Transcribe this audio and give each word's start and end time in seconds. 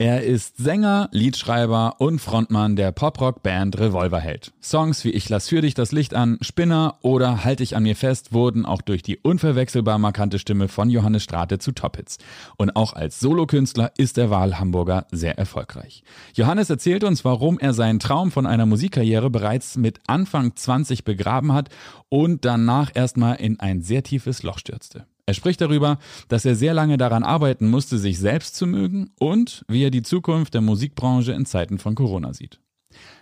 Er 0.00 0.22
ist 0.22 0.58
Sänger, 0.58 1.08
Liedschreiber 1.10 1.96
und 1.98 2.20
Frontmann 2.20 2.76
der 2.76 2.92
Poprock-Band 2.92 3.80
Revolverheld. 3.80 4.52
Songs 4.62 5.02
wie 5.02 5.10
Ich 5.10 5.28
lass 5.28 5.48
für 5.48 5.60
dich 5.60 5.74
das 5.74 5.90
Licht 5.90 6.14
an, 6.14 6.38
Spinner 6.40 6.98
oder 7.02 7.42
Halt 7.42 7.58
dich 7.58 7.74
an 7.74 7.82
mir 7.82 7.96
fest 7.96 8.32
wurden 8.32 8.64
auch 8.64 8.80
durch 8.80 9.02
die 9.02 9.16
unverwechselbar 9.16 9.98
markante 9.98 10.38
Stimme 10.38 10.68
von 10.68 10.88
Johannes 10.88 11.24
Strate 11.24 11.58
zu 11.58 11.72
Tophits. 11.72 12.18
Und 12.56 12.76
auch 12.76 12.92
als 12.92 13.18
Solokünstler 13.18 13.90
ist 13.98 14.18
der 14.18 14.30
Wahlhamburger 14.30 15.08
sehr 15.10 15.36
erfolgreich. 15.36 16.04
Johannes 16.32 16.70
erzählt 16.70 17.02
uns, 17.02 17.24
warum 17.24 17.58
er 17.58 17.74
seinen 17.74 17.98
Traum 17.98 18.30
von 18.30 18.46
einer 18.46 18.66
Musikkarriere 18.66 19.30
bereits 19.30 19.76
mit 19.76 19.98
Anfang 20.06 20.54
20 20.54 21.02
begraben 21.02 21.52
hat 21.52 21.70
und 22.08 22.44
danach 22.44 22.92
erstmal 22.94 23.34
in 23.40 23.58
ein 23.58 23.82
sehr 23.82 24.04
tiefes 24.04 24.44
Loch 24.44 24.60
stürzte. 24.60 25.06
Er 25.28 25.34
spricht 25.34 25.60
darüber, 25.60 25.98
dass 26.28 26.46
er 26.46 26.54
sehr 26.54 26.72
lange 26.72 26.96
daran 26.96 27.22
arbeiten 27.22 27.68
musste, 27.68 27.98
sich 27.98 28.18
selbst 28.18 28.56
zu 28.56 28.66
mögen 28.66 29.10
und 29.18 29.62
wie 29.68 29.84
er 29.84 29.90
die 29.90 30.00
Zukunft 30.00 30.54
der 30.54 30.62
Musikbranche 30.62 31.32
in 31.32 31.44
Zeiten 31.44 31.76
von 31.76 31.94
Corona 31.94 32.32
sieht. 32.32 32.60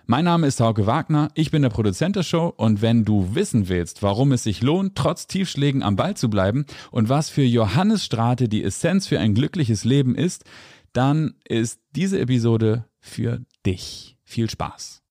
Mein 0.06 0.24
Name 0.24 0.46
ist 0.46 0.60
Hauke 0.60 0.86
Wagner, 0.86 1.32
ich 1.34 1.50
bin 1.50 1.62
der 1.62 1.68
Produzent 1.68 2.14
der 2.14 2.22
Show 2.22 2.54
und 2.56 2.80
wenn 2.80 3.04
du 3.04 3.34
wissen 3.34 3.68
willst, 3.68 4.04
warum 4.04 4.30
es 4.30 4.44
sich 4.44 4.62
lohnt, 4.62 4.94
trotz 4.94 5.26
Tiefschlägen 5.26 5.82
am 5.82 5.96
Ball 5.96 6.16
zu 6.16 6.30
bleiben 6.30 6.64
und 6.92 7.08
was 7.08 7.28
für 7.28 7.42
Johannes 7.42 8.04
Strate 8.04 8.48
die 8.48 8.62
Essenz 8.62 9.08
für 9.08 9.18
ein 9.18 9.34
glückliches 9.34 9.82
Leben 9.82 10.14
ist, 10.14 10.44
dann 10.92 11.34
ist 11.48 11.80
diese 11.96 12.20
Episode 12.20 12.84
für 13.00 13.40
dich. 13.64 14.16
Viel 14.22 14.48
Spaß. 14.48 15.02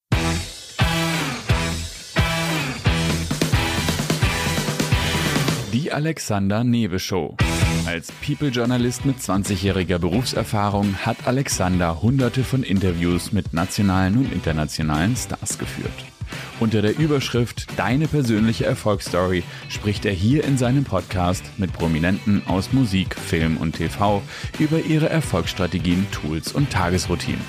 Die 5.76 5.92
Alexander 5.92 6.64
Newe 6.64 7.00
Show. 7.00 7.36
Als 7.86 8.10
People-Journalist 8.26 9.04
mit 9.04 9.18
20-jähriger 9.18 9.98
Berufserfahrung 9.98 10.96
hat 11.06 11.28
Alexander 11.28 12.02
hunderte 12.02 12.46
von 12.46 12.64
Interviews 12.64 13.34
mit 13.34 13.54
nationalen 13.54 14.18
und 14.20 14.32
internationalen 14.32 15.18
Stars 15.18 15.58
geführt. 15.58 15.92
Unter 16.62 16.82
der 16.82 16.98
Überschrift 16.98 17.67
Deine 17.78 18.08
persönliche 18.08 18.66
Erfolgsstory 18.66 19.44
spricht 19.67 20.06
er 20.06 20.14
hier 20.14 20.45
in 20.45 20.58
seinem 20.58 20.86
Podcast 20.86 21.44
mit 21.58 21.73
Prominenten 21.73 22.48
aus 22.48 22.72
Musik, 22.72 23.14
Film 23.14 23.58
und 23.58 23.76
TV 23.76 24.22
über 24.60 24.80
ihre 24.80 25.10
Erfolgsstrategien, 25.10 26.08
Tools 26.10 26.54
und 26.54 26.70
Tagesroutinen. 26.70 27.42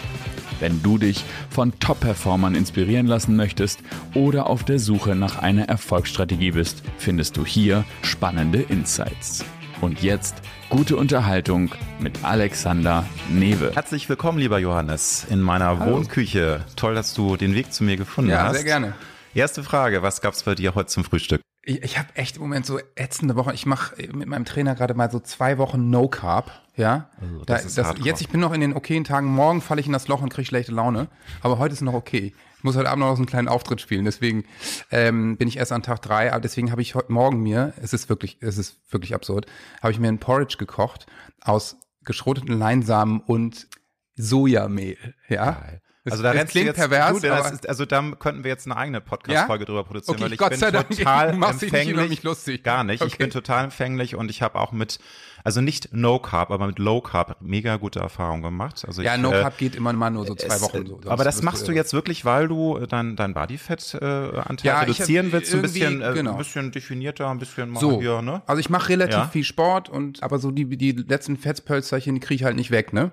Wenn 0.60 0.82
du 0.82 0.96
dich 0.96 1.24
von 1.50 1.78
Top-Performern 1.78 2.54
inspirieren 2.54 3.06
lassen 3.06 3.36
möchtest 3.36 3.80
oder 4.14 4.48
auf 4.48 4.64
der 4.64 4.78
Suche 4.78 5.14
nach 5.14 5.38
einer 5.38 5.68
Erfolgsstrategie 5.68 6.52
bist, 6.52 6.82
findest 6.98 7.36
du 7.36 7.44
hier 7.44 7.84
spannende 8.02 8.62
Insights. 8.62 9.44
Und 9.82 10.02
jetzt 10.02 10.36
gute 10.70 10.96
Unterhaltung 10.96 11.70
mit 11.98 12.24
Alexander 12.24 13.04
Newe. 13.28 13.72
Herzlich 13.74 14.08
willkommen, 14.08 14.38
lieber 14.38 14.58
Johannes, 14.58 15.26
in 15.28 15.42
meiner 15.42 15.78
Hallo. 15.78 15.96
Wohnküche. 15.96 16.64
Toll, 16.76 16.94
dass 16.94 17.12
du 17.12 17.36
den 17.36 17.54
Weg 17.54 17.74
zu 17.74 17.84
mir 17.84 17.98
gefunden 17.98 18.30
ja, 18.30 18.44
hast. 18.44 18.46
Ja, 18.46 18.54
sehr 18.54 18.64
gerne. 18.64 18.94
Erste 19.34 19.62
Frage, 19.62 20.02
was 20.02 20.22
gab's 20.22 20.44
bei 20.44 20.54
dir 20.54 20.74
heute 20.74 20.88
zum 20.88 21.04
Frühstück? 21.04 21.42
Ich, 21.68 21.82
ich 21.82 21.98
habe 21.98 22.08
echt 22.14 22.36
im 22.36 22.42
Moment 22.42 22.64
so 22.64 22.78
ätzende 22.94 23.34
Wochen. 23.34 23.50
Ich 23.52 23.66
mache 23.66 23.96
mit 24.12 24.28
meinem 24.28 24.44
Trainer 24.44 24.76
gerade 24.76 24.94
mal 24.94 25.10
so 25.10 25.18
zwei 25.18 25.58
Wochen 25.58 25.90
No 25.90 26.08
Carb. 26.08 26.52
Ja, 26.76 27.10
also, 27.20 27.44
das 27.44 27.46
da, 27.46 27.66
ist 27.66 27.78
das, 27.78 28.04
jetzt 28.04 28.20
ich 28.20 28.28
bin 28.28 28.40
noch 28.40 28.52
in 28.52 28.60
den 28.60 28.74
okayen 28.74 29.02
Tagen. 29.02 29.26
Morgen 29.26 29.60
falle 29.60 29.80
ich 29.80 29.86
in 29.86 29.92
das 29.92 30.08
Loch 30.08 30.22
und 30.22 30.28
kriege 30.28 30.46
schlechte 30.46 30.72
Laune. 30.72 31.08
Aber 31.42 31.58
heute 31.58 31.72
ist 31.72 31.80
noch 31.80 31.94
okay. 31.94 32.34
Ich 32.58 32.64
muss 32.64 32.76
heute 32.76 32.88
Abend 32.88 33.00
noch 33.00 33.14
so 33.14 33.16
einen 33.16 33.26
kleinen 33.26 33.48
Auftritt 33.48 33.80
spielen. 33.80 34.04
Deswegen 34.04 34.44
ähm, 34.92 35.36
bin 35.38 35.48
ich 35.48 35.56
erst 35.56 35.72
an 35.72 35.82
Tag 35.82 36.02
drei. 36.02 36.32
Aber 36.32 36.40
deswegen 36.40 36.70
habe 36.70 36.82
ich 36.82 36.94
heute 36.94 37.12
Morgen 37.12 37.42
mir, 37.42 37.72
es 37.82 37.92
ist 37.92 38.08
wirklich, 38.08 38.38
es 38.40 38.58
ist 38.58 38.76
wirklich 38.92 39.14
absurd, 39.14 39.46
habe 39.82 39.90
ich 39.90 39.98
mir 39.98 40.08
ein 40.08 40.18
Porridge 40.18 40.58
gekocht 40.58 41.06
aus 41.40 41.78
geschroteten 42.04 42.56
Leinsamen 42.56 43.20
und 43.20 43.66
Sojamehl. 44.14 45.14
Ja. 45.28 45.52
Geil. 45.52 45.82
Das, 46.06 46.12
also 46.12 46.22
da 46.22 46.34
das 46.34 46.50
klingt 46.50 46.66
jetzt, 46.66 46.76
pervers. 46.76 47.20
Du, 47.20 47.26
ist, 47.26 47.68
also 47.68 47.84
da 47.84 48.00
könnten 48.16 48.44
wir 48.44 48.50
jetzt 48.52 48.64
eine 48.64 48.76
eigene 48.76 49.00
Podcast-Folge 49.00 49.64
ja? 49.64 49.66
drüber 49.66 49.82
produzieren, 49.82 50.14
okay, 50.14 50.24
weil 50.24 50.32
ich 50.34 50.38
Gott 50.38 50.50
bin 50.50 50.58
sei 50.60 50.70
Dank, 50.70 50.88
total 50.96 51.30
empfänglich. 51.30 52.08
Nicht 52.08 52.22
lustig. 52.22 52.62
Gar 52.62 52.84
nicht. 52.84 53.02
Okay. 53.02 53.10
Ich 53.10 53.18
bin 53.18 53.30
total 53.30 53.64
empfänglich 53.64 54.14
und 54.14 54.30
ich 54.30 54.40
habe 54.40 54.60
auch 54.60 54.70
mit 54.70 55.00
also 55.46 55.60
nicht 55.60 55.90
No 55.92 56.18
Carb, 56.18 56.50
aber 56.50 56.66
mit 56.66 56.80
Low 56.80 57.00
Carb 57.00 57.36
mega 57.40 57.76
gute 57.76 58.00
Erfahrungen 58.00 58.42
gemacht. 58.42 58.84
Also 58.84 59.00
ja, 59.00 59.14
ich, 59.14 59.22
No 59.22 59.30
Carb 59.30 59.54
äh, 59.54 59.58
geht 59.58 59.76
immer 59.76 59.92
mal 59.92 60.10
nur 60.10 60.26
so 60.26 60.34
zwei 60.34 60.56
es, 60.56 60.60
Wochen 60.60 60.84
so. 60.86 61.00
aber 61.06 61.22
das 61.22 61.40
machst 61.40 61.68
du 61.68 61.72
jetzt 61.72 61.92
wirklich, 61.92 62.24
weil 62.24 62.48
du 62.48 62.84
dein, 62.88 63.14
dein 63.14 63.32
Bodyfett-Anteil 63.32 64.56
äh, 64.60 64.66
ja, 64.66 64.80
reduzieren 64.80 65.30
willst, 65.30 65.54
ein 65.54 65.62
bisschen, 65.62 66.02
äh, 66.02 66.14
genau. 66.14 66.32
ein 66.32 66.38
bisschen 66.38 66.72
definierter, 66.72 67.30
ein 67.30 67.38
bisschen 67.38 67.76
so. 67.76 68.00
hier, 68.00 68.22
ne? 68.22 68.42
Also 68.46 68.58
ich 68.58 68.70
mache 68.70 68.88
relativ 68.88 69.14
ja? 69.14 69.28
viel 69.28 69.44
Sport 69.44 69.88
und 69.88 70.20
aber 70.24 70.40
so 70.40 70.50
die, 70.50 70.76
die 70.76 70.90
letzten 70.90 71.36
Fettpölzerchen 71.36 72.18
kriege 72.18 72.34
ich 72.34 72.42
halt 72.42 72.56
nicht 72.56 72.72
weg, 72.72 72.92
ne? 72.92 73.12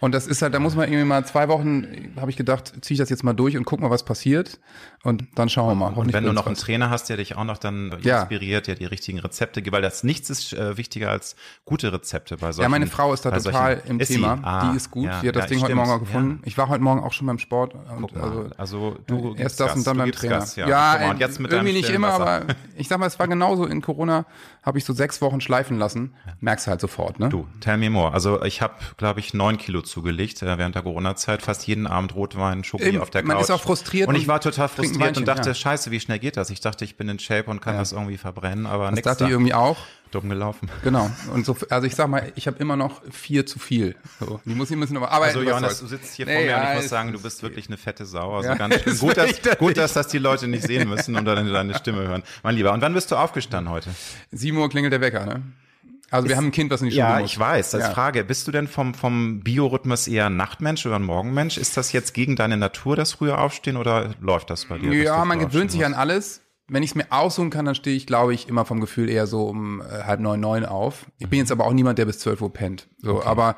Und 0.00 0.14
das 0.14 0.26
ist 0.26 0.42
halt, 0.42 0.52
da 0.52 0.58
muss 0.58 0.76
man 0.76 0.86
irgendwie 0.86 1.06
mal 1.06 1.24
zwei 1.24 1.48
Wochen, 1.48 2.12
habe 2.20 2.30
ich 2.30 2.36
gedacht, 2.36 2.74
ziehe 2.82 2.96
ich 2.96 2.98
das 2.98 3.08
jetzt 3.08 3.24
mal 3.24 3.32
durch 3.32 3.56
und 3.56 3.64
guck 3.64 3.80
mal, 3.80 3.88
was 3.88 4.04
passiert. 4.04 4.60
Und 5.02 5.24
dann 5.34 5.48
schauen 5.48 5.68
wir 5.68 5.74
mal. 5.74 5.94
Und 5.94 6.12
wenn 6.12 6.24
du 6.24 6.32
noch 6.34 6.46
einen 6.46 6.56
Trainer 6.56 6.90
hast, 6.90 7.08
der 7.08 7.16
dich 7.16 7.34
auch 7.34 7.44
noch 7.44 7.56
dann 7.56 7.96
ja. 8.02 8.20
inspiriert, 8.20 8.66
der 8.66 8.74
die 8.74 8.84
richtigen 8.84 9.18
Rezepte 9.18 9.62
gibt, 9.62 9.74
weil 9.74 9.80
das 9.80 10.04
nichts 10.04 10.28
ist 10.28 10.52
äh, 10.52 10.76
wichtiger 10.76 11.10
als 11.10 11.36
gute 11.64 11.90
Rezepte 11.90 12.36
bei 12.36 12.52
solchen. 12.52 12.64
Ja, 12.64 12.68
meine 12.68 12.86
Frau 12.86 13.14
ist 13.14 13.24
da 13.24 13.30
total 13.30 13.82
im 13.86 13.98
Thema. 13.98 14.38
Ah, 14.42 14.70
die 14.70 14.76
ist 14.76 14.90
gut. 14.90 15.06
Ja, 15.06 15.22
die 15.22 15.28
hat 15.28 15.36
das 15.36 15.44
ja, 15.44 15.48
Ding 15.48 15.62
heute 15.62 15.74
Morgen 15.74 15.90
auch 15.90 16.00
gefunden. 16.00 16.42
Ich 16.44 16.58
war 16.58 16.68
heute 16.68 16.82
Morgen 16.82 17.02
auch 17.02 17.14
schon 17.14 17.26
beim 17.26 17.38
Sport. 17.38 17.74
Und 17.74 18.14
also, 18.14 18.50
also 18.58 18.96
du 19.06 19.34
erst 19.36 19.58
das 19.58 19.68
Gas, 19.68 19.76
und 19.78 19.86
dann 19.86 19.96
beim 19.96 20.12
Trainer. 20.12 20.40
Gas, 20.40 20.56
ja, 20.56 20.68
ja 20.68 21.14
mit 21.14 21.50
irgendwie 21.50 21.72
nicht 21.72 21.88
immer, 21.88 22.08
aber 22.08 22.42
ich 22.76 22.88
sag 22.88 22.98
mal, 22.98 23.06
es 23.06 23.18
war 23.18 23.26
genauso 23.26 23.64
in 23.64 23.80
Corona. 23.80 24.26
Habe 24.62 24.78
ich 24.78 24.84
so 24.84 24.92
sechs 24.92 25.22
Wochen 25.22 25.40
schleifen 25.40 25.78
lassen. 25.78 26.14
Merkst 26.40 26.66
halt 26.66 26.80
sofort, 26.80 27.18
ne? 27.18 27.30
Du, 27.30 27.46
tell 27.60 27.78
me 27.78 27.88
more. 27.88 28.12
Also 28.12 28.42
ich 28.42 28.60
habe, 28.60 28.74
glaube 28.98 29.20
ich, 29.20 29.32
neun 29.32 29.56
Kilo 29.56 29.80
zugelegt 29.80 30.42
äh, 30.42 30.58
während 30.58 30.74
der 30.74 30.82
Corona-Zeit. 30.82 31.42
Fast 31.42 31.66
jeden 31.66 31.86
Abend 31.86 32.14
Rotwein, 32.14 32.62
Schoki 32.62 32.98
auf 32.98 33.08
der 33.08 33.22
Couch. 33.22 33.28
Man 33.28 33.40
ist 33.40 33.50
auch 33.50 33.62
frustriert. 33.62 34.08
Und 34.08 34.16
ich 34.16 34.28
war 34.28 34.40
total 34.40 34.68
frustriert 34.68 35.16
und 35.16 35.26
dachte, 35.26 35.54
scheiße, 35.54 35.90
wie 35.90 36.00
schnell 36.00 36.18
geht 36.18 36.36
das? 36.36 36.50
Ich 36.50 36.60
dachte, 36.60 36.84
ich 36.84 36.96
bin 36.96 37.08
in 37.08 37.18
Shape 37.18 37.50
und 37.50 37.60
kann 37.60 37.74
ja. 37.74 37.80
das 37.80 37.92
irgendwie 37.92 38.18
verbrennen, 38.18 38.66
aber 38.66 38.90
das 38.90 39.00
dachte 39.02 39.20
da. 39.20 39.24
ich 39.26 39.30
irgendwie 39.32 39.54
auch. 39.54 39.78
Dumm 40.10 40.28
gelaufen. 40.28 40.70
Genau. 40.82 41.10
Und 41.32 41.46
so, 41.46 41.56
also 41.68 41.86
ich 41.86 41.94
sag 41.94 42.08
mal, 42.08 42.32
ich 42.34 42.46
habe 42.46 42.58
immer 42.58 42.76
noch 42.76 43.02
vier 43.10 43.46
zu 43.46 43.58
viel. 43.58 43.96
So, 44.18 44.40
die 44.44 44.54
muss 44.54 44.70
ich 44.70 44.76
müssen 44.76 44.96
aber 44.96 45.10
arbeiten. 45.10 45.38
Also 45.38 45.48
Johannes, 45.48 45.80
du 45.80 45.86
sitzt 45.86 46.14
hier 46.14 46.26
nee, 46.26 46.34
vor 46.34 46.42
mir 46.42 46.48
ja, 46.48 46.60
und 46.62 46.68
ich 46.68 46.82
muss 46.82 46.88
sagen, 46.88 47.12
du 47.12 47.20
bist 47.20 47.42
wirklich 47.42 47.68
eine 47.68 47.76
fette 47.76 48.06
Sau. 48.06 48.36
Also 48.36 48.48
ja, 48.48 48.54
ganz 48.56 48.74
schön. 48.82 48.98
Gut, 48.98 49.16
dass, 49.16 49.58
gut, 49.58 49.76
dass 49.76 49.92
das 49.92 50.08
die 50.08 50.18
Leute 50.18 50.48
nicht 50.48 50.64
sehen 50.64 50.88
müssen 50.88 51.16
und 51.16 51.24
dann 51.24 51.52
deine 51.52 51.74
Stimme 51.74 52.06
hören. 52.06 52.22
Mein 52.42 52.54
Lieber, 52.54 52.72
und 52.72 52.80
wann 52.80 52.94
bist 52.94 53.10
du 53.10 53.16
aufgestanden 53.16 53.72
heute? 53.72 53.90
Sieben 54.30 54.58
Uhr 54.58 54.68
klingelt 54.68 54.92
der 54.92 55.00
Wecker, 55.00 55.26
ne? 55.26 55.42
Also 56.10 56.28
wir 56.28 56.36
haben 56.36 56.46
ein 56.46 56.52
Kind, 56.52 56.72
was 56.72 56.80
in 56.82 56.86
die 56.86 56.92
Schule 56.92 57.04
ja, 57.04 57.20
muss. 57.20 57.30
ich 57.30 57.38
weiß. 57.38 57.74
Als 57.74 57.84
ja. 57.84 57.90
Frage, 57.92 58.24
bist 58.24 58.46
du 58.48 58.52
denn 58.52 58.66
vom, 58.66 58.94
vom 58.94 59.40
Biorhythmus 59.40 60.08
eher 60.08 60.28
Nachtmensch 60.28 60.84
oder 60.84 60.96
ein 60.96 61.04
Morgenmensch? 61.04 61.56
Ist 61.56 61.76
das 61.76 61.92
jetzt 61.92 62.14
gegen 62.14 62.34
deine 62.34 62.56
Natur, 62.56 62.96
das 62.96 63.12
frühe 63.12 63.38
Aufstehen 63.38 63.76
oder 63.76 64.10
läuft 64.20 64.50
das 64.50 64.64
bei 64.64 64.78
dir? 64.78 64.92
Ja, 64.92 65.24
man 65.24 65.38
gewöhnt 65.38 65.70
sich 65.70 65.84
an 65.84 65.94
alles 65.94 66.40
wenn 66.70 66.82
ich 66.82 66.90
es 66.90 66.94
mir 66.94 67.06
aussuchen 67.10 67.50
kann, 67.50 67.64
dann 67.64 67.74
stehe 67.74 67.96
ich, 67.96 68.06
glaube 68.06 68.32
ich, 68.32 68.48
immer 68.48 68.64
vom 68.64 68.80
Gefühl 68.80 69.10
eher 69.10 69.26
so 69.26 69.46
um 69.46 69.80
äh, 69.80 70.04
halb 70.04 70.20
neun, 70.20 70.40
neun 70.40 70.64
auf. 70.64 71.06
Ich 71.18 71.28
bin 71.28 71.40
jetzt 71.40 71.50
aber 71.50 71.66
auch 71.66 71.72
niemand, 71.72 71.98
der 71.98 72.04
bis 72.04 72.20
zwölf 72.20 72.40
Uhr 72.40 72.52
pennt. 72.52 72.86
So, 72.98 73.16
okay. 73.16 73.26
aber 73.26 73.56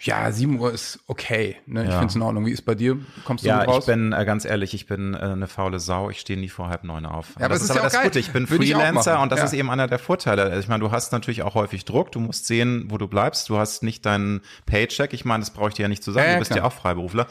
ja, 0.00 0.30
sieben 0.32 0.58
Uhr 0.58 0.72
ist 0.72 0.98
okay. 1.06 1.56
Ne? 1.66 1.84
Ich 1.84 1.90
ja. 1.90 1.98
finde 1.98 2.06
es 2.08 2.16
in 2.16 2.22
Ordnung. 2.22 2.46
Wie 2.46 2.50
ist 2.50 2.62
bei 2.62 2.74
dir? 2.74 2.98
Kommst 3.24 3.44
du 3.44 3.48
ja, 3.48 3.62
raus? 3.62 3.86
Ja, 3.86 3.94
ich 3.94 3.98
bin 3.98 4.12
äh, 4.12 4.24
ganz 4.24 4.44
ehrlich, 4.44 4.74
ich 4.74 4.86
bin 4.86 5.14
äh, 5.14 5.18
eine 5.18 5.46
faule 5.46 5.78
Sau. 5.78 6.10
Ich 6.10 6.18
stehe 6.20 6.38
nie 6.38 6.48
vor 6.48 6.68
halb 6.68 6.84
neun 6.84 7.06
auf. 7.06 7.28
Ja, 7.38 7.46
aber 7.46 7.54
das 7.54 7.62
ist, 7.62 7.70
ist 7.70 7.70
aber 7.70 7.80
ja 7.80 7.90
das 7.90 8.02
Gute. 8.02 8.18
Ich 8.18 8.32
bin 8.32 8.50
Würde 8.50 8.64
Freelancer 8.64 9.16
ich 9.16 9.22
und 9.22 9.30
das 9.30 9.38
ja. 9.38 9.44
ist 9.44 9.52
eben 9.52 9.70
einer 9.70 9.86
der 9.86 9.98
Vorteile. 9.98 10.42
Also 10.42 10.58
ich 10.58 10.68
meine, 10.68 10.80
du 10.80 10.90
hast 10.90 11.12
natürlich 11.12 11.42
auch 11.42 11.54
häufig 11.54 11.84
Druck. 11.84 12.10
Du 12.12 12.20
musst 12.20 12.46
sehen, 12.46 12.86
wo 12.88 12.98
du 12.98 13.06
bleibst. 13.06 13.48
Du 13.48 13.58
hast 13.58 13.82
nicht 13.82 14.04
deinen 14.04 14.40
Paycheck. 14.66 15.12
Ich 15.12 15.24
meine, 15.24 15.42
das 15.42 15.50
brauche 15.50 15.68
ich 15.68 15.74
dir 15.74 15.82
ja 15.82 15.88
nicht 15.88 16.02
zu 16.02 16.12
sagen. 16.12 16.32
du 16.32 16.38
bist 16.40 16.54
ja 16.54 16.64
auch 16.64 16.72
Freiberufler. 16.72 17.26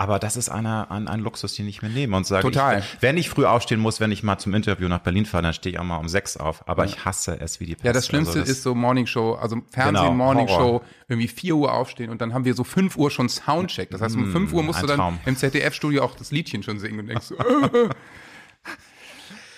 Aber 0.00 0.20
das 0.20 0.36
ist 0.36 0.48
einer, 0.48 0.92
ein, 0.92 1.08
ein 1.08 1.18
Luxus, 1.18 1.54
den 1.56 1.66
ich 1.66 1.82
mir 1.82 1.88
nehme 1.88 2.16
und 2.16 2.24
sage, 2.24 2.42
Total. 2.42 2.78
Ich, 2.78 2.98
wenn 3.00 3.16
ich 3.16 3.28
früh 3.28 3.44
aufstehen 3.44 3.80
muss, 3.80 3.98
wenn 3.98 4.12
ich 4.12 4.22
mal 4.22 4.38
zum 4.38 4.54
Interview 4.54 4.86
nach 4.86 5.00
Berlin 5.00 5.26
fahre, 5.26 5.42
dann 5.42 5.52
stehe 5.52 5.74
ich 5.74 5.80
auch 5.80 5.84
mal 5.84 5.96
um 5.96 6.08
sechs 6.08 6.36
auf. 6.36 6.66
Aber 6.68 6.84
ja. 6.84 6.90
ich 6.90 7.04
hasse 7.04 7.40
es 7.40 7.58
wie 7.58 7.66
die 7.66 7.74
Pest. 7.74 7.84
Ja, 7.84 7.92
das 7.92 8.06
Schlimmste 8.06 8.38
also 8.38 8.40
das, 8.40 8.48
ist 8.48 8.62
so 8.62 8.76
Morning 8.76 9.06
Show, 9.06 9.34
also 9.34 9.56
Fernsehen, 9.72 10.04
genau, 10.04 10.14
Morning 10.14 10.46
Show, 10.46 10.82
irgendwie 11.08 11.26
vier 11.26 11.56
Uhr 11.56 11.74
aufstehen 11.74 12.10
und 12.10 12.20
dann 12.20 12.32
haben 12.32 12.44
wir 12.44 12.54
so 12.54 12.62
fünf 12.62 12.96
Uhr 12.96 13.10
schon 13.10 13.28
Soundcheck. 13.28 13.90
Das 13.90 14.00
heißt, 14.00 14.14
um 14.14 14.28
mm, 14.28 14.32
fünf 14.32 14.52
Uhr 14.52 14.62
musst 14.62 14.80
du 14.82 14.86
dann 14.86 14.98
Traum. 14.98 15.18
im 15.26 15.36
ZDF-Studio 15.36 16.04
auch 16.04 16.14
das 16.14 16.30
Liedchen 16.30 16.62
schon 16.62 16.78
singen 16.78 17.00
und 17.00 17.08
denkst 17.08 17.26
so, 17.26 17.36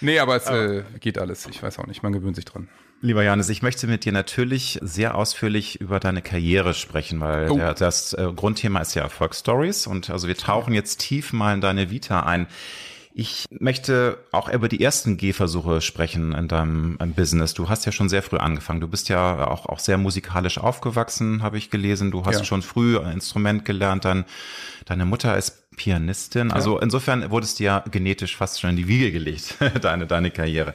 Nee, 0.00 0.18
aber 0.18 0.36
es 0.36 0.46
äh, 0.46 0.84
geht 1.00 1.18
alles. 1.18 1.46
Ich 1.48 1.62
weiß 1.62 1.78
auch 1.78 1.86
nicht, 1.86 2.02
man 2.02 2.12
gewöhnt 2.12 2.36
sich 2.36 2.46
dran. 2.46 2.68
Lieber 3.02 3.22
Janis, 3.22 3.48
ich 3.48 3.62
möchte 3.62 3.86
mit 3.86 4.04
dir 4.04 4.12
natürlich 4.12 4.78
sehr 4.82 5.14
ausführlich 5.14 5.80
über 5.80 6.00
deine 6.00 6.20
Karriere 6.20 6.74
sprechen, 6.74 7.20
weil 7.20 7.50
oh. 7.50 7.56
der, 7.56 7.72
das 7.72 8.12
äh, 8.12 8.28
Grundthema 8.36 8.80
ist 8.80 8.94
ja 8.94 9.02
Erfolgsstories 9.02 9.86
und 9.86 10.10
also 10.10 10.28
wir 10.28 10.36
tauchen 10.36 10.74
jetzt 10.74 11.00
tief 11.00 11.32
mal 11.32 11.54
in 11.54 11.62
deine 11.62 11.90
Vita 11.90 12.20
ein. 12.20 12.46
Ich 13.12 13.46
möchte 13.50 14.18
auch 14.32 14.48
über 14.48 14.68
die 14.68 14.82
ersten 14.82 15.16
Gehversuche 15.16 15.80
sprechen 15.80 16.32
in 16.32 16.46
deinem 16.46 16.96
Business. 17.16 17.54
Du 17.54 17.68
hast 17.68 17.84
ja 17.84 17.90
schon 17.90 18.08
sehr 18.08 18.22
früh 18.22 18.36
angefangen. 18.36 18.80
Du 18.80 18.86
bist 18.86 19.08
ja 19.08 19.48
auch, 19.48 19.66
auch 19.66 19.80
sehr 19.80 19.98
musikalisch 19.98 20.58
aufgewachsen, 20.58 21.42
habe 21.42 21.58
ich 21.58 21.70
gelesen. 21.70 22.12
Du 22.12 22.24
hast 22.24 22.38
ja. 22.38 22.44
schon 22.44 22.62
früh 22.62 22.98
ein 22.98 23.12
Instrument 23.12 23.64
gelernt. 23.64 24.04
Dann 24.04 24.26
deine 24.84 25.06
Mutter 25.06 25.36
ist 25.36 25.70
Pianistin. 25.76 26.52
Also 26.52 26.78
insofern 26.78 27.30
wurdest 27.30 27.58
du 27.58 27.64
ja 27.64 27.82
genetisch 27.90 28.36
fast 28.36 28.60
schon 28.60 28.70
in 28.70 28.76
die 28.76 28.86
Wiege 28.88 29.10
gelegt, 29.10 29.56
deine, 29.80 30.06
deine 30.06 30.30
Karriere. 30.30 30.74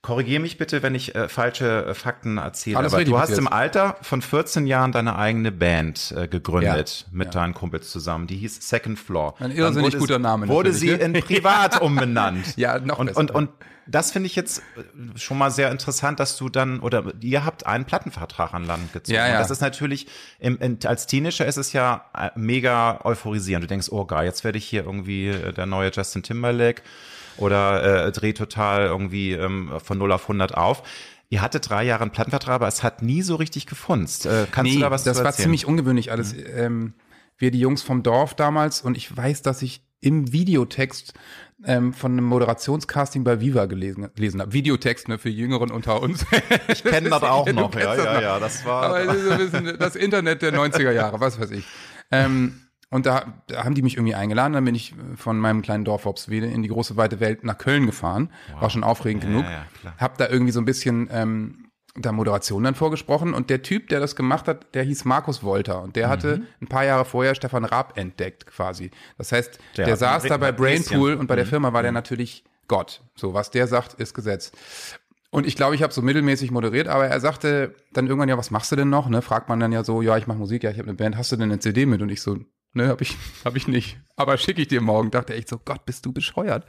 Korrigiere 0.00 0.40
mich 0.40 0.58
bitte, 0.58 0.84
wenn 0.84 0.94
ich 0.94 1.16
äh, 1.16 1.28
falsche 1.28 1.86
äh, 1.86 1.94
Fakten 1.94 2.38
erzähle. 2.38 2.78
Alles 2.78 2.94
aber 2.94 3.04
du 3.04 3.18
hast 3.18 3.30
jetzt. 3.30 3.38
im 3.38 3.48
Alter 3.48 3.96
von 4.00 4.22
14 4.22 4.68
Jahren 4.68 4.92
deine 4.92 5.16
eigene 5.16 5.50
Band 5.50 6.14
äh, 6.16 6.28
gegründet 6.28 7.06
ja. 7.06 7.06
mit 7.10 7.34
ja. 7.34 7.40
deinen 7.40 7.52
Kumpels 7.52 7.90
zusammen. 7.90 8.28
Die 8.28 8.36
hieß 8.36 8.68
Second 8.68 8.96
Floor. 8.96 9.34
Ein 9.40 9.50
irrsinnig 9.50 9.94
wurde, 9.94 9.98
guter 9.98 10.18
Name. 10.20 10.46
Wurde 10.46 10.72
sie 10.72 10.92
ne? 10.92 10.98
in 10.98 11.12
Privat 11.20 11.80
umbenannt. 11.80 12.46
ja, 12.56 12.78
noch 12.78 13.00
und, 13.00 13.06
besser. 13.06 13.18
Und, 13.18 13.32
und 13.32 13.50
das 13.88 14.12
finde 14.12 14.28
ich 14.28 14.36
jetzt 14.36 14.62
äh, 14.76 15.18
schon 15.18 15.36
mal 15.36 15.50
sehr 15.50 15.72
interessant, 15.72 16.20
dass 16.20 16.36
du 16.36 16.48
dann, 16.48 16.78
oder 16.78 17.12
ihr 17.20 17.44
habt 17.44 17.66
einen 17.66 17.84
Plattenvertrag 17.84 18.54
an 18.54 18.66
Land 18.66 18.92
gezogen. 18.92 19.16
Ja, 19.16 19.26
ja. 19.26 19.38
das 19.38 19.50
ist 19.50 19.60
natürlich, 19.60 20.06
im, 20.38 20.58
in, 20.58 20.78
als 20.84 21.08
Teenager 21.08 21.44
ist 21.44 21.56
es 21.56 21.72
ja 21.72 22.04
äh, 22.16 22.30
mega 22.36 23.00
euphorisierend. 23.02 23.64
Du 23.64 23.68
denkst, 23.68 23.88
oh 23.90 24.04
geil, 24.04 24.26
jetzt 24.26 24.44
werde 24.44 24.58
ich 24.58 24.64
hier 24.64 24.84
irgendwie 24.84 25.34
der 25.56 25.66
neue 25.66 25.90
Justin 25.90 26.22
Timberlake 26.22 26.82
oder 27.38 28.06
äh, 28.06 28.12
dreht 28.12 28.36
total 28.36 28.86
irgendwie 28.86 29.32
ähm, 29.32 29.72
von 29.82 29.98
0 29.98 30.12
auf 30.12 30.22
100 30.22 30.56
auf. 30.56 30.82
Ihr 31.30 31.42
hattet 31.42 31.68
drei 31.68 31.84
Jahre 31.84 32.02
einen 32.02 32.10
Plattenvertrag, 32.10 32.54
aber 32.54 32.68
es 32.68 32.82
hat 32.82 33.02
nie 33.02 33.22
so 33.22 33.36
richtig 33.36 33.66
gefunzt. 33.66 34.26
Äh, 34.26 34.46
kannst 34.50 34.70
nee, 34.70 34.76
du 34.76 34.82
da 34.82 34.90
was 34.90 35.04
das 35.04 35.22
war 35.22 35.32
ziemlich 35.32 35.66
ungewöhnlich 35.66 36.10
alles. 36.10 36.34
Mhm. 36.34 36.44
Ähm, 36.54 36.94
wir 37.36 37.50
die 37.50 37.60
Jungs 37.60 37.82
vom 37.82 38.02
Dorf 38.02 38.34
damals 38.34 38.80
und 38.80 38.96
ich 38.96 39.14
weiß, 39.14 39.42
dass 39.42 39.62
ich 39.62 39.82
im 40.00 40.32
Videotext 40.32 41.14
ähm, 41.64 41.92
von 41.92 42.12
einem 42.12 42.24
Moderationscasting 42.24 43.24
bei 43.24 43.40
Viva 43.40 43.66
gelesen, 43.66 44.08
gelesen 44.14 44.40
habe. 44.40 44.52
Videotext 44.52 45.08
ne, 45.08 45.18
für 45.18 45.28
Jüngeren 45.28 45.70
unter 45.70 46.02
uns. 46.02 46.24
Ich 46.68 46.84
kenne 46.84 47.10
das 47.10 47.22
auch 47.22 47.50
noch. 47.50 47.74
Ja, 47.74 47.94
ja, 47.96 48.20
ja, 48.20 48.38
das 48.38 48.64
war. 48.64 48.84
Aber 48.84 49.04
das, 49.06 49.16
ist 49.16 49.30
ein 49.30 49.38
bisschen 49.38 49.78
das 49.78 49.96
Internet 49.96 50.42
der 50.42 50.52
90er 50.52 50.92
Jahre, 50.92 51.20
was 51.20 51.40
weiß 51.40 51.50
ich. 51.50 51.64
Ähm, 52.10 52.60
und 52.90 53.04
da, 53.04 53.42
da 53.48 53.64
haben 53.64 53.74
die 53.74 53.82
mich 53.82 53.96
irgendwie 53.96 54.14
eingeladen. 54.14 54.54
Dann 54.54 54.64
bin 54.64 54.74
ich 54.74 54.94
von 55.16 55.38
meinem 55.38 55.60
kleinen 55.60 55.84
Dorf 55.84 56.06
Worpswede 56.06 56.46
in 56.46 56.62
die 56.62 56.68
große 56.68 56.96
weite 56.96 57.20
Welt 57.20 57.44
nach 57.44 57.58
Köln 57.58 57.86
gefahren. 57.86 58.30
Wow. 58.52 58.62
War 58.62 58.70
schon 58.70 58.84
aufregend 58.84 59.24
ja, 59.24 59.30
genug. 59.30 59.44
Ja, 59.44 59.66
ja, 59.84 59.94
hab 59.98 60.16
da 60.16 60.28
irgendwie 60.28 60.52
so 60.52 60.60
ein 60.60 60.64
bisschen 60.64 61.08
ähm, 61.12 61.68
da 61.96 62.12
Moderation 62.12 62.64
dann 62.64 62.74
vorgesprochen. 62.74 63.34
Und 63.34 63.50
der 63.50 63.62
Typ, 63.62 63.88
der 63.88 64.00
das 64.00 64.16
gemacht 64.16 64.48
hat, 64.48 64.74
der 64.74 64.84
hieß 64.84 65.04
Markus 65.04 65.42
Wolter. 65.42 65.82
Und 65.82 65.96
der 65.96 66.06
mhm. 66.06 66.10
hatte 66.10 66.42
ein 66.62 66.68
paar 66.68 66.84
Jahre 66.84 67.04
vorher 67.04 67.34
Stefan 67.34 67.66
Raab 67.66 67.98
entdeckt 67.98 68.46
quasi. 68.46 68.90
Das 69.18 69.32
heißt, 69.32 69.58
der, 69.76 69.84
der 69.84 69.96
saß 69.96 70.22
da 70.24 70.38
bei 70.38 70.52
Brainpool 70.52 71.14
und 71.14 71.26
bei 71.26 71.36
der 71.36 71.44
mhm. 71.44 71.50
Firma 71.50 71.72
war 71.74 71.82
der 71.82 71.92
mhm. 71.92 71.96
natürlich 71.96 72.44
Gott. 72.68 73.02
So, 73.16 73.34
was 73.34 73.50
der 73.50 73.66
sagt, 73.66 73.94
ist 73.94 74.14
Gesetz. 74.14 74.52
Und 75.30 75.46
ich 75.46 75.56
glaube, 75.56 75.74
ich 75.74 75.82
habe 75.82 75.92
so 75.92 76.00
mittelmäßig 76.00 76.50
moderiert, 76.50 76.88
aber 76.88 77.06
er 77.06 77.20
sagte 77.20 77.74
dann 77.92 78.06
irgendwann, 78.06 78.30
ja, 78.30 78.38
was 78.38 78.50
machst 78.50 78.72
du 78.72 78.76
denn 78.76 78.88
noch? 78.88 79.10
Ne? 79.10 79.20
Fragt 79.20 79.50
man 79.50 79.60
dann 79.60 79.72
ja 79.72 79.84
so, 79.84 80.00
ja, 80.00 80.16
ich 80.16 80.26
mache 80.26 80.38
Musik, 80.38 80.62
ja, 80.64 80.70
ich 80.70 80.78
habe 80.78 80.88
eine 80.88 80.96
Band, 80.96 81.18
hast 81.18 81.32
du 81.32 81.36
denn 81.36 81.50
eine 81.50 81.58
CD 81.58 81.84
mit? 81.84 82.00
Und 82.00 82.08
ich 82.08 82.22
so, 82.22 82.38
Ne, 82.72 82.88
hab 82.88 83.00
ich, 83.00 83.16
hab 83.44 83.56
ich 83.56 83.68
nicht. 83.68 83.98
Aber 84.16 84.36
schicke 84.36 84.62
ich 84.62 84.68
dir 84.68 84.80
morgen. 84.80 85.10
Dachte 85.10 85.34
echt 85.34 85.48
so, 85.48 85.58
Gott, 85.58 85.84
bist 85.86 86.04
du 86.06 86.12
bescheuert. 86.12 86.66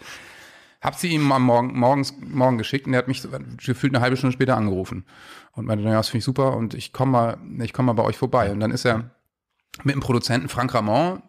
Hab 0.81 0.95
sie 0.95 1.09
ihm 1.09 1.29
am 1.31 1.43
Morgen, 1.43 1.77
morgens, 1.77 2.13
morgen 2.21 2.57
geschickt 2.57 2.87
und 2.87 2.93
er 2.93 2.99
hat 2.99 3.09
mich 3.09 3.21
gefühlt 3.57 3.93
eine 3.93 4.01
halbe 4.01 4.15
Stunde 4.15 4.33
später 4.33 4.55
angerufen. 4.55 5.05
Und 5.51 5.65
meinte, 5.65 5.83
ja, 5.83 5.91
das 5.91 6.07
finde 6.07 6.19
ich 6.19 6.23
super 6.23 6.55
und 6.55 6.73
ich 6.73 6.93
komme 6.93 7.11
mal, 7.11 7.37
ich 7.61 7.73
komme 7.73 7.87
mal 7.87 8.01
bei 8.01 8.03
euch 8.03 8.17
vorbei. 8.17 8.51
Und 8.51 8.61
dann 8.61 8.71
ist 8.71 8.85
er 8.85 9.11
mit 9.83 9.95
dem 9.95 9.99
Produzenten 9.99 10.47
Frank 10.47 10.73
Ramon, 10.73 11.21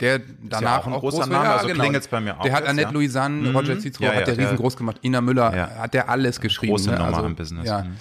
der 0.00 0.18
danach 0.18 0.62
ja 0.62 0.78
auch 0.78 0.86
ein 0.86 0.92
großer 0.92 1.18
groß 1.18 1.28
Name, 1.28 1.44
ja, 1.44 1.54
also 1.54 1.68
genau. 1.68 1.82
klingelt 1.82 2.10
bei 2.10 2.20
mir 2.20 2.38
auch. 2.38 2.42
Der 2.42 2.52
hat 2.52 2.66
Annette 2.66 2.88
ja. 2.88 2.92
Louisanne, 2.92 3.48
mhm. 3.48 3.56
Roger 3.56 3.80
Cicero, 3.80 4.04
ja, 4.04 4.14
hat 4.14 4.26
der 4.26 4.36
riesengroß 4.36 4.76
gemacht, 4.76 4.98
Ina 5.02 5.20
Müller, 5.20 5.52
hat 5.78 5.94
der 5.94 6.08
alles 6.08 6.40
geschrieben. 6.40 6.72
Große 6.72 6.90
ne? 6.90 6.98
Nummer 6.98 7.16
also, 7.16 7.26
im 7.26 7.34
Business. 7.34 7.66
Ja. 7.66 7.82
Mhm. 7.82 7.96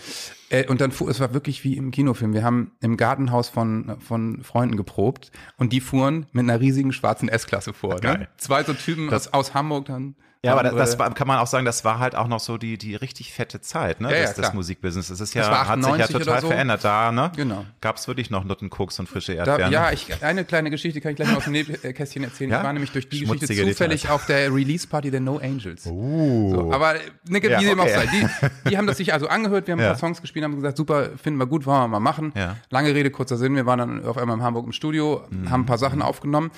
Äh, 0.50 0.68
und 0.68 0.82
dann 0.82 0.92
fuhr, 0.92 1.10
es 1.10 1.20
war 1.20 1.34
wirklich 1.34 1.64
wie 1.64 1.76
im 1.76 1.92
Kinofilm. 1.92 2.34
Wir 2.34 2.44
haben 2.44 2.72
im 2.82 2.98
Gartenhaus 2.98 3.50
von, 3.50 3.98
von 4.00 4.44
Freunden 4.44 4.78
geprobt 4.78 5.32
und 5.58 5.74
die 5.74 5.82
fuhren 5.82 6.26
mit 6.32 6.44
einer 6.44 6.60
riesigen 6.60 6.94
schwarzen 6.94 7.30
S-Klasse 7.30 7.74
vor. 7.74 8.00
Ne? 8.02 8.28
Zwei 8.38 8.64
so 8.64 8.74
Typen 8.74 9.10
das, 9.10 9.28
aus, 9.28 9.48
aus 9.48 9.54
Hamburg 9.54 9.86
dann. 9.86 10.16
Ja, 10.44 10.54
aber 10.54 10.64
das, 10.64 10.76
das 10.76 11.00
war, 11.00 11.14
kann 11.14 11.28
man 11.28 11.40
auch 11.40 11.48
sagen, 11.48 11.66
das 11.66 11.84
war 11.84 12.00
halt 12.00 12.16
auch 12.16 12.28
noch 12.28 12.40
so 12.40 12.58
die, 12.58 12.78
die 12.78 12.96
richtig 12.96 13.34
fette 13.34 13.60
Zeit, 13.60 14.02
ne? 14.02 14.12
Ja, 14.12 14.22
des, 14.22 14.38
ja, 14.38 14.44
des 14.44 14.54
Musikbusiness. 14.54 15.08
Das 15.08 15.20
ist 15.20 15.34
ja, 15.34 15.50
das 15.50 15.68
hat 15.68 15.84
sich 15.84 15.98
ja 15.98 16.08
total 16.08 16.42
so. 16.42 16.48
verändert. 16.48 16.84
Da, 16.84 17.12
ne? 17.12 17.32
Genau. 17.36 17.66
Gab 17.82 17.98
es 17.98 18.08
wirklich 18.08 18.30
noch 18.30 18.44
Nuttenkoks 18.44 19.00
und 19.00 19.10
frische 19.10 19.34
Erdbeeren. 19.34 19.72
Da, 19.72 19.88
ja, 19.88 19.92
ich, 19.92 20.24
eine 20.24 20.46
kleine 20.46 20.70
Geschichte 20.70 21.02
kann 21.02 21.12
ich 21.12 21.16
gleich 21.16 21.30
mal 21.30 21.38
aus 21.38 21.46
dem 21.46 21.54
Kästchen 21.94 22.24
erzählen. 22.24 22.52
Ja? 22.52 22.60
Ich 22.60 22.64
war 22.64 22.74
nämlich 22.74 22.92
durch 22.92 23.10
die 23.10 23.22
Geschichte 23.22 23.48
zufällig 23.48 24.02
Details. 24.02 24.10
auf 24.10 24.26
der 24.28 24.54
Release-Party 24.54 25.12
der 25.12 25.22
No 25.22 25.38
Angels. 25.38 25.86
Uh. 25.88 26.52
So, 26.52 26.72
aber 26.72 26.94
ne, 27.28 27.42
wie 27.42 27.48
ja, 27.48 27.60
dem 27.60 27.80
okay. 27.80 27.96
auch 27.96 28.02
sei. 28.02 28.08
Die, 28.08 28.70
die 28.70 28.78
haben 28.78 28.88
das 28.88 28.98
sich 28.98 29.14
also 29.14 29.28
angehört, 29.28 29.68
wir 29.68 29.74
haben 29.74 29.80
ein 29.80 29.88
paar 29.88 29.98
Songs 29.98 30.22
gespielt, 30.22 30.46
haben 30.46 30.56
gesagt, 30.56 30.78
super, 30.78 31.10
finden 31.22 31.40
wir 31.40 31.48
gut, 31.48 31.66
wollen 31.66 31.82
wir 31.82 31.88
mal 31.88 32.00
machen. 32.00 32.34
Lange 32.70 32.94
Rede, 32.94 33.10
kurzer 33.12 33.38
Sinn. 33.38 33.56
Wir 33.56 33.66
waren 33.66 33.80
dann 33.80 34.06
auf 34.06 34.18
einmal 34.18 34.38
in 34.38 34.44
Hamburg 34.44 34.66
im 34.66 34.72
Studio, 34.72 35.24
mhm. 35.30 35.50
haben 35.50 35.62
ein 35.62 35.66
paar 35.66 35.78
Sachen 35.78 36.02
aufgenommen. 36.02 36.52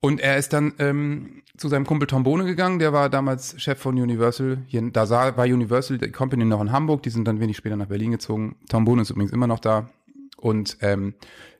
Und 0.00 0.20
er 0.20 0.36
ist 0.36 0.52
dann 0.52 0.74
ähm, 0.78 1.42
zu 1.56 1.68
seinem 1.68 1.84
Kumpel 1.84 2.06
Tom 2.06 2.22
Bohne 2.22 2.44
gegangen, 2.44 2.78
der 2.78 2.92
war 2.92 3.10
damals 3.10 3.60
Chef 3.60 3.78
von 3.78 4.00
Universal. 4.00 4.58
Hier, 4.66 4.90
da 4.92 5.06
sah, 5.06 5.36
war 5.36 5.44
Universal 5.44 5.98
die 5.98 6.12
Company 6.12 6.44
noch 6.44 6.60
in 6.60 6.70
Hamburg, 6.70 7.02
die 7.02 7.10
sind 7.10 7.26
dann 7.26 7.40
wenig 7.40 7.56
später 7.56 7.76
nach 7.76 7.86
Berlin 7.86 8.12
gezogen. 8.12 8.56
Tom 8.68 8.84
Bohne 8.84 9.02
ist 9.02 9.10
übrigens 9.10 9.32
immer 9.32 9.48
noch 9.48 9.58
da. 9.58 9.90
Und 10.36 10.78
ähm, 10.82 11.14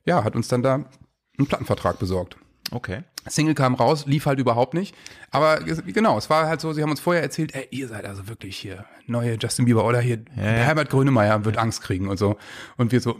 ja, 0.05 0.23
hat 0.23 0.35
uns 0.35 0.47
dann 0.47 0.63
da 0.63 0.75
einen 0.75 1.47
Plattenvertrag 1.47 1.99
besorgt. 1.99 2.37
Okay. 2.71 3.03
Single 3.27 3.55
kam 3.55 3.75
raus, 3.75 4.05
lief 4.05 4.25
halt 4.25 4.39
überhaupt 4.39 4.73
nicht. 4.73 4.95
Aber 5.31 5.59
genau, 5.59 6.17
es 6.17 6.29
war 6.29 6.47
halt 6.47 6.61
so, 6.61 6.71
sie 6.71 6.81
haben 6.81 6.91
uns 6.91 6.99
vorher 6.99 7.21
erzählt, 7.21 7.53
ey, 7.53 7.67
ihr 7.71 7.87
seid 7.87 8.05
also 8.05 8.27
wirklich 8.27 8.57
hier 8.57 8.85
neue 9.07 9.37
Justin 9.39 9.65
Bieber 9.65 9.85
oder 9.85 9.99
hier 9.99 10.19
ja, 10.35 10.43
Herbert 10.43 10.89
Grönemeyer 10.89 11.43
wird 11.45 11.57
Angst 11.57 11.81
kriegen 11.81 12.07
und 12.07 12.17
so. 12.17 12.37
Und 12.77 12.91
wir 12.91 13.01
so, 13.01 13.17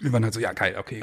wir 0.00 0.12
waren 0.12 0.24
halt 0.24 0.34
so, 0.34 0.40
ja 0.40 0.52
geil, 0.52 0.76
okay, 0.78 1.02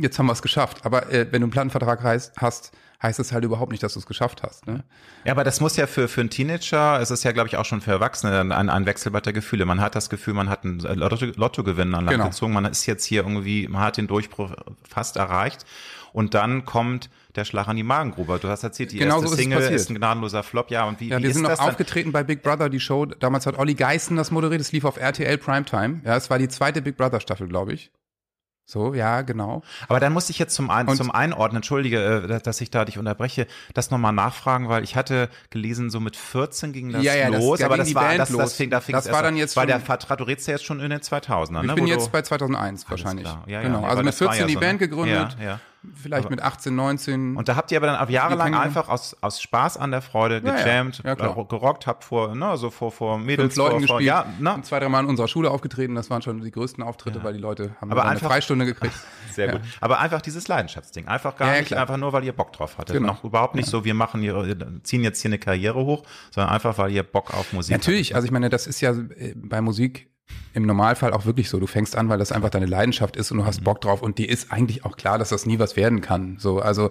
jetzt 0.00 0.18
haben 0.18 0.26
wir 0.26 0.32
es 0.32 0.42
geschafft. 0.42 0.84
Aber 0.84 1.10
äh, 1.10 1.26
wenn 1.30 1.40
du 1.40 1.46
einen 1.46 1.50
Plattenvertrag 1.50 2.02
hast, 2.02 2.72
heißt 3.02 3.18
es 3.18 3.32
halt 3.32 3.44
überhaupt 3.44 3.72
nicht, 3.72 3.82
dass 3.82 3.94
du 3.94 3.98
es 3.98 4.06
geschafft 4.06 4.42
hast. 4.42 4.66
Ne? 4.66 4.84
Ja, 5.24 5.32
aber 5.32 5.44
das 5.44 5.60
muss 5.60 5.76
ja 5.76 5.86
für, 5.86 6.08
für 6.08 6.20
einen 6.20 6.30
Teenager, 6.30 7.00
es 7.00 7.10
ist 7.10 7.24
ja, 7.24 7.32
glaube 7.32 7.48
ich, 7.48 7.56
auch 7.56 7.64
schon 7.64 7.80
für 7.80 7.92
Erwachsene 7.92 8.40
ein, 8.40 8.68
ein 8.68 8.86
Wechselbad 8.86 9.26
der 9.26 9.32
Gefühle. 9.32 9.64
Man 9.64 9.80
hat 9.80 9.94
das 9.94 10.10
Gefühl, 10.10 10.34
man 10.34 10.50
hat 10.50 10.64
einen 10.64 10.80
Lotto, 10.80 11.24
Lottogewinn 11.24 11.94
an 11.94 12.04
Land 12.04 12.10
genau. 12.10 12.26
gezogen, 12.26 12.52
man 12.52 12.66
ist 12.66 12.86
jetzt 12.86 13.04
hier 13.04 13.22
irgendwie, 13.22 13.68
man 13.68 13.82
hat 13.82 13.96
den 13.96 14.06
Durchbruch 14.06 14.52
fast 14.88 15.16
erreicht. 15.16 15.64
Und 16.12 16.34
dann 16.34 16.64
kommt 16.64 17.08
der 17.36 17.44
Schlag 17.44 17.68
an 17.68 17.76
die 17.76 17.84
Magengrube. 17.84 18.38
Du 18.40 18.48
hast 18.48 18.64
erzählt, 18.64 18.92
die 18.92 18.98
genau 18.98 19.16
erste 19.16 19.28
so 19.28 19.36
Single 19.36 19.60
ist, 19.60 19.70
ist, 19.70 19.90
ein 19.90 19.94
gnadenloser 19.94 20.42
Flop. 20.42 20.70
Ja, 20.70 20.84
und 20.84 21.00
wie, 21.00 21.08
ja, 21.08 21.18
wie 21.18 21.22
wir 21.22 21.32
sind 21.32 21.42
noch 21.42 21.58
aufgetreten 21.58 22.10
bei 22.10 22.24
Big 22.24 22.42
Brother, 22.42 22.68
die 22.68 22.80
Show. 22.80 23.06
Damals 23.06 23.46
hat 23.46 23.58
Olli 23.58 23.74
Geißen 23.74 24.16
das 24.16 24.32
moderiert. 24.32 24.60
Es 24.60 24.72
lief 24.72 24.84
auf 24.84 24.96
RTL 24.96 25.38
Primetime. 25.38 26.00
Ja, 26.04 26.16
es 26.16 26.28
war 26.28 26.38
die 26.38 26.48
zweite 26.48 26.82
Big 26.82 26.96
Brother 26.96 27.20
Staffel, 27.20 27.46
glaube 27.46 27.72
ich. 27.72 27.92
So, 28.70 28.94
ja, 28.94 29.22
genau. 29.22 29.62
Aber 29.88 29.98
dann 29.98 30.12
muss 30.12 30.30
ich 30.30 30.38
jetzt 30.38 30.54
zum, 30.54 30.70
Ein 30.70 30.86
zum 30.94 31.10
Einordnen, 31.10 31.56
entschuldige, 31.56 32.22
äh, 32.30 32.40
dass 32.40 32.60
ich 32.60 32.70
da 32.70 32.84
dich 32.84 32.98
unterbreche, 32.98 33.48
das 33.74 33.90
nochmal 33.90 34.12
nachfragen, 34.12 34.68
weil 34.68 34.84
ich 34.84 34.94
hatte 34.94 35.28
gelesen, 35.50 35.90
so 35.90 35.98
mit 35.98 36.14
14 36.14 36.72
ging 36.72 36.92
das 36.92 37.02
ja, 37.02 37.16
ja, 37.16 37.26
los, 37.26 37.58
das, 37.58 37.66
aber 37.66 37.78
das 37.78 37.92
war, 37.96 38.14
das, 38.14 38.30
das 38.30 38.54
fing, 38.54 38.70
da 38.70 38.80
fing 38.80 38.94
das 38.94 39.10
war 39.10 39.24
dann 39.24 39.36
jetzt 39.36 39.56
Weil 39.56 39.66
der 39.66 39.80
Vertrag, 39.80 40.18
du 40.18 40.24
redest 40.24 40.46
ja 40.46 40.52
jetzt 40.52 40.64
schon 40.64 40.78
in 40.78 40.90
den 40.90 41.00
2000ern, 41.00 41.62
Ich 41.62 41.66
ne, 41.66 41.74
bin 41.74 41.88
jetzt 41.88 42.12
bei 42.12 42.22
2001 42.22 42.88
wahrscheinlich. 42.88 43.26
Ja, 43.26 43.42
ja, 43.48 43.62
genau, 43.62 43.82
also 43.82 44.04
mit 44.04 44.14
14 44.14 44.46
die 44.46 44.54
Band 44.54 44.80
ne? 44.80 44.86
gegründet. 44.86 45.36
Ja, 45.40 45.44
ja 45.44 45.60
vielleicht 45.94 46.26
aber, 46.26 46.36
mit 46.36 46.42
18, 46.42 46.74
19. 46.74 47.36
Und 47.36 47.48
da 47.48 47.56
habt 47.56 47.72
ihr 47.72 47.78
aber 47.78 47.86
dann 47.86 47.96
auch 47.96 48.10
jahrelang 48.10 48.54
einfach 48.54 48.88
aus, 48.88 49.16
aus 49.20 49.40
Spaß 49.40 49.76
an 49.78 49.90
der 49.90 50.02
Freude 50.02 50.42
gejammt, 50.42 51.02
ja, 51.04 51.16
ja. 51.16 51.42
gerockt, 51.42 51.86
habt 51.86 52.04
vor, 52.04 52.34
ne, 52.34 52.56
so 52.56 52.70
vor, 52.70 52.92
vor 52.92 53.18
Mädels. 53.18 53.54
Fünf 53.54 53.56
Leuten 53.56 53.86
vor, 53.86 53.98
gespielt, 53.98 54.02
ja, 54.02 54.26
ne? 54.38 54.58
zwei, 54.62 54.80
drei 54.80 54.88
Mal 54.88 55.00
in 55.00 55.06
unserer 55.06 55.28
Schule 55.28 55.50
aufgetreten, 55.50 55.94
das 55.94 56.10
waren 56.10 56.22
schon 56.22 56.40
die 56.40 56.50
größten 56.50 56.82
Auftritte, 56.82 57.18
ja. 57.18 57.24
weil 57.24 57.32
die 57.32 57.38
Leute 57.38 57.76
haben 57.80 57.90
aber 57.90 58.04
einfach, 58.04 58.22
eine 58.22 58.30
Freistunde 58.30 58.66
gekriegt. 58.66 58.94
Sehr 59.30 59.52
gut. 59.52 59.60
Aber 59.80 60.00
einfach 60.00 60.20
dieses 60.20 60.48
Leidenschaftsding, 60.48 61.08
einfach 61.08 61.36
gar 61.36 61.58
nicht, 61.58 61.72
einfach 61.72 61.96
nur, 61.96 62.12
weil 62.12 62.24
ihr 62.24 62.34
Bock 62.34 62.52
drauf 62.52 62.76
hattet. 62.78 62.96
Genau. 62.96 63.08
Noch 63.08 63.24
überhaupt 63.24 63.54
nicht 63.54 63.68
so, 63.68 63.84
wir 63.84 63.94
machen 63.94 64.20
hier, 64.20 64.56
ziehen 64.82 65.02
jetzt 65.02 65.22
hier 65.22 65.30
eine 65.30 65.38
Karriere 65.38 65.84
hoch, 65.84 66.02
sondern 66.30 66.52
einfach, 66.52 66.76
weil 66.78 66.90
ihr 66.90 67.02
Bock 67.02 67.32
auf 67.34 67.52
Musik 67.52 67.74
habt. 67.74 67.84
Natürlich, 67.84 68.14
also 68.14 68.26
ich 68.26 68.32
meine, 68.32 68.50
das 68.50 68.66
ist 68.66 68.80
ja 68.80 68.92
äh, 68.92 69.34
bei 69.36 69.60
Musik 69.60 70.09
im 70.52 70.64
Normalfall 70.64 71.12
auch 71.12 71.26
wirklich 71.26 71.48
so. 71.48 71.60
Du 71.60 71.66
fängst 71.66 71.96
an, 71.96 72.08
weil 72.08 72.18
das 72.18 72.32
einfach 72.32 72.50
deine 72.50 72.66
Leidenschaft 72.66 73.16
ist 73.16 73.30
und 73.30 73.38
du 73.38 73.44
hast 73.44 73.60
mhm. 73.60 73.64
Bock 73.64 73.80
drauf 73.80 74.02
und 74.02 74.18
dir 74.18 74.28
ist 74.28 74.50
eigentlich 74.50 74.84
auch 74.84 74.96
klar, 74.96 75.18
dass 75.18 75.28
das 75.28 75.46
nie 75.46 75.58
was 75.58 75.76
werden 75.76 76.00
kann. 76.00 76.36
So, 76.38 76.60
also 76.60 76.90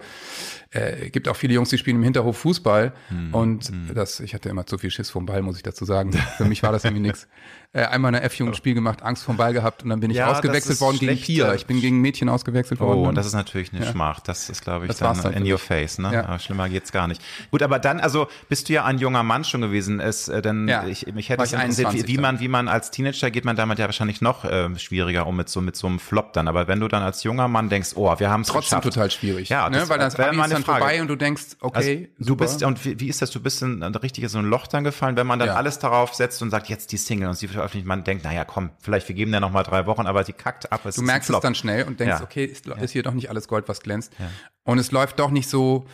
äh, 0.72 1.10
gibt 1.10 1.28
auch 1.28 1.36
viele 1.36 1.54
Jungs, 1.54 1.70
die 1.70 1.78
spielen 1.78 1.98
im 1.98 2.04
Hinterhof 2.04 2.38
Fußball 2.38 2.94
mhm. 3.10 3.34
und 3.34 3.72
mhm. 3.72 3.94
das, 3.94 4.20
ich 4.22 4.34
hatte 4.34 4.50
immer 4.50 4.66
zu 4.66 4.78
viel 4.78 4.92
Schiss 4.92 5.10
vom 5.10 5.26
Ball, 5.26 5.42
muss 5.42 5.58
ich 5.58 5.64
dazu 5.64 5.84
sagen. 5.84 6.14
Für 6.38 6.46
mich 6.46 6.64
war 6.64 6.72
das 6.72 6.86
irgendwie 6.86 7.02
nichts. 7.08 7.28
Äh, 7.72 7.84
einmal 7.84 8.10
eine 8.10 8.24
F-Jugendspiel 8.24 8.74
gemacht, 8.74 9.04
Angst 9.04 9.24
vom 9.24 9.38
Ball 9.38 9.54
gehabt 9.54 9.84
und 9.84 9.90
dann 9.90 10.00
bin 10.00 10.10
ich 10.10 10.18
ja, 10.18 10.32
ausgewechselt 10.32 10.82
worden 10.82 10.98
gegen 10.98 11.22
Pia. 11.22 11.54
Ich 11.54 11.68
bin 11.68 11.80
gegen 11.80 12.02
Mädchen 12.02 12.28
ausgewechselt 12.28 12.82
oh, 12.82 12.88
worden. 12.88 13.00
Oh, 13.02 13.08
und 13.10 13.14
das 13.14 13.28
ist 13.28 13.36
natürlich 13.36 13.72
eine 13.72 13.86
ja. 13.86 13.92
Schmach. 13.92 14.22
Das 14.22 14.50
ist, 14.50 14.64
glaube 14.64 14.86
ich, 14.86 14.90
das 14.90 14.98
dann 14.98 15.24
halt 15.24 15.36
in 15.36 15.46
your 15.46 15.60
face. 15.60 16.00
Ne? 16.00 16.12
Ja. 16.12 16.40
schlimmer 16.40 16.68
geht's 16.68 16.92
gar 16.92 17.08
nicht. 17.08 17.22
Gut, 17.52 17.62
aber 17.62 17.78
dann, 17.78 18.00
also 18.00 18.28
bist 18.48 18.70
du 18.70 18.74
ja 18.74 18.86
ein 18.86 18.98
junger 18.98 19.22
Mann 19.22 19.44
schon 19.44 19.62
gewesen. 19.62 20.00
Es, 20.00 20.28
äh, 20.30 20.42
denn 20.42 20.68
ja. 20.68 20.88
ich, 20.88 21.14
mich 21.14 21.30
hätte 21.30 21.44
es 21.44 21.54
interessiert, 21.54 21.94
wie, 21.94 22.08
wie 22.08 22.18
man, 22.18 22.40
wie 22.40 22.48
man 22.48 22.68
als 22.68 22.90
Teenager 22.90 23.30
geht 23.30 23.46
man 23.46 23.56
damit 23.56 23.78
ja 23.78 23.86
wahrscheinlich 23.86 24.20
noch 24.20 24.46
äh, 24.46 24.76
schwieriger 24.80 25.28
um 25.28 25.36
mit 25.36 25.50
so 25.50 25.62
mit 25.62 25.76
so 25.76 25.86
einem 25.86 26.00
Flop 26.00 26.34
dann. 26.34 26.48
Aber 26.48 26.68
wenn 26.68 26.80
du 26.80 26.88
dann 26.88 27.04
als 27.04 27.22
junger 27.22 27.48
Mann 27.48 27.70
denkst, 27.70 27.92
oh, 27.94 28.12
wir 28.18 28.32
haben 28.32 28.42
es 28.42 28.48
trotzdem 28.48 28.80
geschafft. 28.80 28.96
total 28.96 29.12
schwierig. 29.12 29.50
Ja, 29.50 29.70
ne? 29.70 29.88
weil 29.88 30.00
das 30.00 30.16
Abi 30.16 30.42
ist 30.42 30.52
dann 30.52 30.64
Frage. 30.64 30.80
vorbei 30.80 31.02
und 31.04 31.08
du 31.08 31.16
denkst, 31.16 31.58
okay, 31.60 32.10
also, 32.18 32.30
du 32.32 32.36
bist 32.36 32.64
und 32.64 32.84
wie, 32.84 33.00
wie, 33.00 33.10
ist 33.10 33.22
das? 33.22 33.30
Du 33.30 33.40
bist 33.40 33.62
in 33.62 33.84
ein 33.84 33.94
richtiges 33.94 34.32
so 34.32 34.40
ein 34.40 34.46
Loch 34.46 34.66
dann 34.66 34.84
gefallen, 34.84 35.16
wenn 35.18 35.28
man 35.28 35.38
dann 35.38 35.50
alles 35.50 35.78
darauf 35.78 36.16
setzt 36.16 36.42
und 36.42 36.50
sagt, 36.50 36.68
jetzt 36.68 36.92
die 36.94 36.98
Single 36.98 37.30
und 37.30 37.36
sie 37.36 37.59
veröffentlicht, 37.60 37.88
man 37.88 38.04
denkt, 38.04 38.24
naja, 38.24 38.46
komm, 38.46 38.72
vielleicht 38.80 39.08
wir 39.08 39.16
geben 39.16 39.32
der 39.32 39.40
noch 39.42 39.52
mal 39.52 39.64
drei 39.64 39.86
Wochen, 39.86 40.08
aber 40.08 40.24
sie 40.24 40.34
kackt 40.34 40.72
ab. 40.72 40.82
du 40.84 41.02
merkst 41.02 41.30
es 41.30 41.40
dann 41.40 41.56
schnell 41.56 41.84
und 41.84 42.00
denkst, 42.00 42.20
ja. 42.20 42.24
okay, 42.24 42.46
ist, 42.46 42.68
ist, 42.68 42.92
hier 42.92 43.04
doch 43.04 43.14
nicht 43.14 43.30
alles 43.30 43.48
Gold, 43.48 43.68
was 43.68 43.82
glänzt. 43.82 44.14
Ja. 44.18 44.30
Und 44.64 44.80
es 44.80 44.92
läuft 44.92 45.20
doch 45.20 45.32
nicht 45.32 45.50
so 45.50 45.86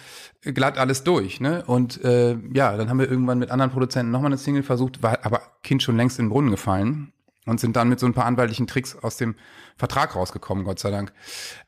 glatt 0.41 0.77
alles 0.77 1.03
durch, 1.03 1.39
ne? 1.39 1.63
Und 1.65 2.03
äh, 2.03 2.37
ja, 2.53 2.77
dann 2.77 2.89
haben 2.89 2.99
wir 2.99 3.09
irgendwann 3.09 3.39
mit 3.39 3.51
anderen 3.51 3.71
Produzenten 3.71 4.11
nochmal 4.11 4.29
eine 4.29 4.37
Single 4.37 4.63
versucht, 4.63 5.01
war 5.01 5.25
aber 5.25 5.41
Kind 5.63 5.81
schon 5.81 5.97
längst 5.97 6.19
in 6.19 6.25
den 6.25 6.29
Brunnen 6.29 6.51
gefallen 6.51 7.13
und 7.45 7.59
sind 7.59 7.75
dann 7.75 7.89
mit 7.89 7.99
so 7.99 8.05
ein 8.05 8.13
paar 8.13 8.25
anwaltlichen 8.25 8.67
Tricks 8.67 8.95
aus 8.95 9.17
dem 9.17 9.35
Vertrag 9.77 10.15
rausgekommen, 10.15 10.63
Gott 10.63 10.79
sei 10.79 10.91
Dank. 10.91 11.13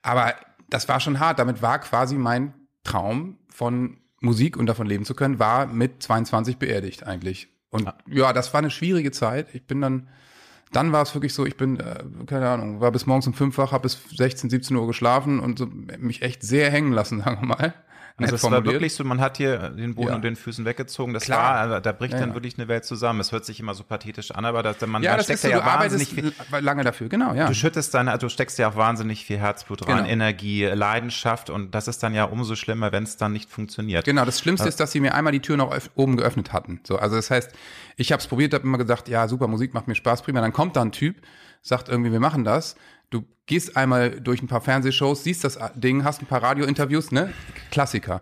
Aber 0.02 0.34
das 0.70 0.88
war 0.88 1.00
schon 1.00 1.20
hart. 1.20 1.40
Damit 1.40 1.62
war 1.62 1.80
quasi 1.80 2.16
mein 2.16 2.54
Traum 2.84 3.38
von 3.50 3.98
Musik 4.20 4.58
und 4.58 4.66
davon 4.66 4.88
leben 4.88 5.06
zu 5.06 5.14
können, 5.14 5.40
war 5.40 5.68
mit 5.68 6.02
22 6.04 6.58
beerdigt 6.58 7.04
eigentlich. 7.06 7.50
Und 7.70 7.92
ja, 8.10 8.34
das 8.34 8.54
war 8.54 8.60
eine 8.60 8.72
schwierige 8.72 9.12
Zeit. 9.12 9.54
Ich 9.54 9.66
bin 9.66 9.82
dann, 9.82 10.08
dann 10.72 10.92
war 10.92 11.02
es 11.02 11.14
wirklich 11.14 11.34
so, 11.34 11.46
ich 11.46 11.58
bin, 11.58 11.80
äh, 11.80 12.04
keine 12.26 12.50
Ahnung, 12.50 12.80
war 12.80 12.92
bis 12.92 13.06
morgens 13.06 13.28
um 13.28 13.34
fünf 13.34 13.58
wach, 13.58 13.72
habe 13.72 13.84
bis 13.84 14.00
16, 14.16 14.50
17 14.50 14.76
Uhr 14.76 14.88
geschlafen 14.88 15.40
und 15.40 15.60
so, 15.60 15.66
mich 15.66 16.22
echt 16.22 16.44
sehr 16.44 16.72
hängen 16.72 16.92
lassen, 16.92 17.20
sagen 17.24 17.42
wir 17.42 17.48
mal. 17.48 17.74
Also 18.20 18.36
es 18.36 18.44
war 18.44 18.66
wirklich 18.66 18.96
so, 18.96 19.04
man 19.04 19.22
hat 19.22 19.38
hier 19.38 19.70
den 19.70 19.94
Boden 19.94 20.08
ja. 20.10 20.16
und 20.16 20.24
den 20.24 20.36
Füßen 20.36 20.66
weggezogen. 20.66 21.14
Das 21.14 21.24
Klar. 21.24 21.70
war, 21.70 21.82
da 21.82 21.92
bricht 21.92 22.14
ja, 22.14 22.20
dann 22.20 22.34
wirklich 22.34 22.58
eine 22.58 22.68
Welt 22.68 22.84
zusammen. 22.84 23.20
Es 23.20 23.32
hört 23.32 23.46
sich 23.46 23.60
immer 23.60 23.76
so 23.76 23.84
pathetisch 23.84 24.32
an, 24.32 24.44
aber 24.44 24.64
das, 24.64 24.82
man, 24.82 25.04
ja, 25.04 25.12
man 25.12 25.18
das 25.18 25.26
steckt 25.26 25.36
ist 25.36 25.42
so, 25.44 25.50
ja 25.50 25.64
wahnsinnig 25.64 26.10
viel. 26.10 26.34
Lange 26.60 26.84
dafür, 26.84 27.10
genau, 27.10 27.36
ja. 27.36 27.48
Du 27.48 27.54
schüttest 27.54 27.94
dann, 27.94 28.08
also 28.08 28.26
du 28.26 28.32
steckst 28.32 28.58
ja 28.58 28.70
auch 28.70 28.76
wahnsinnig 28.76 29.24
viel 29.24 29.38
Herzblut 29.38 29.88
rein, 29.88 29.98
genau. 29.98 30.10
Energie, 30.10 30.66
Leidenschaft 30.66 31.52
und 31.52 31.76
das 31.76 31.88
ist 31.88 32.02
dann 32.02 32.16
ja 32.16 32.24
umso 32.24 32.56
schlimmer, 32.56 32.92
wenn 32.92 33.04
es 33.04 33.18
dann 33.18 33.34
nicht 33.34 33.52
funktioniert. 33.52 34.06
Genau, 34.06 34.26
das 34.26 34.40
Schlimmste 34.40 34.64
also, 34.64 34.70
ist, 34.70 34.80
dass 34.80 34.92
sie 34.92 35.00
mir 35.00 35.14
einmal 35.14 35.32
die 35.32 35.42
Tür 35.42 35.58
noch 35.58 35.78
oben 35.96 36.18
geöffnet 36.18 36.54
hatten. 36.54 36.80
So, 36.88 36.98
also 36.98 37.16
das 37.16 37.30
heißt, 37.30 37.52
ich 37.98 38.12
habe 38.12 38.20
es 38.20 38.28
probiert, 38.28 38.54
habe 38.54 38.64
immer 38.64 38.80
gesagt, 38.80 39.10
ja, 39.10 39.28
super, 39.28 39.48
Musik 39.48 39.76
macht 39.76 39.88
mir 39.88 39.96
Spaß, 39.96 40.24
prima. 40.24 40.42
Dann 40.42 40.54
kommt 40.54 40.76
da 40.76 40.82
ein 40.82 40.92
Typ, 40.92 41.18
sagt 41.62 41.90
irgendwie, 41.90 42.12
wir 42.12 42.20
machen 42.20 42.44
das. 42.44 42.76
Du 43.10 43.24
gehst 43.46 43.78
einmal 43.78 44.20
durch 44.22 44.42
ein 44.42 44.48
paar 44.48 44.62
Fernsehshows, 44.62 45.24
siehst 45.24 45.44
das 45.44 45.58
Ding, 45.76 46.04
hast 46.04 46.22
ein 46.22 46.26
paar 46.26 46.44
Radiointerviews, 46.44 47.12
ne? 47.12 47.34
Klassiker. 47.72 48.22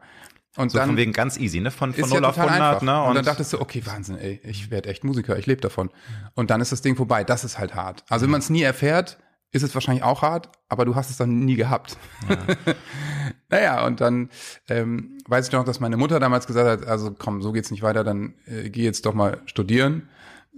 Und 0.58 0.72
so 0.72 0.78
dann 0.78 0.90
von 0.90 0.98
wegen 0.98 1.12
ganz 1.12 1.38
easy, 1.38 1.60
ne? 1.60 1.72
Von, 1.72 1.94
von 1.94 2.10
0 2.10 2.22
ja 2.22 2.30
auf 2.30 2.38
100, 2.38 2.84
ne? 2.84 3.02
Und, 3.02 3.10
und, 3.10 3.16
dann 3.16 3.26
dachtest 3.26 3.52
du, 3.54 3.60
okay, 3.60 3.82
Wahnsinn, 3.86 4.18
ey, 4.18 4.40
ich 4.44 4.72
werde 4.72 4.90
echt 4.90 5.04
Musiker, 5.04 5.38
ich 5.38 5.46
lebe 5.48 5.62
davon. 5.62 5.90
Und 6.34 6.50
dann 6.50 6.62
ist 6.62 6.72
das 6.72 6.82
Ding 6.82 6.96
vorbei. 6.96 7.24
Das 7.24 7.44
ist 7.44 7.60
halt 7.60 7.76
hart. 7.76 8.04
Also 8.10 8.24
wenn 8.24 8.32
man 8.32 8.40
es 8.40 8.50
nie 8.50 8.62
erfährt, 8.62 9.18
ist 9.52 9.64
es 9.64 9.74
wahrscheinlich 9.74 10.04
auch 10.04 10.22
hart, 10.22 10.50
aber 10.70 10.86
du 10.86 10.96
hast 10.96 11.10
es 11.10 11.18
dann 11.18 11.40
nie 11.40 11.56
gehabt. 11.56 11.98
Ja. 12.30 12.38
naja, 13.50 13.86
und 13.86 14.02
dann 14.02 14.30
ähm, 14.70 15.18
weiß 15.28 15.48
ich 15.48 15.54
noch, 15.54 15.64
dass 15.64 15.80
meine 15.80 15.98
Mutter 15.98 16.20
damals 16.20 16.46
gesagt 16.48 16.68
hat, 16.68 16.88
also 16.88 17.16
komm, 17.18 17.42
so 17.42 17.52
geht's 17.52 17.72
nicht 17.72 17.82
weiter, 17.82 18.04
dann 18.04 18.36
äh, 18.46 18.70
geh 18.70 18.84
jetzt 18.84 19.06
doch 19.06 19.14
mal 19.14 19.42
studieren. 19.46 20.10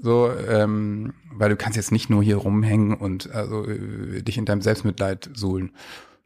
So, 0.02 0.32
ähm, 0.32 1.14
weil 1.32 1.50
du 1.50 1.56
kannst 1.56 1.76
jetzt 1.76 1.92
nicht 1.92 2.10
nur 2.10 2.24
hier 2.24 2.38
rumhängen 2.38 2.94
und 2.94 3.32
also 3.32 3.66
äh, 3.66 4.22
dich 4.22 4.38
in 4.38 4.46
deinem 4.46 4.62
Selbstmitleid 4.62 5.30
suhlen. 5.34 5.72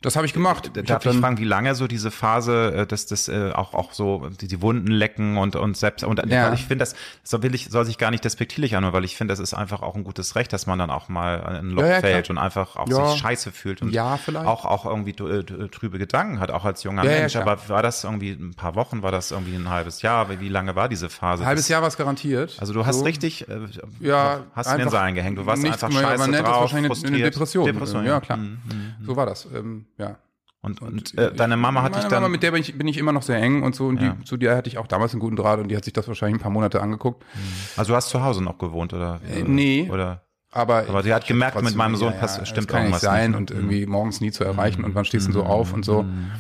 Das 0.01 0.15
habe 0.15 0.25
ich 0.25 0.34
gemacht. 0.34 0.72
Darf 0.74 0.84
ich, 0.84 0.91
hab 0.91 1.05
ich 1.05 1.20
fragen, 1.20 1.38
wie 1.38 1.46
lange 1.46 1.75
so 1.75 1.88
diese 1.88 2.10
Phase, 2.10 2.74
äh, 2.74 2.88
dass 2.88 3.05
das 3.05 3.27
äh, 3.27 3.51
auch 3.53 3.75
auch 3.75 3.93
so 3.93 4.29
die, 4.41 4.48
die 4.48 4.62
Wunden 4.62 4.88
lecken 4.88 5.38
und 5.38 5.55
und 5.55 5.77
selbst 5.77 6.03
und 6.03 6.20
ja. 6.27 6.53
ich 6.53 6.62
finde 6.62 6.79
das 6.84 6.96
so 7.24 7.43
will 7.43 7.53
ich 7.53 7.70
soll 7.70 7.86
sich 7.86 8.00
gar 8.00 8.10
nicht 8.10 8.25
despektierlich 8.25 8.75
anhören, 8.75 8.93
weil 8.93 9.05
ich 9.05 9.15
finde, 9.15 9.31
das 9.31 9.39
ist 9.39 9.53
einfach 9.53 9.84
auch 9.84 9.93
ein 9.96 10.03
gutes 10.03 10.36
Recht, 10.36 10.51
dass 10.53 10.65
man 10.65 10.79
dann 10.79 10.89
auch 10.89 11.08
mal 11.08 11.36
in 11.60 11.67
ein 11.67 11.70
Loch 11.70 11.84
ja, 11.84 11.89
ja, 11.89 12.00
fällt 12.00 12.31
und 12.31 12.39
einfach 12.39 12.77
auch 12.77 12.88
sich 12.88 13.22
scheiße 13.22 13.51
fühlt 13.51 13.84
und 13.84 13.93
ja, 13.93 14.17
vielleicht. 14.17 14.48
auch 14.48 14.65
auch 14.65 14.86
irgendwie 14.86 15.12
äh, 15.12 15.67
trübe 15.70 16.00
Gedanken 16.00 16.39
hat, 16.39 16.50
auch 16.50 16.65
als 16.65 16.81
junger 16.81 17.03
Mensch. 17.03 17.36
aber 17.36 17.58
war 17.70 17.84
das 17.84 18.03
irgendwie 18.03 18.31
ein 18.31 18.55
paar 18.55 18.74
Wochen, 18.74 19.03
war 19.03 19.12
das 19.12 19.29
irgendwie 19.29 19.55
ein 19.55 19.70
halbes 19.70 20.01
Jahr? 20.01 20.27
Wie 20.39 20.50
lange 20.50 20.75
war 20.75 20.89
diese 20.89 21.10
Phase? 21.10 21.43
Ein 21.43 21.48
halbes 21.48 21.67
Jahr 21.67 21.81
war 21.81 21.89
es 21.89 21.98
garantiert. 21.98 22.58
Also 22.60 22.74
du 22.74 22.88
hast 22.88 23.00
so. 23.00 23.03
richtig, 23.03 23.48
äh, 23.48 23.60
ja, 24.00 24.46
hast 24.55 24.72
in 24.72 24.79
den 24.79 24.89
Seilen 24.89 25.13
gehängt. 25.13 25.38
Du 25.38 25.46
warst 25.46 25.63
einfach 25.63 25.91
scheiße 25.91 26.17
man 26.17 26.31
nennt 26.31 26.48
drauf, 26.48 26.53
das 26.53 26.74
wahrscheinlich 26.74 27.05
eine 27.05 27.17
Depression. 27.20 27.65
Depression. 27.65 28.05
Ja, 28.05 28.20
klar. 28.20 28.39
Mhm, 28.39 28.60
mhm. 28.65 29.05
So 29.05 29.15
war 29.15 29.27
das. 29.27 29.48
Ähm, 29.53 29.86
ja. 30.01 30.17
Und, 30.63 30.81
und 30.81 31.17
äh, 31.17 31.34
deine 31.34 31.58
Mama 31.58 31.81
hat 31.81 31.96
dich 31.96 32.03
dann. 32.03 32.22
Mama, 32.22 32.29
mit 32.29 32.43
der 32.43 32.51
bin 32.51 32.62
ich, 32.62 32.77
bin 32.77 32.88
ich 32.88 32.98
immer 32.98 33.12
noch 33.12 33.24
sehr 33.24 33.38
eng 33.38 33.63
und 33.63 33.75
so. 33.75 33.88
Und 33.88 34.00
ja. 34.00 34.15
die, 34.20 34.25
zu 34.25 34.38
der 34.38 34.55
hatte 34.55 34.70
ich 34.70 34.77
auch 34.77 34.86
damals 34.86 35.12
einen 35.13 35.20
guten 35.20 35.36
Draht 35.36 35.60
und 35.60 35.70
die 35.70 35.75
hat 35.75 35.84
sich 35.84 35.93
das 35.93 36.08
wahrscheinlich 36.08 36.39
ein 36.39 36.43
paar 36.43 36.51
Monate 36.51 36.81
angeguckt. 36.81 37.24
Mhm. 37.34 37.39
Also 37.77 37.93
du 37.93 37.96
hast 37.96 38.10
zu 38.10 38.22
Hause 38.24 38.43
noch 38.43 38.60
gewohnt, 38.60 38.93
oder? 38.93 39.22
Äh, 39.27 39.43
nee. 39.43 39.89
Oder? 39.91 40.22
Aber, 40.51 40.79
aber 40.88 41.01
sie 41.01 41.13
hat 41.13 41.25
gemerkt, 41.25 41.53
trotzdem, 41.53 41.70
mit 41.70 41.77
meinem 41.77 41.96
Sohn 41.96 42.13
ja, 42.13 42.20
passt, 42.20 42.38
ja, 42.38 42.46
stimmt 42.46 42.67
kann 42.67 42.81
irgendwas 42.81 43.01
nicht 43.01 43.10
sein 43.10 43.31
nicht. 43.31 43.39
und 43.39 43.51
irgendwie 43.51 43.86
mhm. 43.86 43.91
morgens 43.91 44.22
nie 44.22 44.31
zu 44.31 44.43
erreichen 44.43 44.79
mhm. 44.79 44.86
und 44.86 44.96
wann 44.96 45.05
stehst 45.05 45.27
du 45.29 45.31
so 45.31 45.43
auf 45.43 45.74
und 45.74 45.84
so. 45.84 46.03
Mhm. 46.03 46.31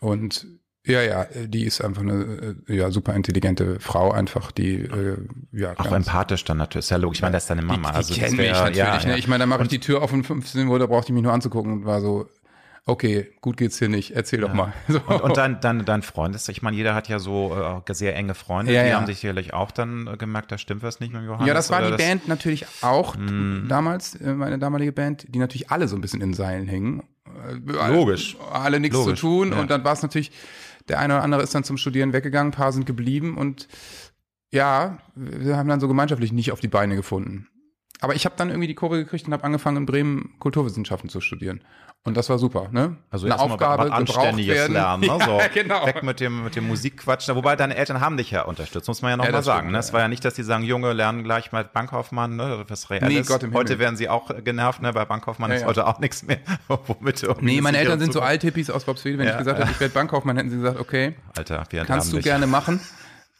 Und 0.00 0.46
ja, 0.84 1.02
ja, 1.02 1.26
die 1.46 1.64
ist 1.64 1.82
einfach 1.82 2.02
eine 2.02 2.56
äh, 2.68 2.74
ja, 2.74 2.90
super 2.90 3.14
intelligente 3.14 3.78
Frau, 3.80 4.10
einfach 4.12 4.50
die 4.50 4.76
äh, 4.76 5.18
ja 5.52 5.74
auch 5.78 5.92
empathisch 5.92 6.44
dann 6.44 6.56
natürlich. 6.56 6.86
Ist 6.86 6.90
ja 6.90 6.96
logisch. 6.96 7.18
Ich 7.18 7.22
meine, 7.22 7.34
das 7.34 7.44
ist 7.44 7.50
deine 7.50 7.62
Mama. 7.62 7.88
Die, 7.88 7.92
die 7.92 7.96
also 7.96 8.14
kennt 8.14 8.36
mich 8.38 8.50
natürlich. 8.50 8.76
Ja, 8.76 9.04
ne? 9.04 9.18
Ich 9.18 9.28
meine, 9.28 9.42
da 9.42 9.46
mache 9.46 9.62
ich 9.62 9.68
die 9.68 9.78
Tür 9.78 10.02
auf 10.02 10.12
und 10.12 10.24
15 10.24 10.66
Uhr, 10.66 10.78
da 10.78 10.86
brauchte 10.86 11.12
ich 11.12 11.14
mich 11.14 11.22
nur 11.22 11.32
anzugucken 11.32 11.72
und 11.72 11.84
war 11.84 12.00
so, 12.00 12.28
okay, 12.86 13.30
gut 13.40 13.56
geht's 13.56 13.78
hier 13.78 13.88
nicht, 13.88 14.12
erzähl 14.12 14.40
ja. 14.40 14.46
doch 14.46 14.54
mal. 14.54 14.72
So. 14.88 15.00
Und, 15.06 15.20
und 15.20 15.36
dein, 15.36 15.60
dein, 15.60 15.84
dein 15.84 16.02
Freund 16.02 16.34
ist, 16.34 16.48
ich 16.48 16.62
meine, 16.62 16.76
jeder 16.76 16.94
hat 16.94 17.08
ja 17.08 17.18
so 17.18 17.82
äh, 17.86 17.94
sehr 17.94 18.16
enge 18.16 18.34
Freunde, 18.34 18.72
ja, 18.72 18.82
die 18.82 18.88
ja. 18.90 18.96
haben 18.96 19.06
sich 19.06 19.20
sicherlich 19.20 19.54
auch 19.54 19.70
dann 19.70 20.06
äh, 20.06 20.16
gemerkt, 20.16 20.50
da 20.50 20.58
stimmt 20.58 20.82
was 20.82 21.00
nicht 21.00 21.12
mit 21.12 21.22
Johannes. 21.22 21.46
Ja, 21.46 21.54
das 21.54 21.70
war 21.70 21.82
die 21.82 21.90
das? 21.90 22.00
Band 22.00 22.28
natürlich 22.28 22.66
auch 22.82 23.16
mm. 23.16 23.68
damals, 23.68 24.16
äh, 24.16 24.34
meine 24.34 24.58
damalige 24.58 24.92
Band, 24.92 25.26
die 25.28 25.38
natürlich 25.38 25.70
alle 25.70 25.86
so 25.86 25.96
ein 25.96 26.00
bisschen 26.00 26.20
in 26.20 26.34
Seilen 26.34 26.66
hingen. 26.66 27.02
Äh, 27.26 27.88
Logisch. 27.92 28.36
Alle, 28.52 28.64
alle 28.64 28.80
nichts 28.80 28.96
Logisch. 28.96 29.20
zu 29.20 29.26
tun 29.26 29.52
und 29.52 29.70
dann 29.70 29.84
war 29.84 29.92
es 29.92 30.02
natürlich, 30.02 30.32
der 30.88 30.98
eine 30.98 31.14
oder 31.14 31.22
andere 31.22 31.42
ist 31.42 31.54
dann 31.54 31.64
zum 31.64 31.76
Studieren 31.76 32.12
weggegangen, 32.12 32.52
ein 32.52 32.56
paar 32.56 32.72
sind 32.72 32.86
geblieben 32.86 33.36
und 33.36 33.68
ja, 34.52 34.98
wir 35.14 35.56
haben 35.56 35.68
dann 35.68 35.80
so 35.80 35.86
gemeinschaftlich 35.86 36.32
nicht 36.32 36.50
auf 36.50 36.60
die 36.60 36.68
Beine 36.68 36.96
gefunden. 36.96 37.46
Aber 38.00 38.14
ich 38.14 38.24
habe 38.24 38.34
dann 38.36 38.48
irgendwie 38.48 38.68
die 38.68 38.74
Kurve 38.74 38.96
gekriegt 38.96 39.26
und 39.26 39.32
habe 39.32 39.44
angefangen 39.44 39.78
in 39.78 39.86
Bremen 39.86 40.34
Kulturwissenschaften 40.38 41.10
zu 41.10 41.20
studieren. 41.20 41.62
Und 42.02 42.16
das 42.16 42.30
war 42.30 42.38
super, 42.38 42.68
ne? 42.70 42.96
Also 43.10 43.26
eine 43.26 43.38
Aufgabe, 43.38 43.88
mal 43.88 43.92
anständiges 43.92 44.54
werden. 44.54 44.72
Lernen, 44.72 45.02
ne? 45.02 45.18
So 45.26 45.38
ja, 45.38 45.48
genau. 45.48 45.86
weg 45.86 46.02
mit 46.02 46.18
dem 46.18 46.44
mit 46.44 46.56
dem 46.56 46.66
Musikquatsch. 46.66 47.28
Wobei 47.28 47.56
deine 47.56 47.76
Eltern 47.76 48.00
haben 48.00 48.16
dich 48.16 48.30
ja 48.30 48.42
unterstützt, 48.42 48.88
muss 48.88 49.02
man 49.02 49.10
ja 49.10 49.16
noch 49.18 49.26
ja, 49.26 49.32
mal 49.32 49.42
sagen. 49.42 49.60
Stimmt, 49.60 49.72
ne? 49.72 49.78
Es 49.80 49.92
war 49.92 50.00
ja 50.00 50.08
nicht, 50.08 50.24
dass 50.24 50.32
die 50.32 50.42
sagen, 50.42 50.64
Junge, 50.64 50.94
lernen 50.94 51.24
gleich 51.24 51.52
mal 51.52 51.62
Bankkaufmann, 51.62 52.36
ne? 52.36 52.64
Was 52.68 52.88
reelles. 52.88 53.06
Nee, 53.06 53.20
Gott 53.20 53.42
im 53.42 53.52
heute 53.52 53.78
werden 53.78 53.96
sie 53.96 54.08
auch 54.08 54.30
genervt, 54.42 54.80
ne? 54.80 54.94
Bei 54.94 55.04
Bankkaufmann 55.04 55.50
ja, 55.50 55.58
ist 55.58 55.66
heute 55.66 55.86
auch 55.86 55.98
nichts 55.98 56.22
mehr. 56.22 56.38
Womit 56.68 57.26
nee, 57.42 57.60
meine 57.60 57.76
Eltern 57.76 58.00
sind 58.00 58.14
so 58.14 58.22
Althippies 58.22 58.70
aus 58.70 58.84
Bobswede. 58.84 59.18
Wenn 59.18 59.28
ich 59.28 59.36
gesagt 59.36 59.58
hätte, 59.58 59.70
ich 59.70 59.80
werde 59.80 59.92
Bankkaufmann, 59.92 60.38
hätten 60.38 60.48
sie 60.48 60.56
gesagt, 60.56 60.80
okay, 60.80 61.16
Alter, 61.36 61.64
wir 61.68 61.84
kannst 61.84 62.14
du 62.14 62.20
gerne 62.20 62.46
machen. 62.46 62.80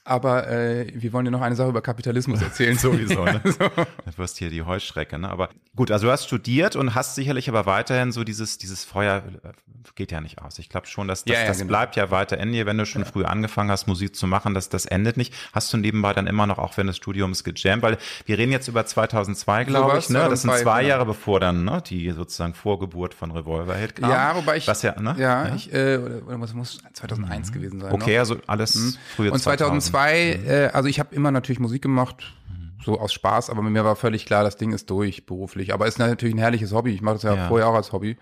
Aber 0.05 0.49
äh, 0.49 0.87
wir 0.95 1.13
wollen 1.13 1.27
dir 1.27 1.31
noch 1.31 1.43
eine 1.43 1.55
Sache 1.55 1.69
über 1.69 1.83
Kapitalismus 1.83 2.41
erzählen. 2.41 2.77
Sowieso, 2.79 3.25
ne? 3.25 3.41
so. 3.45 3.69
Du 3.69 4.19
wirst 4.19 4.39
hier 4.39 4.51
die 4.51 4.63
Heuschrecke, 4.63 5.19
ne? 5.19 5.29
Aber 5.29 5.51
gut, 5.81 5.91
also 5.91 6.09
du 6.09 6.13
hast 6.13 6.27
studiert 6.27 6.77
und 6.77 6.95
hast 6.95 7.15
sicherlich 7.15 7.49
aber 7.49 7.65
weiterhin 7.65 8.13
so 8.13 8.23
dieses, 8.23 8.59
dieses 8.59 8.85
Feuer 8.85 9.23
äh, 9.43 9.49
geht 9.95 10.13
ja 10.13 10.21
nicht 10.21 10.43
aus. 10.43 10.59
Ich 10.59 10.69
glaube 10.69 10.87
schon, 10.87 11.09
dass 11.09 11.25
das, 11.25 11.35
ja, 11.35 11.41
ja, 11.41 11.49
das 11.49 11.57
genau. 11.57 11.69
bleibt 11.69 11.97
ja 11.97 12.11
weiter 12.11 12.37
in 12.37 12.53
dir, 12.53 12.67
wenn 12.67 12.77
du 12.77 12.85
schon 12.85 13.01
ja. 13.01 13.09
früh 13.09 13.25
angefangen 13.25 13.71
hast, 13.71 13.87
Musik 13.87 14.15
zu 14.15 14.27
machen, 14.27 14.53
dass 14.53 14.69
das 14.69 14.85
endet 14.85 15.17
nicht. 15.17 15.33
Hast 15.55 15.73
du 15.73 15.79
nebenbei 15.79 16.13
dann 16.13 16.27
immer 16.27 16.47
noch 16.47 16.59
auch 16.59 16.77
während 16.77 16.91
des 16.91 16.99
Studiums 16.99 17.45
gejammt? 17.45 17.83
Weil 17.83 17.97
wir 18.27 18.37
reden 18.37 18.53
jetzt 18.53 18.69
über 18.69 18.85
2002, 18.85 19.65
glaube 19.65 19.93
so 19.93 19.99
ich, 19.99 20.11
ne? 20.11 20.29
Das 20.29 20.43
sind 20.43 20.53
zwei 20.55 20.83
Jahre 20.83 21.05
genau. 21.05 21.15
bevor 21.15 21.41
dann, 21.41 21.65
ne? 21.65 21.83
Die 21.87 22.11
sozusagen 22.11 22.53
Vorgeburt 22.53 23.15
von 23.15 23.31
Revolverheld 23.31 23.97
kam. 23.97 24.11
Ja, 24.11 24.37
wobei 24.37 24.59
ich, 24.59 24.69
Was 24.69 24.83
ja, 24.83 25.01
ne? 25.01 25.17
ja, 25.19 25.55
ich, 25.55 25.73
äh, 25.73 25.97
oder, 25.97 26.37
muss, 26.37 26.53
muss 26.53 26.83
2001 26.93 27.49
mhm. 27.49 27.55
gewesen 27.55 27.81
sein. 27.81 27.93
Okay, 27.93 28.13
noch. 28.13 28.19
also 28.19 28.37
alles 28.47 28.75
mhm. 28.75 28.97
früher 29.17 29.33
Und 29.33 29.39
2002 29.39 29.81
2002, 29.91 30.39
mhm. 30.43 30.51
äh, 30.51 30.67
also 30.75 30.91
ich 30.91 31.01
habe 31.01 31.15
immer 31.15 31.31
natürlich 31.31 31.59
Musik 31.59 31.81
gemacht, 31.81 32.35
so 32.83 32.99
aus 32.99 33.13
Spaß, 33.13 33.51
aber 33.51 33.63
mir 33.63 33.85
war 33.85 33.97
völlig 33.97 34.27
klar, 34.27 34.45
das 34.45 34.57
Ding 34.57 34.73
ist 34.73 34.89
durch 34.91 35.27
beruflich. 35.27 35.75
Aber 35.75 35.87
es 35.87 35.95
ist 35.95 35.99
natürlich 35.99 36.35
ein 36.35 36.39
herrliches 36.39 36.73
Hobby. 36.73 36.93
Ich 36.93 37.03
mache 37.03 37.15
das 37.15 37.23
ja, 37.25 37.35
ja, 37.35 37.49
vorher 37.49 37.69
auch 37.69 37.75
als 37.75 37.93
Hobby. 37.93 38.17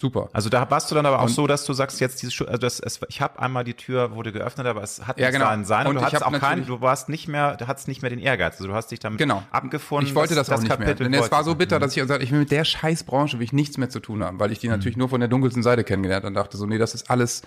Super. 0.00 0.30
Also 0.32 0.48
da 0.48 0.68
warst 0.68 0.90
du 0.90 0.94
dann 0.94 1.06
aber 1.06 1.20
auch 1.20 1.26
und, 1.26 1.30
so, 1.30 1.46
dass 1.46 1.64
du 1.64 1.74
sagst, 1.74 2.00
jetzt 2.00 2.22
dieses, 2.22 2.40
also 2.40 2.58
das, 2.58 2.80
es, 2.80 2.98
ich 3.08 3.20
habe 3.20 3.38
einmal 3.38 3.62
die 3.62 3.74
Tür 3.74 4.16
wurde 4.16 4.32
geöffnet, 4.32 4.66
aber 4.66 4.82
es 4.82 5.06
hat 5.06 5.20
ja, 5.20 5.30
genau. 5.30 5.44
sein 5.44 5.64
sein 5.64 5.86
und, 5.86 5.96
und 5.96 6.02
du 6.02 6.06
hattest 6.06 6.24
auch 6.24 6.32
keinen, 6.32 6.66
du 6.66 6.80
warst 6.80 7.08
nicht 7.08 7.28
mehr, 7.28 7.56
du 7.56 7.68
hattest 7.68 7.86
nicht 7.88 8.02
mehr 8.02 8.10
den 8.10 8.18
Ehrgeiz, 8.18 8.54
also 8.54 8.66
du 8.66 8.74
hast 8.74 8.90
dich 8.90 8.98
damit 8.98 9.18
genau. 9.18 9.44
abgefunden. 9.52 10.08
Ich 10.08 10.14
wollte 10.14 10.34
das, 10.34 10.48
das 10.48 10.58
auch 10.58 10.62
nicht 10.62 10.70
Kapitel 10.70 11.08
mehr, 11.08 11.18
denn 11.18 11.24
es 11.24 11.30
war 11.30 11.44
so 11.44 11.54
bitter, 11.54 11.78
dass 11.78 11.94
ich 11.94 12.02
gesagt, 12.02 12.22
ich 12.22 12.32
will 12.32 12.40
mit 12.40 12.50
der 12.50 12.64
Scheißbranche 12.64 13.38
will 13.38 13.44
ich 13.44 13.52
nichts 13.52 13.78
mehr 13.78 13.90
zu 13.90 14.00
tun 14.00 14.24
haben, 14.24 14.40
weil 14.40 14.50
ich 14.50 14.58
die 14.58 14.66
mhm. 14.66 14.72
natürlich 14.72 14.96
nur 14.96 15.08
von 15.08 15.20
der 15.20 15.28
dunkelsten 15.28 15.62
Seite 15.62 15.84
kennengelernt 15.84 16.24
und 16.24 16.34
dachte 16.34 16.56
so, 16.56 16.66
nee, 16.66 16.78
das 16.78 16.94
ist 16.94 17.08
alles 17.08 17.42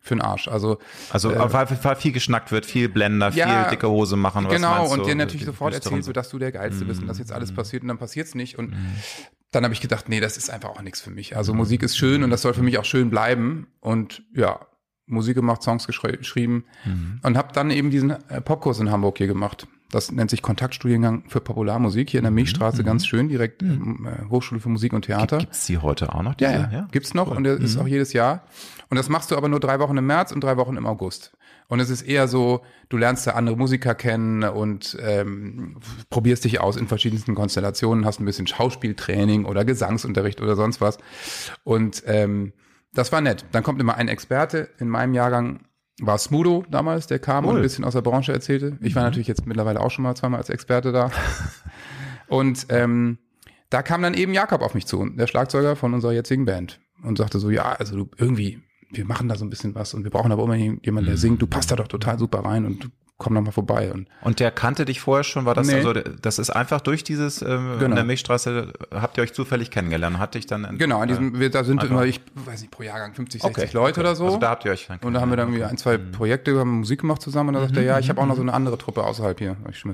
für 0.00 0.14
den 0.14 0.22
Arsch. 0.22 0.48
Also, 0.48 0.78
also 1.10 1.30
äh, 1.30 1.52
weil, 1.52 1.96
viel 1.96 2.12
geschnackt 2.12 2.52
wird, 2.52 2.66
viel 2.66 2.88
Blender, 2.88 3.30
ja, 3.30 3.64
viel 3.64 3.70
dicke 3.70 3.88
Hose 3.88 4.16
machen. 4.16 4.48
Genau, 4.48 4.90
und 4.90 5.06
dir 5.06 5.14
natürlich 5.14 5.46
sofort 5.46 5.74
erzählt 5.74 6.06
wird, 6.06 6.16
dass 6.16 6.28
du 6.28 6.38
der 6.38 6.52
Geilste 6.52 6.84
bist 6.84 7.00
und 7.00 7.06
dass 7.06 7.18
jetzt 7.18 7.32
alles 7.32 7.52
mm. 7.52 7.56
passiert 7.56 7.82
und 7.82 7.88
dann 7.88 7.98
passiert 7.98 8.26
es 8.26 8.34
nicht. 8.34 8.58
Und 8.58 8.70
mm. 8.70 8.96
dann 9.50 9.64
habe 9.64 9.74
ich 9.74 9.80
gedacht, 9.80 10.08
nee, 10.08 10.20
das 10.20 10.36
ist 10.36 10.50
einfach 10.50 10.70
auch 10.70 10.82
nichts 10.82 11.00
für 11.00 11.10
mich. 11.10 11.36
Also 11.36 11.54
Musik 11.54 11.82
ist 11.82 11.96
schön 11.96 12.22
und 12.22 12.30
das 12.30 12.42
soll 12.42 12.54
für 12.54 12.62
mich 12.62 12.78
auch 12.78 12.84
schön 12.84 13.10
bleiben. 13.10 13.68
Und 13.80 14.22
ja, 14.34 14.60
Musik 15.06 15.36
gemacht, 15.36 15.62
Songs 15.62 15.86
geschrieben 15.86 16.64
mhm. 16.84 17.20
und 17.22 17.36
habe 17.36 17.52
dann 17.52 17.70
eben 17.70 17.90
diesen 17.90 18.10
äh, 18.10 18.40
Popkurs 18.40 18.80
in 18.80 18.90
Hamburg 18.90 19.18
hier 19.18 19.28
gemacht. 19.28 19.68
Das 19.90 20.10
nennt 20.10 20.30
sich 20.30 20.42
Kontaktstudiengang 20.42 21.24
für 21.28 21.40
Popularmusik 21.40 22.10
hier 22.10 22.18
in 22.18 22.24
der 22.24 22.30
mhm. 22.30 22.36
Milchstraße, 22.36 22.82
mhm. 22.82 22.86
ganz 22.86 23.06
schön, 23.06 23.28
direkt 23.28 23.62
mhm. 23.62 24.06
äh, 24.06 24.30
Hochschule 24.30 24.60
für 24.60 24.68
Musik 24.68 24.92
und 24.92 25.02
Theater. 25.02 25.38
Gibt's 25.38 25.66
die 25.66 25.78
heute 25.78 26.12
auch 26.14 26.22
noch? 26.22 26.34
Diese? 26.34 26.50
Ja, 26.50 26.58
ja, 26.58 26.70
ja, 26.72 26.88
gibt's 26.90 27.14
noch 27.14 27.30
cool. 27.30 27.36
und 27.36 27.44
der 27.44 27.58
ist 27.58 27.76
mhm. 27.76 27.82
auch 27.82 27.86
jedes 27.86 28.12
Jahr. 28.12 28.44
Und 28.88 28.96
das 28.96 29.08
machst 29.08 29.30
du 29.30 29.36
aber 29.36 29.48
nur 29.48 29.60
drei 29.60 29.78
Wochen 29.78 29.96
im 29.96 30.06
März 30.06 30.32
und 30.32 30.42
drei 30.42 30.56
Wochen 30.56 30.76
im 30.76 30.86
August. 30.86 31.32
Und 31.68 31.80
es 31.80 31.90
ist 31.90 32.02
eher 32.02 32.28
so, 32.28 32.62
du 32.88 32.96
lernst 32.96 33.26
da 33.26 33.32
andere 33.32 33.56
Musiker 33.56 33.94
kennen 33.94 34.44
und 34.44 34.96
ähm, 35.00 35.78
probierst 36.10 36.44
dich 36.44 36.60
aus 36.60 36.76
in 36.76 36.86
verschiedensten 36.86 37.34
Konstellationen, 37.34 38.04
hast 38.04 38.20
ein 38.20 38.24
bisschen 38.24 38.46
Schauspieltraining 38.46 39.44
oder 39.44 39.64
Gesangsunterricht 39.64 40.40
oder 40.40 40.54
sonst 40.54 40.80
was. 40.80 40.98
Und 41.64 42.04
ähm, 42.06 42.52
das 42.94 43.10
war 43.12 43.20
nett. 43.20 43.44
Dann 43.52 43.62
kommt 43.62 43.80
immer 43.80 43.96
ein 43.96 44.08
Experte. 44.08 44.68
In 44.78 44.88
meinem 44.88 45.14
Jahrgang 45.14 45.60
war 46.00 46.18
Smudo 46.18 46.64
damals, 46.70 47.06
der 47.06 47.18
kam 47.18 47.44
cool. 47.44 47.52
und 47.52 47.56
ein 47.56 47.62
bisschen 47.62 47.84
aus 47.84 47.94
der 47.94 48.02
Branche 48.02 48.32
erzählte. 48.32 48.78
Ich 48.80 48.94
war 48.94 49.02
mhm. 49.02 49.06
natürlich 49.06 49.28
jetzt 49.28 49.46
mittlerweile 49.46 49.80
auch 49.80 49.90
schon 49.90 50.02
mal 50.02 50.14
zweimal 50.14 50.40
als 50.40 50.50
Experte 50.50 50.92
da. 50.92 51.10
und 52.28 52.66
ähm, 52.68 53.18
da 53.70 53.82
kam 53.82 54.02
dann 54.02 54.14
eben 54.14 54.32
Jakob 54.34 54.62
auf 54.62 54.74
mich 54.74 54.86
zu, 54.86 55.04
der 55.06 55.26
Schlagzeuger 55.26 55.76
von 55.76 55.94
unserer 55.94 56.12
jetzigen 56.12 56.44
Band. 56.44 56.80
Und 57.02 57.18
sagte 57.18 57.38
so, 57.38 57.50
ja, 57.50 57.72
also 57.72 57.96
du 57.96 58.10
irgendwie, 58.16 58.62
wir 58.90 59.04
machen 59.04 59.28
da 59.28 59.36
so 59.36 59.44
ein 59.44 59.50
bisschen 59.50 59.74
was 59.74 59.94
und 59.94 60.04
wir 60.04 60.10
brauchen 60.10 60.32
aber 60.32 60.42
unbedingt 60.44 60.84
jemanden, 60.84 61.06
der 61.06 61.16
mhm. 61.16 61.20
singt. 61.20 61.42
Du 61.42 61.46
passt 61.46 61.70
da 61.70 61.76
doch 61.76 61.88
total 61.88 62.18
super 62.18 62.40
rein 62.40 62.64
und 62.64 62.84
du 62.84 62.88
komm 63.18 63.32
noch 63.32 63.42
mal 63.42 63.50
vorbei. 63.50 63.92
Und, 63.92 64.08
und 64.22 64.40
der 64.40 64.50
kannte 64.50 64.84
dich 64.84 65.00
vorher 65.00 65.24
schon, 65.24 65.44
war 65.46 65.54
das 65.54 65.66
nee. 65.68 65.74
also, 65.74 65.92
das 65.92 66.38
ist 66.38 66.50
einfach 66.50 66.80
durch 66.80 67.02
dieses, 67.02 67.40
äh, 67.40 67.46
genau. 67.46 67.84
in 67.84 67.94
der 67.94 68.04
Milchstraße, 68.04 68.72
habt 68.92 69.16
ihr 69.16 69.22
euch 69.22 69.32
zufällig 69.32 69.70
kennengelernt, 69.70 70.18
hatte 70.18 70.38
ich 70.38 70.46
dann. 70.46 70.76
Genau, 70.78 71.00
an 71.00 71.08
diesem, 71.08 71.40
äh, 71.40 71.48
da 71.48 71.64
sind 71.64 71.82
immer, 71.82 72.04
ich 72.04 72.20
weiß 72.34 72.60
nicht, 72.60 72.70
pro 72.70 72.82
Jahrgang 72.82 73.14
50, 73.14 73.42
60 73.42 73.64
okay, 73.64 73.70
Leute 73.72 73.92
okay. 73.92 74.00
oder 74.00 74.16
so. 74.16 74.26
Also 74.26 74.38
da 74.38 74.50
habt 74.50 74.64
ihr 74.64 74.72
euch 74.72 74.86
dann 74.86 74.98
Und 75.00 75.14
da 75.14 75.20
haben 75.20 75.30
wir 75.30 75.36
dann 75.36 75.48
irgendwie 75.48 75.64
ein, 75.64 75.78
zwei 75.78 75.98
mhm. 75.98 76.12
Projekte, 76.12 76.58
haben 76.58 76.80
Musik 76.80 77.00
gemacht 77.00 77.22
zusammen 77.22 77.48
und 77.48 77.54
da 77.54 77.60
mhm. 77.60 77.64
sagt 77.64 77.76
er, 77.78 77.82
ja, 77.84 77.98
ich 77.98 78.08
habe 78.10 78.20
auch 78.20 78.26
noch 78.26 78.36
so 78.36 78.42
eine 78.42 78.52
andere 78.52 78.76
Truppe 78.76 79.04
außerhalb 79.04 79.38
hier. 79.38 79.56
Ich 79.70 79.84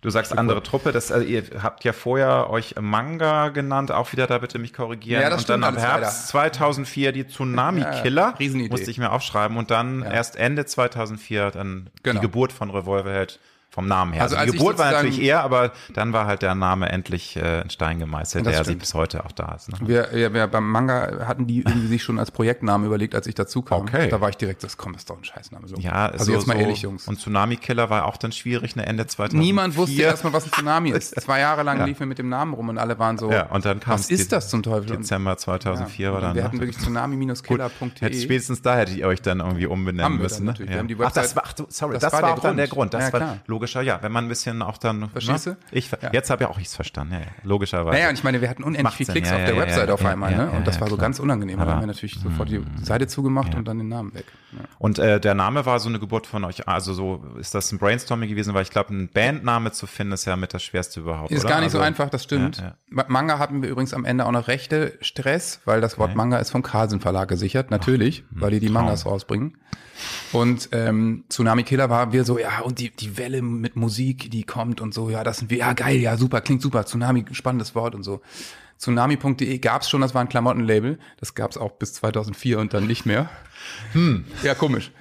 Du 0.00 0.10
sagst 0.10 0.36
andere 0.36 0.62
Truppe, 0.62 0.92
das, 0.92 1.10
also 1.10 1.26
ihr 1.26 1.42
habt 1.60 1.82
ja 1.82 1.92
vorher 1.92 2.50
euch 2.50 2.76
Manga 2.80 3.48
genannt, 3.48 3.90
auch 3.90 4.12
wieder 4.12 4.28
da 4.28 4.38
bitte 4.38 4.60
mich 4.60 4.72
korrigieren. 4.72 5.22
Ja, 5.22 5.28
das 5.28 5.40
und 5.40 5.48
dann 5.48 5.64
ab 5.64 5.76
Herbst 5.76 6.32
leider. 6.34 6.48
2004 6.48 7.12
die 7.12 7.26
Tsunami 7.26 7.84
Killer, 8.02 8.22
ja, 8.22 8.36
Riesenidee. 8.38 8.70
musste 8.70 8.92
ich 8.92 8.98
mir 8.98 9.10
aufschreiben 9.10 9.56
und 9.56 9.72
dann 9.72 10.02
ja. 10.02 10.12
erst 10.12 10.36
Ende 10.36 10.66
2004 10.66 11.50
dann 11.50 11.90
genau. 12.04 12.20
die 12.20 12.26
Geburt 12.26 12.52
von 12.52 12.70
Revolverheld 12.70 13.40
vom 13.70 13.86
Namen 13.86 14.14
her. 14.14 14.22
Also, 14.22 14.36
also 14.36 14.50
die 14.50 14.58
Geburt 14.58 14.78
war 14.78 14.90
natürlich 14.90 15.20
eher, 15.20 15.42
aber 15.42 15.72
dann 15.92 16.12
war 16.12 16.26
halt 16.26 16.40
der 16.42 16.54
Name 16.54 16.88
endlich 16.88 17.36
äh, 17.36 17.60
in 17.60 17.70
Stein 17.70 17.98
gemeißelt, 17.98 18.46
der 18.46 18.64
stimmt. 18.64 18.78
bis 18.80 18.94
heute 18.94 19.24
auch 19.24 19.32
da 19.32 19.52
ist. 19.52 19.70
Ne? 19.70 19.78
Wir, 19.86 20.18
ja, 20.18 20.32
wir 20.32 20.46
beim 20.46 20.70
Manga 20.70 21.26
hatten 21.26 21.46
die 21.46 21.58
irgendwie 21.58 21.86
sich 21.86 22.02
schon 22.02 22.18
als 22.18 22.30
Projektnamen 22.30 22.86
überlegt, 22.86 23.14
als 23.14 23.26
ich 23.26 23.34
dazu 23.34 23.60
kam. 23.60 23.82
Okay. 23.82 24.08
Da 24.08 24.20
war 24.22 24.30
ich 24.30 24.36
direkt, 24.36 24.64
das 24.64 24.78
kommt, 24.78 24.94
das 24.94 25.02
ist 25.02 25.10
doch 25.10 25.18
ein 25.18 25.24
Scheißname. 25.24 25.68
So. 25.68 25.76
Ja, 25.76 26.06
also 26.06 26.24
so, 26.24 26.32
jetzt 26.32 26.46
mal 26.46 26.58
ehrlich, 26.58 26.80
Jungs. 26.80 27.06
Und 27.06 27.20
Tsunami 27.20 27.56
Killer 27.56 27.90
war 27.90 28.06
auch 28.06 28.16
dann 28.16 28.32
schwierig, 28.32 28.74
ne 28.74 28.86
Ende 28.86 29.06
2004. 29.06 29.38
Niemand 29.38 29.76
wusste 29.76 30.00
erstmal, 30.00 30.32
was 30.32 30.44
ein 30.44 30.52
Tsunami 30.52 30.90
ist. 30.90 31.20
Zwei 31.20 31.40
Jahre 31.40 31.62
lang 31.62 31.78
ja. 31.80 31.84
liefen 31.84 32.00
wir 32.00 32.06
mit 32.06 32.18
dem 32.18 32.30
Namen 32.30 32.54
rum 32.54 32.70
und 32.70 32.78
alle 32.78 32.98
waren 32.98 33.18
so, 33.18 33.30
ja, 33.30 33.46
und 33.46 33.66
dann 33.66 33.80
kam 33.80 33.94
was 33.94 34.10
ist 34.10 34.32
das 34.32 34.48
zum 34.48 34.62
Teufel? 34.62 34.96
Dezember 34.96 35.36
2004 35.36 36.06
ja, 36.06 36.12
war 36.12 36.20
dann. 36.22 36.34
Wir 36.34 36.44
hatten 36.44 36.58
wirklich 36.58 36.78
tsunami-killer.de. 36.78 38.20
Spätestens 38.20 38.62
da 38.62 38.76
hätte 38.76 38.92
ich 38.92 39.04
euch 39.04 39.20
dann 39.20 39.40
irgendwie 39.40 39.66
umbenennen 39.66 40.18
müssen. 40.18 40.46
Ne? 40.46 40.54
Ja. 40.68 40.82
Ach, 41.04 41.12
das 41.12 41.36
war, 41.36 41.44
sorry, 41.68 41.98
das, 41.98 42.12
war 42.12 42.32
auch 42.32 42.38
dann 42.38 42.56
der 42.56 42.68
Grund. 42.68 42.94
Das 42.94 43.12
war 43.12 43.38
logischer, 43.58 43.82
ja, 43.82 43.98
wenn 44.02 44.12
man 44.12 44.26
ein 44.26 44.28
bisschen 44.28 44.62
auch 44.62 44.78
dann. 44.78 45.10
Verstehst 45.10 45.46
du? 45.46 45.56
Ich, 45.72 45.90
ja. 45.90 46.10
Jetzt 46.12 46.30
habe 46.30 46.44
ja 46.44 46.50
auch 46.50 46.58
ich's 46.58 46.76
verstanden, 46.76 47.14
ja, 47.14 47.20
logischerweise. 47.42 47.96
Naja, 47.96 48.08
und 48.08 48.14
ich 48.14 48.22
meine, 48.22 48.40
wir 48.40 48.48
hatten 48.48 48.62
unendlich 48.62 48.94
viele 48.94 49.12
Klicks 49.12 49.32
auf 49.32 49.44
der 49.44 49.56
Website 49.56 49.90
auf 49.90 50.04
einmal, 50.04 50.34
ne? 50.34 50.50
Und 50.50 50.66
das 50.66 50.80
war 50.80 50.88
so 50.88 50.96
ganz 50.96 51.18
unangenehm. 51.18 51.58
Da 51.58 51.66
haben 51.66 51.80
wir 51.80 51.86
natürlich 51.86 52.18
sofort 52.20 52.48
die 52.48 52.62
Seite 52.82 53.06
zugemacht 53.06 53.54
und 53.54 53.66
dann 53.66 53.78
den 53.78 53.88
Namen 53.88 54.14
weg. 54.14 54.24
Und 54.78 54.98
äh, 54.98 55.20
der 55.20 55.34
Name 55.34 55.66
war 55.66 55.78
so 55.78 55.88
eine 55.88 55.98
Geburt 55.98 56.26
von 56.26 56.44
euch. 56.44 56.68
Also 56.68 56.94
so 56.94 57.22
ist 57.38 57.54
das 57.54 57.70
ein 57.72 57.78
Brainstorming 57.78 58.28
gewesen, 58.28 58.54
weil 58.54 58.62
ich 58.62 58.70
glaube, 58.70 58.94
ein 58.94 59.08
Bandname 59.08 59.72
zu 59.72 59.86
finden 59.86 60.14
ist 60.14 60.24
ja 60.24 60.36
mit 60.36 60.54
das 60.54 60.62
Schwerste 60.62 61.00
überhaupt. 61.00 61.30
Ist 61.30 61.44
oder? 61.44 61.50
gar 61.50 61.58
nicht 61.58 61.66
also, 61.66 61.78
so 61.78 61.84
einfach, 61.84 62.08
das 62.08 62.24
stimmt. 62.24 62.62
Manga 62.88 63.38
hatten 63.38 63.62
wir 63.62 63.68
übrigens 63.68 63.92
am 63.92 64.04
Ende 64.04 64.24
auch 64.24 64.32
noch 64.32 64.48
rechte 64.48 64.96
Stress, 65.00 65.60
weil 65.64 65.80
das 65.80 65.98
Wort 65.98 66.10
okay. 66.10 66.16
Manga 66.16 66.38
ist 66.38 66.50
vom 66.50 66.62
Carlsen 66.62 67.00
Verlag 67.00 67.28
gesichert, 67.28 67.70
natürlich, 67.70 68.24
Ach, 68.36 68.42
weil 68.42 68.50
die 68.52 68.60
die 68.60 68.70
Mangas 68.70 69.02
Traum. 69.02 69.12
rausbringen. 69.12 69.58
Und 70.32 70.68
ähm, 70.72 71.24
Tsunami 71.28 71.62
Killer 71.64 71.90
war 71.90 72.12
wir 72.12 72.24
so, 72.24 72.38
ja, 72.38 72.60
und 72.60 72.78
die, 72.78 72.90
die 72.90 73.16
Welle 73.16 73.42
mit 73.42 73.76
Musik, 73.76 74.30
die 74.30 74.44
kommt 74.44 74.80
und 74.80 74.94
so, 74.94 75.10
ja, 75.10 75.24
das 75.24 75.38
sind 75.38 75.50
wir, 75.50 75.58
ja, 75.58 75.72
geil, 75.72 75.96
ja, 75.96 76.16
super, 76.16 76.40
klingt 76.40 76.62
super, 76.62 76.84
Tsunami, 76.84 77.24
spannendes 77.32 77.74
Wort 77.74 77.94
und 77.94 78.02
so. 78.02 78.20
Tsunami.de 78.78 79.58
gab's 79.58 79.90
schon, 79.90 80.00
das 80.00 80.14
war 80.14 80.20
ein 80.20 80.28
Klamottenlabel, 80.28 80.98
das 81.18 81.34
gab's 81.34 81.56
auch 81.56 81.72
bis 81.72 81.94
2004 81.94 82.58
und 82.58 82.74
dann 82.74 82.86
nicht 82.86 83.06
mehr. 83.06 83.28
Hm. 83.92 84.24
Ja, 84.42 84.54
komisch. 84.54 84.92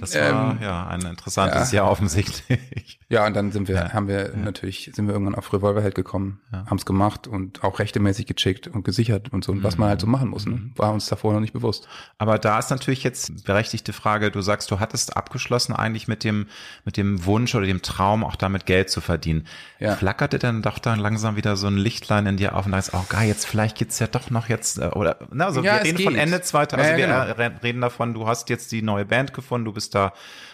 Das 0.00 0.14
war 0.14 0.52
ähm, 0.52 0.58
ja 0.62 0.86
ein 0.86 1.02
interessantes 1.02 1.72
ja. 1.72 1.82
Jahr 1.82 1.90
offensichtlich. 1.90 2.98
Ja, 3.10 3.26
und 3.26 3.34
dann 3.34 3.50
sind 3.50 3.66
wir, 3.66 3.74
ja, 3.74 3.92
haben 3.92 4.06
wir 4.06 4.30
ja. 4.30 4.36
natürlich, 4.36 4.90
sind 4.94 5.06
wir 5.06 5.14
irgendwann 5.14 5.34
auf 5.34 5.52
Revolverheld 5.52 5.96
gekommen, 5.96 6.40
haben 6.52 6.76
es 6.76 6.86
gemacht 6.86 7.26
und 7.26 7.64
auch 7.64 7.80
rechtemäßig 7.80 8.26
gecheckt 8.26 8.68
und 8.68 8.84
gesichert 8.84 9.32
und 9.32 9.42
so, 9.42 9.50
und 9.50 9.64
was 9.64 9.78
man 9.78 9.88
halt 9.88 10.00
so 10.00 10.06
machen 10.06 10.28
muss, 10.28 10.46
ne? 10.46 10.52
Mhm. 10.52 10.72
war 10.76 10.92
uns 10.92 11.06
davor 11.06 11.32
noch 11.32 11.40
nicht 11.40 11.52
bewusst. 11.52 11.88
Aber 12.18 12.38
da 12.38 12.58
ist 12.60 12.70
natürlich 12.70 13.02
jetzt 13.02 13.44
berechtigte 13.44 13.92
Frage, 13.92 14.30
du 14.30 14.40
sagst, 14.42 14.70
du 14.70 14.78
hattest 14.78 15.16
abgeschlossen 15.16 15.74
eigentlich 15.74 16.06
mit 16.06 16.22
dem, 16.22 16.46
mit 16.84 16.96
dem 16.96 17.24
Wunsch 17.26 17.52
oder 17.56 17.66
dem 17.66 17.82
Traum, 17.82 18.22
auch 18.22 18.36
damit 18.36 18.64
Geld 18.64 18.90
zu 18.90 19.00
verdienen. 19.00 19.46
Ja. 19.80 19.96
Flackerte 19.96 20.38
dann 20.38 20.62
doch 20.62 20.78
dann 20.78 21.00
langsam 21.00 21.34
wieder 21.34 21.56
so 21.56 21.66
ein 21.66 21.76
Lichtlein 21.76 22.26
in 22.26 22.36
dir 22.36 22.54
auf 22.54 22.66
und 22.66 22.72
da 22.72 22.78
ist, 22.78 22.94
oh 22.94 23.04
geil, 23.08 23.26
jetzt 23.26 23.44
vielleicht 23.44 23.76
geht's 23.76 23.98
ja 23.98 24.06
doch 24.06 24.30
noch 24.30 24.48
jetzt, 24.48 24.78
äh, 24.78 24.86
oder, 24.86 25.18
na, 25.32 25.46
also 25.46 25.64
wir 25.64 25.72
reden 25.72 25.96
geht. 25.96 26.06
von 26.06 26.14
Ende 26.14 26.40
2000, 26.40 26.80
also 26.80 26.96
wir 26.96 27.06
genau. 27.06 27.50
reden 27.62 27.80
davon, 27.80 28.14
du 28.14 28.28
hast 28.28 28.48
jetzt 28.50 28.70
die 28.70 28.82
neue 28.82 29.04
Band 29.04 29.34
gefunden, 29.34 29.64
du 29.64 29.72
bist 29.72 29.89
da 29.94 30.12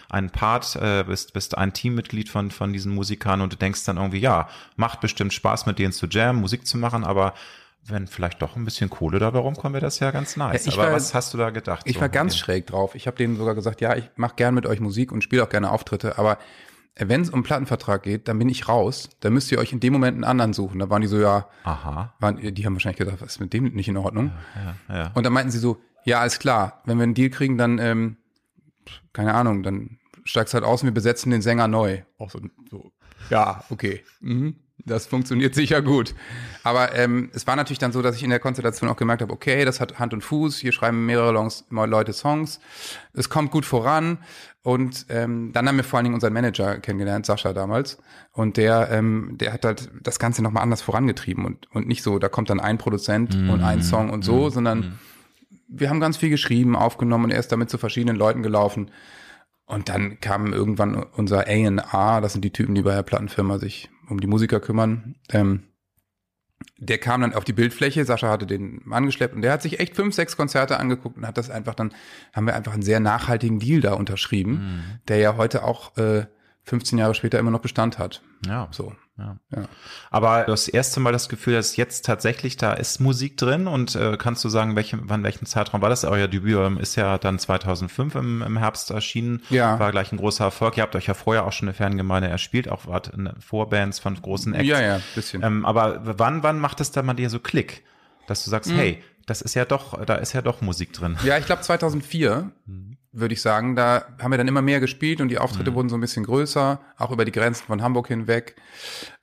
ein 0.09 0.31
Part, 0.31 0.77
äh, 0.77 1.05
bist, 1.05 1.33
bist 1.33 1.59
ein 1.59 1.73
Teammitglied 1.73 2.29
von, 2.29 2.51
von 2.51 2.73
diesen 2.73 2.95
Musikern 2.95 3.41
und 3.41 3.53
du 3.53 3.57
denkst 3.57 3.85
dann 3.85 3.97
irgendwie, 3.97 4.21
ja, 4.21 4.49
macht 4.77 5.01
bestimmt 5.01 5.33
Spaß, 5.33 5.67
mit 5.67 5.79
denen 5.79 5.93
zu 5.93 6.07
jammen, 6.07 6.41
Musik 6.41 6.67
zu 6.67 6.79
machen, 6.79 7.05
aber 7.05 7.35
wenn 7.89 8.07
vielleicht 8.07 8.43
doch 8.43 8.57
ein 8.57 8.65
bisschen 8.65 8.91
Kohle 8.91 9.19
dabei 9.19 9.39
rumkommt, 9.39 9.75
wäre 9.75 9.85
das 9.85 10.01
ja 10.01 10.11
ganz 10.11 10.37
nice. 10.37 10.67
Ja, 10.67 10.73
Aber 10.73 10.85
war, 10.85 10.93
was 10.93 11.15
hast 11.15 11.33
du 11.35 11.39
da 11.39 11.51
gedacht? 11.51 11.83
Ich 11.85 11.95
so 11.95 12.01
war 12.01 12.09
ganz 12.09 12.37
schräg 12.37 12.67
drauf. 12.67 12.95
Ich 12.95 13.07
habe 13.07 13.17
denen 13.17 13.37
sogar 13.37 13.55
gesagt, 13.55 13.81
ja, 13.81 13.95
ich 13.95 14.11
mache 14.17 14.35
gern 14.37 14.55
mit 14.55 14.67
euch 14.67 14.81
Musik 14.81 15.13
und 15.13 15.23
spiele 15.23 15.45
auch 15.45 15.49
gerne 15.49 15.71
Auftritte, 15.71 16.19
aber 16.19 16.39
wenn 16.99 17.21
es 17.21 17.31
um 17.31 17.43
Plattenvertrag 17.43 18.03
geht, 18.03 18.27
dann 18.27 18.39
bin 18.39 18.49
ich 18.49 18.69
raus. 18.69 19.11
Dann 19.21 19.35
müsst 19.35 19.53
ihr 19.53 19.59
euch 19.59 19.73
in 19.73 19.81
dem 19.81 19.93
Moment 19.93 20.15
einen 20.15 20.25
anderen 20.25 20.55
suchen. 20.55 20.79
Da 20.79 20.89
waren 20.89 21.03
die 21.03 21.09
so, 21.09 21.19
ja, 21.19 21.47
Aha. 21.65 22.15
Waren, 22.21 22.55
die 22.55 22.65
haben 22.65 22.75
wahrscheinlich 22.75 22.99
gedacht, 22.99 23.21
was 23.21 23.33
ist 23.33 23.41
mit 23.41 23.53
dem 23.53 23.65
nicht 23.65 23.89
in 23.89 23.99
Ordnung? 23.99 24.33
Ja, 24.55 24.95
ja, 24.95 25.03
ja. 25.03 25.11
Und 25.15 25.27
dann 25.27 25.33
meinten 25.33 25.51
sie 25.51 25.59
so, 25.59 25.79
ja, 26.05 26.21
alles 26.21 26.39
klar, 26.39 26.81
wenn 26.87 26.97
wir 26.97 27.03
einen 27.03 27.15
Deal 27.15 27.29
kriegen, 27.29 27.59
dann, 27.59 27.79
ähm, 27.79 28.17
keine 29.13 29.35
Ahnung, 29.35 29.63
dann 29.63 29.99
steigst 30.25 30.55
halt 30.55 30.65
aus 30.65 30.83
und 30.83 30.89
wir 30.89 30.95
besetzen 30.95 31.31
den 31.31 31.43
Sänger 31.43 31.69
neu. 31.69 32.03
Auch 32.19 32.31
so, 32.31 32.41
so 32.71 32.93
ja, 33.31 33.65
okay. 33.71 34.03
Mhm. 34.21 34.57
Das 34.85 35.07
funktioniert 35.07 35.55
sicher 35.55 35.83
gut. 35.83 36.15
Aber 36.63 36.95
ähm, 36.95 37.31
es 37.33 37.47
war 37.47 37.57
natürlich 37.57 37.79
dann 37.79 37.93
so, 37.93 38.03
dass 38.03 38.15
ich 38.17 38.23
in 38.23 38.31
der 38.31 38.39
Konstellation 38.39 38.89
auch 38.89 38.97
gemerkt 38.97 39.23
habe, 39.23 39.33
okay, 39.33 39.65
das 39.65 39.81
hat 39.81 39.99
Hand 39.99 40.13
und 40.13 40.21
Fuß, 40.21 40.59
hier 40.59 40.71
schreiben 40.71 41.07
mehrere 41.07 41.33
Leute 41.87 42.13
Songs, 42.13 42.61
es 43.13 43.29
kommt 43.29 43.51
gut 43.51 43.65
voran. 43.65 44.19
Und 44.63 45.07
ähm, 45.09 45.53
dann 45.53 45.67
haben 45.67 45.77
wir 45.77 45.85
vor 45.85 45.97
allen 45.99 46.05
Dingen 46.05 46.15
unseren 46.15 46.33
Manager 46.33 46.79
kennengelernt, 46.79 47.25
Sascha 47.25 47.53
damals. 47.53 47.99
Und 48.33 48.57
der, 48.57 48.91
ähm, 48.91 49.37
der 49.39 49.53
hat 49.53 49.65
halt 49.65 49.91
das 50.03 50.19
Ganze 50.19 50.43
nochmal 50.43 50.63
anders 50.63 50.83
vorangetrieben 50.83 51.45
und, 51.45 51.71
und 51.73 51.89
nicht 51.89 52.03
so, 52.03 52.19
da 52.19 52.29
kommt 52.29 52.51
dann 52.51 52.61
ein 52.61 52.77
Produzent 52.77 53.37
mm, 53.37 53.51
und 53.51 53.63
ein 53.63 53.83
Song 53.83 54.11
und 54.11 54.25
so, 54.25 54.47
mm, 54.47 54.51
sondern 54.51 54.79
mm. 54.81 54.99
Wir 55.69 55.91
haben 55.91 56.01
ganz 56.01 56.17
viel 56.17 56.31
geschrieben, 56.31 56.77
aufgenommen 56.77 57.25
und 57.25 57.31
er 57.31 57.41
ist 57.41 57.53
damit 57.53 57.71
zu 57.71 57.79
verschiedenen 57.79 58.17
Leuten 58.17 58.43
gelaufen. 58.43 58.91
Und 59.67 59.89
dann 59.89 60.21
kam 60.21 60.53
irgendwann 60.53 61.03
unser 61.03 61.49
A&R, 61.49 62.21
das 62.21 62.33
sind 62.33 62.45
die 62.45 62.53
Typen, 62.53 62.75
die 62.75 62.83
bei 62.83 62.95
der 62.95 63.03
Plattenfirma 63.03 63.59
sich 63.59 63.91
um 64.09 64.21
die 64.21 64.29
Musiker 64.29 64.61
kümmern. 64.61 65.17
Ähm, 65.31 65.65
der 66.79 66.99
kam 66.99 67.23
dann 67.23 67.35
auf 67.35 67.45
die 67.45 67.53
Bildfläche, 67.53 68.05
Sascha 68.05 68.29
hatte 68.29 68.47
den 68.47 68.81
angeschleppt 68.91 69.35
und 69.35 69.43
der 69.43 69.53
hat 69.53 69.63
sich 69.63 69.81
echt 69.81 69.97
fünf, 69.97 70.15
sechs 70.15 70.37
Konzerte 70.37 70.79
angeguckt 70.79 71.17
und 71.17 71.27
hat 71.27 71.37
das 71.37 71.51
einfach 71.51 71.75
dann, 71.75 71.93
haben 72.33 72.47
wir 72.47 72.55
einfach 72.55 72.75
einen 72.75 72.83
sehr 72.83 73.01
nachhaltigen 73.01 73.59
Deal 73.59 73.81
da 73.81 73.95
unterschrieben, 73.95 74.53
mhm. 74.53 74.83
der 75.09 75.19
ja 75.19 75.37
heute 75.37 75.65
auch 75.65 75.97
äh, 75.97 76.27
15 76.63 76.99
Jahre 76.99 77.15
später 77.15 77.39
immer 77.39 77.51
noch 77.51 77.61
Bestand 77.61 77.99
hat. 77.99 78.23
Ja. 78.47 78.69
So. 78.71 78.93
Ja. 79.19 79.39
ja. 79.55 79.65
Aber 80.11 80.45
das 80.45 80.69
erste 80.69 81.01
Mal 81.01 81.13
das 81.13 81.29
Gefühl, 81.29 81.55
dass 81.55 81.77
jetzt 81.77 82.05
tatsächlich 82.05 82.57
da 82.57 82.75
ist 82.75 83.01
Musik 83.01 83.37
drin 83.37 83.67
und 83.67 83.95
äh, 83.95 84.17
kannst 84.19 84.45
du 84.45 84.49
sagen, 84.49 84.77
welche, 84.77 84.99
wann 85.03 85.23
welchen 85.23 85.47
Zeitraum 85.47 85.81
war 85.81 85.89
das? 85.89 86.05
Euer 86.05 86.29
Debüt 86.29 86.57
ähm, 86.57 86.79
ist 86.79 86.97
ja 86.97 87.17
dann 87.17 87.39
2005 87.39 88.15
im, 88.15 88.43
im 88.43 88.57
Herbst 88.59 88.91
erschienen. 88.91 89.43
Ja. 89.49 89.79
War 89.79 89.91
gleich 89.91 90.13
ein 90.13 90.19
großer 90.19 90.45
Erfolg. 90.45 90.77
Ihr 90.77 90.83
habt 90.83 90.95
euch 90.97 91.07
ja 91.07 91.15
vorher 91.15 91.47
auch 91.47 91.53
schon 91.53 91.69
eine 91.69 91.75
Fangemeinde 91.75 92.29
erspielt, 92.29 92.69
auch 92.69 92.87
wart 92.87 93.09
in 93.09 93.31
Vorbands 93.41 93.99
von 93.99 94.21
großen 94.21 94.55
Acts. 94.55 94.69
Ja, 94.69 94.81
ja, 94.81 95.01
bisschen. 95.15 95.43
Ähm, 95.43 95.65
aber 95.65 96.01
wann, 96.19 96.43
wann 96.43 96.59
macht 96.59 96.81
es 96.81 96.91
da 96.91 97.03
mal 97.03 97.15
dir 97.15 97.31
so 97.31 97.39
Klick? 97.39 97.85
Dass 98.27 98.45
du 98.45 98.51
sagst, 98.51 98.71
mhm. 98.71 98.77
hey, 98.77 99.03
das 99.27 99.41
ist 99.41 99.55
ja 99.55 99.65
doch, 99.65 100.05
da 100.05 100.17
ist 100.17 100.33
ja 100.35 100.43
doch 100.43 100.61
Musik 100.61 100.93
drin. 100.93 101.17
Ja, 101.25 101.39
ich 101.39 101.47
glaube 101.47 101.63
2004. 101.63 102.51
Mhm 102.67 102.99
würde 103.17 103.35
ich 103.35 103.41
sagen. 103.41 103.77
Da 103.77 104.07
haben 104.21 104.31
wir 104.31 104.39
dann 104.39 104.49
immer 104.49 104.63
mehr 104.63 104.81
gespielt 104.81 105.21
und 105.21 105.29
die 105.29 105.39
Auftritte 105.39 105.71
mhm. 105.71 105.75
wurden 105.75 105.89
so 105.89 105.97
ein 105.97 106.01
bisschen 106.01 106.25
größer, 106.25 106.81
auch 106.99 107.11
über 107.11 107.25
die 107.25 107.33
Grenzen 107.33 107.65
von 107.67 107.83
Hamburg 107.83 108.09
hinweg. 108.09 108.57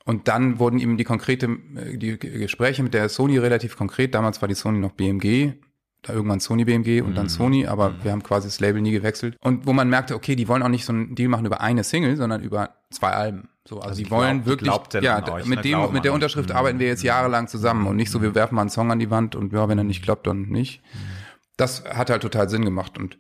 Und 0.06 0.28
dann 0.28 0.60
wurden 0.60 0.80
eben 0.80 0.98
die 0.98 1.04
konkrete, 1.04 1.46
äh, 1.76 1.98
die 1.98 2.18
Gespräche 2.18 2.84
mit 2.84 2.94
der 2.94 3.10
Sony 3.10 3.38
relativ 3.38 3.78
konkret. 3.78 4.14
Damals 4.14 4.42
war 4.42 4.48
die 4.48 4.56
Sony 4.56 4.80
noch 4.80 4.92
BMG, 4.92 5.54
da 6.02 6.14
irgendwann 6.14 6.42
Sony 6.42 6.66
BMG 6.66 7.02
und 7.02 7.16
dann 7.16 7.26
mhm. 7.26 7.30
Sony, 7.30 7.66
aber 7.66 7.92
mhm. 7.92 7.96
wir 8.04 8.12
haben 8.12 8.24
quasi 8.24 8.48
das 8.48 8.60
Label 8.60 8.82
nie 8.82 8.92
gewechselt. 8.92 9.38
Und 9.40 9.66
wo 9.66 9.74
man 9.74 9.90
merkte, 9.90 10.16
okay, 10.16 10.36
die 10.36 10.48
wollen 10.48 10.64
auch 10.64 10.70
nicht 10.70 10.86
so 10.86 10.92
einen 10.92 11.16
Deal 11.16 11.30
machen 11.30 11.46
über 11.46 11.62
eine 11.62 11.84
Single, 11.84 12.18
sondern 12.18 12.44
über 12.44 12.72
zwei 12.90 13.12
Alben. 13.12 13.50
So, 13.66 13.78
also, 13.78 13.90
also 13.90 14.04
die 14.04 14.12
wollen 14.12 14.44
glaub, 14.44 14.94
wirklich, 14.94 15.04
ja, 15.04 15.26
euch, 15.34 15.46
mit 15.46 15.60
ne? 15.60 15.64
dem, 15.64 15.94
mit 15.94 16.04
der 16.04 16.12
Unterschrift 16.12 16.50
mhm. 16.50 16.56
arbeiten 16.56 16.80
wir 16.80 16.88
jetzt 16.88 17.04
jahrelang 17.04 17.48
zusammen 17.48 17.88
und 17.88 17.96
nicht 17.96 18.12
so, 18.12 18.22
wir 18.22 18.36
werfen 18.36 18.56
mal 18.56 18.62
einen 18.62 18.70
Song 18.70 18.92
an 18.92 19.00
die 19.00 19.10
Wand 19.10 19.36
und 19.38 19.54
ja, 19.54 19.70
wenn 19.70 19.78
er 19.78 19.86
nicht 19.86 20.04
klappt, 20.04 20.28
dann 20.28 20.42
nicht. 20.50 20.82
Mhm 20.94 21.23
das 21.58 21.84
hat 21.86 22.10
halt 22.10 22.22
total 22.22 22.50
Sinn 22.50 22.66
gemacht. 22.66 22.98
Und 22.98 23.18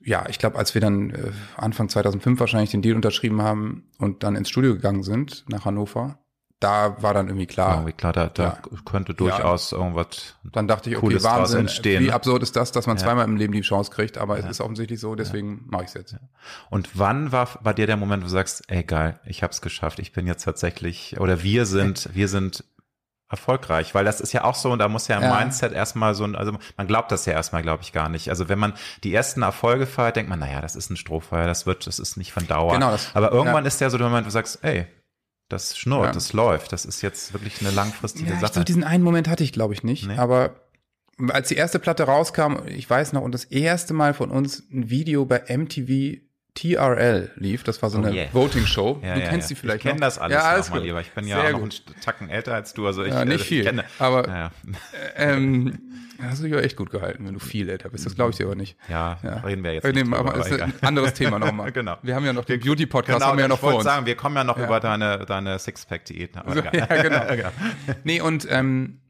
ja, 0.00 0.26
ich 0.28 0.38
glaube, 0.38 0.58
als 0.58 0.74
wir 0.74 0.80
dann 0.80 1.10
äh, 1.10 1.32
Anfang 1.56 1.88
2005 1.88 2.38
wahrscheinlich 2.38 2.70
den 2.70 2.82
Deal 2.82 2.94
unterschrieben 2.96 3.42
haben 3.42 3.88
und 3.98 4.22
dann 4.22 4.36
ins 4.36 4.48
Studio 4.48 4.74
gegangen 4.74 5.02
sind 5.02 5.44
nach 5.48 5.64
Hannover, 5.64 6.18
da 6.60 7.02
war 7.02 7.12
dann 7.12 7.26
irgendwie 7.28 7.46
klar. 7.46 7.74
Irgendwie 7.74 7.92
klar, 7.92 8.12
da, 8.12 8.28
da 8.28 8.42
ja. 8.42 8.58
könnte 8.86 9.12
durchaus 9.12 9.72
ja. 9.72 9.78
irgendwas. 9.78 10.36
Dann 10.44 10.66
dachte 10.66 10.88
ich, 10.88 10.96
okay, 10.96 11.06
Cooles 11.06 11.24
Wahnsinn, 11.24 11.60
entstehen, 11.60 12.02
wie 12.02 12.06
ne? 12.06 12.14
absurd 12.14 12.42
ist 12.42 12.56
das, 12.56 12.72
dass 12.72 12.86
man 12.86 12.96
zweimal 12.96 13.26
im 13.26 13.36
Leben 13.36 13.52
die 13.52 13.60
Chance 13.60 13.90
kriegt, 13.90 14.16
aber 14.16 14.38
es 14.38 14.46
ist 14.46 14.60
offensichtlich 14.60 14.98
so, 14.98 15.14
deswegen 15.14 15.64
mache 15.66 15.82
ich 15.82 15.88
es 15.88 15.94
jetzt. 15.94 16.16
Und 16.70 16.90
wann 16.94 17.32
war 17.32 17.48
bei 17.62 17.74
dir 17.74 17.86
der 17.86 17.96
Moment, 17.96 18.22
wo 18.22 18.26
du 18.26 18.30
sagst, 18.30 18.62
ey 18.68 18.82
geil, 18.82 19.20
ich 19.26 19.42
habe 19.42 19.50
es 19.52 19.60
geschafft, 19.60 19.98
ich 19.98 20.12
bin 20.12 20.26
jetzt 20.26 20.44
tatsächlich, 20.44 21.20
oder 21.20 21.42
wir 21.42 21.66
sind, 21.66 22.08
wir 22.14 22.28
sind 22.28 22.64
erfolgreich, 23.28 23.94
weil 23.94 24.04
das 24.04 24.20
ist 24.20 24.32
ja 24.32 24.44
auch 24.44 24.54
so 24.54 24.70
und 24.70 24.78
da 24.78 24.88
muss 24.88 25.08
ja 25.08 25.16
im 25.16 25.22
ja. 25.22 25.38
Mindset 25.38 25.72
erstmal 25.72 26.14
so, 26.14 26.24
also 26.24 26.52
man 26.76 26.86
glaubt 26.86 27.10
das 27.10 27.26
ja 27.26 27.32
erstmal, 27.32 27.62
glaube 27.62 27.82
ich, 27.82 27.92
gar 27.92 28.08
nicht. 28.08 28.28
Also 28.28 28.48
wenn 28.48 28.58
man 28.58 28.74
die 29.02 29.14
ersten 29.14 29.42
Erfolge 29.42 29.86
feiert, 29.86 30.16
denkt 30.16 30.28
man, 30.28 30.38
naja, 30.38 30.60
das 30.60 30.76
ist 30.76 30.90
ein 30.90 30.96
Strohfeuer, 30.96 31.46
das 31.46 31.66
wird, 31.66 31.86
das 31.86 31.98
ist 31.98 32.16
nicht 32.16 32.32
von 32.32 32.46
Dauer. 32.46 32.74
Genau, 32.74 32.90
das, 32.90 33.08
Aber 33.14 33.32
irgendwann 33.32 33.64
ja. 33.64 33.68
ist 33.68 33.80
ja 33.80 33.90
so 33.90 33.98
der 33.98 34.08
Moment, 34.08 34.26
wo 34.26 34.28
du 34.28 34.32
sagst, 34.32 34.58
ey, 34.62 34.86
das 35.48 35.76
schnurrt, 35.76 36.06
ja. 36.06 36.12
das 36.12 36.32
läuft, 36.32 36.72
das 36.72 36.84
ist 36.84 37.02
jetzt 37.02 37.32
wirklich 37.32 37.60
eine 37.60 37.70
langfristige 37.70 38.30
ja, 38.30 38.40
Sache. 38.40 38.54
So 38.54 38.64
diesen 38.64 38.84
einen 38.84 39.04
Moment 39.04 39.28
hatte 39.28 39.44
ich, 39.44 39.52
glaube 39.52 39.74
ich, 39.74 39.82
nicht, 39.82 40.06
nee. 40.06 40.16
aber 40.16 40.56
als 41.28 41.48
die 41.48 41.54
erste 41.54 41.78
Platte 41.78 42.04
rauskam, 42.04 42.56
ich 42.66 42.88
weiß 42.88 43.12
noch, 43.12 43.22
und 43.22 43.32
das 43.32 43.44
erste 43.44 43.94
Mal 43.94 44.14
von 44.14 44.30
uns 44.30 44.64
ein 44.70 44.90
Video 44.90 45.24
bei 45.24 45.44
MTV 45.48 46.20
TRL 46.54 47.32
lief. 47.36 47.64
Das 47.64 47.82
war 47.82 47.90
so 47.90 47.98
oh 47.98 48.02
eine 48.02 48.14
yeah. 48.14 48.26
Voting-Show. 48.32 49.00
Ja, 49.02 49.14
du 49.14 49.20
ja, 49.20 49.28
kennst 49.28 49.50
ja. 49.50 49.54
die 49.54 49.60
vielleicht 49.60 49.84
Ich 49.84 49.90
kenne 49.90 50.00
das 50.00 50.18
alles, 50.18 50.34
ja, 50.34 50.42
alles 50.42 50.68
noch, 50.68 50.76
mein 50.76 50.84
Lieber. 50.84 51.00
Ich 51.00 51.10
bin 51.10 51.26
ja 51.26 51.42
auch 51.42 51.50
noch 51.50 51.62
einen 51.62 51.72
Tacken 52.00 52.28
älter 52.28 52.54
als 52.54 52.74
du. 52.74 52.86
Also 52.86 53.02
ich, 53.02 53.12
ja, 53.12 53.24
nicht 53.24 53.32
also 53.32 53.44
viel. 53.44 53.64
Kenne, 53.64 53.84
aber 53.98 54.28
ja. 54.28 54.50
ähm, 55.16 55.78
hast 56.22 56.40
du 56.40 56.44
dich 56.44 56.54
auch 56.54 56.60
echt 56.60 56.76
gut 56.76 56.90
gehalten, 56.90 57.26
wenn 57.26 57.34
du 57.34 57.40
viel 57.40 57.68
älter 57.68 57.88
bist. 57.88 58.06
Das 58.06 58.14
glaube 58.14 58.30
ich 58.30 58.36
dir 58.36 58.46
aber 58.46 58.54
nicht. 58.54 58.76
Ja, 58.88 59.18
reden 59.44 59.64
wir 59.64 59.74
jetzt 59.74 59.84
nicht 59.84 60.06
drüber, 60.06 60.18
aber 60.18 60.36
ist 60.36 60.60
ein 60.60 60.72
anderes 60.80 61.14
Thema 61.14 61.38
nochmal. 61.38 61.72
genau. 61.72 61.96
Wir 62.02 62.14
haben 62.14 62.24
ja 62.24 62.32
noch 62.32 62.44
den 62.44 62.60
Beauty-Podcast, 62.60 63.18
genau, 63.18 63.30
haben 63.30 63.38
wir 63.38 63.44
ja 63.44 63.48
noch 63.48 63.58
vor 63.58 63.74
uns. 63.74 63.84
sagen, 63.84 64.06
wir 64.06 64.14
kommen 64.16 64.36
ja 64.36 64.44
noch 64.44 64.56
über 64.56 64.80
deine, 64.80 65.26
deine 65.26 65.58
Sixpack-Diät. 65.58 66.34
So, 66.46 66.60
ja, 66.72 66.86
genau. 66.86 67.50
nee, 68.04 68.20
und 68.20 68.46
ähm, 68.50 69.00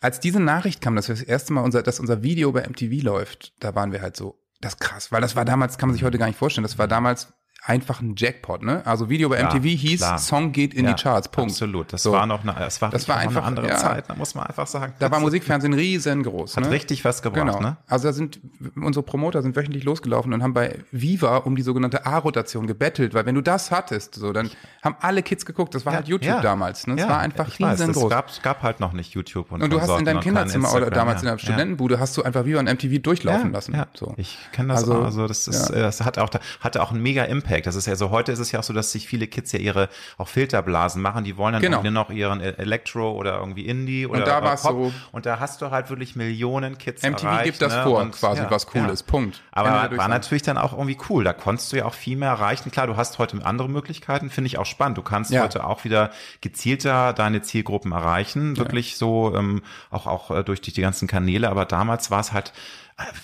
als 0.00 0.20
diese 0.20 0.40
Nachricht 0.40 0.80
kam, 0.80 0.96
dass 0.96 1.08
wir 1.08 1.14
das 1.14 1.24
erste 1.24 1.52
Mal 1.52 1.62
unser, 1.62 1.82
dass 1.82 2.00
unser 2.00 2.22
Video 2.22 2.52
bei 2.52 2.66
MTV 2.66 3.02
läuft, 3.02 3.52
da 3.60 3.74
waren 3.74 3.92
wir 3.92 4.00
halt 4.00 4.16
so, 4.16 4.38
das 4.60 4.74
ist 4.74 4.80
krass, 4.80 5.12
weil 5.12 5.20
das 5.20 5.36
war 5.36 5.44
damals, 5.44 5.78
kann 5.78 5.88
man 5.88 5.94
sich 5.94 6.04
heute 6.04 6.18
gar 6.18 6.26
nicht 6.26 6.38
vorstellen, 6.38 6.64
das 6.64 6.78
war 6.78 6.88
damals 6.88 7.32
einfach 7.68 8.00
ein 8.00 8.14
Jackpot, 8.16 8.62
ne? 8.62 8.82
Also 8.86 9.10
Video 9.10 9.28
bei 9.28 9.42
MTV 9.42 9.62
hieß, 9.62 10.00
klar. 10.00 10.18
Song 10.18 10.52
geht 10.52 10.72
in 10.72 10.86
ja, 10.86 10.94
die 10.94 11.02
Charts, 11.02 11.28
Punkt. 11.28 11.50
Absolut, 11.50 11.92
das 11.92 12.02
so. 12.02 12.12
war 12.12 12.26
noch 12.26 12.42
eine, 12.42 12.54
das 12.58 12.80
war, 12.80 12.88
das 12.88 13.06
war 13.08 13.18
einfach, 13.18 13.42
eine 13.42 13.46
andere 13.46 13.68
ja, 13.68 13.76
Zeit, 13.76 14.08
da 14.08 14.14
muss 14.14 14.34
man 14.34 14.46
einfach 14.46 14.66
sagen. 14.66 14.94
Da 14.98 15.10
war 15.10 15.20
Musikfernsehen 15.20 15.74
riesengroß. 15.74 16.56
Hat 16.56 16.64
ne? 16.64 16.70
richtig 16.70 17.04
was 17.04 17.20
gebracht, 17.20 17.58
genau. 17.58 17.60
ne? 17.60 17.76
Also 17.86 18.08
da 18.08 18.14
sind, 18.14 18.40
unsere 18.74 19.02
Promoter 19.02 19.42
sind 19.42 19.54
wöchentlich 19.54 19.84
losgelaufen 19.84 20.32
und 20.32 20.42
haben 20.42 20.54
bei 20.54 20.78
Viva 20.92 21.36
um 21.38 21.56
die 21.56 21.62
sogenannte 21.62 22.06
A-Rotation 22.06 22.66
gebettelt, 22.66 23.12
weil 23.12 23.26
wenn 23.26 23.34
du 23.34 23.42
das 23.42 23.70
hattest, 23.70 24.14
so, 24.14 24.32
dann 24.32 24.50
haben 24.82 24.96
alle 25.00 25.22
Kids 25.22 25.44
geguckt, 25.44 25.74
das 25.74 25.84
war 25.84 25.92
ja, 25.92 25.98
halt 25.98 26.08
YouTube 26.08 26.40
damals, 26.40 26.86
ne? 26.86 26.96
Das 26.96 27.06
war 27.06 27.20
einfach 27.20 27.48
ich 27.48 27.60
riesengroß. 27.60 28.04
es 28.04 28.08
gab, 28.08 28.42
gab 28.42 28.62
halt 28.62 28.80
noch 28.80 28.94
nicht 28.94 29.12
YouTube 29.12 29.52
und 29.52 29.62
Und 29.62 29.70
du 29.70 29.78
hast 29.78 29.98
in 29.98 30.06
deinem 30.06 30.20
Kinderzimmer 30.20 30.72
oder 30.72 30.88
damals 30.88 31.20
in 31.20 31.28
der 31.28 31.36
Studentenbude 31.36 32.00
hast 32.00 32.16
du 32.16 32.22
einfach 32.22 32.46
Viva 32.46 32.60
und 32.60 32.72
MTV 32.72 33.02
durchlaufen 33.02 33.52
lassen. 33.52 33.74
Ja, 33.74 33.88
so. 33.94 34.14
Ich 34.16 34.38
kenne 34.52 34.68
das 34.68 34.84
also, 34.84 34.94
auch, 34.94 35.04
also 35.04 35.26
das 35.26 35.46
ist, 35.48 35.68
das 35.68 36.00
hat 36.00 36.16
auch, 36.16 36.30
hatte 36.60 36.82
auch 36.82 36.92
einen 36.92 37.02
mega 37.02 37.24
Impact. 37.24 37.57
Das 37.66 37.74
ist 37.74 37.86
ja 37.86 37.96
so, 37.96 38.10
heute 38.10 38.32
ist 38.32 38.38
es 38.38 38.52
ja 38.52 38.60
auch 38.60 38.64
so, 38.64 38.72
dass 38.72 38.92
sich 38.92 39.06
viele 39.06 39.26
Kids 39.26 39.52
ja 39.52 39.58
ihre 39.58 39.88
auch 40.16 40.28
Filterblasen 40.28 41.00
machen. 41.02 41.24
Die 41.24 41.36
wollen 41.36 41.54
dann 41.54 41.62
genau. 41.62 41.82
nur 41.82 41.90
noch 41.90 42.10
ihren 42.10 42.40
e- 42.40 42.54
Elektro 42.56 43.12
oder 43.12 43.38
irgendwie 43.38 43.66
Indie 43.66 44.06
oder 44.06 44.20
und 44.20 44.26
da 44.26 44.40
Pop. 44.40 44.58
So 44.60 44.92
und 45.12 45.26
da 45.26 45.40
hast 45.40 45.62
du 45.62 45.70
halt 45.70 45.90
wirklich 45.90 46.16
Millionen 46.16 46.78
Kids 46.78 47.02
MTV 47.02 47.24
erreicht, 47.24 47.44
gibt 47.44 47.62
das 47.62 47.74
ne? 47.74 47.82
vor, 47.82 48.00
und, 48.00 48.12
quasi 48.12 48.42
ja, 48.42 48.50
was 48.50 48.66
cool 48.74 48.82
ja. 48.82 48.88
ist. 48.88 49.04
Punkt. 49.04 49.42
Aber 49.52 49.96
war 49.96 50.08
natürlich 50.08 50.42
dann 50.42 50.58
auch 50.58 50.72
irgendwie 50.72 50.98
cool. 51.08 51.24
Da 51.24 51.32
konntest 51.32 51.72
du 51.72 51.76
ja 51.76 51.84
auch 51.84 51.94
viel 51.94 52.16
mehr 52.16 52.30
erreichen. 52.30 52.70
Klar, 52.70 52.86
du 52.86 52.96
hast 52.96 53.18
heute 53.18 53.38
andere 53.44 53.68
Möglichkeiten, 53.68 54.30
finde 54.30 54.46
ich 54.48 54.58
auch 54.58 54.66
spannend. 54.66 54.98
Du 54.98 55.02
kannst 55.02 55.30
ja. 55.30 55.42
heute 55.42 55.64
auch 55.64 55.84
wieder 55.84 56.10
gezielter 56.40 57.12
deine 57.12 57.42
Zielgruppen 57.42 57.92
erreichen, 57.92 58.56
wirklich 58.56 58.96
so 58.96 59.34
ähm, 59.34 59.62
auch 59.90 60.06
auch 60.06 60.30
äh, 60.30 60.44
durch 60.44 60.60
die, 60.60 60.72
die 60.72 60.80
ganzen 60.80 61.08
Kanäle. 61.08 61.50
Aber 61.50 61.64
damals 61.64 62.10
war 62.10 62.20
es 62.20 62.32
halt 62.32 62.52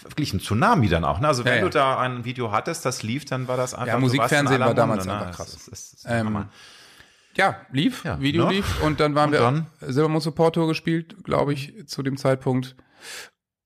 wirklich 0.02 0.32
ein 0.32 0.40
Tsunami 0.40 0.88
dann 0.88 1.04
auch. 1.04 1.20
Ne? 1.20 1.28
Also 1.28 1.44
wenn 1.44 1.52
ja, 1.52 1.58
ja. 1.58 1.64
du 1.64 1.70
da 1.70 1.98
ein 1.98 2.24
Video 2.24 2.52
hattest, 2.52 2.84
das 2.84 3.02
lief, 3.02 3.24
dann 3.24 3.48
war 3.48 3.56
das 3.56 3.74
einfach. 3.74 3.86
Ja, 3.86 3.98
Musikfernsehen 3.98 4.60
war 4.60 4.74
damals 4.74 5.06
Munde, 5.06 5.18
ne? 5.18 5.26
einfach 5.26 5.36
krass. 5.36 5.52
Das 5.52 5.68
ist, 5.68 5.72
das 5.72 5.92
ist 5.94 6.06
ähm, 6.08 6.46
ja, 7.36 7.56
lief, 7.72 8.04
ja, 8.04 8.20
Video 8.20 8.46
ne? 8.46 8.54
lief 8.54 8.82
und 8.82 9.00
dann 9.00 9.14
waren 9.14 9.30
und 9.30 9.32
wir 9.32 9.40
dann? 9.40 9.66
Silbermond 9.80 10.22
Support 10.22 10.54
Tour 10.54 10.68
gespielt, 10.68 11.16
glaube 11.24 11.52
ich, 11.52 11.86
zu 11.86 12.02
dem 12.02 12.16
Zeitpunkt. 12.16 12.76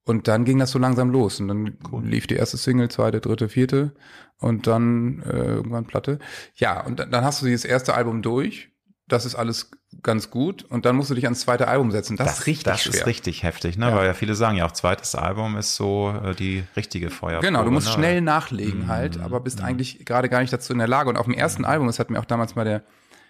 Und 0.04 0.26
dann 0.26 0.46
ging 0.46 0.58
das 0.58 0.70
so 0.70 0.78
langsam 0.78 1.10
los 1.10 1.38
und 1.38 1.48
dann 1.48 1.76
cool. 1.92 2.02
lief 2.02 2.26
die 2.26 2.36
erste 2.36 2.56
Single, 2.56 2.88
zweite, 2.88 3.20
dritte, 3.20 3.50
vierte 3.50 3.94
und 4.38 4.66
dann 4.66 5.22
äh, 5.22 5.36
irgendwann 5.36 5.84
Platte. 5.84 6.18
Ja, 6.54 6.80
und 6.80 6.98
dann, 6.98 7.10
dann 7.10 7.24
hast 7.24 7.42
du 7.42 7.46
dieses 7.46 7.66
erste 7.66 7.94
Album 7.94 8.22
durch 8.22 8.70
das 9.08 9.24
ist 9.24 9.34
alles 9.34 9.70
ganz 10.02 10.30
gut 10.30 10.64
und 10.64 10.84
dann 10.84 10.96
musst 10.96 11.10
du 11.10 11.14
dich 11.14 11.24
ans 11.24 11.40
zweite 11.40 11.66
Album 11.66 11.90
setzen. 11.90 12.16
Das, 12.16 12.26
das 12.26 12.38
ist 12.40 12.46
richtig 12.46 12.64
Das 12.64 12.82
schwer. 12.82 12.94
ist 12.94 13.06
richtig 13.06 13.42
heftig, 13.42 13.78
ne? 13.78 13.88
Ja. 13.88 13.96
Weil 13.96 14.06
ja 14.06 14.14
viele 14.14 14.34
sagen 14.34 14.56
ja 14.56 14.66
auch, 14.66 14.72
zweites 14.72 15.14
Album 15.14 15.56
ist 15.56 15.76
so 15.76 16.14
äh, 16.24 16.34
die 16.34 16.64
richtige 16.76 17.10
Feuerprobe. 17.10 17.46
Genau, 17.46 17.64
du 17.64 17.70
musst 17.70 17.88
ne? 17.88 17.92
schnell 17.94 18.20
nachlegen 18.20 18.82
mhm. 18.82 18.88
halt, 18.88 19.20
aber 19.20 19.40
bist 19.40 19.60
mhm. 19.60 19.66
eigentlich 19.66 20.04
gerade 20.04 20.28
gar 20.28 20.40
nicht 20.40 20.52
dazu 20.52 20.72
in 20.72 20.78
der 20.78 20.88
Lage. 20.88 21.08
Und 21.08 21.16
auf 21.16 21.24
dem 21.24 21.34
ersten 21.34 21.62
mhm. 21.62 21.68
Album, 21.68 21.86
das 21.86 21.98
hat 21.98 22.10
mir 22.10 22.20
auch 22.20 22.26
damals 22.26 22.54
mal 22.54 22.64
der 22.64 22.82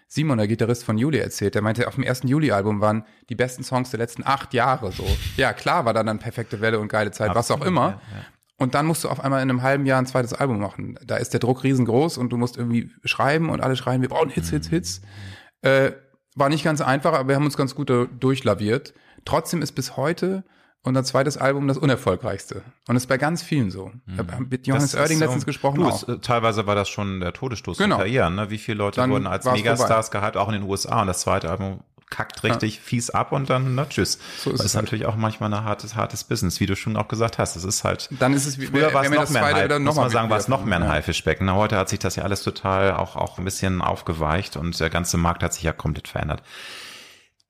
Simon, 0.08 0.38
der 0.38 0.48
Gitarrist 0.48 0.84
von 0.84 0.98
Juli, 0.98 1.18
erzählt. 1.18 1.54
Der 1.54 1.62
meinte, 1.62 1.86
auf 1.86 1.94
dem 1.94 2.02
ersten 2.02 2.28
Juli-Album 2.28 2.80
waren 2.80 3.04
die 3.28 3.34
besten 3.34 3.62
Songs 3.62 3.90
der 3.90 3.98
letzten 3.98 4.26
acht 4.26 4.52
Jahre 4.54 4.90
so. 4.90 5.06
Ja, 5.36 5.52
klar 5.52 5.84
war 5.84 5.94
da 5.94 6.02
dann 6.02 6.18
perfekte 6.18 6.60
Welle 6.60 6.80
und 6.80 6.88
geile 6.88 7.12
Zeit, 7.12 7.30
Absolut, 7.30 7.36
was 7.36 7.50
auch 7.50 7.66
immer. 7.66 7.80
Ja, 7.80 8.18
ja. 8.18 8.24
Und 8.56 8.74
dann 8.74 8.86
musst 8.86 9.04
du 9.04 9.08
auf 9.08 9.20
einmal 9.20 9.40
in 9.42 9.50
einem 9.50 9.62
halben 9.62 9.86
Jahr 9.86 10.00
ein 10.00 10.06
zweites 10.06 10.32
Album 10.32 10.58
machen. 10.58 10.98
Da 11.06 11.16
ist 11.16 11.32
der 11.32 11.38
Druck 11.38 11.62
riesengroß 11.62 12.18
und 12.18 12.30
du 12.30 12.36
musst 12.36 12.56
irgendwie 12.56 12.90
schreiben 13.04 13.50
und 13.50 13.60
alle 13.60 13.76
schreien, 13.76 14.02
wir 14.02 14.08
brauchen 14.08 14.30
Hits, 14.30 14.50
Hits, 14.50 14.68
Hits. 14.68 15.00
Mhm. 15.00 15.68
Äh, 15.68 15.92
war 16.38 16.48
nicht 16.48 16.64
ganz 16.64 16.80
einfach, 16.80 17.12
aber 17.12 17.28
wir 17.28 17.36
haben 17.36 17.44
uns 17.44 17.56
ganz 17.56 17.74
gut 17.74 17.90
durchlaviert. 18.20 18.94
Trotzdem 19.24 19.62
ist 19.62 19.72
bis 19.72 19.96
heute 19.96 20.44
unser 20.82 21.04
zweites 21.04 21.36
Album 21.36 21.68
das 21.68 21.76
unerfolgreichste. 21.76 22.62
Und 22.86 22.96
ist 22.96 23.06
bei 23.06 23.18
ganz 23.18 23.42
vielen 23.42 23.70
so. 23.70 23.90
Ich 24.06 24.18
habe 24.18 24.46
mit 24.48 24.66
Johannes 24.66 24.94
Oerding 24.94 25.18
letztens 25.18 25.44
gesprochen. 25.44 25.80
Du, 25.80 25.88
es, 25.88 26.06
teilweise 26.22 26.66
war 26.66 26.74
das 26.74 26.88
schon 26.88 27.20
der 27.20 27.32
Todesstoß 27.32 27.78
genau. 27.78 27.98
Karrieren. 27.98 28.34
Ne? 28.36 28.50
Wie 28.50 28.58
viele 28.58 28.78
Leute 28.78 29.00
dann 29.00 29.10
wurden 29.10 29.26
als 29.26 29.44
Megastars 29.44 30.10
gehypt, 30.10 30.36
auch 30.36 30.48
in 30.48 30.54
den 30.54 30.62
USA. 30.62 31.02
Und 31.02 31.08
das 31.08 31.20
zweite 31.20 31.50
Album 31.50 31.80
kackt 32.10 32.42
richtig 32.42 32.76
ja. 32.76 32.80
fies 32.82 33.10
ab 33.10 33.32
und 33.32 33.50
dann, 33.50 33.74
na, 33.74 33.86
tschüss. 33.86 34.18
So 34.38 34.50
ist 34.50 34.60
das 34.60 34.66
ist 34.66 34.74
halt. 34.74 34.84
natürlich 34.84 35.06
auch 35.06 35.16
manchmal 35.16 35.52
ein 35.52 35.64
hartes, 35.64 35.94
hartes 35.94 36.24
Business, 36.24 36.60
wie 36.60 36.66
du 36.66 36.76
schon 36.76 36.96
auch 36.96 37.08
gesagt 37.08 37.38
hast. 37.38 37.56
Es 37.56 37.64
ist 37.64 37.84
halt. 37.84 38.08
Dann 38.18 38.32
ist 38.32 38.46
es 38.46 38.58
wie, 38.58 38.66
früher 38.66 38.92
war 38.94 39.04
es 39.04 39.10
noch 39.10 39.30
mehr 39.30 39.44
ein 39.44 39.54
Hype, 39.54 39.78
muss 39.80 39.96
man 39.96 40.10
sagen, 40.10 40.30
war 40.30 40.38
es 40.38 40.48
noch 40.48 40.64
mehr 40.64 40.78
ein 40.78 40.88
Haifischbecken. 40.88 41.52
Heute 41.52 41.76
hat 41.76 41.88
sich 41.88 41.98
das 41.98 42.16
ja 42.16 42.24
alles 42.24 42.42
total 42.42 42.92
auch, 42.94 43.16
auch 43.16 43.38
ein 43.38 43.44
bisschen 43.44 43.82
aufgeweicht 43.82 44.56
und 44.56 44.78
der 44.80 44.90
ganze 44.90 45.16
Markt 45.16 45.42
hat 45.42 45.54
sich 45.54 45.62
ja 45.62 45.72
komplett 45.72 46.08
verändert. 46.08 46.42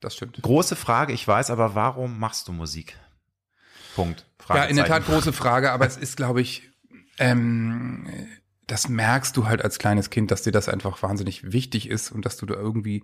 Das 0.01 0.15
stimmt. 0.15 0.41
Große 0.41 0.75
Frage, 0.75 1.13
ich 1.13 1.27
weiß, 1.27 1.51
aber 1.51 1.75
warum 1.75 2.19
machst 2.19 2.47
du 2.47 2.51
Musik? 2.51 2.97
Punkt. 3.95 4.25
Ja, 4.47 4.63
in 4.63 4.77
der 4.77 4.85
Tat 4.85 5.05
große 5.05 5.33
Frage, 5.33 5.71
aber 5.71 5.85
es 5.87 5.97
ist, 5.97 6.17
glaube 6.17 6.41
ich, 6.41 6.69
ähm, 7.17 8.07
das 8.67 8.87
merkst 8.87 9.35
du 9.35 9.47
halt 9.47 9.61
als 9.63 9.79
kleines 9.79 10.09
Kind, 10.09 10.31
dass 10.31 10.43
dir 10.43 10.51
das 10.51 10.69
einfach 10.69 11.01
wahnsinnig 11.03 11.51
wichtig 11.51 11.89
ist 11.89 12.11
und 12.11 12.25
dass 12.25 12.37
du 12.37 12.45
da 12.45 12.53
irgendwie 12.53 13.03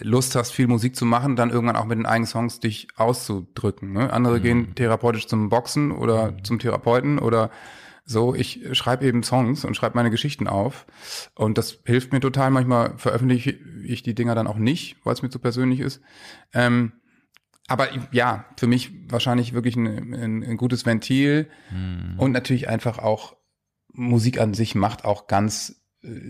Lust 0.00 0.34
hast, 0.36 0.52
viel 0.52 0.66
Musik 0.66 0.96
zu 0.96 1.04
machen, 1.04 1.36
dann 1.36 1.50
irgendwann 1.50 1.76
auch 1.76 1.84
mit 1.84 1.98
den 1.98 2.06
eigenen 2.06 2.26
Songs 2.26 2.60
dich 2.60 2.88
auszudrücken. 2.96 3.92
Ne? 3.92 4.12
Andere 4.12 4.38
mhm. 4.38 4.42
gehen 4.42 4.74
therapeutisch 4.74 5.26
zum 5.26 5.48
Boxen 5.48 5.92
oder 5.92 6.32
mhm. 6.32 6.44
zum 6.44 6.58
Therapeuten 6.58 7.18
oder 7.18 7.50
so. 8.04 8.34
Ich 8.34 8.60
schreibe 8.72 9.04
eben 9.04 9.22
Songs 9.22 9.64
und 9.64 9.76
schreibe 9.76 9.96
meine 9.96 10.10
Geschichten 10.10 10.46
auf. 10.46 10.86
Und 11.34 11.58
das 11.58 11.78
hilft 11.84 12.12
mir 12.12 12.20
total. 12.20 12.50
Manchmal 12.50 12.98
veröffentliche 12.98 13.58
ich 13.82 14.02
die 14.02 14.14
Dinger 14.14 14.34
dann 14.34 14.46
auch 14.46 14.58
nicht, 14.58 14.96
weil 15.04 15.14
es 15.14 15.22
mir 15.22 15.30
zu 15.30 15.38
persönlich 15.38 15.80
ist. 15.80 16.00
Ähm, 16.52 16.92
aber 17.66 17.88
ja, 18.12 18.44
für 18.56 18.66
mich 18.66 18.92
wahrscheinlich 19.08 19.54
wirklich 19.54 19.76
ein, 19.76 20.14
ein, 20.14 20.42
ein 20.42 20.56
gutes 20.56 20.84
Ventil 20.84 21.48
mhm. 21.70 22.14
und 22.18 22.32
natürlich 22.32 22.68
einfach 22.68 22.98
auch 22.98 23.36
Musik 23.92 24.40
an 24.40 24.54
sich 24.54 24.74
macht 24.74 25.04
auch 25.04 25.28
ganz 25.28 25.83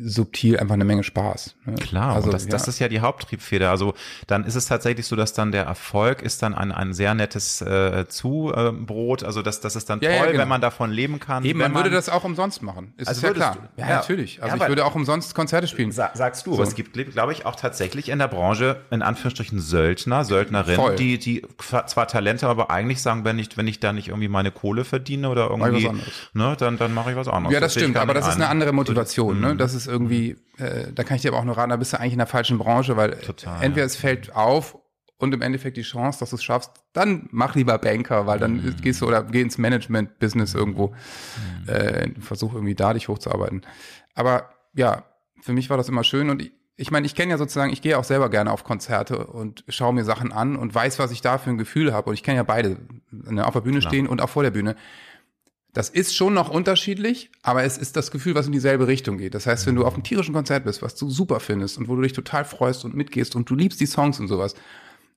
subtil 0.05 0.59
einfach 0.59 0.75
eine 0.75 0.85
Menge 0.85 1.03
Spaß. 1.03 1.57
Ne? 1.65 1.75
Klar, 1.75 2.15
also, 2.15 2.31
das, 2.31 2.45
ja. 2.45 2.51
das 2.51 2.69
ist 2.69 2.79
ja 2.79 2.89
die 2.89 3.01
Haupttriebfeder. 3.01 3.71
Also 3.71 3.95
dann 4.27 4.45
ist 4.45 4.55
es 4.55 4.67
tatsächlich 4.67 5.07
so, 5.07 5.17
dass 5.17 5.33
dann 5.33 5.51
der 5.51 5.65
Erfolg 5.65 6.23
ist 6.23 6.43
dann 6.43 6.55
ein, 6.55 6.71
ein 6.71 6.95
sehr 6.95 7.15
nettes 7.15 7.61
äh, 7.61 8.07
Zubrot. 8.09 9.25
Also 9.25 9.43
das, 9.43 9.61
das 9.61 9.75
ist 9.75 9.91
dann 9.91 10.01
ja, 10.01 10.11
toll, 10.11 10.19
ja, 10.19 10.27
genau. 10.27 10.43
wenn 10.43 10.49
man 10.49 10.61
davon 10.61 10.91
leben 10.93 11.19
kann. 11.19 11.45
Eben, 11.45 11.59
man, 11.59 11.73
man, 11.73 11.83
würde 11.83 11.95
das 11.95 12.09
auch 12.09 12.25
umsonst 12.25 12.63
machen. 12.63 12.95
Ist 12.99 13.09
also 13.09 13.27
ja 13.27 13.33
klar. 13.33 13.57
Du, 13.77 13.83
ja, 13.83 13.89
natürlich. 13.89 14.43
Also 14.43 14.57
ich 14.57 14.69
würde 14.69 14.85
auch 14.85 14.95
umsonst 14.95 15.35
Konzerte 15.35 15.67
spielen. 15.67 15.91
sagst 15.91 16.47
du, 16.47 16.51
so. 16.51 16.57
aber 16.57 16.69
es 16.69 16.77
gibt, 16.77 16.93
glaube 17.13 17.33
ich, 17.33 17.45
auch 17.45 17.57
tatsächlich 17.57 18.11
in 18.11 18.21
der 18.21 18.29
Branche 18.29 18.77
in 18.91 19.03
Anführungsstrichen 19.03 19.61
Söldner, 19.61 20.25
Söldnerinnen, 20.25 20.97
die, 20.97 21.19
die 21.19 21.43
zwar 21.59 22.07
Talente, 22.07 22.47
aber 22.47 22.71
eigentlich 22.71 23.03
sagen, 23.03 23.25
wenn 23.25 23.39
ich, 23.39 23.57
wenn 23.57 23.67
ich 23.67 23.81
da 23.81 23.93
nicht 23.93 24.09
irgendwie 24.09 24.29
meine 24.29 24.53
Kohle 24.53 24.85
verdiene 24.85 25.29
oder 25.29 25.51
irgendwie, 25.51 25.91
ne, 26.33 26.57
dann, 26.59 26.79
dann 26.79 26.95
mache 26.95 27.11
ich 27.11 27.17
was 27.17 27.27
anderes. 27.27 27.53
Ja, 27.53 27.61
das, 27.61 27.75
das 27.75 27.83
stimmt, 27.83 27.97
aber 27.97 28.15
das 28.15 28.29
ist 28.29 28.37
eine 28.37 28.49
andere 28.49 28.73
Motivation. 28.73 29.41
Ne? 29.41 29.64
Das 29.65 29.75
ist 29.75 29.87
irgendwie, 29.87 30.37
äh, 30.59 30.93
da 30.95 31.05
kann 31.05 31.17
ich 31.17 31.23
dir 31.23 31.29
aber 31.29 31.39
auch 31.39 31.45
nur 31.45 31.57
raten, 31.57 31.71
da 31.71 31.77
bist 31.77 31.93
du 31.93 31.99
eigentlich 31.99 32.13
in 32.13 32.19
der 32.19 32.27
falschen 32.27 32.59
Branche, 32.59 32.97
weil 32.97 33.13
Total, 33.19 33.63
entweder 33.63 33.83
ja. 33.83 33.87
es 33.87 33.97
fällt 33.97 34.35
auf 34.37 34.79
und 35.17 35.33
im 35.33 35.43
Endeffekt 35.43 35.77
die 35.77 35.83
Chance, 35.83 36.21
dass 36.21 36.31
du 36.31 36.37
es 36.37 36.45
schaffst, 36.45 36.71
dann 36.93 37.29
mach 37.31 37.55
lieber 37.55 37.79
Banker, 37.79 38.27
weil 38.27 38.39
dann 38.39 38.57
mhm. 38.57 38.77
gehst 38.83 39.01
du 39.01 39.07
oder 39.07 39.23
geh 39.23 39.41
ins 39.41 39.59
Management-Business 39.59 40.55
irgendwo, 40.55 40.89
mhm. 40.89 41.69
äh, 41.69 42.11
versuch 42.21 42.53
irgendwie 42.53 42.75
da 42.75 42.93
dich 42.93 43.09
hochzuarbeiten. 43.09 43.63
Aber 44.15 44.51
ja, 44.75 45.05
für 45.41 45.53
mich 45.53 45.71
war 45.71 45.77
das 45.77 45.89
immer 45.89 46.05
schön 46.05 46.31
und 46.31 46.43
ich, 46.43 46.53
ich 46.77 46.91
meine, 46.91 47.07
ich 47.07 47.15
kenne 47.15 47.31
ja 47.31 47.39
sozusagen, 47.39 47.73
ich 47.73 47.83
gehe 47.83 47.97
auch 47.97 48.05
selber 48.05 48.29
gerne 48.29 48.51
auf 48.51 48.65
Konzerte 48.65 49.27
und 49.27 49.65
schaue 49.69 49.95
mir 49.95 50.05
Sachen 50.05 50.33
an 50.33 50.57
und 50.57 50.75
weiß, 50.75 50.99
was 50.99 51.13
ich 51.13 51.21
da 51.21 51.39
für 51.39 51.51
ein 51.51 51.59
Gefühl 51.59 51.93
habe. 51.93 52.11
Und 52.11 52.15
ich 52.15 52.25
kenne 52.25 52.37
ja 52.37 52.43
beide, 52.43 52.79
ne, 53.13 53.47
auf 53.47 53.53
der 53.53 53.61
Bühne 53.61 53.79
Klar. 53.79 53.93
stehen 53.93 54.09
und 54.09 54.21
auch 54.21 54.29
vor 54.29 54.43
der 54.43 54.51
Bühne. 54.51 54.75
Das 55.75 55.91
ist 55.91 56.15
schon 56.15 56.35
noch 56.35 56.49
unterschiedlich, 56.49 57.31
aber 57.43 57.65
es 57.65 57.77
ist 57.77 57.97
das 57.97 58.13
Gefühl, 58.13 58.37
was 58.37 58.47
in 58.47 58.53
dieselbe 58.53 58.87
Richtung 58.87 59.19
geht. 59.19 59.35
Das 59.35 59.47
heißt, 59.47 59.67
wenn 59.67 59.75
du 59.75 59.85
auf 59.85 59.95
einem 59.95 60.05
tierischen 60.05 60.33
Konzert 60.33 60.65
bist, 60.65 60.83
was 60.83 60.95
du 60.95 61.11
super 61.11 61.41
findest 61.41 61.79
und 61.79 61.89
wo 61.89 61.97
du 61.97 62.03
dich 62.03 62.13
total 62.13 62.45
freust 62.45 62.85
und 62.85 62.95
mitgehst 62.95 63.35
und 63.35 63.51
du 63.51 63.57
liebst 63.57 63.81
die 63.81 63.87
Songs 63.87 64.21
und 64.21 64.29
sowas, 64.29 64.55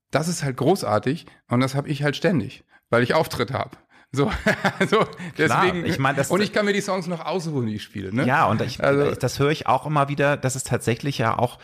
das 0.10 0.28
ist 0.28 0.44
halt 0.44 0.58
großartig 0.58 1.28
und 1.48 1.60
das 1.60 1.76
habe 1.76 1.90
ich 1.90 2.02
halt 2.02 2.16
ständig, 2.16 2.64
weil 2.90 3.04
ich 3.04 3.14
Auftritt 3.14 3.54
habe. 3.54 3.78
So, 4.12 4.32
also 4.80 5.06
deswegen. 5.38 5.84
Klar, 5.84 5.86
ich 5.86 6.00
mein, 6.00 6.16
das, 6.16 6.32
und 6.32 6.42
ich 6.42 6.54
kann 6.54 6.66
mir 6.66 6.74
die 6.74 6.82
Songs 6.82 7.06
noch 7.06 7.24
aussuchen, 7.24 7.68
die 7.68 7.76
ich 7.76 7.84
spiele. 7.84 8.14
Ne? 8.14 8.26
Ja, 8.26 8.48
und 8.48 8.62
ich, 8.62 8.84
also, 8.84 9.14
das 9.14 9.38
höre 9.38 9.52
ich 9.52 9.68
auch 9.68 9.86
immer 9.86 10.10
wieder. 10.10 10.38
Das 10.38 10.56
ist 10.56 10.68
tatsächlich 10.68 11.20
ja 11.20 11.38
auch 11.38 11.60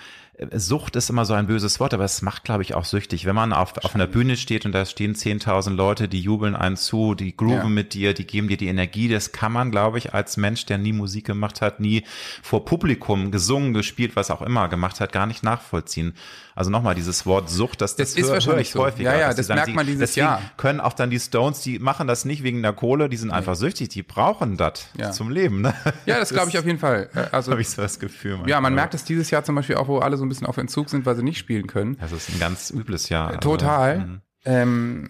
Sucht 0.52 0.96
ist 0.96 1.12
immer 1.12 1.26
so 1.26 1.34
ein 1.34 1.46
böses 1.46 1.80
Wort, 1.80 1.94
aber 1.94 2.06
es 2.06 2.24
macht, 2.24 2.44
glaube 2.44 2.64
ich, 2.64 2.74
auch 2.74 2.86
süchtig. 2.86 3.26
Wenn 3.26 3.36
man 3.36 3.54
auf, 3.54 3.78
auf 3.84 3.94
einer 3.94 4.08
Bühne 4.08 4.36
steht 4.36 4.66
und 4.66 4.72
da 4.72 4.84
stehen 4.84 5.14
10.000 5.14 5.76
Leute, 5.76 6.08
die 6.08 6.22
jubeln 6.22 6.56
einen 6.56 6.76
zu, 6.76 7.14
die 7.14 7.38
grooven 7.38 7.58
ja. 7.58 7.70
mit 7.70 7.94
dir, 7.94 8.16
die 8.16 8.26
geben 8.26 8.48
dir 8.48 8.58
die 8.58 8.68
Energie, 8.68 9.08
das 9.08 9.32
kann 9.32 9.52
man, 9.52 9.70
glaube 9.70 10.00
ich, 10.00 10.16
als 10.16 10.36
Mensch, 10.38 10.66
der 10.66 10.80
nie 10.80 10.92
Musik 10.92 11.28
gemacht 11.28 11.62
hat, 11.62 11.80
nie 11.80 12.04
vor 12.42 12.66
Publikum 12.66 13.30
gesungen, 13.30 13.76
gespielt, 13.76 14.16
was 14.16 14.32
auch 14.32 14.42
immer 14.42 14.70
gemacht 14.70 15.00
hat, 15.00 15.12
gar 15.12 15.28
nicht 15.28 15.44
nachvollziehen. 15.44 16.16
Also 16.56 16.70
nochmal, 16.70 16.96
dieses 16.96 17.26
Wort 17.26 17.50
Sucht, 17.50 17.82
das, 17.82 17.96
das, 17.96 18.14
das 18.14 18.24
ist 18.24 18.30
wahrscheinlich 18.30 18.72
so. 18.72 18.80
häufiger. 18.80 19.14
Ja, 19.14 19.20
ja, 19.20 19.34
das 19.34 19.48
merkt 19.48 19.66
sagen, 19.66 19.76
man 19.76 19.86
dieses 19.86 20.00
deswegen 20.00 20.28
Jahr. 20.28 20.42
können 20.58 20.80
auch 20.80 20.94
dann 20.94 21.10
die 21.10 21.20
Stones, 21.20 21.62
die 21.62 21.80
machen 21.80 22.08
das 22.08 22.26
nicht 22.26 22.44
wegen 22.44 22.62
der 22.62 22.74
Kohle, 22.74 23.10
die 23.10 23.18
sind 23.18 23.30
nee. 23.30 23.34
einfach 23.36 23.56
süchtig, 23.56 23.90
die 23.90 24.04
brauchen 24.04 24.58
das 24.58 24.88
ja. 24.98 25.12
zum 25.12 25.30
Leben. 25.30 25.62
Ne? 25.62 25.74
Ja, 26.06 26.20
das 26.20 26.30
glaube 26.30 26.50
ich 26.50 26.58
auf 26.58 26.66
jeden 26.66 26.80
Fall. 26.80 27.10
Also 27.32 27.52
habe 27.52 27.62
ich 27.62 27.70
so 27.70 27.82
das 27.82 28.00
Gefühl. 28.00 28.40
Ja, 28.46 28.60
man 28.62 28.74
merkt 28.76 28.94
es 28.94 29.04
dieses 29.04 29.32
Jahr 29.32 29.44
zum 29.44 29.56
Beispiel 29.56 29.76
auch, 29.76 29.88
wo 29.88 30.00
alle 30.00 30.18
so 30.18 30.26
ein 30.26 30.30
bisschen 30.30 30.48
auf 30.48 30.58
Entzug 30.58 30.90
sind, 30.90 31.06
weil 31.06 31.16
sie 31.16 31.24
nicht 31.24 31.38
spielen 31.38 31.68
können. 31.68 31.98
Das 32.00 32.12
ist 32.12 32.30
ein 32.30 32.40
ganz 32.40 32.70
übles 32.70 33.10
Jahr. 33.10 33.28
Also, 33.28 33.40
Total. 33.40 34.00
Also, 34.00 34.14
ähm, 34.46 35.10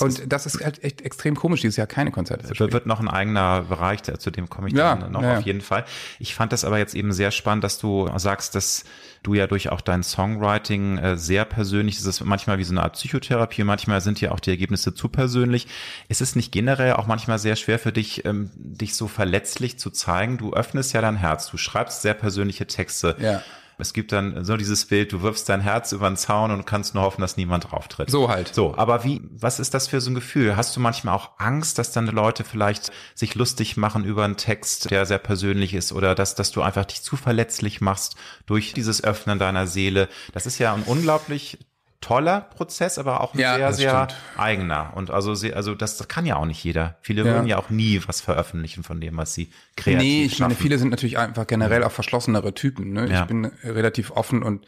und 0.00 0.30
das 0.30 0.44
ist 0.44 0.62
halt 0.62 0.84
echt 0.84 1.00
extrem 1.00 1.34
komisch, 1.36 1.62
dieses 1.62 1.76
Jahr 1.76 1.86
keine 1.86 2.10
Konzerte 2.10 2.44
zu 2.46 2.54
spielen. 2.54 2.72
Wird 2.72 2.86
noch 2.86 3.00
ein 3.00 3.08
eigener 3.08 3.62
Bereich, 3.62 4.02
zu 4.02 4.30
dem 4.30 4.50
komme 4.50 4.68
ich 4.68 4.74
ja, 4.74 4.94
dann 4.94 5.10
noch 5.10 5.22
ja. 5.22 5.38
auf 5.38 5.44
jeden 5.44 5.62
Fall. 5.62 5.86
Ich 6.18 6.34
fand 6.34 6.52
das 6.52 6.64
aber 6.64 6.76
jetzt 6.78 6.94
eben 6.94 7.12
sehr 7.12 7.30
spannend, 7.30 7.64
dass 7.64 7.78
du 7.78 8.10
sagst, 8.16 8.54
dass 8.54 8.84
du 9.24 9.34
ja 9.34 9.48
durch 9.48 9.70
auch 9.70 9.80
dein 9.80 10.04
Songwriting 10.04 10.98
äh, 10.98 11.16
sehr 11.16 11.44
persönlich, 11.44 11.96
das 11.96 12.06
ist 12.06 12.24
manchmal 12.24 12.58
wie 12.58 12.64
so 12.64 12.72
eine 12.72 12.82
Art 12.82 12.92
Psychotherapie, 12.92 13.64
manchmal 13.64 14.00
sind 14.00 14.20
ja 14.20 14.30
auch 14.30 14.38
die 14.38 14.50
Ergebnisse 14.50 14.94
zu 14.94 15.08
persönlich. 15.08 15.66
Ist 16.08 16.20
es 16.20 16.36
nicht 16.36 16.52
generell 16.52 16.92
auch 16.92 17.06
manchmal 17.06 17.38
sehr 17.38 17.56
schwer 17.56 17.78
für 17.78 17.92
dich, 17.92 18.24
ähm, 18.24 18.50
dich 18.54 18.94
so 18.94 19.08
verletzlich 19.08 19.78
zu 19.78 19.90
zeigen? 19.90 20.38
Du 20.38 20.52
öffnest 20.52 20.92
ja 20.92 21.00
dein 21.00 21.16
Herz, 21.16 21.50
du 21.50 21.56
schreibst 21.56 22.02
sehr 22.02 22.14
persönliche 22.14 22.66
Texte. 22.66 23.16
Ja 23.18 23.42
es 23.78 23.92
gibt 23.92 24.12
dann 24.12 24.44
so 24.44 24.56
dieses 24.56 24.86
Bild, 24.86 25.12
du 25.12 25.22
wirfst 25.22 25.48
dein 25.48 25.60
Herz 25.60 25.92
über 25.92 26.08
den 26.08 26.16
Zaun 26.16 26.50
und 26.50 26.66
kannst 26.66 26.94
nur 26.94 27.04
hoffen, 27.04 27.20
dass 27.20 27.36
niemand 27.36 27.70
drauf 27.70 27.88
tritt. 27.88 28.10
So 28.10 28.28
halt. 28.28 28.54
So, 28.54 28.76
aber 28.76 29.04
wie, 29.04 29.22
was 29.30 29.60
ist 29.60 29.74
das 29.74 29.88
für 29.88 30.00
so 30.00 30.10
ein 30.10 30.14
Gefühl? 30.14 30.56
Hast 30.56 30.76
du 30.76 30.80
manchmal 30.80 31.14
auch 31.14 31.30
Angst, 31.38 31.78
dass 31.78 31.92
dann 31.92 32.06
Leute 32.06 32.44
vielleicht 32.44 32.92
sich 33.14 33.34
lustig 33.34 33.76
machen 33.76 34.04
über 34.04 34.24
einen 34.24 34.36
Text, 34.36 34.90
der 34.90 35.06
sehr 35.06 35.18
persönlich 35.18 35.74
ist 35.74 35.92
oder 35.92 36.14
dass, 36.14 36.34
dass 36.34 36.52
du 36.52 36.62
einfach 36.62 36.84
dich 36.84 37.02
zu 37.02 37.16
verletzlich 37.16 37.80
machst 37.80 38.16
durch 38.46 38.72
dieses 38.74 39.02
Öffnen 39.02 39.38
deiner 39.38 39.66
Seele? 39.66 40.08
Das 40.32 40.46
ist 40.46 40.58
ja 40.58 40.74
ein 40.74 40.82
unglaublich 40.82 41.58
toller 42.04 42.42
Prozess, 42.42 42.98
aber 42.98 43.22
auch 43.22 43.32
ein 43.32 43.40
ja, 43.40 43.56
sehr, 43.56 43.72
sehr 43.72 44.10
stimmt. 44.10 44.20
eigener. 44.36 44.92
Und 44.94 45.10
also, 45.10 45.34
sehr, 45.34 45.56
also 45.56 45.74
das, 45.74 45.96
das 45.96 46.06
kann 46.06 46.26
ja 46.26 46.36
auch 46.36 46.44
nicht 46.44 46.62
jeder. 46.62 46.98
Viele 47.00 47.24
ja. 47.24 47.32
würden 47.32 47.46
ja 47.46 47.56
auch 47.56 47.70
nie 47.70 48.02
was 48.06 48.20
veröffentlichen 48.20 48.84
von 48.84 49.00
dem, 49.00 49.16
was 49.16 49.32
sie 49.32 49.50
kreativ 49.74 50.02
Nee, 50.02 50.24
ich 50.24 50.32
schaffen. 50.32 50.42
meine, 50.42 50.54
viele 50.54 50.76
sind 50.78 50.90
natürlich 50.90 51.16
einfach 51.16 51.46
generell 51.46 51.82
auch 51.82 51.92
verschlossenere 51.92 52.52
Typen. 52.52 52.92
Ne? 52.92 53.08
Ja. 53.10 53.22
Ich 53.22 53.26
bin 53.26 53.46
relativ 53.64 54.10
offen 54.10 54.42
und 54.42 54.66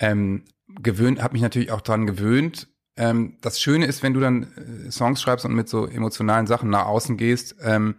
ähm, 0.00 0.42
gewöhnt, 0.66 1.22
habe 1.22 1.34
mich 1.34 1.42
natürlich 1.42 1.70
auch 1.70 1.82
dran 1.82 2.04
gewöhnt. 2.04 2.66
Ähm, 2.96 3.38
das 3.40 3.60
Schöne 3.60 3.86
ist, 3.86 4.02
wenn 4.02 4.12
du 4.12 4.18
dann 4.18 4.42
äh, 4.86 4.90
Songs 4.90 5.22
schreibst 5.22 5.44
und 5.44 5.54
mit 5.54 5.68
so 5.68 5.86
emotionalen 5.86 6.48
Sachen 6.48 6.68
nach 6.68 6.86
außen 6.86 7.16
gehst, 7.16 7.54
ähm, 7.62 7.94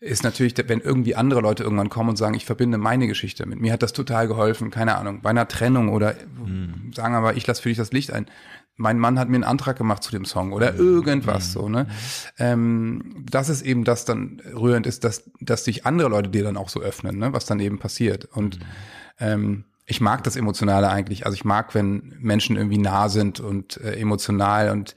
ist 0.00 0.22
natürlich, 0.22 0.54
wenn 0.68 0.80
irgendwie 0.80 1.16
andere 1.16 1.40
Leute 1.40 1.64
irgendwann 1.64 1.88
kommen 1.88 2.10
und 2.10 2.16
sagen, 2.16 2.34
ich 2.34 2.44
verbinde 2.44 2.78
meine 2.78 3.08
Geschichte 3.08 3.46
mit 3.46 3.60
mir 3.60 3.72
hat 3.72 3.82
das 3.82 3.92
total 3.92 4.28
geholfen, 4.28 4.70
keine 4.70 4.96
Ahnung, 4.96 5.22
bei 5.22 5.30
einer 5.30 5.48
Trennung 5.48 5.88
oder 5.88 6.14
mhm. 6.44 6.92
sagen 6.94 7.14
aber, 7.14 7.36
ich 7.36 7.46
lasse 7.46 7.62
für 7.62 7.68
dich 7.68 7.78
das 7.78 7.92
Licht 7.92 8.12
ein. 8.12 8.26
Mein 8.76 9.00
Mann 9.00 9.18
hat 9.18 9.28
mir 9.28 9.34
einen 9.34 9.44
Antrag 9.44 9.76
gemacht 9.76 10.04
zu 10.04 10.12
dem 10.12 10.24
Song 10.24 10.52
oder 10.52 10.72
mhm. 10.72 10.78
irgendwas 10.78 11.48
mhm. 11.48 11.52
so, 11.52 11.68
ne? 11.68 11.88
Ähm, 12.38 13.24
das 13.28 13.48
ist 13.48 13.62
eben 13.62 13.82
das 13.82 14.04
dann 14.04 14.40
rührend 14.54 14.86
ist, 14.86 15.02
dass, 15.02 15.28
dass 15.40 15.64
sich 15.64 15.84
andere 15.84 16.08
Leute 16.08 16.28
dir 16.28 16.44
dann 16.44 16.56
auch 16.56 16.68
so 16.68 16.80
öffnen, 16.80 17.18
ne? 17.18 17.32
Was 17.32 17.46
dann 17.46 17.58
eben 17.58 17.80
passiert. 17.80 18.26
Und 18.26 18.60
mhm. 18.60 18.64
ähm, 19.18 19.64
ich 19.90 20.02
mag 20.02 20.22
das 20.22 20.36
Emotionale 20.36 20.90
eigentlich. 20.90 21.24
Also 21.24 21.34
ich 21.34 21.46
mag, 21.46 21.74
wenn 21.74 22.14
Menschen 22.20 22.56
irgendwie 22.56 22.76
nah 22.76 23.08
sind 23.08 23.40
und 23.40 23.78
äh, 23.78 23.98
emotional 23.98 24.70
und 24.70 24.94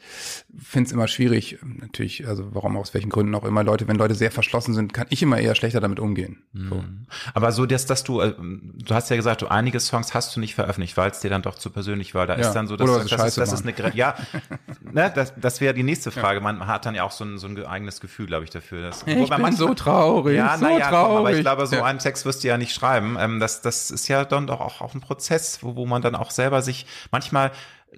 finde 0.59 0.87
es 0.87 0.91
immer 0.91 1.07
schwierig, 1.07 1.59
natürlich, 1.63 2.27
also 2.27 2.53
warum 2.53 2.75
aus 2.75 2.93
welchen 2.93 3.09
Gründen 3.09 3.33
auch 3.35 3.45
immer, 3.45 3.63
Leute, 3.63 3.87
wenn 3.87 3.95
Leute 3.95 4.15
sehr 4.15 4.31
verschlossen 4.31 4.73
sind, 4.73 4.93
kann 4.93 5.07
ich 5.09 5.23
immer 5.23 5.39
eher 5.39 5.55
schlechter 5.55 5.79
damit 5.79 5.99
umgehen. 5.99 6.43
So. 6.53 6.75
Mhm. 6.75 7.05
Aber 7.33 7.53
so, 7.53 7.65
dass, 7.65 7.85
dass 7.85 8.03
du, 8.03 8.19
äh, 8.19 8.33
du 8.37 8.93
hast 8.93 9.09
ja 9.09 9.15
gesagt, 9.15 9.41
du 9.41 9.47
einige 9.47 9.79
Songs 9.79 10.13
hast 10.13 10.35
du 10.35 10.41
nicht 10.41 10.55
veröffentlicht, 10.55 10.97
weil 10.97 11.11
es 11.11 11.21
dir 11.21 11.29
dann 11.29 11.41
doch 11.41 11.55
zu 11.55 11.69
persönlich 11.69 12.13
war. 12.13 12.27
Da 12.27 12.37
ja. 12.37 12.47
ist 12.47 12.53
dann 12.53 12.67
so, 12.67 12.75
dass, 12.75 12.89
Oder 12.89 13.05
das, 13.05 13.27
ist, 13.27 13.37
das 13.37 13.53
ist 13.53 13.65
eine, 13.65 13.95
ja, 13.95 14.15
ne, 14.91 15.09
das, 15.15 15.33
das 15.37 15.61
wäre 15.61 15.73
die 15.73 15.83
nächste 15.83 16.11
Frage. 16.11 16.41
Man 16.41 16.67
hat 16.67 16.85
dann 16.85 16.95
ja 16.95 17.03
auch 17.03 17.11
so 17.11 17.23
ein, 17.23 17.37
so 17.37 17.47
ein 17.47 17.65
eigenes 17.65 18.01
Gefühl, 18.01 18.25
glaube 18.25 18.43
ich, 18.43 18.49
dafür. 18.49 18.81
Dass, 18.81 18.99
ich 18.99 19.05
bin 19.05 19.19
manchmal, 19.29 19.53
so 19.53 19.73
traurig, 19.73 20.35
ja, 20.35 20.57
so 20.57 20.67
ja, 20.67 20.89
traurig. 20.89 21.07
Komm, 21.07 21.17
aber 21.17 21.31
ich 21.31 21.41
glaube, 21.41 21.65
so 21.67 21.77
ja. 21.77 21.85
einen 21.85 21.99
Text 21.99 22.25
wirst 22.25 22.43
du 22.43 22.49
ja 22.49 22.57
nicht 22.57 22.73
schreiben. 22.73 23.15
Ähm, 23.17 23.39
das, 23.39 23.61
das 23.61 23.89
ist 23.89 24.09
ja 24.09 24.25
dann 24.25 24.47
doch 24.47 24.59
auch, 24.59 24.80
auch 24.81 24.93
ein 24.93 25.01
Prozess, 25.01 25.59
wo, 25.61 25.75
wo 25.75 25.85
man 25.85 26.01
dann 26.01 26.15
auch 26.15 26.31
selber 26.31 26.61
sich, 26.61 26.85
manchmal 27.11 27.51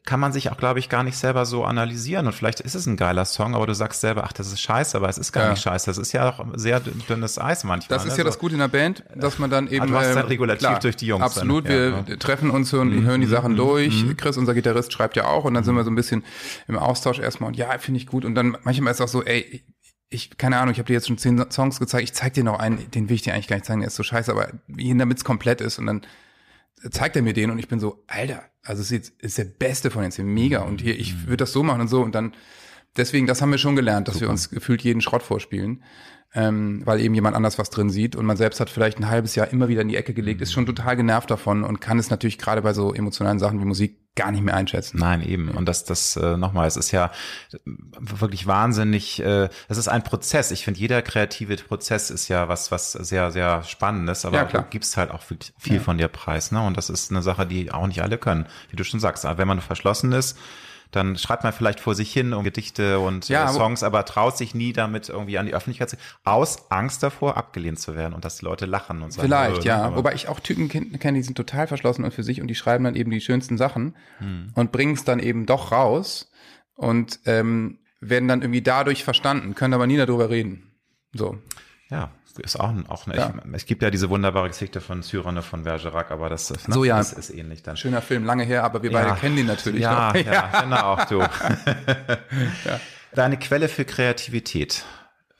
kann 0.06 0.20
man 0.20 0.34
sich 0.34 0.50
auch, 0.50 0.58
glaube 0.58 0.80
ich, 0.80 0.90
gar 0.90 1.04
nicht 1.04 1.18
selber 1.18 1.46
so 1.46 1.64
analysieren. 1.66 2.26
Und 2.26 2.34
vielleicht 2.34 2.60
ist 2.62 2.74
es 2.74 2.88
ein 2.88 2.98
geiler 2.98 3.26
Song, 3.26 3.54
aber 3.54 3.68
du 3.68 3.76
sagst 3.76 4.02
selber, 4.02 4.24
ach, 4.24 4.34
das 4.34 4.52
ist 4.52 4.60
scheiße, 4.60 4.98
aber 4.98 5.08
es 5.08 5.20
ist 5.20 5.32
gar 5.32 5.46
ja. 5.46 5.50
nicht 5.52 5.62
scheiße. 5.62 5.86
Das 5.86 6.00
ist 6.00 6.12
ja 6.14 6.30
auch 6.30 6.44
sehr 6.56 6.80
dünnes 6.80 7.38
Eis 7.38 7.64
manchmal. 7.64 8.00
Das 8.00 8.06
ist 8.06 8.14
ne? 8.14 8.20
ja 8.20 8.24
das 8.24 8.40
Gute 8.40 8.54
in 8.54 8.60
der 8.60 8.70
Band, 8.70 9.04
dass 9.16 9.38
man 9.38 9.52
dann 9.52 9.68
eben. 9.68 9.84
Ah, 9.84 9.86
du 9.86 9.96
hast 9.96 10.16
ähm, 10.16 10.26
regulativ 10.26 10.68
klar, 10.68 10.80
durch 10.80 10.96
die 10.96 11.06
Jungs. 11.06 11.24
Absolut, 11.24 11.66
dann. 11.66 11.72
wir 11.72 11.90
ja, 11.90 12.04
ja. 12.08 12.16
treffen 12.18 12.50
uns 12.50 12.74
und 12.74 12.90
mhm. 12.90 13.06
hören 13.06 13.22
die 13.22 13.28
Sachen 13.28 13.52
mhm. 13.54 13.58
durch. 13.58 14.04
Mhm. 14.04 14.18
Chris, 14.18 14.36
unser 14.38 14.56
Gitarrist, 14.56 14.92
schreibt 14.92 15.16
ja 15.16 15.26
auch 15.26 15.46
und 15.46 15.54
dann 15.54 15.64
sind 15.64 15.76
wir 15.76 15.84
so 15.84 15.92
ein 15.92 15.96
bisschen 15.96 16.24
im 16.68 16.78
Austausch 16.78 17.20
erstmal 17.20 17.50
und 17.50 17.58
ja, 17.58 17.78
finde 17.78 18.00
ich 18.00 18.08
gut. 18.08 18.26
Und 18.26 18.34
dann 18.34 18.58
manchmal 18.64 18.92
ist 18.92 19.00
es 19.00 19.02
auch 19.02 19.08
so, 19.08 19.24
ey, 19.24 19.64
ich, 20.10 20.38
keine 20.38 20.58
Ahnung, 20.58 20.72
ich 20.72 20.80
habe 20.80 20.88
dir 20.88 20.94
jetzt 20.94 21.08
schon 21.08 21.18
zehn 21.18 21.52
Songs 21.52 21.80
gezeigt, 21.80 22.04
ich 22.04 22.14
zeig 22.14 22.34
dir 22.34 22.44
noch 22.44 22.60
einen, 22.60 22.90
den 22.92 23.10
will 23.10 23.16
ich 23.16 23.22
dir 23.22 23.34
eigentlich 23.34 23.48
gar 23.48 23.58
nicht 23.58 23.66
zeigen, 23.66 23.82
der 23.82 23.88
ist 23.88 23.96
so 23.96 24.04
scheiße, 24.04 24.32
aber 24.32 24.50
damit 24.68 25.18
es 25.18 25.24
komplett 25.24 25.62
ist 25.62 25.80
und 25.80 25.88
dann 25.88 26.02
zeigt 26.92 27.16
er 27.16 27.22
mir 27.22 27.34
den 27.34 27.52
und 27.52 27.60
ich 27.60 27.68
bin 27.68 27.80
so, 27.80 28.04
Alter, 28.08 28.44
also 28.64 28.82
es 28.82 28.92
ist, 28.92 29.14
ist 29.22 29.38
der 29.38 29.46
beste 29.46 29.92
von 29.92 30.02
den 30.02 30.12
zehn, 30.12 30.26
mega 30.26 30.62
und 30.62 30.82
hier, 30.82 30.98
ich 31.00 31.14
mhm. 31.14 31.28
würde 31.28 31.38
das 31.38 31.54
so 31.54 31.64
machen 31.64 31.82
und 31.82 31.88
so 31.88 32.02
und 32.02 32.16
dann, 32.16 32.34
deswegen, 32.98 33.28
das 33.28 33.42
haben 33.42 33.52
wir 33.52 33.58
schon 33.58 33.76
gelernt, 33.76 34.08
dass 34.08 34.16
Super. 34.16 34.28
wir 34.28 34.32
uns 34.32 34.50
gefühlt 34.50 34.82
jeden 34.82 35.02
Schrott 35.02 35.24
vorspielen, 35.24 35.84
ähm, 36.36 36.82
weil 36.86 37.00
eben 37.00 37.14
jemand 37.14 37.36
anders 37.36 37.60
was 37.60 37.70
drin 37.70 37.90
sieht 37.90 38.16
und 38.16 38.26
man 38.26 38.38
selbst 38.38 38.60
hat 38.60 38.70
vielleicht 38.70 39.00
ein 39.00 39.10
halbes 39.10 39.36
Jahr 39.36 39.50
immer 39.50 39.68
wieder 39.68 39.82
in 39.82 39.88
die 39.88 39.96
Ecke 39.96 40.14
gelegt, 40.14 40.42
ist 40.42 40.52
schon 40.52 40.66
total 40.66 40.96
genervt 40.96 41.30
davon 41.30 41.64
und 41.64 41.80
kann 41.80 42.00
es 42.00 42.10
natürlich 42.10 42.40
gerade 42.40 42.62
bei 42.62 42.74
so 42.74 42.94
emotionalen 42.94 43.40
Sachen 43.40 43.60
wie 43.60 43.66
Musik 43.66 43.98
gar 44.16 44.32
nicht 44.32 44.44
mehr 44.44 44.56
einschätzen. 44.56 45.00
Nein, 45.00 45.24
eben. 45.24 45.50
Und 45.50 45.68
das, 45.68 45.86
das 45.86 46.16
äh, 46.18 46.38
nochmal, 46.38 46.68
es 46.68 46.78
ist 46.78 46.92
ja 46.92 47.12
wirklich 48.00 48.46
wahnsinnig, 48.46 49.22
äh, 49.24 49.50
es 49.68 49.78
ist 49.78 49.88
ein 49.88 50.04
Prozess. 50.04 50.52
Ich 50.52 50.66
finde, 50.66 50.80
jeder 50.80 51.02
kreative 51.02 51.56
Prozess 51.56 52.10
ist 52.12 52.28
ja 52.28 52.48
was, 52.48 52.72
was 52.72 52.92
sehr, 52.92 53.32
sehr 53.32 53.64
Spannendes, 53.64 54.26
aber 54.26 54.38
ja, 54.38 54.46
du 54.46 54.64
gibst 54.70 54.98
halt 54.98 55.12
auch 55.12 55.28
wirklich 55.30 55.54
viel 55.58 55.76
ja. 55.76 55.82
von 55.82 55.98
dir 55.98 56.08
preis. 56.08 56.52
Ne? 56.52 56.64
Und 56.64 56.78
das 56.78 56.90
ist 56.90 57.12
eine 57.12 57.24
Sache, 57.24 57.46
die 57.46 57.72
auch 57.72 57.88
nicht 57.88 58.04
alle 58.04 58.18
können, 58.18 58.46
wie 58.70 58.76
du 58.76 58.84
schon 58.84 59.00
sagst. 59.00 59.26
Aber 59.26 59.40
wenn 59.40 59.48
man 59.48 59.62
verschlossen 59.62 60.12
ist, 60.12 60.38
dann 60.96 61.18
schreibt 61.18 61.44
man 61.44 61.54
vielleicht 61.54 61.80
vor 61.80 61.96
sich 61.96 62.14
hin 62.14 62.34
um 62.34 62.44
Gedichte 62.44 63.00
und 63.00 63.28
ja, 63.28 63.50
äh, 63.50 63.54
Songs, 63.54 63.82
aber 63.82 64.06
traut 64.06 64.38
sich 64.38 64.54
nie 64.54 64.74
damit 64.74 65.10
irgendwie 65.10 65.40
an 65.40 65.48
die 65.48 65.54
Öffentlichkeit 65.54 65.90
zu, 65.90 65.98
aus 66.24 66.72
Angst 66.72 67.02
davor, 67.02 67.36
abgelehnt 67.36 67.80
zu 67.80 67.96
werden 67.96 68.14
und 68.14 68.24
dass 68.24 68.38
die 68.38 68.46
Leute 68.46 68.66
lachen 68.66 69.02
und 69.02 69.12
sagen. 69.12 69.28
Vielleicht, 69.28 69.66
ja. 69.66 69.96
Wobei 69.96 70.14
ich 70.14 70.28
auch 70.28 70.40
Typen 70.40 70.70
kenne, 70.70 71.18
die 71.18 71.24
sind 71.24 71.36
total 71.36 71.68
verschlossen 71.68 72.04
und 72.04 72.14
für 72.14 72.24
sich 72.24 72.42
und 72.42 72.48
die 72.48 72.56
schreiben 72.56 72.84
dann 72.84 72.96
eben 72.96 73.10
die 73.10 73.22
schönsten 73.22 73.58
Sachen 73.58 73.96
hm. 74.20 74.52
und 74.54 74.72
bringen 74.72 74.94
es 74.94 75.04
dann 75.04 75.20
eben 75.20 75.46
doch 75.46 75.72
raus 75.72 76.32
und 76.76 77.20
ähm, 77.26 77.80
werden 78.00 78.28
dann 78.28 78.42
irgendwie 78.42 78.62
dadurch 78.62 79.04
verstanden, 79.04 79.56
können 79.56 79.74
aber 79.74 79.88
nie 79.88 79.98
darüber 79.98 80.30
reden. 80.30 80.72
So. 81.14 81.38
Ja, 81.90 82.12
ist 82.40 82.60
auch, 82.60 82.74
auch 82.88 83.08
ne, 83.08 83.16
ja. 83.16 83.34
ich, 83.46 83.54
es 83.54 83.66
gibt 83.66 83.82
ja 83.82 83.90
diese 83.90 84.10
wunderbare 84.10 84.48
Geschichte 84.48 84.82
von 84.82 85.04
Cyrano 85.04 85.42
von 85.42 85.64
Bergerac, 85.64 86.12
aber 86.12 86.30
das, 86.30 86.50
ne, 86.50 86.58
so, 86.74 86.84
ja. 86.84 87.00
ist, 87.00 87.14
ist 87.14 87.30
ähnlich 87.30 87.64
dann. 87.64 87.78
Schöner 87.78 88.02
Film, 88.02 88.26
lange 88.26 88.44
her, 88.44 88.64
aber 88.64 88.82
wir 88.82 88.92
ja. 88.92 89.04
beide 89.04 89.20
kennen 89.20 89.36
den 89.36 89.46
natürlich 89.48 89.82
ja, 89.82 90.12
noch. 90.14 90.16
Ja, 90.16 90.52
genau, 90.62 90.98
du. 91.10 91.20
ja. 92.66 92.80
Deine 93.14 93.38
Quelle 93.38 93.70
für 93.70 93.86
Kreativität. 93.86 94.84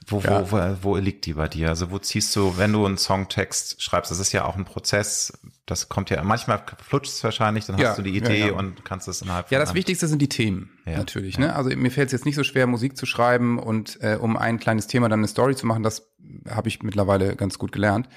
Wo, 0.08 0.20
ja. 0.20 0.52
wo, 0.52 0.58
wo, 0.58 0.78
wo 0.82 0.98
liegt 0.98 1.26
die 1.26 1.34
bei 1.34 1.48
dir? 1.48 1.70
Also 1.70 1.92
wo 1.92 2.00
ziehst 2.00 2.36
du, 2.36 2.58
wenn 2.58 2.74
du 2.74 2.86
einen 2.86 2.98
Songtext 2.98 3.82
schreibst, 3.82 4.12
das 4.12 4.20
ist 4.20 4.32
ja 4.32 4.46
auch 4.46 4.56
ein 4.56 4.66
Prozess, 4.66 5.34
das 5.66 5.90
kommt 5.90 6.10
ja, 6.10 6.24
manchmal 6.24 6.64
flutscht 6.82 7.14
es 7.14 7.24
wahrscheinlich, 7.24 7.66
dann 7.66 7.78
ja, 7.78 7.90
hast 7.90 7.98
du 7.98 8.02
die 8.02 8.16
Idee 8.16 8.48
ja, 8.48 8.54
und 8.54 8.84
kannst 8.86 9.08
es 9.08 9.22
innerhalb 9.22 9.52
Ja, 9.52 9.60
das. 9.60 9.74
Wichtigste 9.74 10.08
sind 10.08 10.22
die 10.22 10.30
Themen, 10.30 10.72
natürlich. 10.86 11.40
Ne? 11.40 11.56
Also 11.56 11.70
mir 11.76 11.92
fällt 11.92 12.08
es 12.08 12.12
jetzt 12.12 12.26
nicht 12.26 12.36
so 12.36 12.44
schwer, 12.44 12.68
Musik 12.68 12.98
zu 12.98 13.06
schreiben 13.06 13.60
und 13.60 14.00
äh, 14.02 14.18
um 14.20 14.38
ein 14.38 14.60
kleines 14.60 14.88
Thema 14.88 15.10
dann 15.10 15.20
eine 15.20 15.28
Story 15.28 15.56
zu 15.56 15.66
machen, 15.66 15.84
das 15.84 16.14
habe 16.50 16.68
ich 16.68 16.84
mittlerweile 16.84 17.36
ganz 17.36 17.58
gut 17.58 17.72
gelernt. 17.72 18.08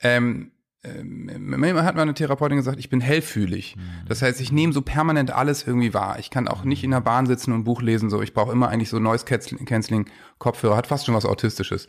Ähm, 0.00 0.52
ähm, 0.84 1.84
hat 1.84 1.96
meine 1.96 2.14
Therapeutin 2.14 2.56
gesagt, 2.56 2.78
ich 2.78 2.88
bin 2.88 3.00
hellfühlig. 3.00 3.76
Mhm. 3.76 3.80
Das 4.06 4.22
heißt, 4.22 4.40
ich 4.40 4.52
nehme 4.52 4.72
so 4.72 4.82
permanent 4.82 5.32
alles 5.32 5.66
irgendwie 5.66 5.92
wahr. 5.92 6.18
Ich 6.20 6.30
kann 6.30 6.46
auch 6.46 6.64
nicht 6.64 6.84
in 6.84 6.92
der 6.92 7.00
Bahn 7.00 7.26
sitzen 7.26 7.52
und 7.52 7.64
Buch 7.64 7.82
lesen. 7.82 8.10
So, 8.10 8.22
ich 8.22 8.32
brauche 8.32 8.52
immer 8.52 8.68
eigentlich 8.68 8.88
so 8.88 8.98
Noise 8.98 9.24
Canceling 9.24 10.06
Kopfhörer. 10.38 10.76
Hat 10.76 10.86
fast 10.86 11.06
schon 11.06 11.14
was 11.14 11.24
Autistisches. 11.24 11.86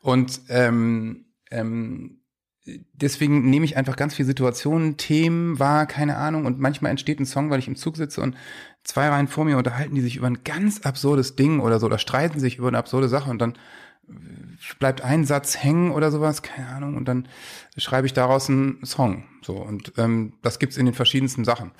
Und 0.00 0.40
ähm, 0.48 1.26
ähm, 1.50 2.20
deswegen 2.92 3.48
nehme 3.48 3.64
ich 3.64 3.76
einfach 3.76 3.96
ganz 3.96 4.14
viele 4.14 4.26
Situationen, 4.26 4.96
Themen 4.96 5.58
wahr, 5.58 5.86
keine 5.86 6.16
Ahnung. 6.16 6.46
Und 6.46 6.58
manchmal 6.58 6.90
entsteht 6.90 7.20
ein 7.20 7.26
Song, 7.26 7.50
weil 7.50 7.58
ich 7.58 7.68
im 7.68 7.76
Zug 7.76 7.96
sitze 7.96 8.20
und 8.20 8.36
zwei 8.84 9.08
Reihen 9.08 9.28
vor 9.28 9.44
mir 9.44 9.58
unterhalten 9.58 9.94
die 9.94 10.00
sich 10.00 10.16
über 10.16 10.26
ein 10.26 10.44
ganz 10.44 10.82
absurdes 10.82 11.36
Ding 11.36 11.60
oder 11.60 11.80
so 11.80 11.86
oder 11.86 11.98
streiten 11.98 12.40
sich 12.40 12.58
über 12.58 12.68
eine 12.68 12.78
absurde 12.78 13.08
Sache 13.08 13.30
und 13.30 13.38
dann 13.38 13.54
bleibt 14.78 15.02
ein 15.02 15.24
Satz 15.24 15.62
hängen 15.62 15.90
oder 15.90 16.10
sowas, 16.10 16.42
keine 16.42 16.68
Ahnung, 16.68 16.96
und 16.96 17.06
dann 17.06 17.28
schreibe 17.76 18.06
ich 18.06 18.12
daraus 18.12 18.48
einen 18.48 18.84
Song. 18.84 19.24
So 19.42 19.56
und 19.56 19.92
ähm, 19.98 20.34
das 20.42 20.58
gibt's 20.58 20.76
in 20.76 20.86
den 20.86 20.94
verschiedensten 20.94 21.44
Sachen. 21.44 21.72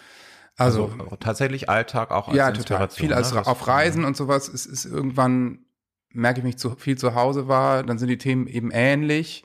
Also, 0.56 0.92
also 0.98 1.16
tatsächlich 1.16 1.70
Alltag 1.70 2.10
auch 2.10 2.28
als 2.28 2.36
ja, 2.36 2.50
total. 2.50 2.90
Viel 2.90 3.14
als 3.14 3.32
ne? 3.32 3.46
auf 3.46 3.68
Reisen 3.68 4.04
und 4.04 4.16
sowas. 4.16 4.48
Es 4.48 4.66
ist 4.66 4.84
irgendwann 4.84 5.60
merke 6.12 6.40
ich 6.40 6.44
mich 6.44 6.58
zu 6.58 6.70
viel 6.76 6.96
zu 6.96 7.14
Hause 7.14 7.48
war, 7.48 7.82
dann 7.82 7.98
sind 7.98 8.08
die 8.08 8.18
Themen 8.18 8.46
eben 8.46 8.70
ähnlich 8.70 9.44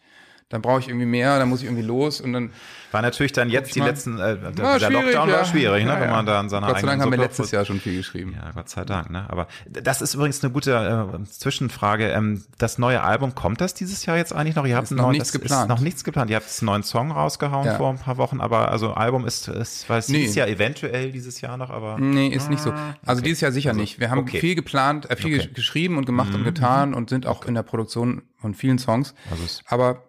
dann 0.53 0.61
brauche 0.61 0.79
ich 0.79 0.87
irgendwie 0.87 1.07
mehr, 1.07 1.39
dann 1.39 1.49
muss 1.49 1.61
ich 1.61 1.65
irgendwie 1.65 1.83
los 1.83 2.21
und 2.21 2.31
dann. 2.31 2.51
War 2.91 3.01
natürlich 3.01 3.31
dann 3.31 3.49
jetzt 3.49 3.73
die 3.73 3.79
letzten, 3.79 4.19
äh, 4.19 4.37
der, 4.37 4.77
der 4.77 4.89
Lockdown 4.91 5.27
ja. 5.27 5.37
war 5.37 5.45
schwierig, 5.45 5.83
ne, 5.83 5.93
ja, 5.93 5.99
wenn 5.99 6.11
man 6.11 6.27
da 6.27 6.39
an 6.39 6.47
seiner 6.47 6.67
Gott 6.67 6.79
sei 6.79 6.85
Dank 6.85 7.01
haben 7.01 7.09
wir 7.09 7.17
letztes 7.17 7.49
Jahr 7.49 7.65
schon 7.65 7.79
viel 7.79 7.97
geschrieben. 7.97 8.35
Ja, 8.37 8.51
Gott 8.51 8.69
sei 8.69 8.85
Dank, 8.85 9.09
ne. 9.09 9.25
Aber 9.29 9.47
das 9.67 10.03
ist 10.03 10.13
übrigens 10.13 10.43
eine 10.43 10.53
gute 10.53 11.09
äh, 11.11 11.23
Zwischenfrage. 11.25 12.09
Ähm, 12.09 12.43
das 12.59 12.77
neue 12.77 13.01
Album, 13.01 13.33
kommt 13.33 13.61
das 13.61 13.73
dieses 13.73 14.05
Jahr 14.05 14.17
jetzt 14.17 14.31
eigentlich 14.31 14.55
noch? 14.55 14.67
Ihr 14.67 14.75
habt 14.75 14.91
noch 14.91 15.05
neuen, 15.05 15.13
nichts 15.13 15.31
geplant. 15.31 15.69
noch 15.69 15.79
nichts 15.79 16.03
geplant. 16.03 16.29
Ihr 16.29 16.35
habt 16.35 16.45
einen 16.45 16.67
neuen 16.67 16.83
Song 16.83 17.09
rausgehauen 17.09 17.65
ja. 17.65 17.77
vor 17.77 17.89
ein 17.89 17.97
paar 17.97 18.17
Wochen, 18.17 18.39
aber 18.39 18.69
also 18.69 18.93
Album 18.93 19.25
ist, 19.25 19.47
ist 19.47 19.89
weiß 19.89 20.09
nee. 20.09 20.19
dieses 20.19 20.35
Jahr 20.35 20.47
eventuell 20.47 21.11
dieses 21.11 21.41
Jahr 21.41 21.57
noch, 21.57 21.71
aber. 21.71 21.97
Nee, 21.99 22.27
ist 22.27 22.51
nicht 22.51 22.61
so. 22.61 22.71
Also 23.03 23.21
okay. 23.21 23.21
dieses 23.23 23.41
Jahr 23.41 23.51
sicher 23.51 23.71
also, 23.71 23.81
nicht. 23.81 23.99
Wir 23.99 24.11
haben 24.11 24.19
okay. 24.19 24.39
viel 24.39 24.53
geplant, 24.53 25.09
äh, 25.09 25.15
viel 25.15 25.39
okay. 25.39 25.49
geschrieben 25.51 25.97
und 25.97 26.05
gemacht 26.05 26.29
mhm. 26.29 26.35
und 26.35 26.43
getan 26.43 26.93
und 26.93 27.09
sind 27.09 27.25
auch 27.25 27.43
in 27.45 27.55
der 27.55 27.63
Produktion 27.63 28.21
von 28.37 28.53
vielen 28.53 28.77
Songs. 28.77 29.15
Also 29.31 29.43
aber 29.65 30.03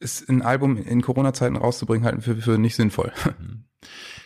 ist 0.00 0.28
ein 0.28 0.42
Album 0.42 0.76
in 0.76 1.02
Corona-Zeiten 1.02 1.56
rauszubringen, 1.56 2.04
halten 2.04 2.22
für, 2.22 2.36
für 2.36 2.58
nicht 2.58 2.76
sinnvoll. 2.76 3.12
Mhm. 3.38 3.64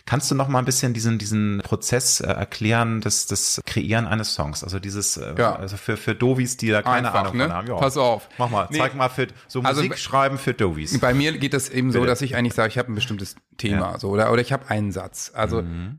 Kannst 0.05 0.29
du 0.29 0.35
noch 0.35 0.49
mal 0.49 0.59
ein 0.59 0.65
bisschen 0.65 0.93
diesen, 0.93 1.17
diesen 1.17 1.61
Prozess 1.63 2.19
äh, 2.19 2.27
erklären, 2.27 3.01
das, 3.01 3.25
das 3.25 3.59
Kreieren 3.65 4.05
eines 4.05 4.35
Songs? 4.35 4.63
Also 4.63 4.77
dieses, 4.77 5.17
äh, 5.17 5.33
ja. 5.35 5.55
also 5.55 5.77
für, 5.77 5.97
für 5.97 6.13
Dovis, 6.13 6.57
die 6.57 6.69
da 6.69 6.83
keine 6.83 7.07
Einfach, 7.07 7.21
Ahnung 7.21 7.37
ne? 7.37 7.45
von 7.45 7.53
haben. 7.53 7.67
Ja. 7.67 7.75
Pass 7.75 7.97
auf. 7.97 8.29
Mach 8.37 8.49
mal, 8.49 8.67
nee. 8.69 8.77
zeig 8.77 8.93
mal 8.93 9.09
für 9.09 9.27
so 9.47 9.61
also, 9.61 9.81
Musik 9.81 9.97
schreiben 9.97 10.37
für 10.37 10.53
Dovis. 10.53 10.99
Bei 10.99 11.15
mir 11.15 11.35
geht 11.37 11.53
das 11.53 11.69
eben 11.69 11.87
Bitte. 11.87 11.99
so, 11.99 12.05
dass 12.05 12.21
ich 12.21 12.35
eigentlich 12.35 12.53
sage, 12.53 12.69
ich 12.69 12.77
habe 12.77 12.91
ein 12.91 12.95
bestimmtes 12.95 13.35
Thema, 13.57 13.93
ja. 13.93 13.99
so, 13.99 14.09
oder, 14.09 14.31
oder 14.31 14.41
ich 14.41 14.53
habe 14.53 14.69
einen 14.69 14.91
Satz. 14.91 15.31
Also, 15.33 15.63
mhm. 15.63 15.97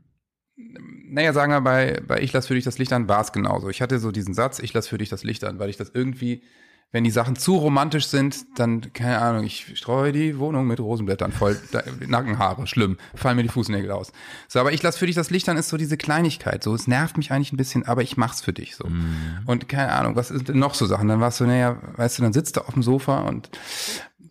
naja, 1.09 1.33
sagen 1.33 1.51
wir 1.51 1.59
bei, 1.59 2.01
bei 2.07 2.21
Ich 2.21 2.31
lass 2.31 2.47
für 2.47 2.55
dich 2.55 2.63
das 2.63 2.77
Licht 2.77 2.93
an, 2.93 3.09
war 3.09 3.19
es 3.19 3.33
genauso. 3.33 3.67
Ich 3.67 3.81
hatte 3.81 3.99
so 3.99 4.11
diesen 4.11 4.33
Satz, 4.33 4.59
ich 4.59 4.73
lass 4.73 4.87
für 4.87 4.97
dich 4.97 5.09
das 5.09 5.25
Licht 5.25 5.43
an, 5.43 5.59
weil 5.59 5.69
ich 5.69 5.75
das 5.75 5.91
irgendwie 5.93 6.43
wenn 6.91 7.03
die 7.03 7.11
Sachen 7.11 7.35
zu 7.35 7.57
romantisch 7.57 8.07
sind, 8.07 8.45
dann, 8.55 8.93
keine 8.93 9.19
Ahnung, 9.19 9.43
ich 9.43 9.77
streue 9.77 10.13
die 10.13 10.39
Wohnung 10.39 10.67
mit 10.67 10.79
Rosenblättern 10.79 11.33
voll, 11.33 11.59
Nackenhaare, 12.07 12.65
schlimm, 12.65 12.97
fallen 13.13 13.35
mir 13.35 13.43
die 13.43 13.49
Fußnägel 13.49 13.91
aus. 13.91 14.13
So, 14.47 14.59
aber 14.59 14.71
ich 14.71 14.81
lasse 14.83 14.97
für 14.97 15.05
dich 15.05 15.15
das 15.15 15.29
Licht 15.29 15.49
an, 15.49 15.57
ist 15.57 15.69
so 15.69 15.77
diese 15.77 15.97
Kleinigkeit, 15.97 16.63
so, 16.63 16.73
es 16.73 16.87
nervt 16.87 17.17
mich 17.17 17.31
eigentlich 17.31 17.51
ein 17.51 17.57
bisschen, 17.57 17.85
aber 17.85 18.03
ich 18.03 18.15
mach's 18.15 18.41
für 18.41 18.53
dich, 18.53 18.75
so. 18.75 18.87
Mhm. 18.87 19.39
Und 19.45 19.67
keine 19.67 19.91
Ahnung, 19.91 20.15
was 20.15 20.31
ist 20.31 20.47
denn 20.47 20.59
noch 20.59 20.75
so 20.75 20.85
Sachen? 20.85 21.09
Dann 21.09 21.19
warst 21.19 21.39
du, 21.41 21.45
naja, 21.45 21.77
weißt 21.97 22.19
du, 22.19 22.23
dann 22.23 22.33
sitzt 22.33 22.55
du 22.55 22.61
auf 22.61 22.73
dem 22.73 22.83
Sofa 22.83 23.19
und 23.19 23.49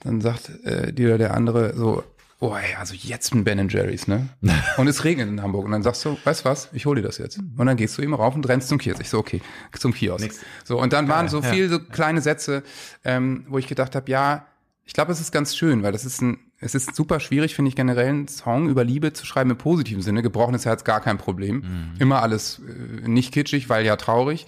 dann 0.00 0.20
sagt 0.20 0.50
äh, 0.64 0.92
dir 0.92 1.18
der 1.18 1.34
andere 1.34 1.76
so, 1.76 2.04
oh 2.46 2.56
ey, 2.56 2.74
also 2.76 2.94
jetzt 2.94 3.34
ein 3.34 3.44
Ben 3.44 3.68
Jerry's, 3.68 4.06
ne? 4.06 4.28
Und 4.76 4.86
es 4.86 5.04
regnet 5.04 5.28
in 5.28 5.42
Hamburg. 5.42 5.64
Und 5.64 5.72
dann 5.72 5.82
sagst 5.82 6.04
du, 6.04 6.16
weißt 6.24 6.44
was, 6.44 6.68
ich 6.72 6.86
hol 6.86 6.96
dir 6.96 7.02
das 7.02 7.18
jetzt. 7.18 7.38
Und 7.38 7.66
dann 7.66 7.76
gehst 7.76 7.98
du 7.98 8.02
ihm 8.02 8.14
rauf 8.14 8.34
und 8.34 8.48
rennst 8.48 8.68
zum 8.68 8.78
Kiosk. 8.78 9.00
Ich 9.00 9.08
so, 9.08 9.18
okay, 9.18 9.40
zum 9.78 9.92
Kiosk. 9.92 10.24
Nix. 10.24 10.40
So, 10.64 10.80
und 10.80 10.92
dann 10.92 11.08
waren 11.08 11.28
so 11.28 11.40
ja. 11.40 11.50
viele 11.50 11.68
so 11.68 11.80
kleine 11.80 12.20
Sätze, 12.20 12.62
ähm, 13.04 13.46
wo 13.48 13.58
ich 13.58 13.66
gedacht 13.66 13.94
habe, 13.94 14.10
ja, 14.10 14.46
ich 14.84 14.92
glaube, 14.92 15.10
es 15.10 15.20
ist 15.20 15.32
ganz 15.32 15.56
schön, 15.56 15.82
weil 15.82 15.92
das 15.92 16.04
ist 16.04 16.22
ein, 16.22 16.38
es 16.58 16.74
ist 16.74 16.94
super 16.94 17.20
schwierig, 17.20 17.54
finde 17.54 17.68
ich, 17.70 17.76
generell 17.76 18.08
einen 18.08 18.28
Song 18.28 18.68
über 18.68 18.84
Liebe 18.84 19.12
zu 19.12 19.26
schreiben 19.26 19.50
im 19.50 19.58
positiven 19.58 20.02
Sinne. 20.02 20.22
Gebrochenes 20.22 20.64
Herz 20.64 20.84
gar 20.84 21.00
kein 21.00 21.18
Problem. 21.18 21.56
Mhm. 21.56 21.94
Immer 21.98 22.22
alles 22.22 22.60
äh, 22.60 23.08
nicht 23.08 23.32
kitschig, 23.32 23.68
weil 23.68 23.84
ja 23.84 23.96
traurig. 23.96 24.46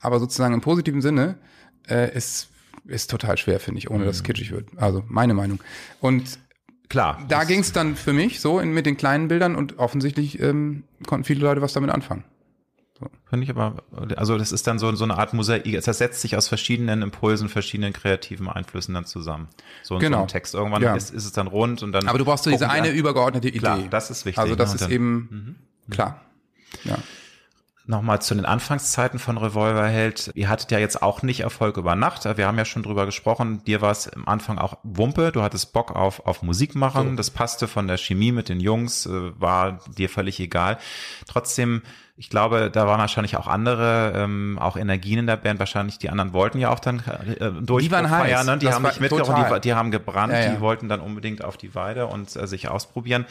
Aber 0.00 0.20
sozusagen 0.20 0.54
im 0.54 0.60
positiven 0.60 1.02
Sinne 1.02 1.38
äh, 1.88 2.16
ist, 2.16 2.48
ist 2.86 3.10
total 3.10 3.36
schwer, 3.36 3.60
finde 3.60 3.78
ich, 3.78 3.90
ohne 3.90 4.04
mhm. 4.04 4.06
dass 4.06 4.16
es 4.16 4.22
kitschig 4.22 4.52
wird. 4.52 4.68
Also 4.76 5.04
meine 5.08 5.34
Meinung. 5.34 5.60
Und 6.00 6.38
Klar. 6.90 7.24
Da 7.28 7.44
ging 7.44 7.60
es 7.60 7.72
dann 7.72 7.96
für 7.96 8.12
mich 8.12 8.40
so 8.40 8.58
in, 8.58 8.72
mit 8.72 8.84
den 8.84 8.96
kleinen 8.96 9.28
Bildern 9.28 9.54
und 9.54 9.78
offensichtlich 9.78 10.40
ähm, 10.40 10.82
konnten 11.06 11.24
viele 11.24 11.40
Leute 11.40 11.62
was 11.62 11.72
damit 11.72 11.90
anfangen. 11.90 12.24
So. 12.98 13.06
Finde 13.30 13.44
ich 13.44 13.50
aber, 13.50 13.76
also 14.16 14.36
das 14.36 14.52
ist 14.52 14.66
dann 14.66 14.78
so, 14.78 14.94
so 14.94 15.04
eine 15.04 15.16
Art 15.16 15.32
Mosaik, 15.32 15.80
das 15.82 15.96
setzt 15.96 16.20
sich 16.20 16.36
aus 16.36 16.48
verschiedenen 16.48 17.00
Impulsen, 17.00 17.48
verschiedenen 17.48 17.92
kreativen 17.92 18.48
Einflüssen 18.48 18.92
dann 18.92 19.06
zusammen. 19.06 19.48
So, 19.84 19.98
genau. 19.98 20.18
so 20.18 20.22
ein 20.24 20.28
Text. 20.28 20.54
Irgendwann 20.54 20.82
ja. 20.82 20.94
ist, 20.94 21.14
ist 21.14 21.24
es 21.24 21.32
dann 21.32 21.46
rund 21.46 21.82
und 21.82 21.92
dann. 21.92 22.08
Aber 22.08 22.18
du 22.18 22.24
brauchst 22.24 22.44
so 22.44 22.50
diese 22.50 22.68
eine 22.68 22.90
übergeordnete 22.90 23.48
Idee. 23.48 23.60
Klar, 23.60 23.78
das 23.88 24.10
ist 24.10 24.26
wichtig. 24.26 24.40
Also 24.40 24.56
das 24.56 24.74
ne? 24.74 24.80
ist 24.80 24.90
eben, 24.90 25.56
mhm. 25.86 25.94
klar. 25.94 26.20
Ja 26.84 26.98
nochmal 27.86 28.22
zu 28.22 28.34
den 28.34 28.44
Anfangszeiten 28.44 29.18
von 29.18 29.36
Revolverheld. 29.36 30.30
Ihr 30.34 30.48
hattet 30.48 30.70
ja 30.70 30.78
jetzt 30.78 31.02
auch 31.02 31.22
nicht 31.22 31.40
Erfolg 31.40 31.76
über 31.76 31.94
Nacht. 31.94 32.24
Wir 32.36 32.46
haben 32.46 32.58
ja 32.58 32.64
schon 32.64 32.82
drüber 32.82 33.06
gesprochen. 33.06 33.62
Dir 33.64 33.80
war 33.80 33.90
es 33.90 34.08
am 34.08 34.26
Anfang 34.26 34.58
auch 34.58 34.78
Wumpe. 34.82 35.32
Du 35.32 35.42
hattest 35.42 35.72
Bock 35.72 35.94
auf, 35.94 36.26
auf 36.26 36.42
Musik 36.42 36.74
machen. 36.74 37.10
So. 37.10 37.16
Das 37.16 37.30
passte 37.30 37.68
von 37.68 37.88
der 37.88 37.96
Chemie 37.96 38.32
mit 38.32 38.48
den 38.48 38.60
Jungs, 38.60 39.06
äh, 39.06 39.10
war 39.40 39.80
dir 39.96 40.08
völlig 40.08 40.40
egal. 40.40 40.78
Trotzdem, 41.26 41.82
ich 42.16 42.30
glaube, 42.30 42.70
da 42.70 42.86
waren 42.86 43.00
wahrscheinlich 43.00 43.36
auch 43.36 43.46
andere, 43.46 44.12
ähm, 44.14 44.58
auch 44.60 44.76
Energien 44.76 45.20
in 45.20 45.26
der 45.26 45.36
Band. 45.36 45.58
Wahrscheinlich 45.58 45.98
die 45.98 46.10
anderen 46.10 46.32
wollten 46.32 46.58
ja 46.58 46.70
auch 46.70 46.80
dann 46.80 47.02
äh, 47.40 47.50
durch 47.62 47.84
die 47.84 47.90
waren 47.90 48.08
feiern. 48.08 48.46
Ne? 48.46 48.58
Die 48.58 48.66
das 48.66 48.74
haben 48.74 48.82
nicht 48.82 49.00
mitgebracht, 49.00 49.56
die, 49.56 49.68
die, 49.68 49.74
haben 49.74 49.90
gebrannt. 49.90 50.32
Ja, 50.32 50.40
ja. 50.40 50.54
Die 50.54 50.60
wollten 50.60 50.88
dann 50.88 51.00
unbedingt 51.00 51.42
auf 51.42 51.56
die 51.56 51.74
Weide 51.74 52.06
und 52.06 52.36
äh, 52.36 52.46
sich 52.46 52.68
ausprobieren. 52.68 53.26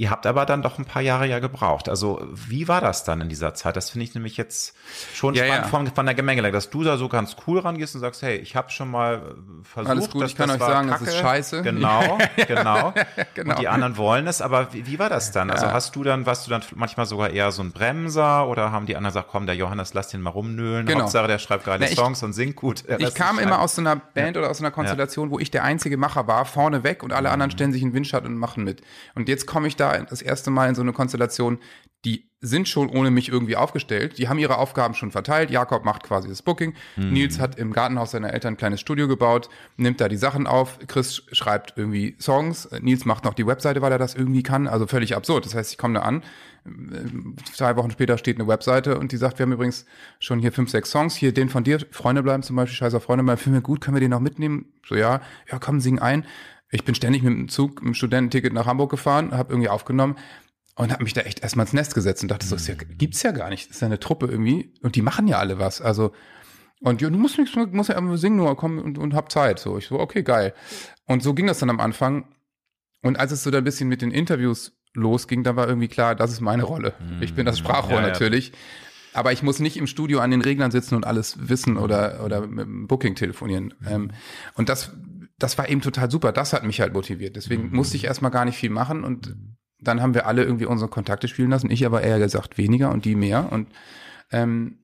Ihr 0.00 0.10
habt 0.10 0.24
aber 0.24 0.46
dann 0.46 0.62
doch 0.62 0.78
ein 0.78 0.86
paar 0.86 1.02
Jahre 1.02 1.26
ja 1.26 1.40
gebraucht. 1.40 1.86
Also 1.90 2.26
wie 2.32 2.68
war 2.68 2.80
das 2.80 3.04
dann 3.04 3.20
in 3.20 3.28
dieser 3.28 3.52
Zeit? 3.52 3.76
Das 3.76 3.90
finde 3.90 4.04
ich 4.04 4.14
nämlich 4.14 4.38
jetzt 4.38 4.74
schon 5.12 5.34
ja, 5.34 5.44
spannend 5.44 5.64
ja. 5.66 5.68
Von, 5.68 5.86
von 5.88 6.06
der 6.06 6.14
Gemengelage, 6.14 6.54
dass 6.54 6.70
du 6.70 6.82
da 6.82 6.96
so 6.96 7.10
ganz 7.10 7.36
cool 7.46 7.58
rangehst 7.58 7.94
und 7.94 8.00
sagst, 8.00 8.22
hey, 8.22 8.38
ich 8.38 8.56
habe 8.56 8.70
schon 8.70 8.90
mal 8.90 9.16
äh, 9.16 9.18
versucht, 9.62 9.90
Alles 9.90 10.08
gut, 10.08 10.22
dass, 10.22 10.30
ich 10.30 10.38
kann 10.38 10.50
euch 10.50 10.58
sagen, 10.58 10.88
Kacke. 10.88 11.04
das 11.04 11.14
ist 11.14 11.20
scheiße. 11.20 11.60
Genau, 11.60 12.16
genau. 12.48 12.94
genau. 13.34 13.50
Und 13.50 13.60
die 13.60 13.68
anderen 13.68 13.98
wollen 13.98 14.26
es, 14.26 14.40
aber 14.40 14.72
wie, 14.72 14.86
wie 14.86 14.98
war 14.98 15.10
das 15.10 15.32
dann? 15.32 15.50
Also 15.50 15.66
ja. 15.66 15.72
hast 15.74 15.94
du 15.94 16.02
dann, 16.02 16.24
warst 16.24 16.46
du 16.46 16.50
dann 16.50 16.62
manchmal 16.76 17.04
sogar 17.04 17.28
eher 17.28 17.52
so 17.52 17.62
ein 17.62 17.72
Bremser 17.72 18.48
oder 18.48 18.72
haben 18.72 18.86
die 18.86 18.96
anderen 18.96 19.12
gesagt, 19.12 19.28
komm, 19.30 19.44
der 19.44 19.56
Johannes, 19.56 19.92
lass 19.92 20.08
den 20.08 20.22
mal 20.22 20.30
rumnöhlen. 20.30 20.86
Genau. 20.86 21.00
Hauptsache, 21.00 21.28
der 21.28 21.38
schreibt 21.38 21.66
geile 21.66 21.86
Na, 21.86 21.94
Songs 21.94 22.22
und 22.22 22.32
singt 22.32 22.56
gut. 22.56 22.84
Ich 22.96 23.14
kam 23.14 23.38
immer 23.38 23.60
aus 23.60 23.74
so 23.74 23.82
einer 23.82 23.96
Band 23.96 24.38
oder 24.38 24.48
aus 24.48 24.60
einer 24.60 24.70
Konstellation, 24.70 25.30
wo 25.30 25.38
ich 25.38 25.50
der 25.50 25.62
einzige 25.62 25.98
Macher 25.98 26.26
war, 26.26 26.46
vorne 26.46 26.84
weg 26.84 27.02
und 27.02 27.12
alle 27.12 27.28
mhm. 27.28 27.34
anderen 27.34 27.50
stellen 27.50 27.72
sich 27.74 27.82
in 27.82 27.92
Windschatten 27.92 28.32
und 28.32 28.38
machen 28.38 28.64
mit. 28.64 28.80
Und 29.14 29.28
jetzt 29.28 29.46
komme 29.46 29.68
ich 29.68 29.76
da 29.76 29.89
das 29.98 30.22
erste 30.22 30.50
Mal 30.50 30.68
in 30.68 30.74
so 30.74 30.82
eine 30.82 30.92
Konstellation, 30.92 31.58
die 32.04 32.30
sind 32.40 32.68
schon 32.68 32.88
ohne 32.88 33.10
mich 33.10 33.28
irgendwie 33.28 33.56
aufgestellt. 33.56 34.16
Die 34.16 34.28
haben 34.28 34.38
ihre 34.38 34.56
Aufgaben 34.56 34.94
schon 34.94 35.10
verteilt. 35.10 35.50
Jakob 35.50 35.84
macht 35.84 36.02
quasi 36.02 36.28
das 36.28 36.40
Booking. 36.40 36.72
Mhm. 36.96 37.12
Nils 37.12 37.38
hat 37.38 37.58
im 37.58 37.72
Gartenhaus 37.72 38.12
seiner 38.12 38.32
Eltern 38.32 38.54
ein 38.54 38.56
kleines 38.56 38.80
Studio 38.80 39.06
gebaut, 39.08 39.50
nimmt 39.76 40.00
da 40.00 40.08
die 40.08 40.16
Sachen 40.16 40.46
auf. 40.46 40.78
Chris 40.86 41.22
schreibt 41.32 41.74
irgendwie 41.76 42.16
Songs. 42.18 42.70
Nils 42.80 43.04
macht 43.04 43.24
noch 43.24 43.34
die 43.34 43.46
Webseite, 43.46 43.82
weil 43.82 43.92
er 43.92 43.98
das 43.98 44.14
irgendwie 44.14 44.42
kann. 44.42 44.66
Also 44.66 44.86
völlig 44.86 45.14
absurd. 45.14 45.44
Das 45.44 45.54
heißt, 45.54 45.72
ich 45.72 45.78
komme 45.78 45.94
da 45.94 46.00
an. 46.00 46.22
Zwei 47.52 47.76
Wochen 47.76 47.90
später 47.90 48.16
steht 48.16 48.38
eine 48.38 48.48
Webseite 48.48 48.98
und 48.98 49.12
die 49.12 49.16
sagt, 49.18 49.38
wir 49.38 49.44
haben 49.44 49.52
übrigens 49.52 49.84
schon 50.18 50.38
hier 50.38 50.52
fünf, 50.52 50.70
sechs 50.70 50.90
Songs. 50.90 51.14
Hier 51.14 51.34
den 51.34 51.50
von 51.50 51.64
dir, 51.64 51.80
Freunde 51.90 52.22
bleiben 52.22 52.42
zum 52.42 52.56
Beispiel, 52.56 52.76
scheißer 52.76 53.00
Freunde 53.00 53.24
bleiben, 53.24 53.38
finden 53.38 53.58
wir 53.58 53.62
gut, 53.62 53.82
können 53.82 53.96
wir 53.96 54.00
den 54.00 54.10
noch 54.10 54.20
mitnehmen? 54.20 54.66
So, 54.86 54.94
ja, 54.94 55.20
ja, 55.50 55.58
komm, 55.58 55.80
sing 55.80 55.98
ein. 55.98 56.24
Ich 56.70 56.84
bin 56.84 56.94
ständig 56.94 57.22
mit 57.22 57.32
dem 57.32 57.48
Zug, 57.48 57.82
mit 57.82 57.88
dem 57.88 57.94
Studententicket 57.94 58.52
nach 58.52 58.66
Hamburg 58.66 58.90
gefahren, 58.90 59.32
habe 59.32 59.52
irgendwie 59.52 59.68
aufgenommen 59.68 60.16
und 60.76 60.92
habe 60.92 61.02
mich 61.02 61.12
da 61.12 61.22
echt 61.22 61.40
erstmal 61.40 61.66
ins 61.66 61.72
Nest 61.72 61.94
gesetzt 61.94 62.22
und 62.22 62.30
dachte 62.30 62.46
so, 62.46 62.54
das 62.54 62.66
ja, 62.66 62.74
mhm. 62.74 62.96
gibt's 62.96 63.22
ja 63.22 63.32
gar 63.32 63.50
nicht. 63.50 63.68
Das 63.68 63.76
ist 63.76 63.82
ja 63.82 63.86
eine 63.86 64.00
Truppe 64.00 64.26
irgendwie 64.26 64.72
und 64.82 64.96
die 64.96 65.02
machen 65.02 65.26
ja 65.26 65.38
alle 65.38 65.58
was. 65.58 65.80
Also 65.80 66.12
und 66.80 67.02
ja, 67.02 67.10
du 67.10 67.18
musst 67.18 67.38
nichts, 67.38 67.54
musst 67.54 67.90
ja 67.90 67.96
einfach 67.96 68.16
singen 68.16 68.36
nur, 68.36 68.56
komm 68.56 68.78
und, 68.78 68.98
und 68.98 69.14
hab 69.14 69.30
Zeit. 69.30 69.58
So, 69.58 69.76
ich 69.76 69.86
so, 69.86 70.00
okay, 70.00 70.22
geil. 70.22 70.54
Und 71.06 71.22
so 71.22 71.34
ging 71.34 71.46
das 71.46 71.58
dann 71.58 71.70
am 71.70 71.80
Anfang. 71.80 72.26
Und 73.02 73.18
als 73.18 73.32
es 73.32 73.42
so 73.42 73.50
ein 73.50 73.64
bisschen 73.64 73.88
mit 73.88 74.00
den 74.02 74.10
Interviews 74.10 74.72
losging, 74.94 75.44
dann 75.44 75.56
war 75.56 75.68
irgendwie 75.68 75.88
klar, 75.88 76.14
das 76.14 76.32
ist 76.32 76.40
meine 76.40 76.64
Rolle. 76.64 76.94
Ich 77.20 77.34
bin 77.34 77.46
das 77.46 77.60
mhm. 77.60 77.64
Sprachrohr 77.64 78.00
ja, 78.00 78.02
natürlich. 78.02 78.48
Ja. 78.48 78.54
Aber 79.12 79.32
ich 79.32 79.42
muss 79.42 79.58
nicht 79.58 79.76
im 79.76 79.86
Studio 79.86 80.20
an 80.20 80.30
den 80.30 80.40
Reglern 80.40 80.70
sitzen 80.70 80.94
und 80.94 81.06
alles 81.06 81.48
wissen 81.48 81.76
oder, 81.76 82.24
oder 82.24 82.46
mit 82.46 82.64
dem 82.64 82.86
Booking 82.86 83.14
telefonieren. 83.14 83.74
Mhm. 83.80 83.88
Ähm, 83.88 84.10
und 84.54 84.68
das, 84.68 84.92
das 85.40 85.58
war 85.58 85.68
eben 85.68 85.80
total 85.80 86.10
super. 86.10 86.32
Das 86.32 86.52
hat 86.52 86.64
mich 86.64 86.80
halt 86.80 86.92
motiviert. 86.92 87.34
Deswegen 87.34 87.70
mhm. 87.70 87.76
musste 87.76 87.96
ich 87.96 88.04
erstmal 88.04 88.30
gar 88.30 88.44
nicht 88.44 88.56
viel 88.56 88.70
machen 88.70 89.02
und 89.02 89.34
dann 89.80 90.02
haben 90.02 90.14
wir 90.14 90.26
alle 90.26 90.44
irgendwie 90.44 90.66
unsere 90.66 90.90
Kontakte 90.90 91.26
spielen 91.26 91.50
lassen. 91.50 91.70
Ich 91.70 91.84
aber 91.86 92.02
eher 92.02 92.18
gesagt 92.18 92.58
weniger 92.58 92.92
und 92.92 93.04
die 93.06 93.14
mehr. 93.14 93.50
Und 93.50 93.68
ähm, 94.30 94.78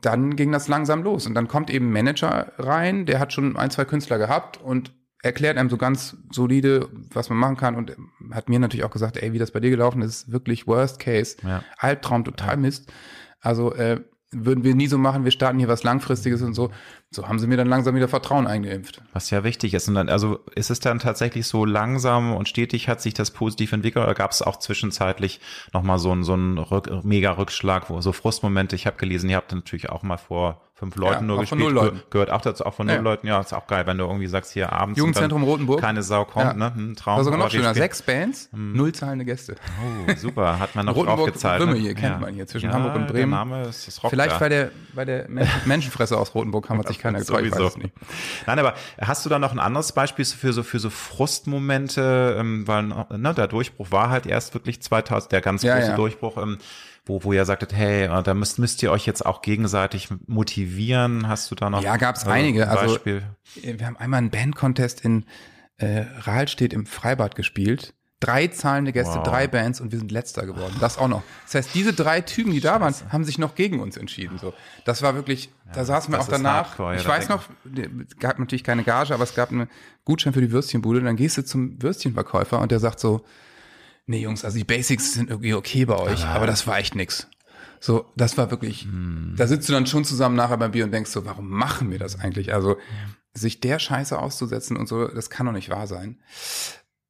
dann 0.00 0.36
ging 0.36 0.52
das 0.52 0.68
langsam 0.68 1.02
los. 1.02 1.26
Und 1.26 1.34
dann 1.34 1.48
kommt 1.48 1.70
eben 1.70 1.88
ein 1.88 1.92
Manager 1.92 2.52
rein, 2.58 3.06
der 3.06 3.18
hat 3.18 3.32
schon 3.32 3.56
ein, 3.56 3.70
zwei 3.70 3.86
Künstler 3.86 4.18
gehabt 4.18 4.60
und 4.60 4.92
erklärt 5.22 5.56
einem 5.56 5.70
so 5.70 5.76
ganz 5.76 6.16
solide, 6.30 6.88
was 7.12 7.30
man 7.30 7.38
machen 7.38 7.56
kann 7.56 7.76
und 7.76 7.96
hat 8.32 8.48
mir 8.48 8.58
natürlich 8.58 8.84
auch 8.84 8.90
gesagt, 8.90 9.16
ey, 9.16 9.32
wie 9.32 9.38
das 9.38 9.52
bei 9.52 9.60
dir 9.60 9.70
gelaufen 9.70 10.02
ist, 10.02 10.24
ist 10.24 10.32
wirklich 10.32 10.66
Worst 10.66 10.98
Case, 10.98 11.36
ja. 11.42 11.62
Albtraum, 11.78 12.24
total. 12.24 12.56
Mist. 12.56 12.92
Also 13.40 13.72
äh, 13.74 14.00
würden 14.32 14.64
wir 14.64 14.74
nie 14.74 14.86
so 14.86 14.98
machen, 14.98 15.24
wir 15.24 15.30
starten 15.30 15.58
hier 15.58 15.68
was 15.68 15.82
Langfristiges 15.82 16.42
und 16.42 16.54
so. 16.54 16.70
So 17.10 17.28
haben 17.28 17.38
sie 17.38 17.46
mir 17.46 17.58
dann 17.58 17.68
langsam 17.68 17.94
wieder 17.94 18.08
Vertrauen 18.08 18.46
eingeimpft. 18.46 19.02
Was 19.12 19.30
ja 19.30 19.44
wichtig 19.44 19.74
ist. 19.74 19.88
Und 19.88 19.94
dann, 19.94 20.08
also 20.08 20.40
ist 20.54 20.70
es 20.70 20.80
dann 20.80 20.98
tatsächlich 20.98 21.46
so 21.46 21.64
langsam 21.64 22.34
und 22.34 22.48
stetig 22.48 22.88
hat 22.88 23.02
sich 23.02 23.12
das 23.12 23.30
positiv 23.30 23.72
entwickelt 23.72 24.04
oder 24.04 24.14
gab 24.14 24.30
es 24.30 24.40
auch 24.40 24.58
zwischenzeitlich 24.58 25.40
nochmal 25.72 25.98
so 25.98 26.10
einen 26.10 26.24
so 26.24 26.32
einen 26.32 26.58
Rück, 26.58 27.04
Mega-Rückschlag, 27.04 27.90
wo 27.90 28.00
so 28.00 28.12
Frustmomente, 28.12 28.74
ich 28.74 28.86
habe 28.86 28.96
gelesen, 28.96 29.28
ihr 29.28 29.36
habt 29.36 29.52
natürlich 29.52 29.90
auch 29.90 30.02
mal 30.02 30.16
vor 30.16 30.62
fünf 30.82 30.96
Leuten 30.96 31.14
ja, 31.14 31.22
nur 31.22 31.38
gespielt. 31.38 31.62
Von 31.62 31.74
null 31.74 31.84
Leuten. 31.84 32.02
Gehört 32.10 32.30
auch 32.30 32.40
dazu, 32.40 32.66
auch 32.66 32.74
von 32.74 32.88
null 32.88 32.96
ja. 32.96 33.02
Leuten. 33.02 33.26
Ja, 33.28 33.40
ist 33.40 33.54
auch 33.54 33.68
geil, 33.68 33.86
wenn 33.86 33.98
du 33.98 34.04
irgendwie 34.04 34.26
sagst, 34.26 34.52
hier 34.52 34.72
abends 34.72 34.98
Jugendzentrum 34.98 35.44
Rotenburg. 35.44 35.80
keine 35.80 36.02
Sau 36.02 36.24
kommt, 36.24 36.44
ja. 36.44 36.54
ne? 36.54 36.72
Ein 36.76 36.96
Traum. 36.96 37.18
Das 37.18 37.24
sogar 37.26 37.38
noch 37.38 37.50
schöner. 37.52 37.72
Sechs 37.72 38.02
Bands, 38.02 38.48
hm. 38.52 38.72
null 38.76 38.92
zahlende 38.92 39.24
Gäste. 39.24 39.54
Oh, 39.80 40.12
super. 40.16 40.58
Hat 40.58 40.74
man 40.74 40.86
noch 40.86 40.96
draufgezahlt. 40.96 41.62
Römme 41.62 41.74
ne? 41.74 41.78
hier, 41.78 41.94
kennt 41.94 42.20
man 42.20 42.34
hier, 42.34 42.48
zwischen 42.48 42.72
Hamburg 42.72 42.96
und 42.96 43.06
Bremen. 43.06 43.30
Der 43.30 43.38
Name 43.38 43.62
ist, 43.62 43.86
ist 43.86 44.02
Rock 44.02 44.10
Vielleicht 44.10 44.40
bei 44.40 44.48
der, 44.48 44.72
bei 44.92 45.04
der 45.04 45.28
Menschenfresser 45.66 46.18
aus 46.18 46.34
Rotenburg 46.34 46.66
kann 46.66 46.78
man 46.78 46.86
sich 46.86 46.98
keiner 46.98 47.20
getraut, 47.20 47.42
ich 47.42 47.52
weiß 47.52 47.76
nicht. 47.76 47.94
Nein, 48.46 48.58
aber 48.58 48.74
hast 49.00 49.24
du 49.24 49.30
da 49.30 49.38
noch 49.38 49.52
ein 49.52 49.60
anderes 49.60 49.92
Beispiel 49.92 50.24
für 50.24 50.52
so, 50.52 50.64
für 50.64 50.80
so 50.80 50.90
Frustmomente, 50.90 52.36
ähm, 52.40 52.66
weil 52.66 52.82
ne, 52.82 53.34
der 53.36 53.46
Durchbruch 53.46 53.92
war 53.92 54.10
halt 54.10 54.26
erst 54.26 54.52
wirklich 54.54 54.82
2000, 54.82 55.30
der 55.30 55.40
ganz 55.42 55.62
große 55.62 55.94
Durchbruch, 55.94 56.38
ähm, 56.38 56.58
wo, 57.04 57.24
wo 57.24 57.32
ihr 57.32 57.44
sagtet, 57.44 57.72
hey, 57.72 58.04
äh, 58.04 58.22
da 58.22 58.34
müsst, 58.34 58.58
müsst 58.58 58.82
ihr 58.82 58.92
euch 58.92 59.06
jetzt 59.06 59.26
auch 59.26 59.42
gegenseitig 59.42 60.08
motivieren. 60.26 61.28
Hast 61.28 61.50
du 61.50 61.54
da 61.54 61.68
noch? 61.68 61.82
Ja, 61.82 61.96
gab 61.96 62.16
es 62.16 62.24
äh, 62.24 62.30
einige. 62.30 62.64
Ein 62.64 62.76
also 62.76 62.94
Beispiel? 62.94 63.22
Also, 63.56 63.78
wir 63.78 63.86
haben 63.86 63.96
einmal 63.96 64.18
einen 64.18 64.30
Bandcontest 64.30 65.04
in 65.04 65.24
äh, 65.78 66.04
Rahlstedt 66.20 66.72
im 66.72 66.86
Freibad 66.86 67.34
gespielt. 67.34 67.94
Drei 68.20 68.46
zahlende 68.46 68.92
Gäste, 68.92 69.16
wow. 69.16 69.24
drei 69.24 69.48
Bands 69.48 69.80
und 69.80 69.90
wir 69.90 69.98
sind 69.98 70.12
letzter 70.12 70.46
geworden. 70.46 70.76
Das 70.78 70.96
auch 70.96 71.08
noch. 71.08 71.24
Das 71.44 71.56
heißt, 71.56 71.74
diese 71.74 71.92
drei 71.92 72.20
Typen, 72.20 72.52
die 72.52 72.60
da 72.60 72.80
waren, 72.80 72.94
haben 73.10 73.24
sich 73.24 73.36
noch 73.36 73.56
gegen 73.56 73.80
uns 73.80 73.96
entschieden. 73.96 74.38
So, 74.38 74.54
das 74.84 75.02
war 75.02 75.16
wirklich. 75.16 75.46
Ja, 75.66 75.72
da 75.72 75.84
saßen 75.84 76.14
wir 76.14 76.20
auch 76.20 76.28
danach. 76.28 76.68
Hardcore, 76.68 76.94
ich 76.94 77.08
weiß 77.08 77.28
noch, 77.30 77.48
es 77.74 78.16
gab 78.20 78.38
natürlich 78.38 78.62
keine 78.62 78.84
Gage, 78.84 79.12
aber 79.12 79.24
es 79.24 79.34
gab 79.34 79.50
einen 79.50 79.68
Gutschein 80.04 80.32
für 80.32 80.40
die 80.40 80.52
Würstchenbude. 80.52 81.00
Dann 81.00 81.16
gehst 81.16 81.36
du 81.36 81.44
zum 81.44 81.82
Würstchenverkäufer 81.82 82.60
und 82.60 82.70
der 82.70 82.78
sagt 82.78 83.00
so, 83.00 83.24
nee 84.12 84.22
Jungs, 84.22 84.44
also 84.44 84.56
die 84.56 84.64
Basics 84.64 85.14
sind 85.14 85.30
irgendwie 85.30 85.54
okay 85.54 85.84
bei 85.84 85.96
euch, 85.96 86.24
aber, 86.24 86.36
aber 86.36 86.46
das 86.46 86.66
war 86.66 86.78
echt 86.78 86.94
nix. 86.94 87.28
So, 87.80 88.06
das 88.14 88.38
war 88.38 88.50
wirklich, 88.52 88.82
hm. 88.82 89.34
da 89.36 89.48
sitzt 89.48 89.68
du 89.68 89.72
dann 89.72 89.86
schon 89.86 90.04
zusammen 90.04 90.36
nachher 90.36 90.56
beim 90.56 90.70
Bier 90.70 90.84
und 90.84 90.92
denkst 90.92 91.10
so, 91.10 91.24
warum 91.24 91.50
machen 91.50 91.90
wir 91.90 91.98
das 91.98 92.20
eigentlich? 92.20 92.54
Also, 92.54 92.76
sich 93.34 93.60
der 93.60 93.80
Scheiße 93.80 94.16
auszusetzen 94.16 94.76
und 94.76 94.86
so, 94.86 95.08
das 95.08 95.30
kann 95.30 95.46
doch 95.46 95.52
nicht 95.52 95.70
wahr 95.70 95.86
sein. 95.86 96.20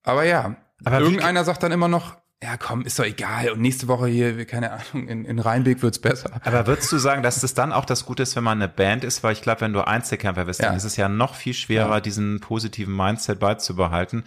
Aber 0.02 0.24
ja, 0.24 0.56
aber 0.84 1.00
irgendeiner 1.00 1.44
sagt 1.44 1.62
dann 1.62 1.72
immer 1.72 1.88
noch, 1.88 2.16
ja 2.42 2.56
komm, 2.56 2.82
ist 2.82 2.98
doch 2.98 3.04
egal. 3.04 3.50
Und 3.50 3.60
nächste 3.60 3.86
Woche 3.88 4.08
hier, 4.08 4.44
keine 4.46 4.72
Ahnung, 4.72 5.08
in, 5.08 5.24
in 5.24 5.38
Rheinbeck 5.38 5.82
wird's 5.82 6.00
besser. 6.00 6.40
Aber 6.42 6.66
würdest 6.66 6.90
du 6.90 6.98
sagen, 6.98 7.22
dass 7.22 7.40
das 7.40 7.54
dann 7.54 7.72
auch 7.72 7.84
das 7.84 8.04
Gute 8.04 8.24
ist, 8.24 8.34
wenn 8.34 8.44
man 8.44 8.60
eine 8.60 8.68
Band 8.68 9.04
ist? 9.04 9.22
Weil 9.22 9.32
ich 9.32 9.42
glaube, 9.42 9.60
wenn 9.60 9.72
du 9.72 9.86
Einzelkämpfer 9.86 10.46
bist, 10.46 10.60
ja. 10.60 10.68
dann 10.68 10.76
ist 10.76 10.84
es 10.84 10.96
ja 10.96 11.08
noch 11.08 11.34
viel 11.34 11.54
schwerer, 11.54 11.94
ja. 11.94 12.00
diesen 12.00 12.40
positiven 12.40 12.96
Mindset 12.96 13.38
beizubehalten. 13.38 14.24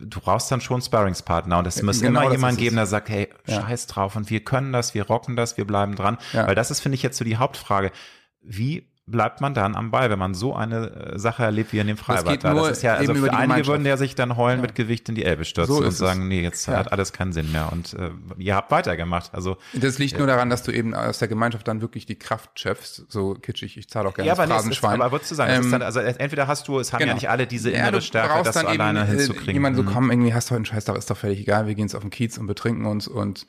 Du 0.00 0.20
brauchst 0.20 0.50
dann 0.50 0.60
schon 0.60 0.80
Sparringspartner 0.80 1.58
und 1.58 1.66
es 1.66 1.82
muss 1.82 2.00
genau 2.00 2.22
immer 2.22 2.32
jemand 2.32 2.58
geben, 2.58 2.76
der 2.76 2.86
sagt, 2.86 3.08
hey, 3.08 3.28
ja. 3.46 3.62
scheiß 3.62 3.86
drauf 3.86 4.16
und 4.16 4.30
wir 4.30 4.44
können 4.44 4.72
das, 4.72 4.94
wir 4.94 5.06
rocken 5.06 5.36
das, 5.36 5.56
wir 5.56 5.66
bleiben 5.66 5.96
dran. 5.96 6.18
Weil 6.32 6.54
das 6.54 6.70
ist, 6.70 6.80
finde 6.80 6.96
ich, 6.96 7.02
jetzt 7.02 7.18
so 7.18 7.24
die 7.24 7.36
Hauptfrage. 7.36 7.92
Wie 8.40 8.88
bleibt 9.10 9.40
man 9.40 9.54
dann 9.54 9.74
am 9.74 9.90
Ball, 9.90 10.10
wenn 10.10 10.18
man 10.18 10.34
so 10.34 10.54
eine 10.54 10.90
äh, 10.90 11.18
Sache 11.18 11.42
erlebt 11.42 11.72
wie 11.72 11.78
in 11.78 11.86
dem 11.86 11.96
Freibad. 11.96 12.42
Das, 12.42 12.54
das 12.54 12.70
ist 12.70 12.82
ja, 12.82 12.94
also 12.94 13.14
für 13.14 13.32
einige 13.32 13.66
würden 13.66 13.86
ja 13.86 13.96
sich 13.96 14.14
dann 14.14 14.36
heulen 14.36 14.58
ja. 14.58 14.62
mit 14.62 14.74
Gewicht 14.74 15.08
in 15.08 15.14
die 15.14 15.24
Elbe 15.24 15.44
stürzen 15.44 15.74
so 15.74 15.82
und 15.82 15.90
sagen, 15.92 16.28
nee, 16.28 16.42
jetzt 16.42 16.66
ja. 16.66 16.76
hat 16.76 16.92
alles 16.92 17.12
keinen 17.12 17.32
Sinn 17.32 17.50
mehr. 17.52 17.72
Und 17.72 17.94
äh, 17.94 18.10
ihr 18.38 18.54
habt 18.54 18.70
weitergemacht. 18.70 19.34
Also 19.34 19.56
das 19.74 19.98
liegt 19.98 20.14
äh, 20.14 20.18
nur 20.18 20.26
daran, 20.26 20.50
dass 20.50 20.62
du 20.62 20.72
eben 20.72 20.94
aus 20.94 21.18
der 21.18 21.28
Gemeinschaft 21.28 21.66
dann 21.68 21.80
wirklich 21.80 22.06
die 22.06 22.16
Kraft 22.16 22.58
schöpfst. 22.58 23.04
So 23.08 23.34
kitschig, 23.34 23.76
ich 23.76 23.88
zahle 23.88 24.08
auch 24.08 24.14
gerne 24.14 24.28
ja, 24.28 24.34
das 24.34 24.46
Phrasenschwein. 24.46 24.94
Ist, 24.94 25.00
aber 25.00 25.12
würdest 25.12 25.30
du 25.30 25.34
sagen, 25.34 25.64
ähm, 25.64 25.70
dann, 25.70 25.82
also 25.82 26.00
entweder 26.00 26.46
hast 26.46 26.68
du, 26.68 26.78
es 26.78 26.92
haben 26.92 27.00
genau. 27.00 27.10
ja 27.10 27.14
nicht 27.14 27.30
alle 27.30 27.46
diese 27.46 27.70
innere 27.70 27.96
ja, 27.96 28.00
Stärke, 28.00 28.42
das 28.44 28.56
alleine 28.56 29.00
eben, 29.00 29.08
äh, 29.08 29.10
hinzukriegen. 29.16 29.54
Jemand 29.54 29.76
so, 29.76 29.82
mhm. 29.82 29.86
komm, 29.92 30.10
irgendwie 30.10 30.34
hast 30.34 30.48
du 30.48 30.52
heute 30.52 30.58
einen 30.58 30.64
Scheißtag, 30.66 30.96
ist 30.96 31.10
doch 31.10 31.16
völlig 31.16 31.40
egal, 31.40 31.66
wir 31.66 31.74
gehen 31.74 31.86
jetzt 31.86 31.94
auf 31.94 32.02
den 32.02 32.10
Kiez 32.10 32.38
und 32.38 32.46
betrinken 32.46 32.86
uns 32.86 33.08
und 33.08 33.46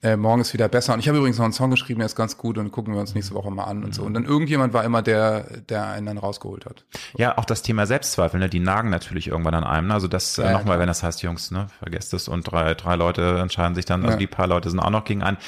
äh, 0.00 0.16
morgen 0.16 0.40
ist 0.40 0.52
wieder 0.52 0.68
besser. 0.68 0.94
Und 0.94 1.00
ich 1.00 1.08
habe 1.08 1.18
übrigens 1.18 1.38
noch 1.38 1.44
einen 1.44 1.52
Song 1.52 1.70
geschrieben, 1.70 1.98
der 1.98 2.06
ist 2.06 2.14
ganz 2.14 2.36
gut 2.36 2.56
und 2.56 2.70
gucken 2.70 2.94
wir 2.94 3.00
uns 3.00 3.16
nächste 3.16 3.34
Woche 3.34 3.50
mal 3.50 3.64
an 3.64 3.82
und 3.82 3.92
so. 3.92 4.04
Und 4.04 4.14
dann 4.14 4.24
irgendjemand 4.24 4.72
war 4.72 4.84
immer 4.84 5.02
der, 5.02 5.60
der 5.68 5.88
einen 5.88 6.06
dann 6.06 6.18
rausgeholt 6.18 6.66
hat. 6.66 6.84
So. 6.92 7.18
Ja, 7.18 7.36
auch 7.36 7.44
das 7.44 7.62
Thema 7.62 7.84
Selbstzweifel, 7.84 8.38
ne? 8.38 8.48
die 8.48 8.60
nagen 8.60 8.90
natürlich 8.90 9.26
irgendwann 9.26 9.54
an 9.54 9.64
einem. 9.64 9.88
Ne? 9.88 9.94
Also 9.94 10.06
das 10.06 10.38
äh, 10.38 10.44
ja, 10.44 10.52
nochmal, 10.52 10.78
wenn 10.78 10.86
das 10.86 11.02
heißt, 11.02 11.22
Jungs, 11.22 11.50
ne, 11.50 11.66
vergesst 11.80 12.14
es 12.14 12.28
und 12.28 12.44
drei, 12.44 12.74
drei 12.74 12.94
Leute 12.94 13.38
entscheiden 13.40 13.74
sich 13.74 13.86
dann, 13.86 14.02
also 14.02 14.12
ja. 14.12 14.18
die 14.18 14.28
paar 14.28 14.46
Leute 14.46 14.70
sind 14.70 14.78
auch 14.78 14.90
noch 14.90 15.04
gegen 15.04 15.24
einen. 15.24 15.38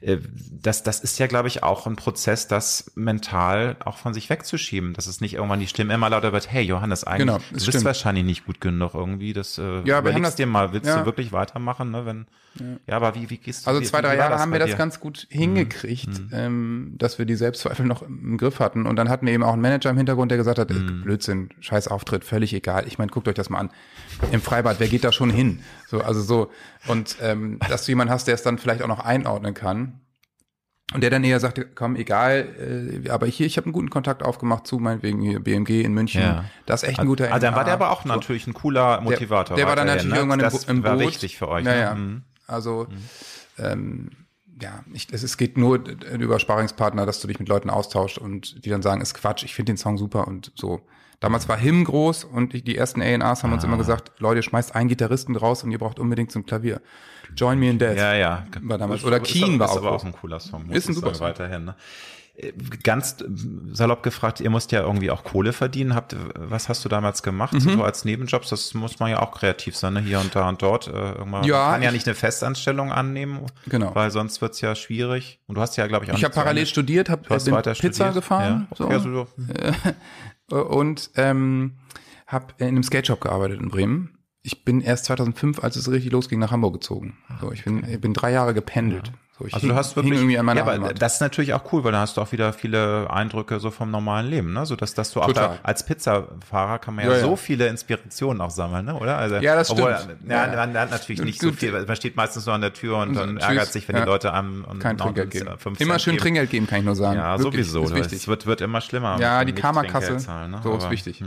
Äh, 0.00 0.18
das, 0.50 0.82
das 0.82 0.98
ist 0.98 1.18
ja, 1.20 1.28
glaube 1.28 1.46
ich, 1.46 1.62
auch 1.62 1.86
ein 1.86 1.94
Prozess, 1.94 2.48
das 2.48 2.90
mental 2.96 3.76
auch 3.84 3.98
von 3.98 4.12
sich 4.12 4.28
wegzuschieben. 4.28 4.92
Dass 4.92 5.06
es 5.06 5.20
nicht 5.20 5.34
irgendwann 5.34 5.60
die 5.60 5.68
Stimme 5.68 5.94
immer 5.94 6.10
lauter 6.10 6.32
wird, 6.32 6.50
hey 6.50 6.64
Johannes, 6.64 7.04
eigentlich 7.04 7.26
genau, 7.28 7.38
du 7.38 7.54
bist 7.54 7.68
stimmt. 7.68 7.84
wahrscheinlich 7.84 8.24
nicht 8.24 8.44
gut 8.44 8.60
genug 8.60 8.94
irgendwie. 8.94 9.32
Das 9.32 9.56
äh, 9.58 9.82
ja, 9.84 9.98
haben 9.98 10.22
das, 10.24 10.34
dir 10.34 10.46
mal, 10.46 10.72
willst 10.72 10.88
ja. 10.88 10.98
du 10.98 11.06
wirklich 11.06 11.30
weitermachen, 11.30 11.92
ne? 11.92 12.06
Wenn, 12.06 12.26
ja. 12.58 12.66
ja, 12.86 12.96
aber 12.96 13.14
wie, 13.14 13.30
wie 13.30 13.38
gehst 13.38 13.64
du? 13.64 13.70
Also 13.70 13.80
zwei, 13.82 14.00
drei 14.00 14.16
Jahre 14.16 14.38
haben 14.38 14.52
wir 14.52 14.58
das 14.58 14.76
ganz 14.76 15.00
gut 15.00 15.26
hingekriegt, 15.30 16.08
mhm. 16.08 16.28
ähm, 16.32 16.94
dass 16.98 17.18
wir 17.18 17.26
die 17.26 17.36
Selbstzweifel 17.36 17.86
noch 17.86 18.02
im 18.02 18.36
Griff 18.38 18.58
hatten. 18.58 18.86
Und 18.86 18.96
dann 18.96 19.08
hatten 19.08 19.26
wir 19.26 19.32
eben 19.32 19.42
auch 19.42 19.52
einen 19.52 19.62
Manager 19.62 19.90
im 19.90 19.96
Hintergrund, 19.96 20.30
der 20.30 20.38
gesagt 20.38 20.58
hat, 20.58 20.70
mhm. 20.70 21.02
Blödsinn, 21.02 21.50
scheiß 21.60 21.88
Auftritt, 21.88 22.24
völlig 22.24 22.52
egal. 22.52 22.86
Ich 22.86 22.98
meine, 22.98 23.10
guckt 23.10 23.28
euch 23.28 23.34
das 23.34 23.50
mal 23.50 23.58
an. 23.58 23.70
Im 24.32 24.40
Freibad, 24.40 24.80
wer 24.80 24.88
geht 24.88 25.04
da 25.04 25.12
schon 25.12 25.30
hin? 25.30 25.60
So, 25.88 26.00
also 26.00 26.20
so. 26.20 26.50
Und 26.88 27.16
ähm, 27.20 27.58
dass 27.68 27.84
du 27.84 27.92
jemanden 27.92 28.12
hast, 28.12 28.26
der 28.26 28.34
es 28.34 28.42
dann 28.42 28.58
vielleicht 28.58 28.82
auch 28.82 28.88
noch 28.88 29.00
einordnen 29.00 29.54
kann. 29.54 30.00
Und 30.92 31.02
der 31.02 31.10
dann 31.10 31.22
eher 31.22 31.38
sagte, 31.38 31.66
komm, 31.66 31.94
egal, 31.94 33.00
äh, 33.04 33.10
aber 33.10 33.26
hier, 33.26 33.46
ich 33.46 33.56
habe 33.56 33.66
einen 33.66 33.72
guten 33.72 33.90
Kontakt 33.90 34.24
aufgemacht 34.24 34.66
zu 34.66 34.80
meinetwegen 34.80 35.20
hier 35.20 35.38
BMG 35.38 35.82
in 35.82 35.94
München. 35.94 36.20
Ja. 36.20 36.44
Das 36.66 36.82
ist 36.82 36.88
echt 36.88 36.98
ein 36.98 37.06
guter 37.06 37.32
Also 37.32 37.46
dann 37.46 37.54
war 37.54 37.62
der 37.64 37.74
aber 37.74 37.90
auch 37.90 38.04
natürlich 38.04 38.48
ein 38.48 38.54
cooler 38.54 39.00
Motivator. 39.00 39.56
Der, 39.56 39.64
der 39.64 39.68
war 39.68 39.76
dann 39.76 39.86
natürlich 39.86 40.10
ne? 40.10 40.16
irgendwann 40.16 40.40
das 40.40 40.64
im, 40.64 40.78
im 40.78 40.82
Boot. 40.82 40.90
war 40.90 40.98
wichtig 40.98 41.38
für 41.38 41.46
euch. 41.46 41.64
Naja, 41.64 41.94
ne? 41.94 42.00
Mhm. 42.00 42.22
Also 42.50 42.86
mhm 42.90 42.96
ähm, 43.60 44.10
ja, 44.60 44.84
ich, 44.92 45.08
es, 45.10 45.22
es 45.22 45.36
geht 45.36 45.56
nur 45.56 45.82
über 46.18 46.38
Sparingspartner, 46.38 47.06
dass 47.06 47.20
du 47.20 47.28
dich 47.28 47.38
mit 47.38 47.48
Leuten 47.48 47.70
austauscht 47.70 48.18
und 48.18 48.64
die 48.64 48.70
dann 48.70 48.82
sagen, 48.82 49.00
ist 49.00 49.14
Quatsch, 49.14 49.42
ich 49.42 49.54
finde 49.54 49.72
den 49.72 49.76
Song 49.78 49.96
super 49.96 50.28
und 50.28 50.52
so. 50.54 50.82
Damals 51.18 51.48
war 51.48 51.58
Him 51.58 51.84
groß 51.84 52.24
und 52.24 52.52
die, 52.66 52.76
ersten 52.76 53.02
A&Rs 53.02 53.42
haben 53.42 53.50
ah. 53.50 53.54
uns 53.54 53.64
immer 53.64 53.76
gesagt, 53.76 54.12
Leute, 54.18 54.42
schmeißt 54.42 54.74
einen 54.74 54.88
Gitarristen 54.88 55.36
raus 55.36 55.62
und 55.64 55.70
ihr 55.70 55.78
braucht 55.78 55.98
unbedingt 55.98 56.30
zum 56.32 56.46
Klavier. 56.46 56.80
Join 57.36 57.58
Me 57.58 57.70
in 57.70 57.78
Death. 57.78 57.96
Ja, 57.96 58.14
ja. 58.14 58.46
War 58.62 58.78
damals. 58.78 59.04
Oder 59.04 59.20
Keen 59.20 59.58
war 59.58 59.68
auch. 59.68 59.72
Ist 59.72 59.78
aber 59.78 59.92
auch 59.92 60.04
ein 60.04 60.12
cooler 60.12 60.40
Song. 60.40 60.68
Ist 60.70 60.88
ein 60.88 60.94
super 60.94 61.14
Song. 61.14 61.28
Weiterhin, 61.28 61.64
ne? 61.66 61.76
Ganz 62.82 63.16
salopp 63.72 64.02
gefragt, 64.02 64.40
ihr 64.40 64.50
musst 64.50 64.72
ja 64.72 64.82
irgendwie 64.82 65.10
auch 65.10 65.24
Kohle 65.24 65.52
verdienen. 65.52 65.94
Habt, 65.94 66.16
was 66.34 66.68
hast 66.68 66.84
du 66.84 66.88
damals 66.88 67.22
gemacht, 67.22 67.54
mhm. 67.54 67.60
so 67.60 67.82
als 67.82 68.04
Nebenjobs? 68.04 68.48
Das 68.48 68.74
muss 68.74 68.98
man 68.98 69.10
ja 69.10 69.20
auch 69.20 69.32
kreativ 69.32 69.76
sein, 69.76 69.94
ne? 69.94 70.00
hier 70.00 70.20
und 70.20 70.34
da 70.34 70.48
und 70.48 70.62
dort. 70.62 70.88
Äh, 70.88 70.90
irgendwann. 70.90 71.44
Ja, 71.44 71.62
man 71.64 71.72
kann 71.72 71.82
ja 71.82 71.92
nicht 71.92 72.06
eine 72.06 72.14
Festanstellung 72.14 72.92
annehmen, 72.92 73.40
genau. 73.66 73.94
weil 73.94 74.10
sonst 74.10 74.40
wird's 74.40 74.60
ja 74.60 74.74
schwierig. 74.74 75.40
Und 75.46 75.56
du 75.56 75.60
hast 75.60 75.76
ja, 75.76 75.86
glaube 75.86 76.04
ich, 76.04 76.12
auch 76.12 76.16
Ich 76.16 76.24
habe 76.24 76.34
parallel 76.34 76.66
studiert, 76.66 77.08
habe 77.08 77.22
bin 77.22 77.38
Pizza 77.38 77.74
studiert. 77.74 78.14
gefahren. 78.14 78.68
Ja, 78.78 78.84
okay, 78.84 79.00
so. 79.00 79.26
Also, 80.48 80.66
und 80.68 81.10
ähm, 81.16 81.78
habe 82.26 82.46
in 82.58 82.68
einem 82.68 82.82
Skate 82.82 83.08
Shop 83.08 83.20
gearbeitet 83.20 83.60
in 83.60 83.68
Bremen. 83.68 84.18
Ich 84.42 84.64
bin 84.64 84.80
erst 84.80 85.04
2005, 85.06 85.62
als 85.62 85.76
es 85.76 85.90
richtig 85.90 86.12
losging, 86.12 86.38
nach 86.38 86.50
Hamburg 86.50 86.74
gezogen. 86.74 87.18
So, 87.40 87.52
ich 87.52 87.64
bin, 87.64 87.84
ich 87.86 88.00
bin 88.00 88.14
drei 88.14 88.32
Jahre 88.32 88.54
gependelt. 88.54 89.08
Ja. 89.08 89.14
So, 89.48 89.54
also 89.54 89.68
du 89.68 89.74
hast 89.74 89.96
wirklich, 89.96 90.14
irgendwie 90.14 90.38
an 90.38 90.44
meiner 90.44 90.60
ja, 90.60 90.64
aber 90.64 90.72
Heimat. 90.72 91.00
das 91.00 91.14
ist 91.14 91.20
natürlich 91.20 91.54
auch 91.54 91.72
cool, 91.72 91.82
weil 91.82 91.92
da 91.92 92.00
hast 92.00 92.16
du 92.16 92.20
auch 92.20 92.30
wieder 92.32 92.52
viele 92.52 93.08
Eindrücke 93.10 93.58
so 93.58 93.70
vom 93.70 93.90
normalen 93.90 94.28
Leben, 94.28 94.52
ne? 94.52 94.66
So 94.66 94.76
dass, 94.76 94.92
dass 94.94 95.12
du 95.12 95.22
auch 95.22 95.32
da, 95.32 95.58
als 95.62 95.86
Pizzafahrer 95.86 96.78
kann 96.78 96.94
man 96.94 97.06
ja, 97.06 97.12
ja, 97.12 97.20
so 97.20 97.36
viele 97.36 97.66
Inspirationen 97.68 98.40
auch 98.42 98.50
sammeln, 98.50 98.84
ne? 98.84 98.94
Oder? 98.94 99.16
Also, 99.16 99.36
ja, 99.36 99.54
das 99.54 99.70
obwohl, 99.70 99.96
stimmt. 99.96 100.28
Ja, 100.28 100.46
ja. 100.46 100.56
Man 100.56 100.76
hat 100.76 100.90
natürlich 100.90 101.22
nicht 101.22 101.40
so 101.40 101.52
viel, 101.52 101.72
man 101.72 101.96
steht 101.96 102.16
meistens 102.16 102.44
nur 102.44 102.54
an 102.54 102.60
der 102.60 102.72
Tür 102.72 102.98
und, 102.98 103.16
und 103.16 103.38
ärgert 103.38 103.72
sich, 103.72 103.88
wenn 103.88 103.96
die 103.96 104.02
Leute 104.02 104.32
am 104.32 104.64
und 104.64 104.80
Kein 104.80 104.98
Trinkgeld 104.98 105.30
geben. 105.30 105.50
Immer 105.78 105.98
schön 105.98 106.12
geben. 106.14 106.22
Trinkgeld 106.22 106.50
geben, 106.50 106.66
kann 106.66 106.80
ich 106.80 106.84
nur 106.84 106.96
sagen. 106.96 107.18
Ja, 107.18 107.38
Wirklich, 107.38 107.68
sowieso. 107.68 107.94
Es 107.94 108.28
wird, 108.28 108.46
wird 108.46 108.60
immer 108.60 108.80
schlimmer. 108.80 109.18
Ja, 109.20 109.44
die 109.44 109.52
Karma-Kasse, 109.52 110.14
ne? 110.48 110.60
so 110.62 110.76
ist 110.76 110.90
wichtig. 110.90 111.22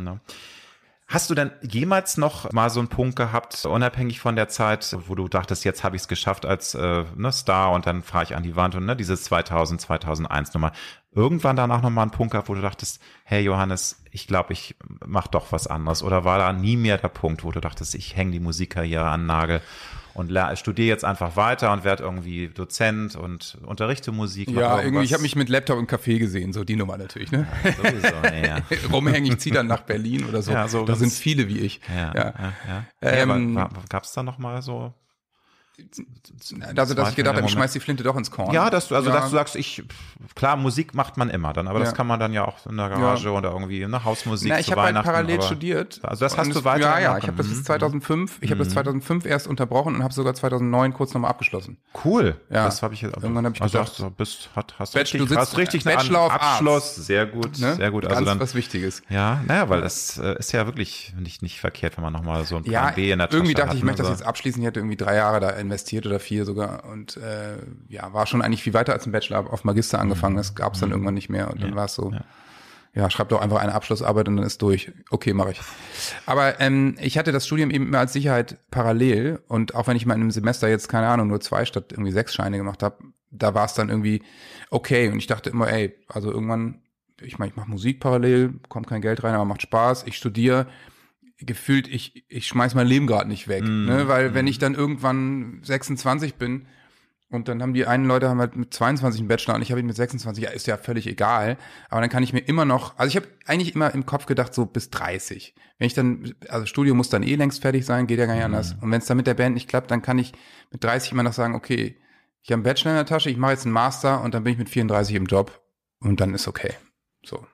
Hast 1.13 1.29
du 1.29 1.35
denn 1.35 1.51
jemals 1.61 2.17
noch 2.17 2.51
mal 2.53 2.71
so 2.71 2.79
einen 2.79 2.87
Punkt 2.87 3.15
gehabt, 3.15 3.65
unabhängig 3.65 4.19
von 4.19 4.35
der 4.35 4.49
Zeit, 4.49 4.97
wo 5.05 5.13
du 5.13 5.27
dachtest, 5.27 5.63
jetzt 5.63 5.83
habe 5.83 5.95
ich 5.95 6.01
es 6.01 6.07
geschafft 6.07 6.43
als 6.43 6.73
äh, 6.73 7.03
ne, 7.15 7.31
Star 7.31 7.71
und 7.71 7.85
dann 7.85 8.01
fahre 8.01 8.23
ich 8.23 8.35
an 8.35 8.41
die 8.41 8.55
Wand 8.55 8.73
und 8.73 8.87
ne, 8.87 8.95
dieses 8.95 9.25
2000, 9.25 9.79
2001 9.79 10.55
Nummer. 10.55 10.71
Irgendwann 11.11 11.55
danach 11.55 11.83
noch 11.83 11.91
mal 11.91 12.01
einen 12.01 12.09
Punkt 12.09 12.31
gehabt, 12.31 12.49
wo 12.49 12.55
du 12.55 12.61
dachtest, 12.61 12.99
hey 13.25 13.43
Johannes, 13.43 14.01
ich 14.09 14.25
glaube, 14.25 14.53
ich 14.53 14.75
mach 15.05 15.27
doch 15.27 15.51
was 15.51 15.67
anderes. 15.67 16.01
Oder 16.01 16.25
war 16.25 16.39
da 16.39 16.51
nie 16.51 16.77
mehr 16.77 16.97
der 16.97 17.09
Punkt, 17.09 17.43
wo 17.43 17.51
du 17.51 17.59
dachtest, 17.59 17.93
ich 17.93 18.15
hänge 18.15 18.31
die 18.31 18.39
Musikkarriere 18.39 19.05
an 19.05 19.27
Nagel 19.27 19.61
und 20.13 20.31
studiere 20.57 20.87
jetzt 20.87 21.05
einfach 21.05 21.35
weiter 21.35 21.71
und 21.73 21.83
werde 21.83 22.03
irgendwie 22.03 22.47
Dozent 22.47 23.15
und 23.15 23.57
unterrichte 23.65 24.11
Musik. 24.11 24.49
Ja, 24.49 24.81
irgendwie, 24.81 25.03
ich 25.03 25.13
habe 25.13 25.23
mich 25.23 25.35
mit 25.35 25.49
Laptop 25.49 25.79
im 25.79 25.87
Café 25.87 26.19
gesehen, 26.19 26.53
so 26.53 26.63
die 26.63 26.75
Nummer 26.75 26.97
natürlich, 26.97 27.31
ne? 27.31 27.47
Ja, 27.63 27.71
sowieso, 27.71 28.15
nee, 28.31 28.47
ja. 28.47 28.57
Rumhängen, 28.91 29.31
ich 29.31 29.39
ziehe 29.39 29.55
dann 29.55 29.67
nach 29.67 29.81
Berlin 29.81 30.25
oder 30.25 30.41
so. 30.41 30.51
Ja, 30.51 30.67
so 30.67 30.85
da 30.85 30.95
sind 30.95 31.11
viele 31.11 31.47
wie 31.47 31.59
ich. 31.59 31.81
Ja, 31.89 32.13
ja. 32.13 32.33
ja, 32.37 32.53
ja. 32.67 32.85
Ähm, 33.01 33.55
Gab 33.89 34.03
es 34.03 34.11
da 34.11 34.23
noch 34.23 34.37
mal 34.37 34.61
so 34.61 34.93
also, 36.75 36.93
dass 36.93 37.09
ich 37.09 37.15
gedacht 37.15 37.35
habe, 37.35 37.45
ich 37.45 37.51
schmeiß 37.51 37.73
die 37.73 37.79
Flinte 37.79 38.03
doch 38.03 38.15
ins 38.15 38.29
Korn. 38.29 38.53
Ja, 38.53 38.69
dass 38.69 38.89
du, 38.89 38.95
also, 38.95 39.09
ja. 39.09 39.15
dass 39.15 39.25
du 39.25 39.31
sagst, 39.31 39.55
ich, 39.55 39.83
klar, 40.35 40.55
Musik 40.55 40.93
macht 40.93 41.17
man 41.17 41.29
immer 41.29 41.53
dann, 41.53 41.67
aber 41.67 41.79
ja. 41.79 41.85
das 41.85 41.95
kann 41.95 42.05
man 42.05 42.19
dann 42.19 42.33
ja 42.33 42.45
auch 42.45 42.65
in 42.67 42.77
der 42.77 42.89
Garage 42.89 43.29
ja. 43.29 43.37
oder 43.37 43.51
irgendwie 43.51 43.83
eine 43.83 44.03
Hausmusik 44.03 44.49
Na, 44.49 44.59
ich 44.59 44.71
habe 44.71 44.81
halt 44.81 44.95
parallel 45.03 45.41
studiert. 45.41 45.99
Also, 46.03 46.25
das 46.25 46.37
hast 46.37 46.53
du 46.53 46.63
weiter 46.63 46.81
Ja, 46.81 46.99
ja, 46.99 47.17
ich 47.17 47.27
habe 47.27 47.37
das 47.37 47.47
bis 47.47 47.63
2005, 47.63 48.37
ich 48.41 48.49
mhm. 48.49 48.53
habe 48.53 48.63
das 48.63 48.73
2005 48.73 49.25
erst 49.25 49.47
unterbrochen 49.47 49.95
und 49.95 50.03
habe 50.03 50.13
sogar 50.13 50.33
2009 50.33 50.93
kurz 50.93 51.13
nochmal 51.13 51.31
abgeschlossen. 51.31 51.77
Cool. 52.03 52.35
Ja. 52.49 52.65
Das 52.65 52.83
habe 52.83 52.93
ich 52.93 53.01
jetzt, 53.01 53.15
irgendwann 53.15 53.45
habe 53.45 53.55
ich 53.55 53.61
also 53.61 53.79
gedacht, 53.79 53.99
du 53.99 54.09
bist, 54.11 54.49
hat, 54.55 54.75
hast 54.79 54.93
Bachelor, 54.93 55.01
richtig, 55.01 55.21
du 55.21 55.27
sitzt, 55.27 55.39
hast 55.39 55.57
richtig 55.57 55.83
Bachelor 55.85 56.31
einen 56.31 56.39
Abschluss. 56.39 56.95
Sehr 56.95 57.25
gut, 57.25 57.59
ne? 57.59 57.75
sehr 57.75 57.91
gut. 57.91 58.05
Also 58.05 58.15
Ganz 58.15 58.27
dann, 58.27 58.39
was 58.39 58.55
Wichtiges. 58.55 59.01
Ja, 59.09 59.41
naja, 59.47 59.69
weil 59.69 59.81
das 59.81 60.17
äh, 60.17 60.37
ist 60.37 60.51
ja 60.51 60.65
wirklich 60.65 61.13
nicht, 61.17 61.41
nicht 61.41 61.59
verkehrt, 61.59 61.97
wenn 61.97 62.03
man 62.03 62.13
nochmal 62.13 62.45
so 62.45 62.57
ein 62.57 62.63
Plan 62.63 62.93
B 62.95 63.11
in 63.11 63.19
der 63.19 63.27
Tasche 63.27 63.37
irgendwie 63.37 63.53
dachte 63.53 63.73
ich, 63.73 63.79
ich 63.79 63.83
möchte 63.83 64.01
das 64.01 64.11
jetzt 64.11 64.25
abschließen. 64.25 64.61
Ich 64.61 64.67
hätte 64.67 64.79
irgendwie 64.79 64.95
drei 64.95 65.15
Jahre 65.15 65.39
da 65.39 65.49
investiert 65.63 66.05
oder 66.05 66.19
vier 66.19 66.45
sogar 66.45 66.85
und 66.85 67.17
äh, 67.17 67.57
ja, 67.89 68.13
war 68.13 68.27
schon 68.27 68.41
eigentlich 68.41 68.63
viel 68.63 68.73
weiter 68.73 68.93
als 68.93 69.05
ein 69.05 69.11
Bachelor 69.11 69.51
auf 69.51 69.63
Magister 69.63 69.99
angefangen. 69.99 70.37
Das 70.37 70.53
gab 70.55 70.73
es 70.73 70.79
dann 70.79 70.89
mhm. 70.89 70.93
irgendwann 70.93 71.13
nicht 71.15 71.29
mehr 71.29 71.49
und 71.51 71.61
dann 71.61 71.71
ja. 71.71 71.75
war 71.75 71.85
es 71.85 71.95
so. 71.95 72.11
Ja. 72.11 72.23
Ja, 72.95 73.09
schreib 73.09 73.29
doch 73.29 73.41
einfach 73.41 73.57
eine 73.57 73.73
Abschlussarbeit 73.73 74.27
und 74.27 74.37
dann 74.37 74.45
ist 74.45 74.61
durch. 74.61 74.91
Okay, 75.09 75.33
mache 75.33 75.51
ich. 75.51 75.61
Aber 76.27 76.59
ähm, 76.61 76.95
ich 77.01 77.17
hatte 77.17 77.31
das 77.31 77.47
Studium 77.47 77.71
eben 77.71 77.87
immer 77.87 77.97
als 77.97 78.13
Sicherheit 78.13 78.57
parallel 78.69 79.39
und 79.47 79.73
auch 79.73 79.87
wenn 79.87 79.97
ich 79.97 80.05
mal 80.05 80.13
in 80.13 80.21
einem 80.21 80.29
Semester 80.31 80.69
jetzt, 80.69 80.89
keine 80.89 81.07
Ahnung, 81.07 81.27
nur 81.27 81.41
zwei 81.41 81.65
statt 81.65 81.85
irgendwie 81.91 82.11
sechs 82.11 82.35
Scheine 82.35 82.57
gemacht 82.57 82.83
habe, 82.83 82.97
da 83.31 83.55
war 83.55 83.65
es 83.65 83.73
dann 83.73 83.89
irgendwie 83.89 84.21
okay 84.69 85.09
und 85.09 85.17
ich 85.17 85.25
dachte 85.25 85.49
immer, 85.49 85.69
ey, 85.69 85.95
also 86.07 86.31
irgendwann, 86.31 86.83
ich 87.19 87.39
meine, 87.39 87.49
ich 87.49 87.55
mache 87.55 87.69
Musik 87.69 87.99
parallel, 87.99 88.59
kommt 88.69 88.85
kein 88.85 89.01
Geld 89.01 89.23
rein, 89.23 89.33
aber 89.33 89.45
macht 89.45 89.63
Spaß, 89.63 90.03
ich 90.05 90.15
studiere, 90.15 90.67
gefühlt, 91.45 91.87
ich, 91.87 92.25
ich 92.29 92.47
schmeiß 92.47 92.75
mein 92.75 92.87
Leben 92.87 93.07
gerade 93.07 93.27
nicht 93.27 93.47
weg. 93.47 93.63
Mm, 93.63 93.85
ne? 93.85 94.07
Weil 94.07 94.31
mm. 94.31 94.33
wenn 94.33 94.47
ich 94.47 94.59
dann 94.59 94.75
irgendwann 94.75 95.59
26 95.63 96.35
bin 96.35 96.65
und 97.29 97.47
dann 97.47 97.61
haben 97.61 97.73
die 97.73 97.85
einen 97.85 98.05
Leute 98.05 98.29
haben 98.29 98.39
halt 98.39 98.55
mit 98.55 98.73
22 98.73 99.21
einen 99.21 99.27
Bachelor 99.27 99.55
und 99.55 99.61
ich 99.61 99.71
habe 99.71 99.79
ihn 99.79 99.87
mit 99.87 99.95
26, 99.95 100.43
ja, 100.43 100.51
ist 100.51 100.67
ja 100.67 100.77
völlig 100.77 101.07
egal. 101.07 101.57
Aber 101.89 102.01
dann 102.01 102.09
kann 102.09 102.23
ich 102.23 102.33
mir 102.33 102.39
immer 102.39 102.65
noch, 102.65 102.97
also 102.97 103.09
ich 103.09 103.15
habe 103.15 103.27
eigentlich 103.45 103.75
immer 103.75 103.93
im 103.93 104.05
Kopf 104.05 104.25
gedacht, 104.25 104.53
so 104.53 104.65
bis 104.65 104.89
30. 104.89 105.55
Wenn 105.77 105.87
ich 105.87 105.93
dann, 105.93 106.33
also 106.49 106.65
Studio 106.65 106.93
muss 106.93 107.09
dann 107.09 107.23
eh 107.23 107.35
längst 107.35 107.61
fertig 107.61 107.85
sein, 107.85 108.07
geht 108.07 108.19
ja 108.19 108.25
gar 108.25 108.35
nicht 108.35 108.43
mm. 108.43 108.45
anders. 108.45 108.75
Und 108.81 108.91
wenn 108.91 108.99
es 108.99 109.07
dann 109.07 109.17
mit 109.17 109.27
der 109.27 109.33
Band 109.33 109.55
nicht 109.55 109.67
klappt, 109.67 109.91
dann 109.91 110.01
kann 110.01 110.19
ich 110.19 110.33
mit 110.71 110.83
30 110.83 111.11
immer 111.11 111.23
noch 111.23 111.33
sagen, 111.33 111.55
okay, 111.55 111.97
ich 112.43 112.51
habe 112.51 112.55
einen 112.55 112.63
Bachelor 112.63 112.91
in 112.91 112.97
der 112.97 113.05
Tasche, 113.05 113.29
ich 113.29 113.37
mache 113.37 113.53
jetzt 113.53 113.65
einen 113.65 113.73
Master 113.73 114.21
und 114.21 114.33
dann 114.33 114.43
bin 114.43 114.53
ich 114.53 114.59
mit 114.59 114.69
34 114.69 115.15
im 115.15 115.25
Job 115.25 115.61
und 115.99 116.19
dann 116.19 116.33
ist 116.33 116.47
okay. 116.47 116.73
So. 117.25 117.45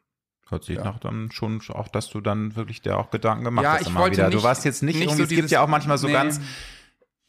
Hört 0.50 0.64
sich 0.64 0.78
ja. 0.78 0.84
nach 0.84 1.00
dann 1.00 1.32
schon 1.32 1.62
auch, 1.70 1.88
dass 1.88 2.10
du 2.10 2.22
dann 2.22 2.56
wirklich 2.56 2.82
dir 2.82 2.98
auch 2.98 3.12
Gedanken 3.12 3.44
gemacht 3.44 3.64
ja, 3.64 3.74
hast. 3.74 3.82
Ich 3.82 3.96
wollte 3.96 4.18
wieder. 4.18 4.30
Nicht, 4.30 4.40
du 4.40 4.44
warst 4.44 4.66
jetzt 4.66 4.84
nicht, 4.84 4.96
nicht 4.96 5.06
irgendwie, 5.06 5.18
so 5.18 5.24
es 5.24 5.30
gibt 5.30 5.52
ja 5.52 5.62
auch 5.62 5.68
manchmal 5.68 5.98
so 5.98 6.08
nee. 6.08 6.14
ganz 6.14 6.40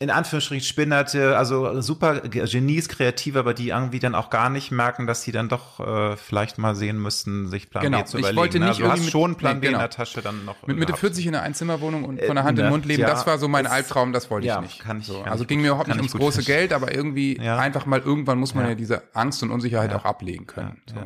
in 0.02 0.08
Anführungsstrichen 0.08 0.66
Spinnerte, 0.66 1.36
also 1.36 1.82
super 1.82 2.20
Genies, 2.20 2.88
Kreative, 2.88 3.38
aber 3.38 3.52
die 3.52 3.68
irgendwie 3.68 3.98
dann 3.98 4.14
auch 4.14 4.30
gar 4.30 4.48
nicht 4.48 4.70
merken, 4.70 5.06
dass 5.06 5.22
sie 5.22 5.30
dann 5.30 5.50
doch 5.50 5.78
äh, 5.78 6.16
vielleicht 6.16 6.56
mal 6.56 6.74
sehen 6.74 6.96
müssten, 7.00 7.48
sich 7.48 7.68
Plan 7.68 7.84
genau. 7.84 7.98
B 7.98 8.04
zu 8.06 8.16
überlegen. 8.16 8.34
Ich 8.34 8.40
wollte 8.40 8.58
ne? 8.60 8.64
nicht 8.64 8.82
also 8.82 8.84
du 8.84 8.90
hast 8.90 9.10
schon 9.10 9.36
Plan 9.36 9.56
nee, 9.56 9.60
B 9.60 9.66
genau. 9.66 9.78
in 9.78 9.82
der 9.82 9.90
Tasche 9.90 10.22
dann 10.22 10.46
noch. 10.46 10.66
Mit 10.66 10.78
Mitte 10.78 10.96
40 10.96 11.26
in 11.26 11.34
einer 11.34 11.44
Einzimmerwohnung 11.44 12.04
und 12.04 12.22
von 12.22 12.34
der 12.34 12.44
Hand 12.44 12.58
äh, 12.58 12.62
in 12.62 12.66
den 12.68 12.70
Mund 12.70 12.86
leben, 12.86 13.02
ja, 13.02 13.08
das 13.08 13.26
war 13.26 13.36
so 13.36 13.46
mein 13.46 13.66
Albtraum, 13.66 14.14
das 14.14 14.30
wollte 14.30 14.46
ich 14.46 14.54
ja, 14.54 14.62
nicht. 14.62 14.80
Kann 14.80 15.00
ich, 15.00 15.06
so. 15.06 15.20
kann 15.20 15.32
also 15.32 15.44
ging 15.44 15.60
mir 15.60 15.68
überhaupt 15.68 15.88
nicht 15.88 15.98
ums 15.98 16.14
große 16.14 16.36
verstehen. 16.36 16.56
Geld, 16.56 16.72
aber 16.72 16.94
irgendwie 16.94 17.36
ja. 17.36 17.58
einfach 17.58 17.84
mal 17.84 18.00
irgendwann 18.00 18.38
muss 18.38 18.54
man 18.54 18.66
ja, 18.66 18.74
diese 18.74 19.02
Angst 19.12 19.42
und 19.42 19.50
Unsicherheit 19.50 19.92
auch 19.92 20.06
ablegen 20.06 20.46
können. 20.46 20.80
So. 20.86 20.96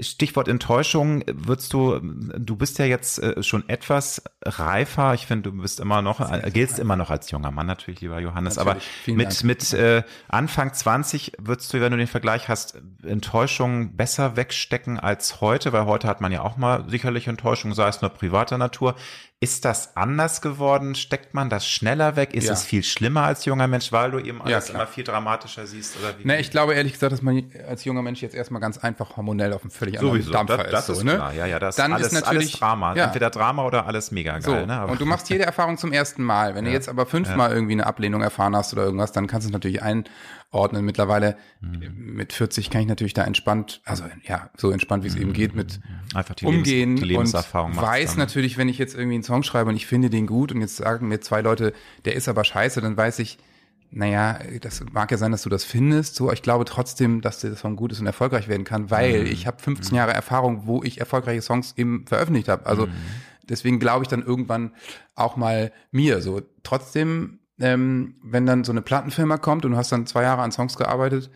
Stichwort 0.00 0.48
Enttäuschung, 0.48 1.22
würdest 1.26 1.72
du, 1.72 2.00
du 2.00 2.56
bist 2.56 2.78
ja 2.78 2.84
jetzt 2.84 3.22
äh, 3.22 3.42
schon 3.42 3.68
etwas 3.68 4.22
reifer. 4.44 5.14
Ich 5.14 5.26
finde, 5.26 5.50
du 5.50 5.60
bist 5.60 5.80
immer 5.80 6.02
noch, 6.02 6.20
äh, 6.20 6.50
giltst 6.50 6.78
immer 6.78 6.96
noch 6.96 7.10
als 7.10 7.30
junger 7.30 7.50
Mann 7.50 7.66
natürlich, 7.66 8.00
lieber 8.00 8.20
Johannes. 8.20 8.56
Natürlich. 8.56 8.88
Aber 9.06 9.14
mit, 9.16 9.32
Dank. 9.32 9.44
mit 9.44 9.72
äh, 9.72 10.02
Anfang 10.28 10.72
20 10.72 11.32
würdest 11.38 11.72
du, 11.72 11.80
wenn 11.80 11.92
du 11.92 11.98
den 11.98 12.06
Vergleich 12.06 12.48
hast, 12.48 12.80
Enttäuschung 13.02 13.96
besser 13.96 14.36
wegstecken 14.36 14.98
als 14.98 15.40
heute, 15.40 15.72
weil 15.72 15.86
heute 15.86 16.08
hat 16.08 16.20
man 16.20 16.32
ja 16.32 16.42
auch 16.42 16.56
mal 16.56 16.84
sicherlich 16.88 17.28
Enttäuschung, 17.28 17.74
sei 17.74 17.88
es 17.88 18.00
nur 18.00 18.10
privater 18.10 18.58
Natur. 18.58 18.94
Ist 19.42 19.64
das 19.64 19.96
anders 19.96 20.42
geworden? 20.42 20.94
Steckt 20.94 21.32
man 21.32 21.48
das 21.48 21.66
schneller 21.66 22.14
weg? 22.14 22.34
Ist 22.34 22.48
ja. 22.48 22.52
es 22.52 22.62
viel 22.62 22.82
schlimmer 22.82 23.22
als 23.22 23.46
junger 23.46 23.66
Mensch, 23.68 23.90
weil 23.90 24.10
du 24.10 24.18
eben 24.18 24.42
alles 24.42 24.68
ja, 24.68 24.74
immer 24.74 24.86
viel 24.86 25.02
dramatischer 25.02 25.66
siehst? 25.66 25.96
Oder 25.98 26.18
wie? 26.18 26.26
Nee, 26.26 26.40
ich 26.40 26.50
glaube 26.50 26.74
ehrlich 26.74 26.92
gesagt, 26.92 27.12
dass 27.12 27.22
man 27.22 27.50
als 27.66 27.86
junger 27.86 28.02
Mensch 28.02 28.20
jetzt 28.20 28.34
erstmal 28.34 28.60
ganz 28.60 28.76
einfach 28.76 29.16
hormonell 29.16 29.54
auf 29.54 29.62
einem 29.62 29.70
völlig 29.70 29.98
anderen 29.98 30.20
Sowieso. 30.20 30.32
Dampfer 30.32 30.58
das, 30.58 30.70
das 30.70 30.88
ist. 30.90 30.98
So, 30.98 31.04
ne? 31.04 31.14
klar. 31.14 31.32
Ja, 31.32 31.46
ja, 31.46 31.58
das 31.58 31.76
Dann 31.76 31.94
alles, 31.94 32.08
ist 32.08 32.12
natürlich, 32.12 32.48
alles 32.48 32.52
Drama. 32.52 32.94
Ja. 32.94 33.06
Entweder 33.06 33.30
Drama 33.30 33.64
oder 33.64 33.86
alles 33.86 34.10
mega 34.10 34.32
geil. 34.40 34.42
So. 34.42 34.66
Ne? 34.66 34.86
Und 34.86 35.00
du 35.00 35.06
machst 35.06 35.30
jede 35.30 35.44
Erfahrung 35.46 35.78
zum 35.78 35.94
ersten 35.94 36.22
Mal. 36.22 36.54
Wenn 36.54 36.66
du 36.66 36.70
jetzt 36.70 36.90
aber 36.90 37.06
fünfmal 37.06 37.50
irgendwie 37.50 37.72
eine 37.72 37.86
Ablehnung 37.86 38.20
erfahren 38.20 38.54
hast 38.54 38.74
oder 38.74 38.84
irgendwas, 38.84 39.12
dann 39.12 39.26
kannst 39.26 39.46
du 39.46 39.48
es 39.48 39.52
natürlich 39.54 39.82
ein 39.82 40.04
ordnen. 40.50 40.84
Mittlerweile 40.84 41.36
mhm. 41.60 41.92
mit 41.94 42.32
40 42.32 42.70
kann 42.70 42.82
ich 42.82 42.88
natürlich 42.88 43.14
da 43.14 43.24
entspannt, 43.24 43.80
also 43.84 44.04
ja, 44.24 44.50
so 44.56 44.70
entspannt 44.70 45.04
wie 45.04 45.08
es 45.08 45.14
mhm. 45.14 45.22
eben 45.22 45.32
geht, 45.32 45.54
mit 45.54 45.80
umgehen 46.42 46.96
Lebens, 46.96 47.00
die 47.00 47.06
Lebenserfahrung 47.06 47.72
und 47.72 47.82
weiß 47.82 48.16
natürlich, 48.16 48.58
wenn 48.58 48.68
ich 48.68 48.78
jetzt 48.78 48.94
irgendwie 48.94 49.14
einen 49.14 49.22
Song 49.22 49.42
schreibe 49.42 49.70
und 49.70 49.76
ich 49.76 49.86
finde 49.86 50.10
den 50.10 50.26
gut 50.26 50.52
und 50.52 50.60
jetzt 50.60 50.76
sagen 50.76 51.08
mir 51.08 51.20
zwei 51.20 51.40
Leute, 51.40 51.72
der 52.04 52.14
ist 52.14 52.28
aber 52.28 52.44
scheiße, 52.44 52.80
dann 52.80 52.96
weiß 52.96 53.20
ich, 53.20 53.38
naja, 53.92 54.38
das 54.60 54.84
mag 54.92 55.10
ja 55.10 55.18
sein, 55.18 55.32
dass 55.32 55.42
du 55.42 55.48
das 55.48 55.64
findest, 55.64 56.14
so, 56.14 56.30
ich 56.32 56.42
glaube 56.42 56.64
trotzdem, 56.64 57.20
dass 57.20 57.40
der 57.40 57.56
Song 57.56 57.76
gut 57.76 57.92
ist 57.92 58.00
und 58.00 58.06
erfolgreich 58.06 58.48
werden 58.48 58.64
kann, 58.64 58.90
weil 58.90 59.22
mhm. 59.22 59.26
ich 59.26 59.46
habe 59.46 59.60
15 59.60 59.96
Jahre 59.96 60.12
Erfahrung, 60.12 60.66
wo 60.66 60.82
ich 60.82 60.98
erfolgreiche 60.98 61.42
Songs 61.42 61.74
eben 61.76 62.06
veröffentlicht 62.06 62.48
habe. 62.48 62.66
Also 62.66 62.86
mhm. 62.86 62.92
deswegen 63.42 63.80
glaube 63.80 64.04
ich 64.04 64.08
dann 64.08 64.22
irgendwann 64.22 64.72
auch 65.16 65.36
mal 65.36 65.72
mir 65.90 66.22
so. 66.22 66.40
Trotzdem 66.62 67.40
ähm, 67.60 68.14
wenn 68.22 68.46
dann 68.46 68.64
so 68.64 68.72
eine 68.72 68.82
Plattenfirma 68.82 69.36
kommt 69.36 69.64
und 69.64 69.72
du 69.72 69.76
hast 69.76 69.92
dann 69.92 70.06
zwei 70.06 70.22
Jahre 70.22 70.42
an 70.42 70.52
Songs 70.52 70.76
gearbeitet 70.76 71.30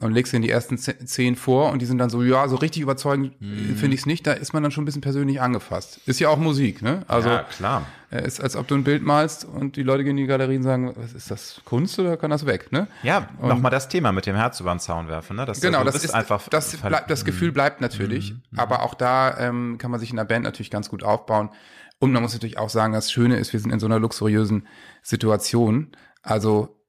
und 0.00 0.12
legst 0.12 0.32
dir 0.32 0.40
die 0.40 0.50
ersten 0.50 0.78
zehn 0.78 1.34
vor 1.34 1.72
und 1.72 1.82
die 1.82 1.86
sind 1.86 1.98
dann 1.98 2.08
so, 2.08 2.22
ja, 2.22 2.46
so 2.46 2.56
richtig 2.56 2.82
überzeugend 2.82 3.40
mhm. 3.40 3.74
finde 3.76 3.94
ich 3.94 4.00
es 4.00 4.06
nicht, 4.06 4.26
da 4.26 4.32
ist 4.32 4.52
man 4.52 4.62
dann 4.62 4.70
schon 4.70 4.82
ein 4.82 4.84
bisschen 4.84 5.00
persönlich 5.00 5.40
angefasst. 5.40 6.00
Ist 6.06 6.20
ja 6.20 6.28
auch 6.28 6.38
Musik, 6.38 6.82
ne? 6.82 7.02
Also 7.08 7.28
ja, 7.28 7.42
klar. 7.42 7.84
Äh, 8.10 8.24
ist, 8.24 8.40
als 8.40 8.54
ob 8.54 8.68
du 8.68 8.76
ein 8.76 8.84
Bild 8.84 9.02
malst 9.02 9.44
und 9.44 9.74
die 9.76 9.82
Leute 9.82 10.04
gehen 10.04 10.12
in 10.12 10.24
die 10.24 10.26
Galerien 10.26 10.58
und 10.58 10.64
sagen, 10.64 10.94
was 10.96 11.14
ist 11.14 11.30
das, 11.30 11.60
Kunst 11.64 11.98
oder 11.98 12.16
kann 12.16 12.30
das 12.30 12.46
weg, 12.46 12.70
ne? 12.70 12.86
Ja, 13.02 13.28
nochmal 13.42 13.72
das 13.72 13.88
Thema 13.88 14.12
mit 14.12 14.26
dem 14.26 14.36
Herz 14.36 14.60
über 14.60 14.70
den 14.70 14.78
Zaun 14.78 15.08
werfen, 15.08 15.36
ne? 15.36 15.44
Das, 15.44 15.60
genau, 15.60 15.80
also, 15.80 15.90
das 15.90 16.04
ist 16.04 16.14
einfach. 16.14 16.48
Das, 16.48 16.76
bleibt, 16.76 17.10
das 17.10 17.24
Gefühl 17.24 17.50
bleibt 17.50 17.80
natürlich, 17.80 18.32
mhm. 18.32 18.42
mhm. 18.52 18.58
aber 18.60 18.82
auch 18.84 18.94
da 18.94 19.36
ähm, 19.38 19.78
kann 19.78 19.90
man 19.90 19.98
sich 19.98 20.10
in 20.10 20.16
der 20.16 20.24
Band 20.24 20.44
natürlich 20.44 20.70
ganz 20.70 20.88
gut 20.88 21.02
aufbauen. 21.02 21.50
Und 21.98 22.12
man 22.12 22.22
muss 22.22 22.32
natürlich 22.32 22.58
auch 22.58 22.70
sagen, 22.70 22.92
das 22.92 23.10
Schöne 23.10 23.38
ist, 23.38 23.52
wir 23.52 23.60
sind 23.60 23.72
in 23.72 23.80
so 23.80 23.86
einer 23.86 23.98
luxuriösen 23.98 24.66
Situation. 25.02 25.92
Also 26.22 26.80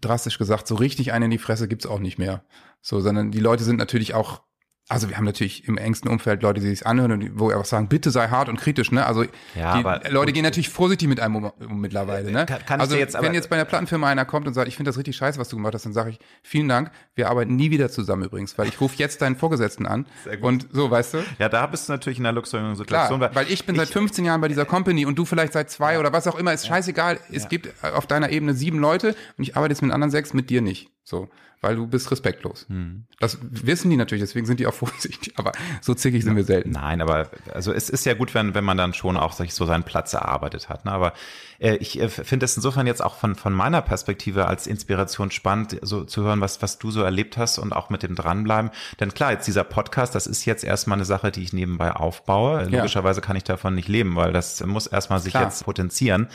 drastisch 0.00 0.38
gesagt, 0.38 0.66
so 0.66 0.74
richtig 0.74 1.12
einen 1.12 1.26
in 1.26 1.30
die 1.30 1.38
Fresse 1.38 1.68
gibt's 1.68 1.86
auch 1.86 2.00
nicht 2.00 2.18
mehr. 2.18 2.44
So, 2.80 3.00
sondern 3.00 3.30
die 3.30 3.40
Leute 3.40 3.64
sind 3.64 3.76
natürlich 3.76 4.14
auch 4.14 4.42
also 4.88 5.10
wir 5.10 5.18
haben 5.18 5.24
natürlich 5.24 5.68
im 5.68 5.76
engsten 5.76 6.10
Umfeld 6.10 6.42
Leute, 6.42 6.60
die 6.60 6.68
sich 6.68 6.86
anhören 6.86 7.12
und 7.12 7.38
wo 7.38 7.50
wir 7.50 7.58
auch 7.58 7.66
sagen, 7.66 7.88
bitte 7.88 8.10
sei 8.10 8.28
hart 8.28 8.48
und 8.48 8.58
kritisch, 8.58 8.90
ne? 8.90 9.04
Also 9.04 9.24
ja, 9.54 9.76
die 9.76 9.84
aber, 9.84 10.00
Leute 10.10 10.32
gehen 10.32 10.44
natürlich 10.44 10.70
vorsichtig 10.70 11.08
mit 11.08 11.20
einem 11.20 11.36
um, 11.36 11.44
um 11.44 11.80
mittlerweile, 11.80 12.30
ne? 12.30 12.46
Kann, 12.46 12.64
kann 12.64 12.80
also 12.80 12.96
jetzt 12.96 13.14
aber, 13.14 13.26
wenn 13.26 13.34
jetzt 13.34 13.50
bei 13.50 13.56
einer 13.56 13.66
Plattenfirma 13.66 14.08
einer 14.08 14.24
kommt 14.24 14.46
und 14.46 14.54
sagt, 14.54 14.66
ich 14.66 14.76
finde 14.76 14.88
das 14.88 14.96
richtig 14.96 15.16
scheiße, 15.16 15.38
was 15.38 15.50
du 15.50 15.56
gemacht 15.56 15.74
hast, 15.74 15.84
dann 15.84 15.92
sage 15.92 16.10
ich, 16.10 16.18
vielen 16.42 16.68
Dank, 16.68 16.90
wir 17.14 17.28
arbeiten 17.28 17.54
nie 17.54 17.70
wieder 17.70 17.90
zusammen 17.90 18.24
übrigens, 18.24 18.56
weil 18.56 18.66
ich 18.68 18.80
rufe 18.80 18.96
jetzt 18.96 19.20
deinen 19.20 19.36
Vorgesetzten 19.36 19.86
an 19.86 20.06
und 20.40 20.68
so, 20.72 20.90
weißt 20.90 21.14
du? 21.14 21.18
Ja, 21.38 21.50
da 21.50 21.66
bist 21.66 21.88
du 21.88 21.92
natürlich 21.92 22.18
in 22.18 22.24
einer 22.24 22.34
luxuriösen 22.34 22.76
Situation. 22.76 23.18
Klar, 23.18 23.34
weil 23.34 23.50
ich 23.50 23.66
bin 23.66 23.74
ich, 23.74 23.82
seit 23.82 23.90
15 23.90 24.24
Jahren 24.24 24.40
bei 24.40 24.48
dieser 24.48 24.64
Company 24.64 25.04
und 25.04 25.18
du 25.18 25.26
vielleicht 25.26 25.52
seit 25.52 25.70
zwei 25.70 25.94
ja. 25.94 26.00
oder 26.00 26.14
was 26.14 26.26
auch 26.26 26.38
immer, 26.38 26.54
ist 26.54 26.66
scheißegal. 26.66 27.18
Es 27.30 27.42
ja. 27.42 27.48
gibt 27.50 27.68
auf 27.82 28.06
deiner 28.06 28.30
Ebene 28.30 28.54
sieben 28.54 28.78
Leute 28.78 29.08
und 29.36 29.44
ich 29.44 29.54
arbeite 29.54 29.72
jetzt 29.72 29.82
mit 29.82 29.92
anderen 29.92 30.10
sechs, 30.10 30.32
mit 30.32 30.48
dir 30.48 30.62
nicht. 30.62 30.90
So 31.04 31.28
weil 31.60 31.76
du 31.76 31.86
bist 31.86 32.10
respektlos. 32.10 32.66
Hm. 32.68 33.04
Das 33.18 33.38
wissen 33.42 33.90
die 33.90 33.96
natürlich, 33.96 34.22
deswegen 34.22 34.46
sind 34.46 34.60
die 34.60 34.66
auch 34.66 34.74
vorsichtig, 34.74 35.34
aber 35.36 35.52
so 35.80 35.94
zickig 35.94 36.24
sind 36.24 36.36
wir 36.36 36.44
selten. 36.44 36.70
Nein, 36.70 37.00
aber 37.00 37.30
also 37.52 37.72
es 37.72 37.90
ist 37.90 38.06
ja 38.06 38.14
gut, 38.14 38.34
wenn, 38.34 38.54
wenn 38.54 38.64
man 38.64 38.76
dann 38.76 38.94
schon 38.94 39.16
auch 39.16 39.32
sich 39.32 39.54
so 39.54 39.66
seinen 39.66 39.84
Platz 39.84 40.12
erarbeitet 40.12 40.68
hat. 40.68 40.84
Ne? 40.84 40.92
Aber 40.92 41.12
äh, 41.58 41.76
ich 41.76 42.00
äh, 42.00 42.08
finde 42.08 42.44
es 42.44 42.56
insofern 42.56 42.86
jetzt 42.86 43.02
auch 43.02 43.16
von, 43.16 43.34
von 43.34 43.52
meiner 43.52 43.82
Perspektive 43.82 44.46
als 44.46 44.66
Inspiration 44.66 45.30
spannend, 45.30 45.78
so 45.82 46.04
zu 46.04 46.22
hören, 46.22 46.40
was, 46.40 46.62
was 46.62 46.78
du 46.78 46.90
so 46.90 47.02
erlebt 47.02 47.36
hast 47.36 47.58
und 47.58 47.72
auch 47.72 47.90
mit 47.90 48.02
dem 48.02 48.14
Dranbleiben. 48.14 48.70
Denn 49.00 49.12
klar, 49.12 49.32
jetzt 49.32 49.46
dieser 49.46 49.64
Podcast, 49.64 50.14
das 50.14 50.26
ist 50.26 50.44
jetzt 50.44 50.64
erstmal 50.64 50.98
eine 50.98 51.04
Sache, 51.04 51.30
die 51.30 51.42
ich 51.42 51.52
nebenbei 51.52 51.92
aufbaue. 51.92 52.64
Logischerweise 52.64 53.20
kann 53.20 53.36
ich 53.36 53.44
davon 53.44 53.74
nicht 53.74 53.88
leben, 53.88 54.16
weil 54.16 54.32
das 54.32 54.64
muss 54.64 54.86
erstmal 54.86 55.18
sich 55.18 55.32
klar. 55.32 55.44
jetzt 55.44 55.64
potenzieren. 55.64 56.28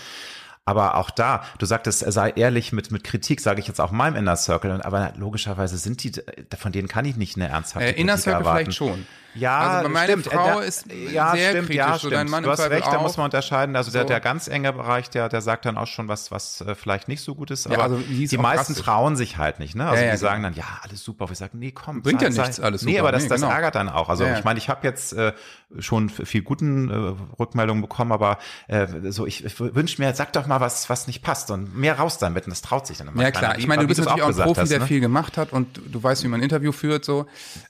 Aber 0.66 0.96
auch 0.96 1.10
da, 1.10 1.44
du 1.58 1.66
sagtest, 1.66 2.00
sei 2.00 2.30
ehrlich 2.32 2.72
mit, 2.72 2.90
mit 2.90 3.04
Kritik, 3.04 3.42
sage 3.42 3.60
ich 3.60 3.68
jetzt 3.68 3.82
auch 3.82 3.92
meinem 3.92 4.16
Inner 4.16 4.38
Circle, 4.38 4.82
aber 4.82 5.12
logischerweise 5.18 5.78
sind 5.78 6.04
die, 6.04 6.14
von 6.58 6.72
denen 6.72 6.88
kann 6.88 7.04
ich 7.04 7.18
nicht 7.18 7.36
eine 7.36 7.50
ernsthafte 7.50 7.90
äh, 7.90 8.00
Inner 8.00 8.18
Circle 8.18 8.42
erwarten. 8.42 8.72
vielleicht 8.72 8.78
schon. 8.78 9.06
Ja, 9.36 9.60
also 9.60 9.90
meine 9.90 10.12
stimmt. 10.12 10.28
Frau 10.28 10.60
ist 10.60 10.86
ja, 11.12 11.32
sehr 11.32 11.50
stimmt, 11.50 11.68
kritisch, 11.68 11.76
ja, 11.76 11.98
so 11.98 12.08
stimmt. 12.08 12.30
Mann 12.30 12.44
du 12.44 12.52
hast 12.52 12.60
recht, 12.70 12.88
auch. 12.88 12.92
da 12.92 13.02
muss 13.02 13.18
man 13.18 13.26
unterscheiden. 13.26 13.76
Also 13.76 13.92
so. 13.92 13.98
der, 13.98 14.06
der 14.06 14.20
ganz 14.20 14.48
enge 14.48 14.74
Bereich, 14.74 15.10
der, 15.10 15.30
der 15.30 15.42
sagt 15.42 15.66
dann 15.66 15.78
auch 15.78 15.88
schon 15.88 16.08
was, 16.08 16.32
was 16.32 16.62
äh, 16.62 16.76
vielleicht 16.76 17.08
nicht 17.08 17.22
so 17.22 17.36
gut 17.36 17.52
ist. 17.52 17.66
Aber 17.68 17.78
ja, 17.78 17.84
also 17.84 17.98
die 17.98 18.38
meisten 18.38 18.76
trauen 18.76 19.16
sich 19.16 19.38
halt 19.38 19.60
nicht. 19.60 19.76
Ne? 19.76 19.86
Also 19.86 20.02
ja, 20.02 20.08
ja, 20.08 20.12
die 20.14 20.18
sagen 20.18 20.44
genau. 20.44 20.56
dann, 20.56 20.58
ja, 20.58 20.80
alles 20.82 21.04
super. 21.04 21.30
Wir 21.30 21.36
sagen, 21.36 21.60
nee, 21.60 21.72
komm. 21.72 22.02
Bringt 22.02 22.22
sei, 22.22 22.28
ja 22.28 22.44
nichts, 22.44 22.60
alles 22.60 22.82
super. 22.82 22.92
Nee, 22.92 23.00
aber 23.00 23.12
das, 23.12 23.24
nee, 23.24 23.30
das 23.30 23.42
genau. 23.42 23.54
ärgert 23.54 23.76
dann 23.76 23.90
auch. 23.90 24.10
Also 24.10 24.26
ich 24.26 24.44
meine, 24.44 24.60
ich 24.60 24.70
habe 24.70 24.86
jetzt 24.88 25.14
äh, 25.14 25.34
schon 25.80 26.10
viel 26.10 26.42
guten 26.42 26.90
äh, 26.90 27.40
Rückmeldungen 27.40 27.82
bekommen, 27.82 28.12
aber 28.12 28.38
äh, 28.68 28.88
so 29.10 29.26
ich, 29.26 29.44
ich 29.44 29.60
wünsche 29.60 30.02
mir, 30.02 30.14
sag 30.14 30.34
doch 30.34 30.48
mal 30.48 30.60
was, 30.60 30.90
was 30.90 31.08
nicht 31.08 31.22
passt 31.24 31.52
und 31.52 31.76
mehr 31.76 31.98
raus 31.98 32.18
damit. 32.18 32.46
Und 32.46 32.52
das 32.52 32.62
traut 32.62 32.88
sich 32.88 32.98
dann 32.98 33.08
immer 33.08 33.22
Ja 33.22 33.32
klar, 33.32 33.58
ich 33.58 33.68
meine, 33.68 33.82
du 33.82 33.88
bist 33.88 34.00
natürlich 34.00 34.24
auch 34.24 34.28
ein 34.30 34.36
Profi, 34.36 34.62
hast, 34.62 34.72
der 34.72 34.80
ne? 34.80 34.86
viel 34.86 35.00
gemacht 35.00 35.38
hat 35.38 35.54
und 35.54 35.82
du 35.92 36.02
weißt, 36.02 36.24
wie 36.24 36.28
man 36.28 36.40
ein 36.40 36.44
Interview 36.44 36.72
führt. 36.72 37.06
so. 37.06 37.26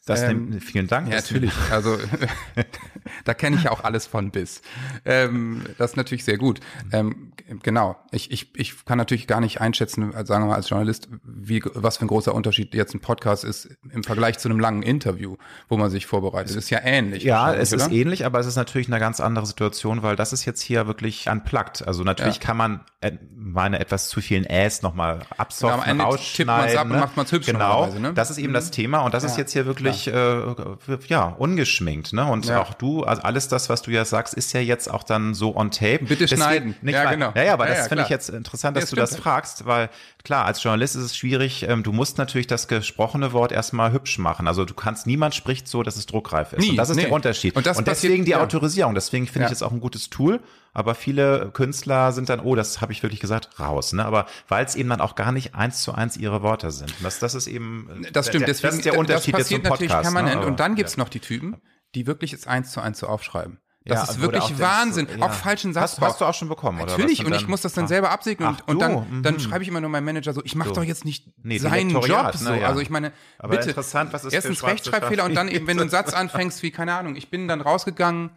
Das 0.05 0.21
ähm, 0.21 0.59
vielen 0.59 0.87
Dank. 0.87 1.07
Ja, 1.07 1.15
natürlich. 1.15 1.52
Also 1.71 1.97
da 3.25 3.33
kenne 3.33 3.55
ich 3.55 3.63
ja 3.63 3.71
auch 3.71 3.83
alles 3.83 4.05
von 4.05 4.31
bis. 4.31 4.61
Ähm, 5.05 5.63
das 5.77 5.91
ist 5.91 5.97
natürlich 5.97 6.23
sehr 6.23 6.37
gut. 6.37 6.59
Ähm, 6.91 7.33
genau. 7.61 7.97
Ich, 8.11 8.31
ich, 8.31 8.49
ich 8.55 8.85
kann 8.85 8.97
natürlich 8.97 9.27
gar 9.27 9.41
nicht 9.41 9.61
einschätzen, 9.61 10.11
sagen 10.25 10.43
wir 10.43 10.49
mal 10.49 10.55
als 10.55 10.69
Journalist, 10.69 11.09
wie, 11.23 11.61
was 11.73 11.97
für 11.97 12.05
ein 12.05 12.07
großer 12.07 12.33
Unterschied 12.33 12.73
jetzt 12.73 12.93
ein 12.93 12.99
Podcast 12.99 13.43
ist 13.43 13.69
im 13.91 14.03
Vergleich 14.03 14.39
zu 14.39 14.49
einem 14.49 14.59
langen 14.59 14.83
Interview, 14.83 15.37
wo 15.69 15.77
man 15.77 15.89
sich 15.89 16.05
vorbereitet. 16.05 16.51
Es 16.51 16.55
ist 16.55 16.69
ja 16.69 16.79
ähnlich. 16.83 17.23
Ja, 17.23 17.53
es 17.53 17.71
ist 17.71 17.91
ähnlich, 17.91 18.25
aber 18.25 18.39
es 18.39 18.47
ist 18.47 18.55
natürlich 18.55 18.87
eine 18.87 18.99
ganz 18.99 19.19
andere 19.19 19.45
Situation, 19.45 20.03
weil 20.03 20.15
das 20.15 20.33
ist 20.33 20.45
jetzt 20.45 20.61
hier 20.61 20.87
wirklich 20.87 21.29
unplugged. 21.29 21.85
Also 21.87 22.03
natürlich 22.03 22.37
ja. 22.37 22.41
kann 22.41 22.57
man 22.57 22.81
äh, 23.01 23.11
meine 23.35 23.79
etwas 23.79 24.07
zu 24.07 24.21
vielen 24.21 24.45
Äs 24.45 24.81
nochmal 24.81 25.19
absoften, 25.37 25.97
ja, 25.97 26.03
rausschneiden. 26.03 26.77
ab 26.77 26.87
ne? 26.87 26.93
und 26.93 26.99
macht 26.99 27.17
man's 27.17 27.31
hübsch 27.31 27.47
genau, 27.47 27.87
ne? 27.87 28.13
das 28.13 28.29
ist 28.29 28.37
eben 28.37 28.49
mhm. 28.49 28.53
das 28.53 28.71
Thema 28.71 29.01
und 29.01 29.13
das 29.13 29.23
ja. 29.23 29.29
ist 29.29 29.37
jetzt 29.37 29.53
hier 29.53 29.65
wirklich 29.65 30.07
äh, 30.07 30.41
ja 31.07 31.27
ungeschminkt. 31.43 32.13
Ne? 32.13 32.25
Und 32.25 32.49
auch 32.49 32.73
du, 32.73 33.03
also 33.03 33.21
alles 33.21 33.49
das, 33.49 33.67
was 33.67 33.81
du 33.81 33.91
ja 33.91 34.05
sagst, 34.05 34.33
ist 34.33 34.53
ja 34.53 34.61
jetzt 34.61 34.89
auch 34.89 35.03
dann 35.03 35.33
so 35.33 35.57
on 35.57 35.71
tape. 35.71 35.99
Bitte 36.05 36.25
Deswegen, 36.25 36.41
schneiden. 36.41 36.75
Nicht 36.81 36.95
ja, 36.95 37.03
mal, 37.03 37.11
genau. 37.11 37.33
Ja, 37.35 37.43
ja, 37.43 37.53
aber 37.53 37.65
ja, 37.65 37.71
das 37.71 37.79
ja, 37.79 37.89
finde 37.89 38.03
ich 38.05 38.09
jetzt 38.09 38.29
interessant, 38.29 38.77
dass 38.77 38.85
ja, 38.85 38.89
du 38.91 38.95
das 38.95 39.17
fragst, 39.17 39.65
weil 39.65 39.89
klar, 40.23 40.45
als 40.45 40.63
Journalist 40.63 40.95
ist 40.95 41.03
es 41.03 41.17
schwierig, 41.17 41.67
ähm, 41.67 41.83
du 41.83 41.91
musst 41.91 42.17
natürlich 42.17 42.47
das 42.47 42.69
gesprochene 42.69 43.33
Wort 43.33 43.51
erstmal 43.51 43.91
hübsch 43.91 44.19
machen. 44.19 44.47
Also 44.47 44.63
du 44.63 44.73
kannst, 44.73 45.05
niemand 45.05 45.35
spricht 45.35 45.67
so, 45.67 45.83
dass 45.83 45.97
es 45.97 46.05
druckreif 46.05 46.53
ist. 46.53 46.61
Nie, 46.61 46.69
und 46.69 46.77
das 46.77 46.89
ist 46.89 46.95
nee. 46.95 47.03
der 47.03 47.11
Unterschied. 47.11 47.57
Und, 47.57 47.65
das 47.65 47.77
und 47.77 47.87
deswegen 47.89 48.23
passiert, 48.23 48.27
die 48.27 48.35
Autorisierung. 48.35 48.95
Deswegen 48.95 49.27
finde 49.27 49.47
ich 49.47 49.51
es 49.51 49.61
auch 49.61 49.73
ein 49.73 49.81
gutes 49.81 50.09
Tool. 50.09 50.39
Aber 50.73 50.95
viele 50.95 51.51
Künstler 51.53 52.11
sind 52.11 52.29
dann, 52.29 52.39
oh, 52.39 52.55
das 52.55 52.81
habe 52.81 52.91
ich 52.93 53.03
wirklich 53.03 53.19
gesagt, 53.19 53.59
raus. 53.59 53.93
Ne? 53.93 54.03
Aber 54.05 54.25
weil 54.47 54.65
es 54.65 54.75
eben 54.75 54.89
dann 54.89 55.01
auch 55.01 55.15
gar 55.15 55.31
nicht 55.31 55.53
eins 55.55 55.83
zu 55.83 55.93
eins 55.93 56.17
ihre 56.17 56.41
Worte 56.41 56.71
sind. 56.71 56.93
Das, 57.03 57.19
das 57.19 57.35
ist 57.35 57.47
eben 57.47 58.07
das 58.11 58.27
stimmt. 58.27 58.41
Der, 58.41 58.47
Deswegen, 58.47 58.69
das 58.69 58.75
ist 58.77 58.85
der 58.85 58.97
Unterschied 58.97 59.33
das 59.35 59.41
passiert 59.41 59.63
jetzt 59.63 59.67
zum 59.67 59.77
Podcast. 59.77 59.91
natürlich 59.91 60.13
permanent. 60.13 60.41
Ne? 60.41 60.47
und 60.47 60.59
dann 60.59 60.75
gibt's 60.75 60.97
noch 60.97 61.09
die 61.09 61.19
Typen, 61.19 61.57
die 61.93 62.07
wirklich 62.07 62.33
es 62.33 62.47
eins 62.47 62.71
zu 62.71 62.81
eins 62.81 62.97
so 62.99 63.07
aufschreiben. 63.07 63.59
Das 63.85 63.97
Ja, 63.99 64.03
ist 64.13 64.17
wo 64.19 64.21
wirklich 64.23 64.43
auch 64.43 64.59
Wahnsinn. 64.59 65.07
auch 65.21 65.27
ja. 65.27 65.29
falschen 65.29 65.75
Hast, 65.75 65.91
Satzbau. 65.95 66.07
hast 66.07 66.21
du 66.21 66.25
auch 66.25 66.33
schon 66.33 66.47
bekommen, 66.47 66.79
oder? 66.81 66.91
Natürlich, 66.91 67.25
und 67.25 67.35
ich 67.35 67.47
muss 67.49 67.61
das 67.61 67.73
dann 67.73 67.87
selber 67.87 68.11
absegnen 68.11 68.47
Ach, 68.57 68.61
und, 68.65 68.75
und 68.75 68.79
dann, 68.79 69.21
dann 69.23 69.33
mhm. 69.35 69.39
schreibe 69.41 69.61
ich 69.61 69.67
immer 69.67 69.81
nur 69.81 69.89
meinem 69.89 70.05
Manager 70.05 70.31
so, 70.33 70.41
ich 70.45 70.55
mache 70.55 70.69
So. 70.69 70.75
doch 70.75 70.83
jetzt 70.85 71.03
nicht 71.03 71.27
Nee, 71.43 71.57
seinen 71.57 71.89
Job 71.89 72.31
so. 72.33 72.49
ne, 72.49 72.61
ja. 72.61 72.67
Also 72.69 72.79
ich 72.79 72.89
meine, 72.89 73.11
Aber 73.39 73.49
bitte, 73.57 73.67
interessant, 73.69 74.13
was 74.13 74.21
für 74.21 74.29
erstens 74.31 74.63
Rechtschreibfehler 74.63 75.25
und 75.25 75.35
dann 75.35 75.49
eben, 75.49 75.67
wenn 75.67 75.75
du 75.77 75.81
einen 75.81 75.89
Satz 75.91 76.13
anfängst, 76.13 76.63
wie, 76.63 76.71
keine 76.71 76.93
Ahnung, 76.95 77.15
ich 77.17 77.29
bin 77.29 77.47
dann 77.49 77.59
rausgegangen 77.59 78.31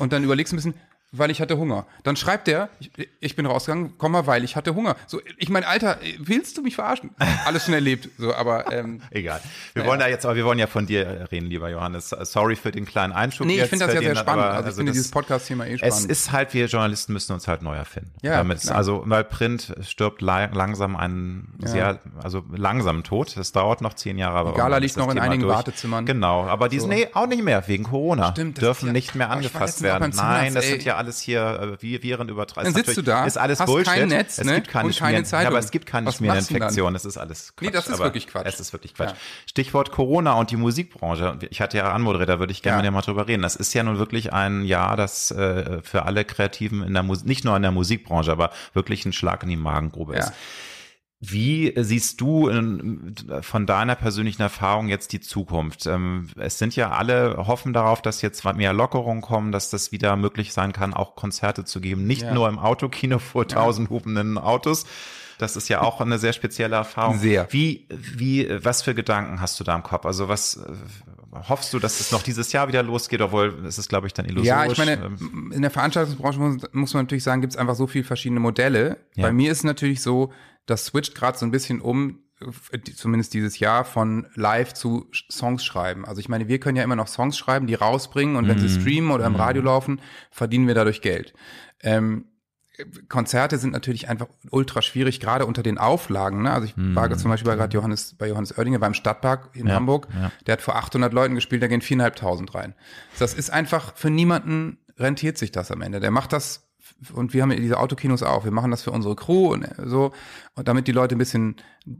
und 0.00 0.12
dann 0.12 0.24
überlegst 0.24 0.52
du 0.52 0.56
ein 0.56 0.58
bisschen, 0.58 0.74
weil 1.16 1.30
ich 1.30 1.40
hatte 1.40 1.56
Hunger. 1.56 1.86
Dann 2.02 2.16
schreibt 2.16 2.46
der, 2.46 2.68
ich, 2.80 2.90
ich 3.20 3.36
bin 3.36 3.46
rausgegangen, 3.46 3.94
komm 3.98 4.12
mal, 4.12 4.26
weil 4.26 4.44
ich 4.44 4.56
hatte 4.56 4.74
Hunger. 4.74 4.96
So, 5.06 5.20
ich 5.38 5.48
meine, 5.48 5.66
Alter, 5.66 5.98
willst 6.18 6.56
du 6.58 6.62
mich 6.62 6.74
verarschen? 6.74 7.10
Alles 7.46 7.64
schon 7.64 7.74
erlebt, 7.74 8.08
so, 8.18 8.34
aber 8.34 8.72
ähm, 8.72 9.00
Egal. 9.10 9.40
Wir 9.72 9.82
Naja. 9.82 9.90
wollen 9.90 10.00
da 10.00 10.08
jetzt, 10.08 10.24
aber 10.24 10.36
wir 10.36 10.44
wollen 10.44 10.58
ja 10.58 10.66
von 10.66 10.86
dir 10.86 11.28
reden, 11.30 11.46
lieber 11.46 11.68
Johannes. 11.70 12.10
Sorry 12.10 12.56
für 12.56 12.72
den 12.72 12.84
kleinen 12.84 13.12
Einschub. 13.12 13.46
nee, 13.46 13.60
ich 13.62 13.68
finde 13.68 13.86
das 13.86 13.94
ja 13.94 14.00
sehr 14.00 14.16
spannend. 14.16 14.44
aber 14.44 14.54
Also 14.54 14.68
ich 14.70 14.74
finde 14.76 14.90
das- 14.90 14.96
dieses 14.96 15.10
Podcast-Thema 15.10 15.66
eh 15.66 15.78
spannend. 15.78 15.94
Es 15.96 16.04
ist 16.04 16.32
halt, 16.32 16.54
wir 16.54 16.66
Journalisten 16.66 17.12
müssen 17.12 17.32
uns 17.32 17.46
halt 17.48 17.62
neu 17.62 17.74
erfinden. 17.76 18.10
Ja, 18.22 18.38
Damit, 18.38 18.68
also, 18.70 19.02
weil 19.06 19.24
Print 19.24 19.74
stirbt 19.82 20.20
la 20.22 20.46
langsam 20.46 20.96
einen 20.96 21.54
Ja. 21.62 21.68
sehr, 21.68 21.98
also 22.22 22.42
langsam 22.54 23.02
Tot. 23.04 23.36
Das 23.36 23.52
dauert 23.52 23.80
noch 23.80 23.94
zehn 23.94 24.18
Jahre. 24.18 24.38
Aber 24.38 24.52
Die 24.52 24.56
Gala 24.58 24.78
liegt 24.78 24.96
noch 24.96 25.06
in 25.08 25.12
Thema 25.14 25.24
einigen 25.24 25.42
durch. 25.42 25.54
Wartezimmern. 25.54 26.06
Genau, 26.06 26.44
aber 26.44 26.68
die 26.68 26.80
sind, 26.80 26.90
So. 26.90 26.96
nee, 26.96 27.08
auch 27.12 27.26
nicht 27.26 27.42
mehr, 27.42 27.66
wegen 27.68 27.84
Corona. 27.84 28.32
Stimmt, 28.32 28.60
Dürfen 28.60 28.86
ja- 28.86 28.92
nicht 28.92 29.14
mehr 29.14 29.30
angefasst 29.30 29.82
werden. 29.82 30.12
Nein, 30.16 30.54
das 30.54 30.66
sind 30.66 30.84
ja 30.84 30.96
alles 31.04 31.20
hier, 31.20 31.76
äh, 31.80 32.02
Viren 32.02 32.28
übertragen. 32.28 32.72
Dann 32.72 32.74
sitzt 32.84 32.96
du 32.96 33.02
da, 33.02 33.24
Ist 33.26 33.36
alles 33.38 33.60
hast 33.60 33.66
Bullshit. 33.66 33.92
kein 33.92 34.08
Netz, 34.08 34.38
es 34.38 34.44
ne? 34.44 34.54
gibt 34.56 34.68
keine 34.68 34.86
Und 34.86 34.96
keine 34.98 35.10
Schmieren- 35.18 35.24
Zeitung. 35.24 35.42
Ja, 35.44 35.48
aber 35.50 35.58
es 35.58 35.70
gibt 35.70 35.86
keine 35.86 36.10
Schmierinfektion. 36.12 36.92
Das 36.92 37.04
ist 37.04 37.16
alles 37.16 37.54
Quatsch. 37.56 37.66
Nee, 37.66 37.70
das 37.72 37.88
ist 37.88 37.98
wirklich 37.98 38.26
Quatsch. 38.26 38.46
Es 38.46 38.60
ist 38.60 38.72
wirklich 38.72 38.94
Quatsch. 38.94 39.10
Ja. 39.10 39.16
Stichwort 39.46 39.92
Corona 39.92 40.32
und 40.34 40.50
die 40.50 40.56
Musikbranche. 40.56 41.38
Ich 41.50 41.60
hatte 41.60 41.76
ja 41.76 41.92
anmoderiert, 41.92 42.28
da 42.28 42.38
würde 42.38 42.52
ich 42.52 42.62
gerne 42.62 42.76
Ja. 42.78 42.82
mit 42.82 42.86
dir 42.86 42.90
mal 42.92 43.02
drüber 43.02 43.28
reden. 43.28 43.42
Das 43.42 43.56
ist 43.56 43.72
ja 43.74 43.82
nun 43.82 43.98
wirklich 43.98 44.32
ein 44.32 44.64
Jahr, 44.64 44.96
das 44.96 45.30
äh, 45.30 45.80
für 45.82 46.04
alle 46.06 46.24
Kreativen 46.24 46.82
in 46.82 46.94
der 46.94 47.02
Musik, 47.02 47.26
nicht 47.26 47.44
nur 47.44 47.56
in 47.56 47.62
der 47.62 47.70
Musikbranche, 47.72 48.32
aber 48.32 48.50
wirklich 48.72 49.04
ein 49.06 49.12
Schlag 49.12 49.42
in 49.42 49.48
die 49.50 49.56
Magengrube 49.56 50.16
ist. 50.16 50.32
Ja. 51.24 51.32
Wie 51.32 51.72
siehst 51.76 52.20
du 52.20 52.48
in, 52.48 53.14
von 53.42 53.66
deiner 53.66 53.94
persönlichen 53.94 54.42
Erfahrung 54.42 54.88
jetzt 54.88 55.12
die 55.12 55.20
Zukunft? 55.20 55.86
Ähm, 55.86 56.28
Es 56.36 56.58
sind 56.58 56.76
ja 56.76 56.90
alle 56.90 57.46
hoffen 57.46 57.72
darauf, 57.72 58.02
dass 58.02 58.22
jetzt 58.22 58.44
mehr 58.56 58.72
Lockerungen 58.72 59.22
kommen, 59.22 59.52
dass 59.52 59.70
das 59.70 59.92
wieder 59.92 60.16
möglich 60.16 60.52
sein 60.52 60.72
kann, 60.72 60.94
auch 60.94 61.16
Konzerte 61.16 61.64
zu 61.64 61.80
geben. 61.80 62.06
Nicht 62.06 62.22
Ja. 62.22 62.34
nur 62.34 62.48
im 62.48 62.58
Autokino 62.58 63.18
vor 63.18 63.48
tausend 63.48 63.90
hupenden 63.90 64.38
Autos. 64.38 64.86
Das 65.38 65.56
ist 65.56 65.68
ja 65.68 65.80
auch 65.82 66.00
eine 66.00 66.18
sehr 66.18 66.32
spezielle 66.32 66.76
Erfahrung. 66.76 67.18
Sehr. 67.18 67.48
Wie, 67.50 67.88
wie, 67.90 68.48
was 68.64 68.82
für 68.82 68.94
Gedanken 68.94 69.40
hast 69.40 69.58
du 69.58 69.64
da 69.64 69.74
im 69.74 69.82
Kopf? 69.82 70.06
Also 70.06 70.28
was 70.28 70.56
äh, 70.58 70.72
hoffst 71.48 71.72
du, 71.74 71.80
dass 71.80 71.98
es 71.98 72.12
noch 72.12 72.22
dieses 72.22 72.52
Jahr 72.52 72.68
wieder 72.68 72.84
losgeht, 72.84 73.20
obwohl 73.20 73.52
es 73.66 73.76
ist, 73.78 73.88
glaube 73.88 74.06
ich, 74.06 74.12
dann 74.14 74.26
illusorisch. 74.26 74.46
Ja, 74.46 74.66
ich 74.70 74.78
meine, 74.78 74.92
Ähm, 74.92 75.52
in 75.52 75.62
der 75.62 75.72
Veranstaltungsbranche 75.72 76.38
muss, 76.38 76.62
muss 76.72 76.94
man 76.94 77.04
natürlich 77.04 77.24
sagen, 77.24 77.40
gibt 77.40 77.52
es 77.52 77.56
einfach 77.56 77.74
so 77.74 77.88
viele 77.88 78.04
verschiedene 78.04 78.38
Modelle. 78.40 78.98
Ja. 79.16 79.24
Bei 79.26 79.32
mir 79.32 79.50
ist 79.50 79.58
es 79.58 79.64
natürlich 79.64 80.02
so, 80.02 80.32
das 80.66 80.86
switcht 80.86 81.14
gerade 81.14 81.36
so 81.38 81.44
ein 81.46 81.50
bisschen 81.50 81.80
um, 81.80 82.20
äh, 82.72 82.78
zumindest 82.94 83.34
dieses 83.34 83.58
Jahr, 83.58 83.84
von 83.84 84.26
live 84.34 84.72
zu 84.74 85.10
Songs 85.30 85.64
schreiben. 85.64 86.04
Also 86.04 86.20
ich 86.20 86.28
meine, 86.28 86.48
wir 86.48 86.58
können 86.60 86.76
ja 86.76 86.82
immer 86.84 86.96
noch 86.96 87.08
Songs 87.08 87.36
schreiben, 87.38 87.66
die 87.66 87.74
rausbringen 87.74 88.36
und 88.36 88.48
wenn 88.48 88.56
Mhm. 88.58 88.68
sie 88.68 88.80
streamen 88.80 89.10
oder 89.10 89.26
im 89.26 89.36
Radio 89.36 89.62
laufen, 89.62 90.00
verdienen 90.30 90.66
wir 90.66 90.74
dadurch 90.74 91.00
Geld. 91.02 91.34
Ähm, 91.80 92.26
Konzerte 93.08 93.58
sind 93.58 93.70
natürlich 93.72 94.08
einfach 94.08 94.26
ultra 94.50 94.82
schwierig, 94.82 95.20
gerade 95.20 95.46
unter 95.46 95.62
den 95.62 95.78
Auflagen. 95.78 96.42
Ne? 96.42 96.50
Also 96.50 96.66
ich 96.66 96.74
war 96.76 97.08
zum 97.16 97.30
Beispiel 97.30 97.48
bei 97.52 97.56
gerade 97.56 97.72
Johannes, 97.72 98.16
bei 98.16 98.26
Johannes 98.28 98.58
Oerdinger 98.58 98.80
beim 98.80 98.94
Stadtpark 98.94 99.50
in 99.54 99.62
Mhm. 99.62 99.68
Ja, 99.68 99.74
Hamburg. 99.76 100.08
ja. 100.12 100.32
Der 100.46 100.54
hat 100.54 100.60
vor 100.62 100.74
800 100.74 101.12
Leuten 101.12 101.36
gespielt, 101.36 101.62
da 101.62 101.68
gehen 101.68 101.82
4.500 101.82 102.52
rein. 102.52 102.74
Das 103.20 103.32
ist 103.32 103.50
einfach, 103.50 103.96
für 103.96 104.10
niemanden 104.10 104.78
rentiert 104.98 105.38
sich 105.38 105.52
das 105.52 105.70
am 105.70 105.82
Ende. 105.82 106.00
Der 106.00 106.10
macht 106.10 106.32
das, 106.32 106.66
und 107.12 107.34
wir 107.34 107.42
haben 107.42 107.50
diese 107.50 107.78
Autokinos 107.78 108.22
auch, 108.22 108.44
wir 108.44 108.50
machen 108.50 108.70
das 108.70 108.82
für 108.82 108.90
unsere 108.90 109.16
Crew 109.16 109.52
und 109.52 109.68
so, 109.84 110.12
und 110.54 110.68
damit 110.68 110.88
die 110.88 110.92
Leute 110.92 111.16
ein 111.16 111.18
bisschen 111.18 111.56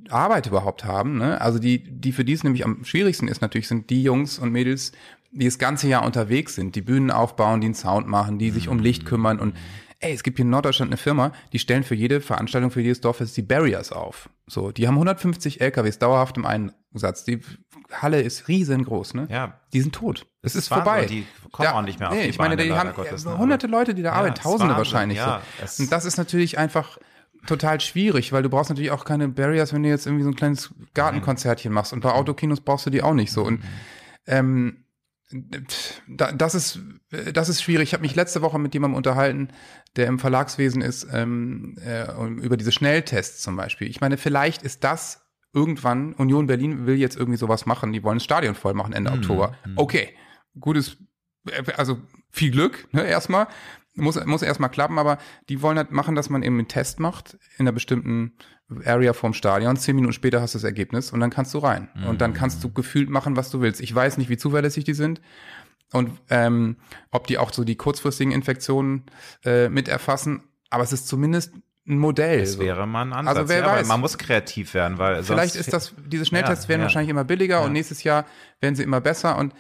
Arbeit 0.09 0.47
überhaupt 0.47 0.85
haben. 0.85 1.19
Ne? 1.19 1.41
Also 1.41 1.59
die, 1.59 1.83
die 1.85 2.13
für 2.13 2.25
die 2.25 2.33
es 2.33 2.45
nämlich 2.45 2.65
am 2.65 2.85
schwierigsten 2.85 3.29
ist 3.29 3.43
natürlich, 3.43 3.69
sind 3.69 3.91
die 3.91 4.03
Jungs 4.03 4.39
und 4.39 4.51
Mädels, 4.51 4.93
die 5.33 5.45
das 5.45 5.59
ganze 5.59 5.89
Jahr 5.89 6.05
unterwegs 6.05 6.55
sind, 6.55 6.77
die 6.77 6.83
Bühnen 6.83 7.11
aufbauen, 7.11 7.61
die 7.61 7.67
einen 7.67 7.75
Sound 7.75 8.07
machen, 8.07 8.39
die 8.39 8.51
sich 8.51 8.69
um 8.69 8.79
Licht 8.79 9.05
kümmern 9.05 9.41
und 9.41 9.55
ey, 10.05 10.13
es 10.13 10.23
gibt 10.23 10.37
hier 10.37 10.45
in 10.45 10.51
Norddeutschland 10.51 10.91
eine 10.91 10.99
Firma, 10.99 11.33
die 11.53 11.59
stellen 11.59 11.83
für 11.83 11.95
jede 11.95 12.21
Veranstaltung, 12.21 12.71
für 12.71 12.83
jedes 12.83 13.01
Dorf 13.01 13.21
jetzt 13.21 13.37
die 13.37 13.43
Barriers 13.43 13.91
auf. 13.91 14.29
So, 14.47 14.71
die 14.71 14.87
haben 14.87 14.95
150 14.95 15.61
LKWs 15.63 15.99
dauerhaft 15.99 16.37
im 16.37 16.45
Einsatz. 16.45 17.25
Die 17.25 17.41
Halle 18.03 18.21
ist 18.21 18.49
riesengroß, 18.49 19.15
ne? 19.15 19.27
Ja. 19.31 19.61
Die 19.73 19.81
sind 19.81 19.95
tot. 19.95 20.27
Es 20.43 20.55
ist 20.55 20.71
Wahnsinn, 20.71 20.85
vorbei. 20.85 21.07
die 21.07 21.27
kommen 21.53 21.69
auch 21.69 21.83
nicht 21.83 21.99
mehr 22.01 22.09
auf 22.11 22.15
nee, 22.15 22.25
die 22.25 22.29
ich 22.31 22.39
meine, 22.39 22.57
Beine, 22.57 22.69
die 22.69 22.77
haben 22.77 22.93
Gottes, 22.95 23.27
hunderte 23.27 23.67
Leute, 23.67 23.95
die 23.95 24.03
da 24.03 24.11
Ja, 24.11 24.15
arbeiten, 24.17 24.35
ist 24.37 24.43
tausende 24.43 24.77
wahrscheinlich. 24.77 25.19
ja, 25.19 25.43
so. 25.67 25.83
Und 25.83 25.93
das 25.93 26.05
ist 26.05 26.17
natürlich 26.17 26.59
einfach 26.59 26.99
total 27.47 27.81
schwierig, 27.81 28.33
weil 28.33 28.43
du 28.43 28.49
brauchst 28.49 28.71
natürlich 28.71 28.91
auch 28.91 29.05
keine 29.05 29.29
Barriers, 29.29 29.73
wenn 29.73 29.83
du 29.83 29.89
jetzt 29.89 30.07
irgendwie 30.07 30.25
so 30.25 30.31
ein 30.31 30.37
kleines 30.37 30.75
Gartenkonzertchen 30.95 31.73
machst. 31.73 31.93
Und 31.93 32.01
bei 32.01 32.13
Autokinos 32.13 32.61
brauchst 32.61 32.87
du 32.87 32.91
die 32.91 33.03
auch 33.03 33.15
nicht 33.15 33.33
so. 33.33 33.43
Und 33.45 33.63
ähm, 34.27 34.85
da, 36.09 36.33
das 36.33 36.55
ist 36.55 36.79
das 37.33 37.49
ist 37.49 37.63
schwierig. 37.63 37.91
Ich 37.91 37.93
habe 37.95 38.03
mich 38.03 38.15
letzte 38.15 38.43
Woche 38.43 38.59
mit 38.59 38.75
jemandem 38.75 38.97
unterhalten, 38.97 39.49
der 39.97 40.07
im 40.07 40.19
Verlagswesen 40.19 40.83
ist, 40.83 41.07
ähm, 41.13 41.77
äh, 41.85 42.07
über 42.41 42.57
diese 42.57 42.73
Schnelltests 42.73 43.43
zum 43.43 43.57
Beispiel. 43.57 43.89
Ich 43.89 44.01
meine, 44.01 44.17
vielleicht 44.17 44.63
ist 44.63 44.85
das 44.85 45.24
irgendwann, 45.55 46.13
Union 46.15 46.47
Berlin 46.47 46.87
will 46.87 46.97
jetzt 46.97 47.17
irgendwie 47.17 47.39
sowas 47.39 47.67
machen, 47.67 47.93
die 47.93 48.03
wollen 48.03 48.17
das 48.17 48.25
Stadion 48.25 48.55
voll 48.55 48.75
machen 48.75 48.93
Ende 48.93 49.13
Oktober. 49.13 49.57
Okay, 49.77 50.15
gutes, 50.59 50.97
also 51.77 51.99
viel 52.31 52.51
Glück, 52.51 52.89
ne, 52.93 53.05
erstmal. 53.05 53.47
Muss, 53.97 54.23
muss 54.27 54.43
erstmal 54.43 54.71
klappen, 54.71 54.99
aber 54.99 55.19
die 55.49 55.63
wollen 55.63 55.77
halt 55.79 55.93
machen, 55.93 56.17
dass 56.17 56.29
man 56.29 56.43
eben 56.43 56.59
einen 56.59 56.67
Test 56.67 56.99
macht 56.99 57.39
in 57.59 57.61
einer 57.67 57.73
bestimmten 57.73 58.33
Area 58.85 59.13
vom 59.13 59.35
Stadion. 59.35 59.77
Zehn 59.77 59.95
Minuten 59.95 60.13
später 60.13 60.41
hast 60.41 60.55
du 60.55 60.59
das 60.59 60.65
Ergebnis 60.65 61.13
und 61.13 61.21
dann 61.21 61.31
kannst 61.31 61.55
du 61.55 61.59
rein. 61.59 61.89
Und 62.09 62.21
dann 62.21 62.33
kannst 62.35 62.65
du 62.65 62.73
gefühlt 62.73 63.09
machen, 63.09 63.37
was 63.37 63.51
du 63.51 63.61
willst. 63.61 63.81
Ich 63.81 63.95
weiß 63.95 64.19
nicht, 64.19 64.29
wie 64.29 64.37
zuverlässig 64.37 64.83
die 64.83 64.95
sind 64.95 65.21
und 65.93 66.11
ähm, 66.29 66.77
ob 67.13 67.29
die 67.29 67.39
auch 67.39 67.53
so 67.53 67.63
die 67.63 67.77
kurzfristigen 67.77 68.33
Infektionen 68.33 69.05
äh, 69.45 69.69
mit 69.69 69.87
erfassen. 69.87 70.43
aber 70.71 70.83
es 70.83 70.93
ist 70.93 71.07
zumindest 71.07 71.55
ein 71.87 71.99
Modell. 71.99 72.41
Das 72.41 72.59
wäre 72.59 72.87
mal 72.87 73.03
ein 73.03 73.13
Ansatz. 73.13 73.37
Also 73.37 73.49
wer 73.49 73.59
ja, 73.59 73.67
weiß. 73.67 73.87
man 73.87 74.01
muss 74.01 74.17
kreativ 74.17 74.73
werden, 74.75 74.99
weil 74.99 75.23
Vielleicht 75.23 75.55
ist 75.57 75.73
das, 75.73 75.95
diese 76.07 76.25
Schnelltests 76.25 76.65
Ja, 76.65 76.69
werden 76.71 76.81
ja. 76.81 76.85
wahrscheinlich 76.85 77.11
immer 77.11 77.25
billiger 77.25 77.63
und 77.63 77.73
nächstes 77.73 78.03
Jahr 78.05 78.25
werden 78.61 78.75
sie 78.75 78.83
immer 78.83 79.01
besser 79.01 79.37
und 79.37 79.55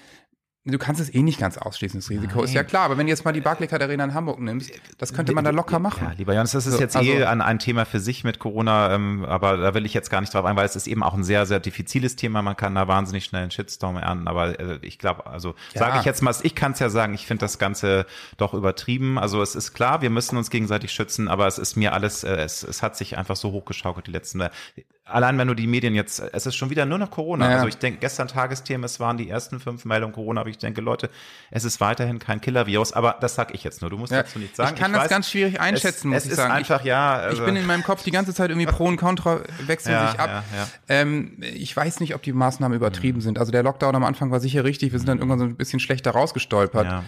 du 0.66 0.78
kannst 0.78 1.00
es 1.00 1.12
eh 1.14 1.22
nicht 1.22 1.38
ganz 1.38 1.58
ausschließen, 1.58 2.00
das 2.00 2.08
Risiko 2.08 2.42
ist 2.42 2.54
ja 2.54 2.64
klar. 2.64 2.84
Aber 2.84 2.96
wenn 2.96 3.06
du 3.06 3.10
jetzt 3.10 3.24
mal 3.24 3.32
die 3.32 3.42
Barclaycard 3.42 3.82
Arena 3.82 4.04
in 4.04 4.14
Hamburg 4.14 4.40
nimmst, 4.40 4.70
das 4.98 5.12
könnte 5.12 5.32
man 5.32 5.44
da 5.44 5.50
locker 5.50 5.78
machen. 5.78 6.06
Ja, 6.08 6.12
lieber 6.16 6.32
Jonas, 6.34 6.52
das 6.52 6.66
ist 6.66 6.74
So, 6.74 6.80
jetzt 6.80 6.96
also- 6.96 7.10
eh 7.10 7.24
ein, 7.24 7.42
ein 7.42 7.58
Thema 7.58 7.84
für 7.84 8.00
sich 8.00 8.24
mit 8.24 8.38
Corona, 8.38 8.94
ähm, 8.94 9.24
aber 9.26 9.58
da 9.58 9.74
will 9.74 9.84
ich 9.84 9.92
jetzt 9.92 10.10
gar 10.10 10.20
nicht 10.22 10.32
drauf 10.32 10.44
ein, 10.46 10.56
weil 10.56 10.64
es 10.64 10.74
ist 10.76 10.86
eben 10.86 11.02
auch 11.02 11.14
ein 11.14 11.22
sehr, 11.24 11.44
sehr 11.44 11.60
diffiziles 11.60 12.16
Thema. 12.16 12.40
Man 12.40 12.56
kann 12.56 12.74
da 12.74 12.88
wahnsinnig 12.88 13.24
schnell 13.26 13.42
einen 13.42 13.50
Shitstorm 13.50 13.96
ernten, 13.96 14.26
aber 14.26 14.58
äh, 14.58 14.78
ich 14.82 14.98
glaube, 14.98 15.26
also 15.26 15.54
Ja. 15.74 15.80
sage 15.80 15.98
ich 15.98 16.04
jetzt 16.06 16.22
mal, 16.22 16.34
ich 16.42 16.54
kann 16.54 16.72
es 16.72 16.78
ja 16.78 16.88
sagen, 16.88 17.12
ich 17.14 17.26
finde 17.26 17.40
das 17.42 17.58
Ganze 17.58 18.06
doch 18.38 18.54
übertrieben. 18.54 19.18
Also 19.18 19.42
es 19.42 19.54
ist 19.54 19.74
klar, 19.74 20.00
wir 20.00 20.10
müssen 20.10 20.36
uns 20.38 20.48
gegenseitig 20.50 20.92
schützen, 20.92 21.28
aber 21.28 21.46
es 21.46 21.58
ist 21.58 21.76
mir 21.76 21.92
alles, 21.92 22.24
äh, 22.24 22.36
es, 22.36 22.62
es 22.62 22.82
hat 22.82 22.96
sich 22.96 23.18
einfach 23.18 23.36
so 23.36 23.52
hochgeschaukelt 23.52 24.06
die 24.06 24.12
letzten. 24.12 24.42
Allein 25.06 25.36
wenn 25.36 25.48
du 25.48 25.54
die 25.54 25.66
Medien 25.66 25.94
jetzt, 25.94 26.20
es 26.32 26.46
ist 26.46 26.54
schon 26.54 26.70
wieder 26.70 26.86
nur 26.86 26.96
noch 26.96 27.10
Corona. 27.10 27.50
Ja. 27.50 27.56
Also 27.56 27.68
ich 27.68 27.76
denke, 27.76 27.98
gestern 28.00 28.26
Tagesthemen, 28.26 28.84
es 28.84 29.00
waren 29.00 29.18
die 29.18 29.28
ersten 29.28 29.60
fünf 29.60 29.84
Meldungen 29.84 30.14
Corona, 30.14 30.40
aber 30.40 30.48
ich 30.48 30.53
denke, 30.58 30.80
Leute, 30.80 31.10
es 31.50 31.64
ist 31.64 31.80
weiterhin 31.80 32.18
kein 32.18 32.40
Killer-Virus, 32.40 32.92
aber 32.92 33.16
das 33.20 33.34
sag 33.34 33.54
ich 33.54 33.64
jetzt 33.64 33.80
nur. 33.80 33.90
Du 33.90 33.96
musst 33.98 34.12
Ja, 34.12 34.22
dazu 34.22 34.38
nichts 34.38 34.56
sagen. 34.56 34.74
ich 34.74 34.80
kann 34.80 34.92
das 34.92 35.02
weiß, 35.04 35.10
ganz 35.10 35.30
schwierig 35.30 35.60
einschätzen, 35.60 36.08
es, 36.08 36.14
muss 36.14 36.16
es 36.18 36.24
ich 36.26 36.30
ist 36.32 36.36
sagen. 36.38 36.52
einfach, 36.52 36.84
ja. 36.84 37.14
Also, 37.14 37.38
Ich 37.42 37.44
bin 37.46 37.56
in 37.56 37.66
meinem 37.66 37.82
Kopf 37.82 38.02
die 38.02 38.10
ganze 38.10 38.32
Zeit 38.34 38.50
irgendwie 38.50 38.66
Pro 38.66 38.84
und 38.86 38.96
Contra 38.96 39.40
wechseln 39.66 39.92
Ja, 39.92 40.10
sich 40.10 40.20
ab. 40.20 40.44
ja. 40.54 40.66
Ähm, 40.88 41.38
ich 41.40 41.76
weiß 41.76 42.00
nicht, 42.00 42.14
ob 42.14 42.22
die 42.22 42.32
Maßnahmen 42.32 42.74
übertrieben 42.76 43.20
sind. 43.20 43.38
Also 43.38 43.52
der 43.52 43.62
Lockdown 43.62 43.94
am 43.96 44.04
Anfang 44.04 44.30
war 44.30 44.40
sicher 44.40 44.64
richtig. 44.64 44.92
Wir 44.92 44.98
sind 44.98 45.08
dann 45.08 45.18
irgendwann 45.18 45.38
so 45.38 45.44
ein 45.44 45.56
bisschen 45.56 45.80
schlechter 45.80 46.10
rausgestolpert. 46.12 47.02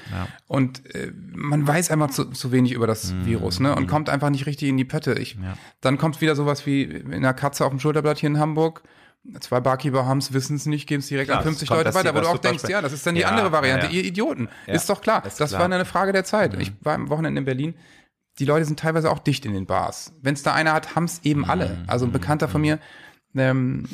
Und 0.47 0.95
äh, 0.95 1.13
man 1.35 1.67
weiß 1.67 1.91
einfach 1.91 2.11
zu, 2.11 2.27
zu 2.27 2.53
wenig 2.53 2.73
über 2.73 2.87
das 2.87 3.15
Virus, 3.25 3.61
ne? 3.61 3.75
Und 3.75 3.87
kommt 3.87 4.09
einfach 4.09 4.31
nicht 4.31 4.47
richtig 4.47 4.69
in 4.69 4.77
die 4.77 4.85
Pötte. 4.85 5.15
Ich, 5.15 5.37
Mhm. 5.37 5.53
Dann 5.81 5.99
kommt 5.99 6.21
wieder 6.21 6.35
sowas 6.35 6.67
wie 6.67 6.83
in 6.83 7.13
einer 7.13 7.35
Katze 7.35 7.65
auf 7.65 7.71
dem 7.71 7.79
Schulterblatt 7.81 8.19
hier 8.19 8.29
in 8.31 8.39
Hamburg. 8.39 8.83
Zwei 9.41 9.61
Barkeeper 9.61 10.07
haben 10.07 10.19
es, 10.19 10.33
wissen 10.33 10.57
es 10.57 10.67
nicht, 10.67 10.87
geben 10.87 11.01
es 11.01 11.09
direkt 11.09 11.29
Klar, 11.29 11.39
an 11.41 11.45
es 11.45 11.49
50 11.51 11.69
kommt 11.69 11.85
Leute 11.85 11.95
weiter, 11.95 12.15
wo 12.15 12.21
du 12.21 12.29
auch 12.29 12.39
denkst, 12.39 12.65
ja, 12.69 12.81
das 12.81 12.93
ist 12.93 13.07
dann 13.07 13.15
die 13.15 13.23
Ja, 13.23 13.29
andere 13.29 13.53
Variante. 13.53 13.87
ja, 13.87 13.93
Ihr 13.93 14.05
Idioten. 14.05 14.49
Ja. 14.67 14.75
Ist 14.75 14.89
doch 14.89 15.01
klar. 15.01 15.25
Ist 15.27 15.41
das 15.41 15.51
klar. 15.51 15.61
war 15.69 15.73
eine 15.73 15.85
Frage 15.85 16.13
der 16.13 16.25
Zeit. 16.25 16.55
Ich 16.61 16.73
war 16.83 16.95
am 16.95 17.09
Wochenende 17.11 17.39
in 17.41 17.45
Berlin. 17.45 17.75
Die 18.39 18.45
Leute 18.45 18.65
sind 18.67 18.79
teilweise 18.79 19.11
auch 19.11 19.19
dicht 19.19 19.47
in 19.47 19.55
den 19.55 19.67
Bars. 19.67 20.13
Wenn 20.21 20.35
es 20.35 20.43
da 20.43 20.53
einer 20.53 20.73
hat, 20.73 20.95
haben 20.95 21.05
es 21.05 21.21
eben 21.25 21.45
alle. 21.45 21.79
Also 21.87 22.05
ein 22.07 22.13
Bekannter 22.13 22.49
von 22.49 22.61
mir, 22.61 22.79
ähm, 23.39 23.85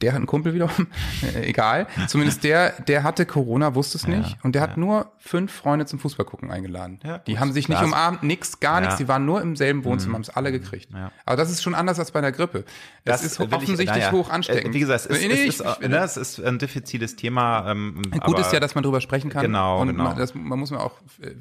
der 0.00 0.12
hat 0.12 0.16
einen 0.18 0.26
Kumpel 0.26 0.54
wiederum, 0.54 0.86
äh, 1.34 1.42
egal. 1.48 1.86
Zumindest 2.08 2.44
der, 2.44 2.70
der 2.82 3.02
hatte 3.02 3.26
Corona, 3.26 3.74
wusste 3.74 3.98
es 3.98 4.06
nicht. 4.06 4.36
Und 4.42 4.54
der 4.54 4.62
hat 4.62 4.76
nur 4.76 5.12
fünf 5.18 5.52
Freunde 5.52 5.86
zum 5.86 5.98
Fußballgucken 5.98 6.50
eingeladen. 6.50 7.00
Ja, 7.04 7.18
die 7.18 7.38
haben 7.38 7.52
sich 7.52 7.68
nicht 7.68 7.82
umarmt, 7.82 8.22
nix, 8.22 8.60
gar 8.60 8.74
Ja. 8.74 8.80
Mhm. 8.80 8.84
nichts. 8.86 8.96
Die 8.98 9.08
waren 9.08 9.24
nur 9.24 9.40
im 9.42 9.56
selben 9.56 9.84
Wohnzimmer, 9.84 10.14
haben 10.14 10.22
es 10.22 10.30
alle 10.30 10.52
gekriegt. 10.52 10.90
Ja. 10.92 11.10
Aber 11.26 11.36
das 11.36 11.50
ist 11.50 11.62
schon 11.62 11.74
anders 11.74 11.98
als 11.98 12.10
bei 12.10 12.18
einer 12.18 12.32
Grippe. 12.32 12.64
Das, 13.04 13.24
ist 13.24 13.38
will 13.38 13.46
ich- 13.48 13.52
offensichtlich 13.54 13.88
naja, 13.88 14.12
hoch 14.12 14.30
ansteckend. 14.30 14.70
äh, 14.70 14.74
Wie 14.74 14.80
gesagt, 14.80 15.00
es 15.00 15.06
ist, 15.06 15.26
Nee, 15.26 15.32
es, 15.32 15.60
ist, 15.60 15.60
ich- 15.60 15.84
äh, 15.84 15.88
ne, 15.88 15.98
es 15.98 16.16
ist 16.16 16.40
ein 16.40 16.58
diffiziles 16.58 17.16
Thema. 17.16 17.70
Ähm, 17.70 18.02
Gut 18.24 18.38
ist 18.38 18.52
ja, 18.52 18.60
dass 18.60 18.74
man 18.74 18.84
drüber 18.84 19.00
sprechen 19.00 19.30
kann. 19.30 19.42
Genau, 19.42 19.80
und 19.80 19.88
genau. 19.88 20.04
Man, 20.04 20.16
das, 20.16 20.34
man 20.34 20.58
muss 20.58 20.70
man 20.70 20.80
auch 20.80 20.92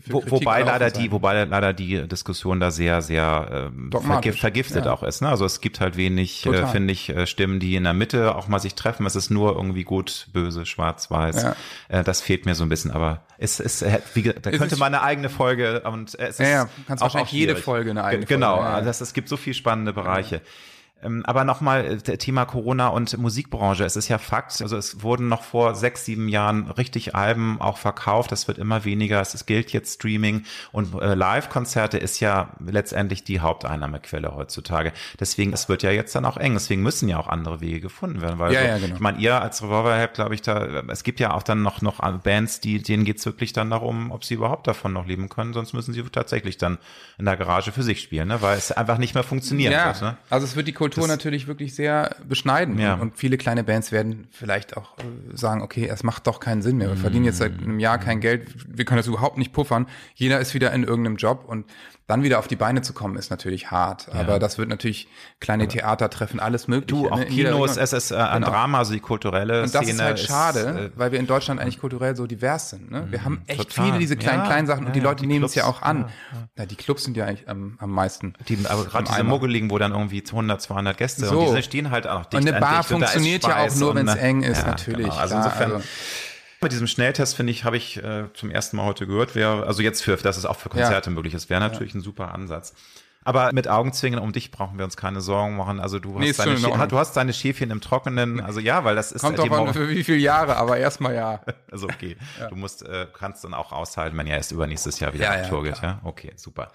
Wo, 0.07 0.23
wobei 0.27 0.61
leider 0.63 0.89
sein. 0.89 1.03
die, 1.03 1.11
wobei 1.11 1.43
leider 1.45 1.73
die 1.73 2.07
Diskussion 2.07 2.59
da 2.59 2.71
sehr, 2.71 3.01
sehr 3.01 3.69
ähm, 3.73 3.91
vergiftet 4.33 4.85
ja. 4.85 4.93
auch 4.93 5.03
ist. 5.03 5.21
Ne? 5.21 5.29
Also 5.29 5.45
es 5.45 5.61
gibt 5.61 5.79
halt 5.79 5.97
wenig, 5.97 6.45
äh, 6.45 6.67
finde 6.67 6.93
ich, 6.93 7.09
äh, 7.09 7.25
Stimmen, 7.51 7.59
die 7.59 7.75
in 7.75 7.83
der 7.83 7.93
Mitte 7.93 8.35
auch 8.35 8.47
mal 8.47 8.59
sich 8.59 8.75
treffen. 8.75 9.05
Es 9.05 9.15
ist 9.15 9.29
nur 9.29 9.55
irgendwie 9.55 9.83
gut, 9.83 10.27
böse, 10.33 10.65
schwarz, 10.65 11.11
weiß. 11.11 11.43
Ja. 11.43 11.55
Äh, 11.89 12.03
das 12.03 12.21
fehlt 12.21 12.45
mir 12.45 12.55
so 12.55 12.63
ein 12.63 12.69
bisschen. 12.69 12.91
Aber 12.91 13.21
es 13.37 13.59
ist, 13.59 13.81
äh, 13.81 13.99
wie, 14.13 14.21
ge- 14.23 14.35
da 14.41 14.51
könnte 14.51 14.77
man 14.77 14.93
eine 14.93 15.03
eigene 15.03 15.29
Folge 15.29 15.81
und 15.81 16.17
äh, 16.19 16.27
es 16.27 16.37
Ja, 16.37 16.45
ist 16.45 16.51
ja, 16.51 16.69
kannst 16.87 17.01
auch, 17.03 17.07
wahrscheinlich 17.07 17.29
auch 17.29 17.33
jede. 17.33 17.55
Folge 17.55 17.91
eine 17.91 18.03
eigene 18.03 18.25
Ge- 18.25 18.35
Genau, 18.35 18.55
Folge, 18.55 18.69
ja, 18.69 18.79
ja. 18.79 18.85
also 18.87 19.03
es 19.03 19.13
gibt 19.13 19.27
so 19.29 19.37
viel 19.37 19.53
spannende 19.53 19.93
Bereiche. 19.93 20.41
Ähm, 21.03 21.23
Aber 21.25 21.43
nochmal 21.43 21.99
äh, 22.07 22.17
Thema 22.17 22.45
Corona 22.45 22.87
und 22.89 23.17
Musikbranche. 23.17 23.83
Es 23.85 23.95
ist 23.95 24.07
ja 24.07 24.17
Fakt, 24.17 24.61
also 24.61 24.77
es 24.77 25.01
wurden 25.01 25.27
noch 25.27 25.43
vor 25.43 25.75
sechs, 25.75 26.05
sieben 26.05 26.27
Jahren 26.27 26.69
richtig 26.71 27.15
Alben 27.15 27.59
auch 27.59 27.77
verkauft. 27.77 28.31
Das 28.31 28.47
wird 28.47 28.57
immer 28.57 28.85
weniger. 28.85 29.19
Es 29.21 29.45
gilt 29.45 29.71
jetzt 29.73 29.95
Streaming 29.95 30.43
und 30.71 30.93
äh, 31.01 31.15
Live-Konzerte 31.15 31.97
ist 31.97 32.19
ja 32.19 32.51
letztendlich 32.65 33.23
die 33.23 33.39
Haupteinnahmequelle 33.39 34.35
heutzutage. 34.35 34.93
Deswegen, 35.19 35.53
es 35.53 35.69
wird 35.69 35.83
ja 35.83 35.91
jetzt 35.91 36.13
dann 36.15 36.25
auch 36.25 36.37
eng. 36.37 36.53
Deswegen 36.53 36.83
müssen 36.83 37.09
ja 37.09 37.17
auch 37.19 37.27
andere 37.27 37.61
Wege 37.61 37.79
gefunden 37.81 38.21
werden. 38.21 38.37
Weil 38.39 38.53
Ja, 38.53 38.61
so, 38.61 38.67
ja, 38.67 38.77
genau. 38.77 38.95
ich 38.95 39.01
meine, 39.01 39.17
ihr 39.17 39.41
als 39.41 39.63
Revolverhelp, 39.63 40.13
glaube 40.13 40.35
ich, 40.35 40.41
da, 40.41 40.83
es 40.87 41.03
gibt 41.03 41.19
ja 41.19 41.33
auch 41.33 41.43
dann 41.43 41.63
noch, 41.63 41.81
noch 41.81 41.99
Bands, 42.19 42.59
die, 42.59 42.81
denen 42.81 43.05
geht's 43.05 43.25
wirklich 43.25 43.53
dann 43.53 43.69
darum, 43.69 44.11
ob 44.11 44.23
sie 44.23 44.35
überhaupt 44.35 44.67
davon 44.67 44.93
noch 44.93 45.07
leben 45.07 45.29
können. 45.29 45.53
Sonst 45.53 45.73
müssen 45.73 45.93
sie 45.93 46.03
tatsächlich 46.03 46.57
dann 46.57 46.77
in 47.17 47.25
der 47.25 47.37
Garage 47.37 47.71
für 47.71 47.83
sich 47.83 48.01
spielen, 48.01 48.27
ne? 48.27 48.41
weil 48.41 48.57
es 48.57 48.71
einfach 48.71 48.97
nicht 48.97 49.13
mehr 49.13 49.23
funktionieren 49.23 49.71
Ja, 49.73 49.85
wird. 49.87 50.01
Ne? 50.01 50.17
also 50.29 50.45
es 50.45 50.55
wird 50.55 50.67
die 50.67 50.73
Kultur 50.73 50.90
natürlich 50.97 51.47
wirklich 51.47 51.75
sehr 51.75 52.15
beschneiden. 52.27 52.79
Ja. 52.79 52.95
Und, 52.95 53.17
viele 53.17 53.37
kleine 53.37 53.63
Bands 53.63 53.91
werden 53.91 54.27
vielleicht 54.31 54.77
auch 54.77 54.97
äh, 54.97 55.03
sagen, 55.35 55.61
okay, 55.61 55.87
es 55.87 56.03
macht 56.03 56.27
doch 56.27 56.39
keinen 56.39 56.61
Sinn 56.61 56.77
mehr. 56.77 56.89
Wir 56.89 56.97
verdienen 56.97 57.25
jetzt 57.25 57.37
seit 57.37 57.59
einem 57.59 57.79
Jahr 57.79 57.97
kein 57.97 58.19
Geld. 58.19 58.47
Wir 58.67 58.85
können 58.85 58.97
das 58.97 59.07
überhaupt 59.07 59.37
nicht 59.37 59.53
puffern. 59.53 59.87
Jeder 60.15 60.39
ist 60.39 60.53
wieder 60.53 60.71
in 60.73 60.83
irgendeinem 60.83 61.17
Job 61.17 61.45
und 61.47 61.65
dann 62.11 62.23
wieder 62.23 62.39
auf 62.39 62.47
die 62.47 62.55
Beine 62.55 62.81
zu 62.81 62.93
kommen, 62.93 63.15
ist 63.15 63.31
natürlich 63.31 63.71
hart. 63.71 64.09
Aber 64.13 64.37
das 64.37 64.57
wird 64.57 64.67
natürlich 64.69 65.07
kleine 65.39 65.67
Theater 65.67 66.09
treffen, 66.09 66.39
alles 66.39 66.67
mögliche. 66.67 67.03
Du, 67.03 67.09
auch 67.09 67.17
ne? 67.17 67.25
In 67.25 67.33
jeder 67.33 67.51
Kinos, 67.53 67.77
es 67.77 67.93
ist 67.93 68.11
äh, 68.11 68.15
ein 68.17 68.41
Genau. 68.41 68.51
Drama, 68.51 68.79
also 68.79 68.93
die 68.93 68.99
kulturelle 68.99 69.63
Und 69.63 69.73
das 69.73 69.81
Szene 69.83 69.93
ist 69.93 70.01
halt 70.01 70.19
schade, 70.19 70.91
äh, 70.93 70.99
weil 70.99 71.11
wir 71.11 71.19
in 71.19 71.27
Deutschland 71.27 71.59
eigentlich 71.61 71.79
kulturell 71.79 72.15
so 72.15 72.27
divers 72.27 72.69
sind. 72.71 72.91
Ne? 72.91 73.07
Wir 73.09 73.23
haben 73.23 73.41
echt 73.47 73.59
total. 73.69 73.85
viele 73.85 73.97
diese 73.99 74.17
kleinen, 74.17 74.41
Ja, 74.41 74.45
kleinen 74.45 74.67
Sachen 74.67 74.81
ja, 74.83 74.87
und 74.87 74.95
die 74.95 74.99
ja, 74.99 75.05
Leute 75.05 75.21
die 75.21 75.27
nehmen 75.27 75.45
es 75.45 75.55
ja 75.55 75.65
auch 75.65 75.81
an. 75.81 76.09
Ja, 76.57 76.65
die 76.65 76.75
Clubs 76.75 77.03
sind 77.05 77.15
ja 77.17 77.25
eigentlich 77.25 77.47
am, 77.49 77.77
am 77.79 77.91
meisten. 77.91 78.33
die, 78.49 78.57
aber 78.67 78.83
gerade 78.85 79.05
diese. 79.05 79.23
Muggeligen, 79.23 79.69
wo 79.71 79.77
dann 79.77 79.93
irgendwie 79.93 80.21
100, 80.25 80.61
200 80.61 80.97
Gäste 80.97 81.25
So. 81.25 81.39
und 81.39 81.45
diese 81.47 81.63
stehen 81.63 81.91
halt 81.91 82.07
auch 82.07 82.25
dicht 82.25 82.41
Und 82.43 82.49
eine 82.49 82.59
Bar 82.59 82.79
dicht 82.81 82.91
und 82.91 83.01
ist 83.03 83.09
funktioniert 83.11 83.43
ja 83.43 83.57
auch 83.65 83.75
nur, 83.75 83.95
wenn 83.95 84.07
es 84.07 84.15
äh, 84.15 84.19
eng 84.19 84.43
ist, 84.43 84.61
ja, 84.61 84.67
natürlich. 84.67 85.05
Genau. 85.07 85.17
Also 85.17 85.35
insofern, 85.37 85.71
also- 85.73 85.83
bei 86.61 86.69
diesem 86.69 86.87
Schnelltest, 86.87 87.35
finde 87.35 87.51
ich, 87.51 87.63
habe 87.65 87.75
ich 87.75 88.01
äh, 88.01 88.25
zum 88.33 88.49
ersten 88.51 88.77
Mal 88.77 88.85
heute 88.85 89.05
gehört, 89.07 89.35
wäre, 89.35 89.65
also 89.67 89.81
jetzt 89.81 90.01
für, 90.03 90.15
dass 90.15 90.37
es 90.37 90.45
auch 90.45 90.57
für 90.57 90.69
Konzerte 90.69 91.09
möglich 91.09 91.33
ist, 91.33 91.49
wäre 91.49 91.59
natürlich 91.59 91.93
ein 91.93 92.01
super 92.01 92.33
Ansatz. 92.33 92.73
Aber 93.23 93.51
mit 93.53 93.67
Augenzwingen 93.67 94.19
um 94.19 94.31
dich 94.31 94.49
brauchen 94.49 94.77
wir 94.79 94.85
uns 94.85 94.97
keine 94.97 95.21
Sorgen 95.21 95.55
machen. 95.55 95.79
Also 95.79 95.99
du 95.99 96.17
Nee, 96.17 96.29
hast, 96.29 96.39
ist 96.39 96.39
deine, 96.39 96.55
Schä- 96.57 96.87
du 96.87 96.97
hast 96.97 97.15
deine 97.15 97.33
Schäfchen 97.33 97.69
im 97.69 97.79
Trockenen. 97.79 98.41
Also 98.41 98.59
ja, 98.59 98.83
weil 98.83 98.95
das 98.95 99.11
ist 99.11 99.21
Kommt 99.21 99.37
drauf 99.37 99.51
an, 99.51 99.73
für 99.73 99.89
wie 99.89 100.03
viele 100.03 100.17
Jahre, 100.17 100.55
aber 100.55 100.77
erstmal 100.77 101.13
ja. 101.13 101.41
Also 101.71 101.87
okay. 101.87 102.17
Du 102.49 102.55
musst, 102.55 102.81
äh, 102.83 103.05
kannst 103.13 103.43
dann 103.43 103.53
auch 103.53 103.71
aushalten, 103.71 104.17
wenn 104.17 104.25
ja 104.25 104.35
erst 104.37 104.51
übernächstes 104.51 104.99
Jahr 104.99 105.13
wieder 105.13 105.25
Ja, 105.25 105.31
auf 105.35 105.41
ja, 105.41 105.47
Tour 105.49 105.63
geht, 105.63 105.81
ja? 105.83 105.99
Okay, 106.03 106.33
super. 106.35 106.71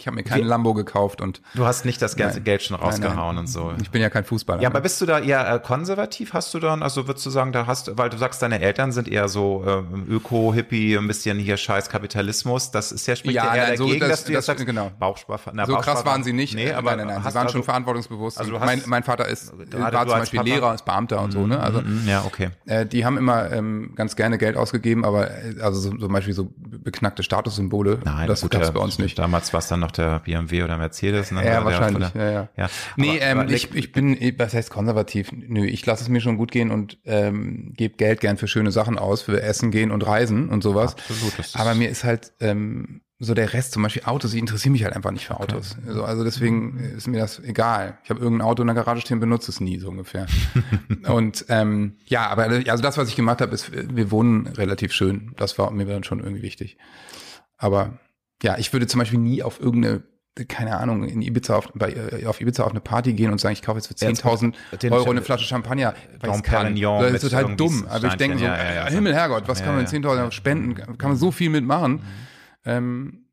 Ich 0.00 0.06
habe 0.06 0.14
mir 0.16 0.22
keinen 0.22 0.46
Lambo 0.46 0.72
gekauft 0.72 1.20
und 1.20 1.42
Du 1.54 1.66
hast 1.66 1.84
nicht 1.84 2.00
das 2.00 2.16
ganze 2.16 2.36
Nein. 2.38 2.44
Geld 2.44 2.62
schon 2.62 2.76
Nein, 2.78 2.88
nein. 2.88 3.02
rausgehauen 3.02 3.38
und 3.38 3.46
so. 3.48 3.72
ich 3.82 3.90
bin 3.90 4.00
ja 4.00 4.08
kein 4.08 4.24
Fußballer. 4.24 4.62
Ja, 4.62 4.68
aber 4.70 4.80
bist 4.80 4.98
du 5.00 5.04
da 5.06 5.18
eher 5.18 5.46
äh, 5.54 5.58
konservativ? 5.58 6.32
Hast 6.32 6.54
du 6.54 6.58
dann, 6.58 6.82
also 6.82 7.06
würdest 7.06 7.26
du 7.26 7.30
sagen, 7.30 7.52
da 7.52 7.66
hast, 7.66 7.96
weil 7.98 8.08
du 8.08 8.16
sagst, 8.16 8.40
deine 8.40 8.60
Eltern 8.60 8.92
sind 8.92 9.08
eher 9.08 9.28
so 9.28 9.62
ähm, 9.66 10.06
Öko-Hippie, 10.08 10.96
ein 10.96 11.06
bisschen 11.06 11.38
hier 11.38 11.56
scheiß 11.58 11.90
Kapitalismus. 11.90 12.70
Das 12.70 12.92
ist 12.92 13.06
ja 13.06 13.14
spricht 13.14 13.34
Ja, 13.34 13.54
eher 13.54 13.68
nein, 13.68 13.76
so, 13.76 13.84
dagegen, 13.84 14.00
das- 14.00 14.08
dass 14.10 14.24
du 14.24 14.32
jetzt 14.32 14.38
das- 14.38 14.46
sagst, 14.46 14.66
genau. 14.66 14.90
Bauchspar, 14.98 15.38
na, 15.52 15.66
so 15.66 15.74
krass 15.76 15.86
Bauchspar- 15.86 16.06
waren 16.06 16.24
sie 16.24 16.32
nicht. 16.32 16.54
Nee, 16.54 16.68
Äh, 16.68 16.72
aber 16.72 16.90
nein, 16.96 16.98
nein, 16.98 17.06
nein. 17.08 17.24
hast 17.24 17.32
Sie 17.32 17.34
waren 17.36 17.46
also- 17.46 17.58
schon 17.58 17.64
verantwortungsbewusst. 17.64 18.38
also 18.38 18.54
Und 18.54 18.60
mein, 18.60 18.78
hast- 18.78 18.86
mein 18.86 19.02
Vater 19.02 19.28
ist, 19.28 19.52
äh, 19.52 19.78
war 19.78 19.90
zum 20.06 20.18
Beispiel 20.18 20.38
Papa- 20.40 20.48
Lehrer, 20.50 20.74
ist 20.74 20.84
Beamter 20.86 21.20
und 21.20 21.32
so. 21.32 21.46
Ne? 21.46 21.60
Also 21.60 21.82
Mhm, 21.82 22.08
Ja, 22.08 22.24
okay. 22.24 22.48
äh, 22.66 22.86
die 22.86 23.04
haben 23.04 23.18
immer 23.18 23.50
ähm, 23.52 23.92
ganz 23.96 24.16
gerne 24.16 24.38
Geld 24.38 24.56
ausgegeben, 24.56 25.04
aber 25.04 25.30
äh, 25.30 25.60
also 25.60 25.78
so, 25.78 25.90
zum 25.96 26.12
Beispiel 26.12 26.32
so 26.32 26.48
beknackte 26.56 27.22
Statussymbole, 27.22 27.98
Nein, 28.04 28.26
das 28.28 28.40
gut, 28.40 28.50
gab's 28.52 28.66
ja, 28.68 28.72
bei 28.72 28.80
uns 28.80 28.98
nicht. 28.98 29.18
Damals 29.18 29.52
war 29.52 29.58
es 29.58 29.68
dann 29.68 29.80
noch 29.80 29.89
der 29.90 30.20
BMW 30.20 30.62
oder 30.62 30.76
Mercedes. 30.78 31.30
Ne? 31.30 31.44
Ja, 31.44 31.64
wahrscheinlich. 31.64 32.08
der- 32.10 32.24
ja, 32.24 32.32
ja. 32.32 32.48
ja. 32.56 32.70
Nee, 32.96 33.20
Aber- 33.22 33.42
ähm, 33.44 33.48
ich, 33.54 33.74
ich 33.74 33.92
bin, 33.92 34.16
was 34.38 34.54
heißt 34.54 34.70
konservativ? 34.70 35.30
Nö, 35.32 35.64
ich 35.64 35.84
lasse 35.86 36.02
es 36.04 36.08
mir 36.08 36.20
schon 36.20 36.36
gut 36.36 36.50
gehen 36.52 36.70
und 36.70 36.98
ähm, 37.04 37.72
gebe 37.76 37.96
Geld 37.96 38.20
gern 38.20 38.36
für 38.36 38.48
schöne 38.48 38.72
Sachen 38.72 38.98
aus, 38.98 39.22
für 39.22 39.42
Essen 39.42 39.70
gehen 39.70 39.90
und 39.90 40.06
Reisen 40.06 40.48
und 40.48 40.62
sowas. 40.62 40.92
Absolut, 40.94 41.38
das 41.38 41.56
Aber 41.56 41.74
mir 41.74 41.88
ist 41.88 42.04
halt 42.04 42.32
ähm, 42.40 43.00
so 43.22 43.34
der 43.34 43.52
Rest, 43.52 43.72
zum 43.72 43.82
Beispiel 43.82 44.04
Autos, 44.06 44.32
ich 44.32 44.40
interessiere 44.40 44.72
mich 44.72 44.82
halt 44.84 44.96
einfach 44.96 45.10
nicht 45.10 45.26
für 45.26 45.38
Autos. 45.38 45.76
Also, 45.86 46.04
also 46.04 46.24
deswegen 46.24 46.78
ist 46.96 47.06
mir 47.06 47.18
das 47.18 47.38
egal. 47.38 47.98
Ich 48.02 48.08
habe 48.08 48.18
irgendein 48.18 48.46
Auto 48.48 48.62
in 48.62 48.66
der 48.68 48.74
Garage 48.74 49.02
stehen, 49.02 49.20
benutze 49.20 49.50
es 49.50 49.60
nie, 49.60 49.78
so 49.78 49.88
ungefähr. 49.90 50.26
und 51.06 51.44
ähm, 51.50 51.96
ja, 52.06 52.28
aber 52.28 52.44
also 52.44 52.82
das, 52.82 52.96
was 52.96 53.08
ich 53.10 53.16
gemacht 53.16 53.42
habe, 53.42 53.52
ist, 53.54 53.72
wir 53.72 54.10
wohnen 54.10 54.46
relativ 54.46 54.92
schön. 54.94 55.32
Das 55.36 55.58
war 55.58 55.70
mir 55.70 55.84
dann 55.84 56.02
schon 56.02 56.20
irgendwie 56.20 56.40
wichtig. 56.42 56.78
Aber 57.58 57.98
ja, 58.42 58.56
ich 58.58 58.72
würde 58.72 58.86
zum 58.86 58.98
Beispiel 58.98 59.18
nie 59.18 59.42
auf 59.42 59.60
irgendeine 59.60 60.02
keine 60.48 60.78
Ahnung, 60.78 61.04
in 61.04 61.20
Ibiza 61.22 61.56
auf, 61.56 61.68
bei, 61.74 61.90
äh, 61.92 62.24
auf 62.24 62.40
Ibiza 62.40 62.62
auf 62.62 62.70
eine 62.70 62.80
Party 62.80 63.12
gehen 63.12 63.32
und 63.32 63.38
sagen, 63.40 63.52
ich 63.52 63.62
kaufe 63.62 63.78
jetzt 63.78 63.88
für 63.88 63.94
Jetzt 64.06 64.24
10.000 64.24 64.54
den- 64.80 64.92
Euro 64.92 65.10
eine 65.10 65.22
Flasche 65.22 65.44
Champagner. 65.44 65.92
Dom 66.22 66.30
ich's 66.36 66.42
kann. 66.44 66.74
Das 66.76 67.12
ist 67.14 67.20
total 67.30 67.56
dumm. 67.56 67.84
Aber 67.90 68.06
ich 68.06 68.14
denke 68.14 68.38
so, 68.38 68.44
ja, 68.44 68.56
ja, 68.56 68.74
ja. 68.74 68.86
Himmel, 68.86 69.12
Herrgott, 69.12 69.48
was 69.48 69.58
kann 69.58 69.74
man 69.74 69.78
mit 69.82 69.88
10.000 69.88 70.30
spenden? 70.32 70.74
Kann 70.76 71.10
man 71.10 71.16
so 71.16 71.30
viel 71.32 71.50
mitmachen. 71.50 72.00
Ähm, 72.64 73.24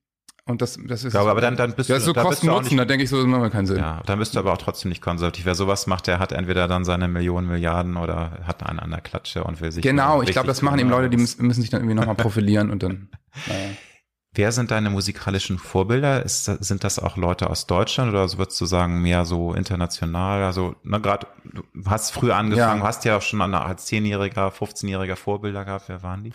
und 0.45 0.61
das, 0.61 0.79
das 0.87 1.03
ist, 1.03 1.11
glaube, 1.11 1.29
aber 1.29 1.39
dann- 1.39 1.55
dann 1.55 1.73
bist 1.75 1.89
das 1.89 2.03
du- 2.03 2.11
ist 2.11 2.15
so 2.17 2.21
Kosten-Nutzen, 2.21 2.77
da 2.77 2.85
denke 2.85 3.03
ich 3.03 3.09
so, 3.09 3.17
das 3.17 3.27
macht 3.27 3.51
keinen 3.51 3.67
Sinn. 3.67 3.77
Ja, 3.77 4.01
dann 4.05 4.17
bist 4.17 4.33
du 4.35 4.39
aber 4.39 4.53
auch 4.53 4.57
trotzdem 4.57 4.89
nicht 4.89 5.01
konservativ. 5.01 5.45
Wer 5.45 5.55
sowas 5.55 5.87
macht, 5.87 6.07
der 6.07 6.19
hat 6.19 6.31
entweder 6.31 6.67
dann 6.67 6.83
seine 6.83 7.07
Millionen, 7.07 7.47
Milliarden 7.47 7.95
oder 7.97 8.39
hat 8.45 8.65
einen 8.65 8.79
an 8.79 8.89
der 8.89 9.01
Klatsche 9.01 9.43
und 9.43 9.61
will 9.61 9.71
sich. 9.71 9.83
Genau, 9.83 10.21
ich 10.23 10.31
glaube, 10.31 10.47
das 10.47 10.61
machen 10.61 10.79
eben 10.79 10.89
Leute, 10.89 11.09
die 11.09 11.17
müssen 11.17 11.51
sich 11.53 11.69
dann 11.69 11.81
irgendwie 11.81 11.95
nochmal 11.95 12.15
profilieren 12.15 12.71
und 12.71 12.81
dann, 12.81 13.09
naja. 13.47 13.59
Wer 14.38 14.51
sind 14.51 14.69
deine 14.69 14.91
musikalischen 14.91 15.57
Vorbilder? 15.57 16.23
Ist, 16.23 16.45
sind 16.45 16.83
das 16.83 16.99
auch 16.99 17.17
Leute 17.17 17.49
aus 17.49 17.65
Deutschland 17.65 18.11
oder 18.11 18.31
würdest 18.38 18.61
du 18.61 18.67
sagen 18.67 19.01
mehr 19.01 19.25
so 19.25 19.55
international? 19.55 20.43
Also 20.43 20.75
na 20.83 20.99
gerade 20.99 21.25
du 21.43 21.63
hast 21.88 22.11
früh 22.11 22.31
angefangen, 22.31 22.81
ja. 22.81 22.88
hast 22.88 23.03
ja 23.03 23.17
auch 23.17 23.23
schon 23.23 23.41
als 23.41 23.88
10-jähriger, 23.88 24.51
15-jähriger 24.51 25.15
Vorbilder 25.15 25.65
gehabt. 25.65 25.85
Wer 25.89 26.03
waren 26.03 26.23
die? 26.23 26.33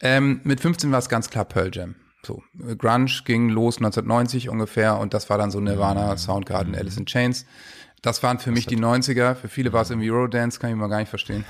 Ähm, 0.00 0.40
mit 0.42 0.58
15 0.58 0.90
war 0.90 0.98
es 0.98 1.08
ganz 1.08 1.30
klar 1.30 1.44
Pearl 1.44 1.70
Jam. 1.72 1.94
So, 2.24 2.42
Grunge 2.78 3.22
ging 3.24 3.50
los 3.50 3.76
1990 3.76 4.48
ungefähr 4.48 4.98
und 4.98 5.14
das 5.14 5.30
war 5.30 5.38
dann 5.38 5.52
so 5.52 5.60
Nirvana, 5.60 6.10
mhm. 6.10 6.18
Soundgarden, 6.18 6.72
mhm. 6.72 6.78
Alice 6.78 6.96
in 6.96 7.06
Chains. 7.06 7.46
Das 8.02 8.22
waren 8.22 8.38
für 8.38 8.50
mich 8.50 8.66
die 8.66 8.78
90er. 8.78 9.34
Für 9.34 9.48
viele 9.48 9.72
war 9.72 9.82
es 9.82 9.90
im 9.90 10.00
Eurodance, 10.00 10.60
kann 10.60 10.70
ich 10.70 10.76
mal 10.76 10.88
gar 10.88 10.98
nicht 10.98 11.08
verstehen. 11.08 11.44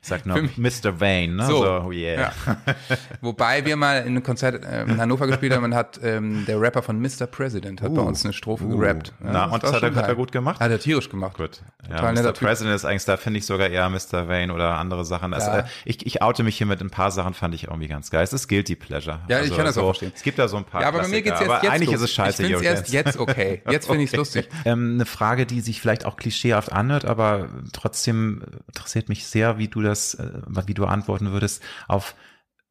Ich 0.00 0.08
sag 0.08 0.26
nur 0.26 0.42
Mr. 0.56 1.00
Vane, 1.00 1.28
ne? 1.28 1.46
So, 1.46 1.82
so 1.82 1.92
yeah. 1.92 2.32
Ja. 2.46 2.56
Wobei 3.20 3.64
wir 3.64 3.76
mal 3.76 4.00
in 4.00 4.08
einem 4.08 4.22
Konzert 4.22 4.64
äh, 4.64 4.84
in 4.84 5.00
Hannover 5.00 5.26
gespielt 5.26 5.52
haben 5.52 5.64
und 5.64 5.74
hat 5.74 6.00
ähm, 6.02 6.44
der 6.46 6.60
Rapper 6.60 6.82
von 6.82 7.00
Mr. 7.00 7.26
President 7.26 7.82
hat 7.82 7.90
uh, 7.90 7.94
bei 7.94 8.02
uns 8.02 8.24
eine 8.24 8.32
Strophe 8.32 8.64
uh. 8.64 8.78
gerappt. 8.78 9.12
Ja, 9.22 9.30
Na, 9.32 9.44
und 9.46 9.62
das 9.62 9.72
hat 9.72 9.82
er, 9.82 9.94
hat 9.94 10.08
er, 10.08 10.14
gut 10.14 10.30
gemacht? 10.30 10.60
Hat 10.60 10.70
er 10.70 10.78
tierisch 10.78 11.10
gemacht. 11.10 11.36
Gut. 11.36 11.60
Total 11.84 12.16
ja, 12.16 12.22
Mr. 12.22 12.32
President 12.32 12.76
ist 12.76 12.84
eigentlich, 12.84 13.04
da 13.04 13.16
finde 13.16 13.38
ich 13.38 13.46
sogar 13.46 13.68
eher 13.68 13.88
Mr. 13.88 14.28
Vane 14.28 14.52
oder 14.52 14.76
andere 14.76 15.04
Sachen. 15.04 15.34
Also, 15.34 15.50
äh, 15.50 15.64
ich, 15.84 16.06
ich 16.06 16.22
oute 16.22 16.42
mich 16.44 16.56
hier 16.56 16.66
mit 16.66 16.80
ein 16.80 16.90
paar 16.90 17.10
Sachen, 17.10 17.34
fand 17.34 17.54
ich 17.54 17.64
irgendwie 17.64 17.88
ganz 17.88 18.10
geil. 18.10 18.22
Es 18.22 18.32
ist 18.32 18.48
Guilty 18.48 18.76
Pleasure. 18.76 19.20
Ja, 19.28 19.38
also, 19.38 19.50
ich 19.50 19.56
kann 19.56 19.66
das 19.66 19.74
so, 19.74 19.82
auch 19.82 19.86
verstehen. 19.86 20.12
Es 20.14 20.22
gibt 20.22 20.38
da 20.38 20.46
so 20.46 20.56
ein 20.56 20.64
paar 20.64 20.82
Ja, 20.82 20.88
aber 20.88 21.00
bei 21.00 21.08
mir 21.08 21.22
geht's 21.22 21.40
jetzt, 21.40 21.50
aber 21.50 21.62
jetzt 21.62 21.72
eigentlich 21.72 21.90
los. 21.90 22.02
ist 22.02 22.10
es 22.10 22.12
scheiße, 22.12 22.42
Ich 22.44 22.54
finde 22.54 22.64
erst 22.64 22.88
jetzt 22.90 23.18
okay. 23.18 23.62
Jetzt 23.68 23.86
finde 23.88 24.04
ich 24.04 24.12
es 24.12 24.16
lustig. 24.16 24.48
Ähm, 24.64 24.94
eine 24.94 25.06
Frage, 25.06 25.37
die 25.46 25.60
sich 25.60 25.80
vielleicht 25.80 26.04
auch 26.04 26.16
klischeehaft 26.16 26.72
anhört, 26.72 27.04
aber 27.04 27.48
trotzdem 27.72 28.42
interessiert 28.66 29.08
mich 29.08 29.26
sehr, 29.26 29.58
wie 29.58 29.68
du 29.68 29.82
das, 29.82 30.14
äh, 30.14 30.40
wie 30.66 30.74
du 30.74 30.86
antworten 30.86 31.32
würdest 31.32 31.62
auf, 31.86 32.14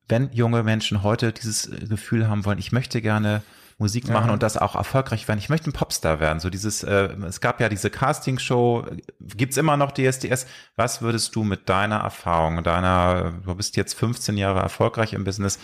wenn 0.07 0.31
junge 0.31 0.63
Menschen 0.63 1.03
heute 1.03 1.31
dieses 1.33 1.67
äh, 1.67 1.85
Gefühl 1.87 2.27
haben 2.27 2.45
wollen, 2.45 2.59
ich 2.59 2.71
möchte 2.71 3.01
gerne 3.01 3.43
Musik 3.79 4.07
machen 4.07 4.27
ja. 4.27 4.33
und 4.33 4.41
das 4.41 4.57
auch 4.57 4.75
erfolgreich 4.75 5.27
werden. 5.27 5.37
Ich 5.37 5.49
möchte 5.49 5.69
ein 5.69 5.73
Popstar 5.73 6.19
werden. 6.19 6.39
So 6.39 6.49
dieses, 6.49 6.81
äh, 6.83 7.09
es 7.27 7.41
gab 7.41 7.61
ja 7.61 7.69
diese 7.69 7.91
Castingshow, 7.91 8.87
gibt's 9.19 9.55
immer 9.55 9.77
noch 9.77 9.91
DSDS. 9.91 10.47
Was 10.75 11.03
würdest 11.03 11.35
du 11.35 11.43
mit 11.43 11.69
deiner 11.69 11.97
Erfahrung, 11.97 12.63
deiner, 12.63 13.33
du 13.45 13.53
bist 13.53 13.77
jetzt 13.77 13.93
15 13.93 14.35
Jahre 14.35 14.61
erfolgreich 14.61 15.13
im 15.13 15.23
Business, 15.23 15.59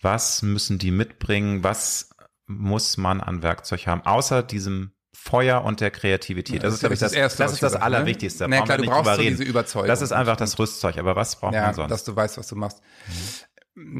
was 0.00 0.42
müssen 0.42 0.78
die 0.78 0.92
mitbringen? 0.92 1.64
Was 1.64 2.10
muss 2.46 2.96
man 2.96 3.20
an 3.20 3.42
Werkzeug 3.42 3.88
haben, 3.88 4.02
außer 4.02 4.44
diesem 4.44 4.92
Feuer 5.16 5.64
und 5.64 5.80
der 5.80 5.90
Kreativität. 5.90 6.62
Das, 6.62 6.78
das 6.78 6.92
ist, 6.92 7.02
das, 7.02 7.10
das, 7.10 7.12
Erste, 7.12 7.42
das, 7.42 7.52
ist 7.54 7.62
das 7.62 7.72
ne? 7.74 7.82
Allerwichtigste. 7.82 8.48
Ne? 8.48 8.60
Nee, 8.60 8.64
klar, 8.64 8.78
du 8.78 8.84
brauchst 8.84 9.16
so 9.16 9.22
diese 9.22 9.42
Überzeugung. 9.42 9.88
Das 9.88 10.02
ist 10.02 10.12
einfach 10.12 10.36
das 10.36 10.58
Rüstzeug. 10.58 10.98
Aber 10.98 11.16
was 11.16 11.36
braucht 11.36 11.54
ja, 11.54 11.62
man 11.62 11.74
sonst? 11.74 11.90
Dass 11.90 12.04
du 12.04 12.14
weißt, 12.14 12.38
was 12.38 12.46
du 12.46 12.56
machst. 12.56 12.80
Mhm. 13.08 13.12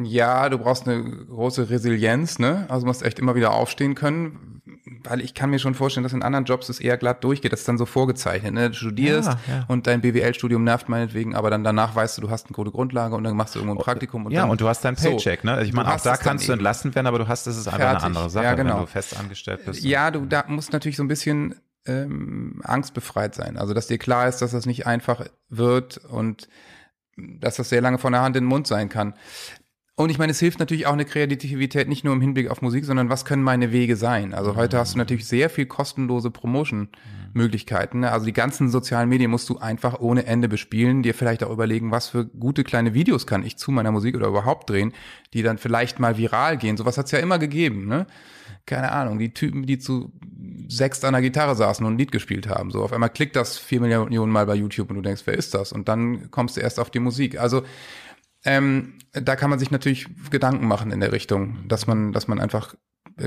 Ja, 0.03 0.49
du 0.49 0.59
brauchst 0.59 0.89
eine 0.89 1.03
große 1.03 1.69
Resilienz, 1.69 2.39
ne? 2.39 2.65
Also 2.69 2.81
du 2.81 2.87
musst 2.87 3.03
echt 3.03 3.19
immer 3.19 3.35
wieder 3.35 3.53
aufstehen 3.53 3.95
können, 3.95 4.63
weil 5.05 5.21
ich 5.21 5.35
kann 5.35 5.51
mir 5.51 5.59
schon 5.59 5.75
vorstellen, 5.75 6.03
dass 6.03 6.15
in 6.15 6.23
anderen 6.23 6.47
Jobs 6.47 6.71
es 6.71 6.81
eher 6.81 6.97
glatt 6.97 7.23
durchgeht. 7.23 7.53
Das 7.53 7.61
ist 7.61 7.69
dann 7.69 7.77
so 7.77 7.85
vorgezeichnet, 7.85 8.55
ne? 8.55 8.71
Du 8.71 8.75
studierst 8.75 9.29
ja, 9.29 9.39
ja. 9.49 9.65
und 9.69 9.87
dein 9.87 10.01
BWL-Studium 10.01 10.65
nervt 10.65 10.89
meinetwegen, 10.89 11.35
aber 11.35 11.51
dann 11.51 11.63
danach 11.63 11.95
weißt 11.95 12.17
du, 12.17 12.23
du 12.23 12.31
hast 12.31 12.47
eine 12.47 12.55
gute 12.55 12.71
Grundlage 12.71 13.15
und 13.15 13.25
dann 13.25 13.37
machst 13.37 13.55
du 13.55 13.59
irgendwo 13.59 13.79
ein 13.79 13.85
Praktikum. 13.85 14.25
Und 14.25 14.33
ja, 14.33 14.43
dann, 14.43 14.51
und 14.51 14.63
du 14.63 14.67
hast 14.67 14.83
dein 14.83 14.97
Paycheck, 14.97 15.41
so, 15.43 15.49
ne? 15.49 15.63
Ich 15.63 15.75
meine, 15.75 15.93
auch 15.93 16.01
da 16.01 16.17
kannst 16.17 16.49
du 16.49 16.53
entlassen 16.53 16.95
werden, 16.95 17.07
aber 17.07 17.19
du 17.19 17.29
hast, 17.29 17.47
das 17.47 17.59
ist 17.59 17.67
einfach 17.67 17.81
fertig. 17.81 17.99
eine 17.99 18.07
andere 18.07 18.31
Sache, 18.31 18.45
ja, 18.45 18.55
genau. 18.55 18.77
wenn 18.77 18.81
du 18.81 18.87
fest 18.87 19.19
angestellt 19.19 19.61
bist. 19.67 19.85
Ja, 19.85 20.11
du 20.11 20.25
da 20.25 20.45
musst 20.49 20.73
natürlich 20.73 20.97
so 20.97 21.05
ein 21.05 21.09
bisschen 21.09 21.55
ähm, 21.85 22.63
angstbefreit 22.65 23.35
sein. 23.35 23.59
Also, 23.59 23.75
dass 23.75 23.89
dir 23.89 23.99
klar 23.99 24.27
ist, 24.27 24.39
dass 24.39 24.53
das 24.53 24.65
nicht 24.65 24.87
einfach 24.87 25.27
wird 25.51 25.99
und 25.99 26.49
dass 27.17 27.57
das 27.57 27.69
sehr 27.69 27.81
lange 27.81 27.99
von 27.99 28.13
der 28.13 28.23
Hand 28.23 28.37
in 28.37 28.45
den 28.45 28.49
Mund 28.49 28.67
sein 28.67 28.89
kann. 28.89 29.15
Und 29.99 30.11
ich 30.11 30.19
meine, 30.19 30.33
es 30.33 30.41
hilft 30.41 30.59
natürlich 30.59 30.87
auch 30.87 30.93
eine 30.93 31.07
Kreativität 31.07 31.89
nicht 31.89 32.05
nur 32.05 32.13
im 32.13 32.21
Hinblick 32.21 32.51
auf 32.51 32.61
Musik, 32.61 32.85
sondern 32.85 33.09
was 33.09 33.25
können 33.25 33.43
meine 33.43 33.73
Wege 33.73 33.97
sein? 33.97 34.35
Also 34.35 34.55
heute 34.55 34.77
hast 34.77 34.93
du 34.93 34.99
natürlich 34.99 35.27
sehr 35.27 35.49
viel 35.49 35.65
kostenlose 35.65 36.31
Promotion-Möglichkeiten. 36.31 38.01
Ne? 38.01 38.13
Also 38.13 38.27
die 38.27 38.35
ganzen 38.35 38.69
sozialen 38.69 39.09
Medien 39.09 39.31
musst 39.31 39.49
du 39.49 39.57
einfach 39.57 39.99
ohne 39.99 40.27
Ende 40.27 40.51
bespielen, 40.51 41.03
dir 41.03 41.15
vielleicht 41.15 41.43
auch 41.43 41.51
überlegen, 41.51 41.93
was 41.93 42.11
für 42.11 42.27
gute 42.27 42.63
kleine 42.63 42.93
Videos 42.93 43.27
kann 43.27 43.43
ich 43.43 43.57
zu 43.57 43.71
meiner 43.71 43.91
Musik 43.91 44.15
oder 44.17 44.27
überhaupt 44.27 44.69
drehen, 44.69 44.93
die 45.33 45.43
dann 45.43 45.57
vielleicht 45.57 45.99
mal 45.99 46.19
viral 46.19 46.59
gehen. 46.59 46.77
Sowas 46.77 46.99
hat 46.99 47.07
es 47.07 47.13
ja 47.13 47.19
immer 47.19 47.39
gegeben, 47.39 47.87
ne? 47.87 48.07
Keine 48.67 48.93
Ahnung, 48.93 49.19
die 49.19 49.33
Typen, 49.33 49.65
die 49.65 49.79
zu 49.79 50.13
sechs 50.69 51.05
an 51.05 51.13
der 51.13 51.23
Gitarre 51.23 51.55
saßen 51.55 51.87
und 51.87 51.95
ein 51.95 51.99
Lied 51.99 52.13
gespielt 52.13 52.49
haben. 52.49 52.71
So 52.71 52.83
auf 52.83 52.93
einmal 52.93 53.11
klickt 53.11 53.37
das 53.37 53.57
vier 53.59 53.81
Millionen 53.81 54.33
Mal 54.33 54.45
bei 54.45 54.57
YouTube 54.57 54.91
und 54.91 54.97
du 54.97 55.03
denkst, 55.03 55.23
wer 55.25 55.35
ist 55.35 55.55
das? 55.55 55.73
Und 55.73 55.89
dann 55.89 56.31
kommst 56.33 56.57
du 56.57 56.61
erst 56.61 56.81
auf 56.81 56.91
die 56.91 56.99
Musik. 56.99 57.39
Also 57.39 57.63
ähm, 58.47 58.95
da 59.13 59.37
kann 59.37 59.51
man 59.51 59.59
sich 59.59 59.71
natürlich 59.71 60.07
Gedanken 60.31 60.67
machen 60.67 60.91
in 60.91 61.01
der 61.01 61.13
Richtung, 61.13 61.67
dass 61.69 61.87
man, 61.87 62.13
dass 62.13 62.29
man 62.29 62.41
einfach 62.41 62.75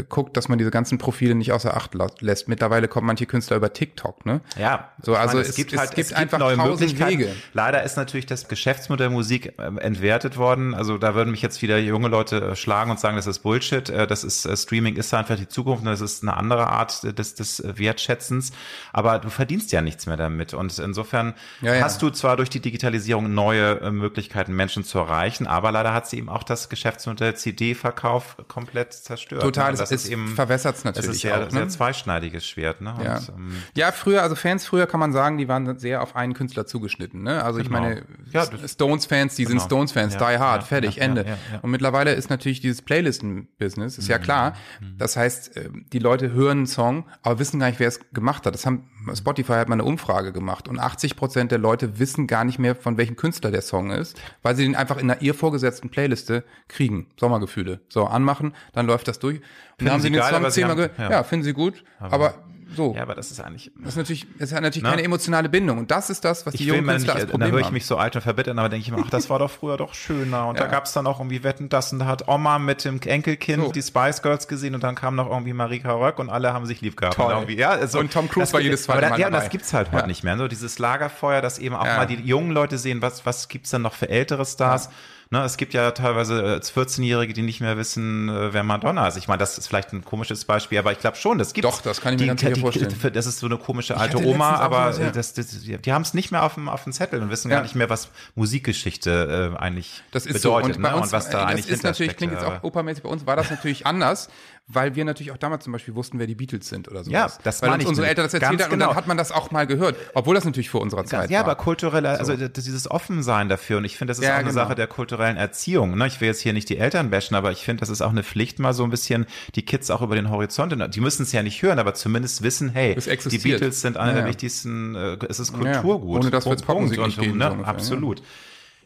guckt, 0.07 0.37
dass 0.37 0.49
man 0.49 0.59
diese 0.59 0.69
ganzen 0.69 0.99
Profile 0.99 1.33
nicht 1.33 1.51
außer 1.51 1.75
Acht 1.75 1.95
lässt. 2.21 2.47
Mittlerweile 2.47 2.87
kommen 2.87 3.07
manche 3.07 3.25
Künstler 3.25 3.57
über 3.57 3.73
TikTok, 3.73 4.23
ne? 4.23 4.41
Ja. 4.55 4.91
So, 5.01 5.15
also 5.15 5.37
meine, 5.37 5.41
es, 5.41 5.49
es, 5.49 5.55
gibt 5.55 5.75
halt, 5.75 5.89
es 5.89 5.95
gibt, 5.95 6.05
es 6.05 6.09
gibt 6.09 6.19
einfach 6.19 6.37
neue 6.37 6.57
Möglichkeiten. 6.57 7.09
Wege. 7.09 7.35
Leider 7.53 7.81
ist 7.81 7.97
natürlich 7.97 8.27
das 8.27 8.47
Geschäftsmodell 8.47 9.09
Musik 9.09 9.53
äh, 9.57 9.63
entwertet 9.79 10.37
worden. 10.37 10.75
Also 10.75 10.99
da 10.99 11.15
würden 11.15 11.31
mich 11.31 11.41
jetzt 11.41 11.63
wieder 11.63 11.79
junge 11.79 12.07
Leute 12.07 12.51
äh, 12.51 12.55
schlagen 12.55 12.91
und 12.91 12.99
sagen, 12.99 13.15
das 13.15 13.25
ist 13.25 13.39
Bullshit. 13.39 13.89
Das 13.89 14.23
ist 14.23 14.47
Streaming 14.61 14.95
ist 14.95 15.11
einfach 15.11 15.37
die 15.37 15.47
Zukunft 15.47 15.81
und 15.81 15.89
das 15.89 16.01
ist 16.01 16.21
eine 16.21 16.37
andere 16.37 16.67
Art 16.67 17.17
des, 17.17 17.33
des 17.33 17.63
Wertschätzens. 17.65 18.51
Aber 18.93 19.17
du 19.17 19.29
verdienst 19.29 19.71
ja 19.71 19.81
nichts 19.81 20.05
mehr 20.05 20.17
damit. 20.17 20.53
Und 20.53 20.77
insofern 20.77 21.33
ja, 21.61 21.73
ja. 21.73 21.83
hast 21.83 22.01
du 22.03 22.11
zwar 22.11 22.37
durch 22.37 22.51
die 22.51 22.59
Digitalisierung 22.59 23.33
neue 23.33 23.89
Möglichkeiten, 23.91 24.53
Menschen 24.53 24.83
zu 24.83 24.99
erreichen, 24.99 25.47
aber 25.47 25.71
leider 25.71 25.93
hat 25.93 26.07
sie 26.07 26.17
eben 26.17 26.29
auch 26.29 26.43
das 26.43 26.69
Geschäftsmodell 26.69 27.35
CD-Verkauf 27.35 28.37
komplett 28.47 28.93
zerstört. 28.93 29.41
Total 29.41 29.78
das 29.79 29.91
ist 29.91 30.09
eben 30.09 30.27
verwässert 30.29 30.77
es 30.77 30.83
natürlich. 30.83 31.07
Das 31.07 31.15
ist 31.15 31.21
sehr, 31.21 31.35
auch, 31.35 31.45
ne? 31.45 31.51
sehr 31.51 31.69
zweischneidiges 31.69 32.45
Schwert. 32.47 32.81
Ne? 32.81 32.93
Ja. 33.03 33.17
Und, 33.17 33.29
ähm, 33.29 33.63
ja, 33.75 33.91
früher, 33.91 34.21
also 34.21 34.35
Fans 34.35 34.65
früher 34.65 34.87
kann 34.87 34.99
man 34.99 35.11
sagen, 35.11 35.37
die 35.37 35.47
waren 35.47 35.77
sehr 35.79 36.01
auf 36.01 36.15
einen 36.15 36.33
Künstler 36.33 36.65
zugeschnitten. 36.65 37.23
Ne? 37.23 37.43
Also 37.43 37.57
genau. 37.57 37.65
ich 37.65 37.71
meine, 37.71 38.03
ja, 38.31 38.45
Stones-Fans, 38.67 39.35
die 39.35 39.43
genau. 39.43 39.59
sind 39.59 39.65
Stones-Fans, 39.65 40.13
ja, 40.15 40.31
Die 40.31 40.37
Hard, 40.37 40.63
fertig, 40.63 41.01
Ende. 41.01 41.25
Und 41.61 41.71
mittlerweile 41.71 42.13
ist 42.13 42.29
natürlich 42.29 42.61
dieses 42.61 42.81
Playlisten-Business, 42.81 43.97
ist 43.97 44.05
mhm. 44.05 44.11
ja 44.11 44.19
klar. 44.19 44.53
Mhm. 44.79 44.97
Das 44.97 45.17
heißt, 45.17 45.57
äh, 45.57 45.69
die 45.91 45.99
Leute 45.99 46.31
hören 46.31 46.59
einen 46.59 46.67
Song, 46.67 47.05
aber 47.21 47.39
wissen 47.39 47.59
gar 47.59 47.67
nicht, 47.67 47.79
wer 47.79 47.87
es 47.87 47.99
gemacht 48.11 48.45
hat. 48.45 48.53
Das 48.53 48.65
haben 48.65 48.89
Spotify 49.15 49.53
hat 49.53 49.69
mal 49.69 49.75
eine 49.75 49.83
Umfrage 49.83 50.31
gemacht 50.31 50.67
und 50.67 50.79
80 50.79 51.15
Prozent 51.15 51.51
der 51.51 51.59
Leute 51.59 51.99
wissen 51.99 52.27
gar 52.27 52.43
nicht 52.43 52.59
mehr, 52.59 52.75
von 52.75 52.97
welchem 52.97 53.15
Künstler 53.15 53.51
der 53.51 53.61
Song 53.61 53.91
ist, 53.91 54.19
weil 54.41 54.55
sie 54.55 54.63
den 54.63 54.75
einfach 54.75 54.97
in 54.97 55.09
einer 55.09 55.21
ihr 55.21 55.33
vorgesetzten 55.33 55.89
Playliste 55.89 56.43
kriegen. 56.67 57.07
Sommergefühle. 57.19 57.79
So, 57.89 58.05
anmachen, 58.05 58.53
dann 58.73 58.85
läuft 58.85 59.07
das 59.07 59.19
durch. 59.19 59.37
Und 59.37 59.85
dann 59.85 59.91
haben 59.91 60.01
sie 60.01 60.11
den 60.11 60.21
Song 60.21 60.49
zehnmal 60.49 60.75
gehört. 60.75 60.97
Ja. 60.97 61.11
ja, 61.11 61.23
finden 61.23 61.43
sie 61.43 61.53
gut, 61.53 61.83
aber, 61.99 62.13
aber 62.13 62.33
so. 62.75 62.93
Ja, 62.95 63.01
aber 63.03 63.15
das 63.15 63.31
ist 63.31 63.39
eigentlich. 63.39 63.71
Das 63.79 63.89
ist 63.89 63.97
natürlich, 63.97 64.27
das 64.37 64.53
hat 64.53 64.61
natürlich 64.61 64.83
ne? 64.83 64.89
keine 64.89 65.03
emotionale 65.03 65.49
Bindung. 65.49 65.79
Und 65.79 65.91
das 65.91 66.09
ist 66.09 66.23
das, 66.23 66.45
was 66.45 66.53
die 66.53 66.65
jungen 66.65 66.85
Künstler 66.85 67.13
nicht, 67.13 67.23
als 67.23 67.31
Problem 67.31 67.49
Da 67.49 67.57
höre 67.57 67.65
ich 67.65 67.71
mich 67.71 67.85
so 67.85 67.97
alt 67.97 68.15
und 68.15 68.21
verbittert, 68.21 68.57
aber 68.57 68.69
denke 68.69 68.85
ich 68.85 68.91
mir, 68.91 69.03
ach, 69.03 69.09
das 69.09 69.29
war 69.29 69.39
doch 69.39 69.49
früher 69.49 69.77
doch 69.77 69.93
schöner. 69.93 70.47
Und 70.47 70.55
ja. 70.55 70.63
da 70.63 70.67
gab 70.67 70.85
es 70.85 70.93
dann 70.93 71.07
auch 71.07 71.19
irgendwie 71.19 71.43
Wetten, 71.43 71.69
das 71.69 71.91
und 71.93 71.99
da 71.99 72.05
hat 72.05 72.27
Oma 72.27 72.59
mit 72.59 72.85
dem 72.85 73.01
Enkelkind 73.01 73.63
so. 73.63 73.71
die 73.71 73.81
Spice 73.81 74.21
Girls 74.21 74.47
gesehen 74.47 74.75
und 74.75 74.83
dann 74.83 74.95
kam 74.95 75.15
noch 75.15 75.29
irgendwie 75.29 75.53
Marika 75.53 75.93
Röck 75.93 76.19
und 76.19 76.29
alle 76.29 76.53
haben 76.53 76.65
sich 76.65 76.81
lieb 76.81 76.97
gehabt. 76.97 77.15
Toll. 77.15 77.33
Und, 77.33 77.49
ja, 77.49 77.71
also, 77.71 77.99
und 77.99 78.13
Tom 78.13 78.29
Cruise 78.29 78.53
war 78.53 78.61
jedes 78.61 78.83
zweite 78.83 79.09
Mal 79.09 79.19
Ja, 79.19 79.29
dabei. 79.29 79.41
das 79.43 79.49
gibt's 79.49 79.73
halt 79.73 79.91
heute 79.91 80.07
nicht 80.07 80.23
mehr. 80.23 80.37
So 80.37 80.47
dieses 80.47 80.79
Lagerfeuer, 80.79 81.41
dass 81.41 81.59
eben 81.59 81.75
auch 81.75 81.85
mal 81.85 82.05
die 82.05 82.15
jungen 82.15 82.51
Leute 82.51 82.77
sehen, 82.77 83.01
was, 83.01 83.25
was 83.25 83.47
gibt's 83.47 83.71
dann 83.71 83.81
noch 83.81 83.93
für 83.93 84.09
ältere 84.09 84.45
Stars. 84.45 84.89
Ne, 85.31 85.43
es 85.43 85.57
gibt 85.57 85.75
ja 85.75 85.91
teilweise 85.91 86.43
als 86.43 86.73
14-Jährige, 86.75 87.33
die 87.33 87.43
nicht 87.43 87.61
mehr 87.61 87.77
wissen, 87.77 88.29
äh, 88.29 88.51
wer 88.51 88.63
Madonna 88.63 89.07
ist. 89.07 89.15
Ich 89.15 89.27
meine, 89.27 89.37
das 89.37 89.59
ist 89.59 89.67
vielleicht 89.67 89.93
ein 89.93 90.03
komisches 90.03 90.43
Beispiel, 90.43 90.79
aber 90.79 90.91
ich 90.91 90.97
glaube 90.97 91.17
schon, 91.17 91.37
das 91.37 91.53
gibt 91.53 91.65
Doch, 91.65 91.81
das 91.81 92.01
kann 92.01 92.15
ich 92.15 92.19
mir 92.19 92.33
die, 92.33 92.43
ganz 92.43 92.55
die, 92.55 92.59
vorstellen. 92.59 92.95
Die, 92.99 93.11
das 93.11 93.27
ist 93.27 93.37
so 93.37 93.45
eine 93.45 93.57
komische 93.57 93.95
alte 93.95 94.17
Oma, 94.25 94.55
aber 94.55 94.91
ja. 94.99 95.11
das, 95.11 95.35
das, 95.35 95.61
die 95.61 95.93
haben 95.93 96.01
es 96.01 96.15
nicht 96.15 96.31
mehr 96.31 96.41
auf 96.41 96.55
dem, 96.55 96.67
auf 96.67 96.83
dem 96.83 96.93
Zettel 96.93 97.21
und 97.21 97.29
wissen 97.29 97.51
ja. 97.51 97.57
gar 97.57 97.61
nicht 97.61 97.75
mehr, 97.75 97.91
was 97.91 98.09
Musikgeschichte 98.33 99.53
äh, 99.55 99.59
eigentlich 99.59 100.01
das 100.09 100.25
ist 100.25 100.33
bedeutet 100.33 100.73
so. 100.73 100.77
und, 100.77 100.81
ne? 100.81 100.95
uns, 100.95 101.05
und 101.05 101.11
was 101.11 101.29
da 101.29 101.45
eigentlich 101.45 101.69
ist 101.69 101.83
natürlich, 101.83 102.17
klingt 102.17 102.33
jetzt 102.33 102.43
auch 102.43 102.63
opermäßig, 102.63 103.03
bei 103.03 103.09
uns 103.09 103.27
war 103.27 103.35
das 103.35 103.51
natürlich 103.51 103.85
anders, 103.85 104.29
weil 104.71 104.95
wir 104.95 105.03
natürlich 105.03 105.31
auch 105.31 105.37
damals 105.37 105.63
zum 105.63 105.73
Beispiel 105.73 105.95
wussten, 105.95 106.19
wer 106.19 106.27
die 106.27 106.35
Beatles 106.35 106.69
sind 106.69 106.87
oder 106.87 107.03
so. 107.03 107.09
Ja, 107.09 107.29
das 107.43 107.61
weil 107.63 107.71
uns 107.71 107.85
unsere 107.85 108.07
Eltern 108.07 108.25
das 108.25 108.35
erzählt 108.35 108.51
haben 108.51 108.57
genau. 108.57 108.65
und 108.65 108.79
dann 108.79 108.89
genau. 108.89 108.95
hat 108.95 109.07
man 109.07 109.17
das 109.17 109.31
auch 109.31 109.49
mal 109.49 109.65
gehört, 109.65 109.95
obwohl 110.13 110.35
das 110.35 110.45
natürlich 110.45 110.69
vor 110.69 110.81
unserer 110.81 111.05
Zeit 111.05 111.11
ja, 111.11 111.19
war. 111.19 111.31
Ja, 111.31 111.39
aber 111.41 111.55
kulturelle, 111.55 112.09
also 112.09 112.35
so. 112.35 112.47
dieses 112.47 112.89
Offensein 112.89 113.49
dafür 113.49 113.79
und 113.79 113.85
ich 113.85 113.97
finde, 113.97 114.11
das 114.11 114.19
ist 114.19 114.25
ja, 114.25 114.35
auch 114.35 114.39
eine 114.39 114.49
genau. 114.49 114.61
Sache 114.61 114.75
der 114.75 114.87
kulturellen 114.87 115.37
Erziehung 115.37 115.97
ne? 115.97 116.07
Ich 116.07 116.21
will 116.21 116.27
jetzt 116.27 116.41
hier 116.41 116.53
nicht 116.53 116.69
die 116.69 116.77
Eltern 116.77 117.09
bashen, 117.09 117.35
aber 117.35 117.51
ich 117.51 117.63
finde, 117.63 117.79
das 117.79 117.89
ist 117.89 118.01
auch 118.01 118.11
eine 118.11 118.23
Pflicht, 118.23 118.59
mal 118.59 118.73
so 118.73 118.83
ein 118.83 118.91
bisschen 118.91 119.25
die 119.55 119.65
Kids 119.65 119.89
auch 119.89 120.03
über 120.03 120.15
den 120.15 120.29
Horizont, 120.29 120.71
die 120.93 121.01
müssen 121.01 121.23
es 121.23 121.31
ja 121.31 121.41
nicht 121.41 121.61
hören, 121.63 121.79
aber 121.79 121.95
zumindest 121.95 122.43
wissen, 122.43 122.69
hey, 122.69 122.95
die 122.95 123.37
Beatles 123.39 123.81
sind 123.81 123.97
einer 123.97 124.11
ja. 124.11 124.17
der 124.19 124.27
wichtigsten, 124.27 124.93
äh, 124.95 125.17
es 125.27 125.39
ist 125.39 125.51
Kulturgut. 125.51 126.21
Ohne 126.21 126.29
das 126.29 126.45
wird 126.45 126.63
Popmusik 126.63 126.99
nicht 126.99 127.19
geben. 127.19 127.37
Ne? 127.37 127.55
So 127.57 127.63
Absolut. 127.63 128.21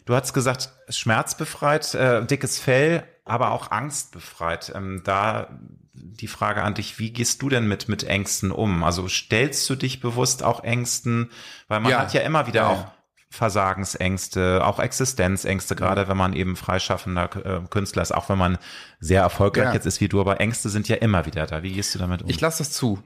Du 0.06 0.14
hast 0.14 0.34
gesagt, 0.34 0.70
schmerzbefreit, 0.90 1.94
äh, 1.94 2.26
dickes 2.26 2.60
Fell, 2.60 3.04
aber 3.26 3.52
auch 3.52 3.72
angstbefreit. 3.72 4.72
Ähm, 4.76 5.02
da 5.04 5.48
die 5.94 6.28
Frage 6.28 6.64
an 6.64 6.74
dich, 6.74 7.00
wie 7.00 7.12
gehst 7.12 7.42
du 7.42 7.50
denn 7.50 7.68
mit, 7.68 7.88
mit 7.88 8.04
Ängsten 8.04 8.52
um? 8.52 8.84
Also 8.84 9.08
stellst 9.08 9.70
du 9.70 9.76
dich 9.76 10.00
bewusst 10.00 10.44
auch 10.44 10.64
Ängsten? 10.64 11.30
Weil 11.68 11.80
man 11.80 11.92
ja. 11.92 12.00
hat 12.00 12.14
ja 12.14 12.22
immer 12.22 12.48
wieder 12.48 12.62
ja. 12.62 12.70
auch 12.70 12.86
Versagensängste, 13.30 14.64
auch 14.66 14.80
Existenzängste, 14.80 15.76
gerade 15.76 16.08
wenn 16.08 16.18
man 16.18 16.34
eben 16.34 16.56
freischaffender 16.56 17.30
äh, 17.44 17.68
Künstler 17.70 18.04
ist, 18.04 18.14
auch 18.14 18.30
wenn 18.30 18.38
man 18.38 18.60
sehr 19.00 19.22
erfolgreich 19.22 19.66
ja. 19.66 19.74
jetzt 19.74 19.86
ist 19.86 20.02
wie 20.02 20.08
du, 20.08 20.22
aber 20.22 20.40
Ängste 20.40 20.70
sind 20.70 20.88
ja 20.88 20.98
immer 20.98 21.26
wieder 21.26 21.48
da. 21.48 21.64
Wie 21.64 21.74
gehst 21.74 21.96
du 21.96 22.00
damit 22.00 22.22
um? 22.22 22.30
Ich 22.30 22.40
lasse 22.42 22.60
das 22.60 22.72
zu. 22.72 23.02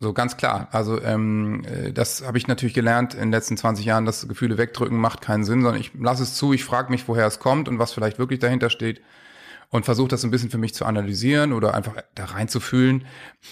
So 0.00 0.12
ganz 0.12 0.36
klar. 0.36 0.68
Also 0.70 1.00
ähm, 1.02 1.64
äh, 1.64 1.92
das 1.92 2.24
habe 2.24 2.38
ich 2.38 2.46
natürlich 2.46 2.74
gelernt 2.74 3.14
in 3.14 3.20
den 3.20 3.32
letzten 3.32 3.56
20 3.56 3.84
Jahren, 3.84 4.04
dass 4.04 4.28
Gefühle 4.28 4.58
wegdrücken 4.58 4.98
macht 4.98 5.20
keinen 5.20 5.44
Sinn, 5.44 5.62
sondern 5.62 5.80
ich 5.80 5.92
lasse 5.94 6.22
es 6.22 6.34
zu, 6.34 6.52
ich 6.52 6.64
frage 6.64 6.90
mich, 6.90 7.08
woher 7.08 7.26
es 7.26 7.40
kommt 7.40 7.68
und 7.68 7.78
was 7.78 7.92
vielleicht 7.92 8.18
wirklich 8.18 8.40
dahinter 8.40 8.70
steht 8.70 9.00
und 9.70 9.84
versuche 9.84 10.08
das 10.08 10.24
ein 10.24 10.30
bisschen 10.30 10.50
für 10.50 10.58
mich 10.58 10.74
zu 10.74 10.84
analysieren 10.84 11.52
oder 11.52 11.74
einfach 11.74 11.94
da 12.14 12.26
reinzufühlen 12.26 13.04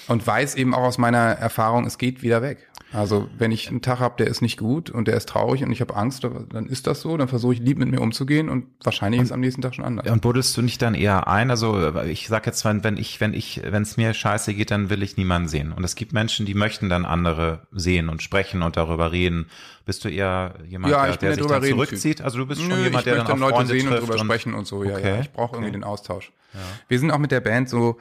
und 0.08 0.26
weiß 0.26 0.54
eben 0.54 0.74
auch 0.74 0.84
aus 0.84 0.98
meiner 0.98 1.18
Erfahrung, 1.18 1.86
es 1.86 1.98
geht 1.98 2.22
wieder 2.22 2.42
weg. 2.42 2.68
Also 2.92 3.28
wenn 3.38 3.52
ich 3.52 3.68
einen 3.68 3.80
Tag 3.80 4.00
habe, 4.00 4.16
der 4.18 4.26
ist 4.26 4.42
nicht 4.42 4.58
gut 4.58 4.90
und 4.90 5.08
der 5.08 5.16
ist 5.16 5.28
traurig 5.28 5.62
und 5.64 5.72
ich 5.72 5.80
habe 5.80 5.96
Angst, 5.96 6.24
dann 6.24 6.66
ist 6.66 6.86
das 6.86 7.00
so, 7.00 7.16
dann 7.16 7.28
versuche 7.28 7.54
ich 7.54 7.60
lieb 7.60 7.78
mit 7.78 7.90
mir 7.90 8.00
umzugehen 8.00 8.50
und 8.50 8.66
wahrscheinlich 8.84 9.20
und, 9.20 9.24
ist 9.24 9.32
am 9.32 9.40
nächsten 9.40 9.62
Tag 9.62 9.74
schon 9.74 9.84
anders. 9.84 10.10
Und 10.10 10.20
buddelst 10.20 10.54
du 10.56 10.62
nicht 10.62 10.82
dann 10.82 10.94
eher 10.94 11.26
ein? 11.26 11.50
Also 11.50 11.96
ich 12.02 12.28
sag 12.28 12.44
jetzt, 12.46 12.64
wenn, 12.66 12.84
wenn 12.84 12.98
ich, 12.98 13.20
wenn 13.20 13.32
ich, 13.32 13.62
wenn 13.64 13.82
es 13.82 13.96
mir 13.96 14.12
scheiße 14.12 14.52
geht, 14.52 14.70
dann 14.70 14.90
will 14.90 15.02
ich 15.02 15.16
niemanden 15.16 15.48
sehen. 15.48 15.72
Und 15.72 15.84
es 15.84 15.94
gibt 15.94 16.12
Menschen, 16.12 16.44
die 16.44 16.54
möchten 16.54 16.90
dann 16.90 17.06
andere 17.06 17.66
sehen 17.72 18.10
und 18.10 18.22
sprechen 18.22 18.62
und 18.62 18.76
darüber 18.76 19.10
reden. 19.10 19.46
Bist 19.84 20.04
du 20.04 20.08
eher 20.08 20.54
jemand, 20.66 20.92
ja, 20.92 21.06
der, 21.06 21.16
der 21.16 21.34
sich 21.34 21.46
dann 21.46 21.62
zurückzieht? 21.62 22.20
Also 22.20 22.38
du 22.38 22.46
bist 22.46 22.60
schon 22.60 22.70
Nö, 22.70 22.84
jemand, 22.84 23.06
der 23.06 23.16
dann 23.16 23.26
auch 23.26 23.38
Leute 23.38 23.54
Freunde 23.54 23.72
sehen 23.72 23.88
und 23.88 24.00
drüber 24.00 24.14
und 24.14 24.20
sprechen 24.20 24.54
und 24.54 24.66
so. 24.66 24.84
Ja, 24.84 24.96
okay. 24.96 25.08
ja. 25.16 25.20
Ich 25.20 25.32
brauche 25.32 25.56
irgendwie 25.56 25.70
okay. 25.70 25.78
den 25.78 25.84
Austausch. 25.84 26.32
Ja. 26.54 26.60
Wir 26.88 26.98
sind 26.98 27.10
auch 27.10 27.18
mit 27.18 27.30
der 27.30 27.40
Band 27.40 27.68
so, 27.68 27.98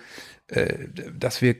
äh, 0.47 0.87
dass 1.13 1.41
wir 1.41 1.55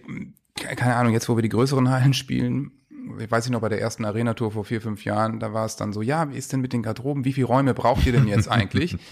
keine 0.56 0.96
Ahnung, 0.96 1.14
jetzt 1.14 1.28
wo 1.30 1.36
wir 1.36 1.42
die 1.42 1.50
größeren 1.50 1.90
Hallen 1.90 2.14
spielen, 2.14 2.72
ich 3.20 3.32
weiß 3.32 3.46
nicht 3.46 3.54
noch, 3.54 3.62
bei 3.62 3.70
der 3.70 3.82
ersten 3.82 4.06
Arena-Tour 4.06 4.52
vor 4.52 4.66
vier, 4.66 4.82
fünf 4.82 5.06
Jahren, 5.06 5.40
da 5.40 5.54
war 5.54 5.66
es 5.66 5.76
dann 5.76 5.94
so, 5.94 6.02
ja, 6.02 6.30
wie 6.30 6.38
ist 6.38 6.54
denn 6.54 6.62
mit 6.62 6.74
den 6.74 6.84
Garderoben, 6.84 7.26
wie 7.26 7.34
viele 7.34 7.48
Räume 7.48 7.74
braucht 7.74 8.06
ihr 8.06 8.12
denn 8.12 8.28
jetzt 8.28 8.50
eigentlich? 8.50 8.98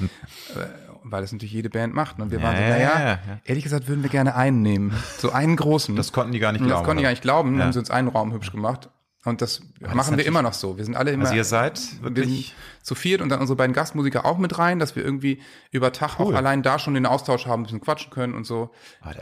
Äh, 0.55 0.65
weil 1.03 1.21
das 1.21 1.31
natürlich 1.31 1.53
jede 1.53 1.69
Band 1.69 1.93
macht. 1.93 2.19
Und 2.19 2.29
wir 2.31 2.41
waren 2.41 2.55
so, 2.57 2.61
naja, 2.61 2.99
ja, 2.99 3.19
ehrlich 3.45 3.63
gesagt 3.63 3.87
würden 3.87 4.03
wir 4.03 4.09
gerne 4.09 4.35
einen 4.35 4.61
nehmen. 4.61 4.93
So 5.17 5.31
einen 5.31 5.55
großen. 5.55 5.95
Das 5.95 6.11
konnten 6.11 6.33
die 6.33 6.39
gar 6.39 6.51
nicht 6.51 6.61
glauben. 6.61 6.71
Das 6.71 6.83
konnten 6.83 6.97
die 6.97 7.03
gar 7.03 7.11
nicht 7.11 7.21
glauben. 7.21 7.57
Ja. 7.57 7.63
haben 7.63 7.73
sie 7.73 7.79
uns 7.79 7.89
einen 7.89 8.09
Raum 8.09 8.33
hübsch 8.33 8.51
gemacht. 8.51 8.89
Und 9.25 9.41
das 9.41 9.61
Aber 9.83 9.95
machen 9.95 10.11
das 10.11 10.19
wir 10.19 10.25
immer 10.25 10.41
noch 10.41 10.53
so. 10.53 10.77
Wir 10.77 10.85
sind 10.85 10.95
alle 10.95 11.11
immer. 11.11 11.25
Also 11.25 11.35
ihr 11.35 11.43
seid 11.43 11.81
wirklich 12.01 12.55
zu 12.81 12.95
viert 12.95 13.21
und 13.21 13.27
dann 13.27 13.41
unsere 13.41 13.57
beiden 13.57 13.73
Gastmusiker 13.73 14.25
auch 14.25 14.37
mit 14.37 14.57
rein, 14.57 14.79
dass 14.79 14.95
wir 14.95 15.03
irgendwie 15.03 15.41
über 15.71 15.91
Tag 15.91 16.19
cool. 16.19 16.27
auch 16.27 16.37
allein 16.37 16.63
da 16.63 16.79
schon 16.79 16.93
den 16.93 17.05
Austausch 17.05 17.45
haben, 17.45 17.61
ein 17.61 17.63
bisschen 17.63 17.81
quatschen 17.81 18.11
können 18.11 18.33
und 18.33 18.45
so. 18.45 18.71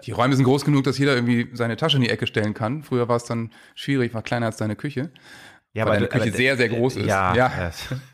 Die 0.06 0.12
Räume 0.12 0.36
sind 0.36 0.46
groß 0.46 0.66
genug, 0.66 0.84
dass 0.84 1.00
jeder 1.00 1.16
irgendwie 1.16 1.50
seine 1.54 1.78
Tasche 1.78 1.98
in 1.98 2.04
die 2.04 2.10
Ecke 2.10 2.28
stellen 2.28 2.54
kann. 2.54 2.84
Früher 2.84 3.08
war 3.08 3.16
es 3.16 3.24
dann 3.24 3.52
schwierig, 3.74 4.14
war 4.14 4.22
kleiner 4.22 4.46
als 4.46 4.58
deine 4.58 4.76
Küche. 4.76 5.10
Ja, 5.78 5.86
weil 5.86 5.94
deine 5.94 6.08
Küche 6.08 6.32
sehr, 6.32 6.58
sehr 6.58 6.70
groß 6.70 6.96
ist. 6.96 7.06
Ja, 7.06 7.36
ja. 7.36 7.52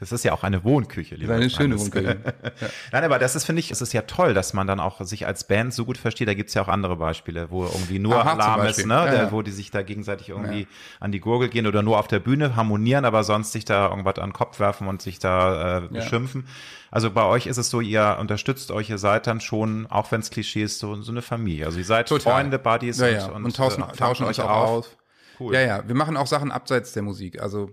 Das 0.01 0.11
ist 0.11 0.25
ja 0.25 0.33
auch 0.33 0.43
eine 0.43 0.65
Wohnküche. 0.65 1.15
Lieber 1.15 1.35
eine 1.35 1.49
schöne 1.49 1.79
Wohnküche. 1.79 2.17
ja. 2.61 2.67
Nein, 2.91 3.05
aber 3.05 3.19
das 3.19 3.37
ist, 3.37 3.45
finde 3.45 3.61
ich, 3.61 3.71
es 3.71 3.81
ist 3.81 3.93
ja 3.93 4.01
toll, 4.01 4.33
dass 4.33 4.53
man 4.53 4.67
dann 4.67 4.81
auch 4.81 4.99
sich 5.05 5.25
als 5.25 5.45
Band 5.45 5.73
so 5.73 5.85
gut 5.85 5.97
versteht. 5.97 6.27
Da 6.27 6.33
gibt's 6.33 6.53
ja 6.55 6.61
auch 6.61 6.67
andere 6.67 6.97
Beispiele, 6.97 7.49
wo 7.51 7.63
irgendwie 7.63 7.99
nur 7.99 8.17
Aha, 8.17 8.33
Alarm 8.33 8.65
ist, 8.67 8.85
ne? 8.85 8.93
Ja, 8.93 9.05
Der, 9.05 9.31
wo 9.31 9.41
die 9.41 9.51
sich 9.51 9.71
da 9.71 9.81
gegenseitig 9.81 10.27
irgendwie 10.27 10.67
an 10.99 11.13
die 11.13 11.21
Gurgel 11.21 11.47
gehen 11.47 11.65
oder 11.65 11.81
nur 11.83 11.99
auf 11.99 12.09
der 12.09 12.19
Bühne 12.19 12.57
harmonieren, 12.57 13.05
aber 13.05 13.23
sonst 13.23 13.53
sich 13.53 13.63
da 13.63 13.87
irgendwas 13.87 14.17
an 14.17 14.31
den 14.31 14.33
Kopf 14.33 14.59
werfen 14.59 14.89
und 14.89 15.01
sich 15.01 15.19
da 15.19 15.77
äh, 15.77 15.81
beschimpfen. 15.87 16.45
Also 16.91 17.11
bei 17.11 17.23
euch 17.23 17.47
ist 17.47 17.57
es 17.57 17.69
so, 17.69 17.79
ihr 17.79 18.17
unterstützt 18.19 18.71
euch, 18.71 18.89
ihr 18.89 18.97
seid 18.97 19.25
dann 19.25 19.39
schon, 19.39 19.87
auch 19.87 20.11
wenn 20.11 20.19
es 20.19 20.31
Klischee 20.31 20.63
ist, 20.63 20.79
so, 20.79 21.01
so 21.01 21.13
eine 21.13 21.21
Familie. 21.21 21.65
Also 21.65 21.77
ihr 21.77 21.85
seid 21.85 22.09
Total. 22.09 22.33
Freunde, 22.33 22.59
Buddies 22.59 23.01
und, 23.01 23.31
und, 23.31 23.45
und, 23.45 23.55
tauschen, 23.55 23.83
äh, 23.83 23.95
tauschen 23.95 24.25
euch 24.25 24.41
auch 24.41 24.49
auf. 24.49 24.97
Cool. 25.39 25.53
Ja, 25.53 25.61
ja, 25.61 25.87
wir 25.87 25.95
machen 25.95 26.17
auch 26.17 26.27
Sachen 26.27 26.51
abseits 26.51 26.93
der 26.93 27.03
Musik. 27.03 27.41
Also 27.41 27.69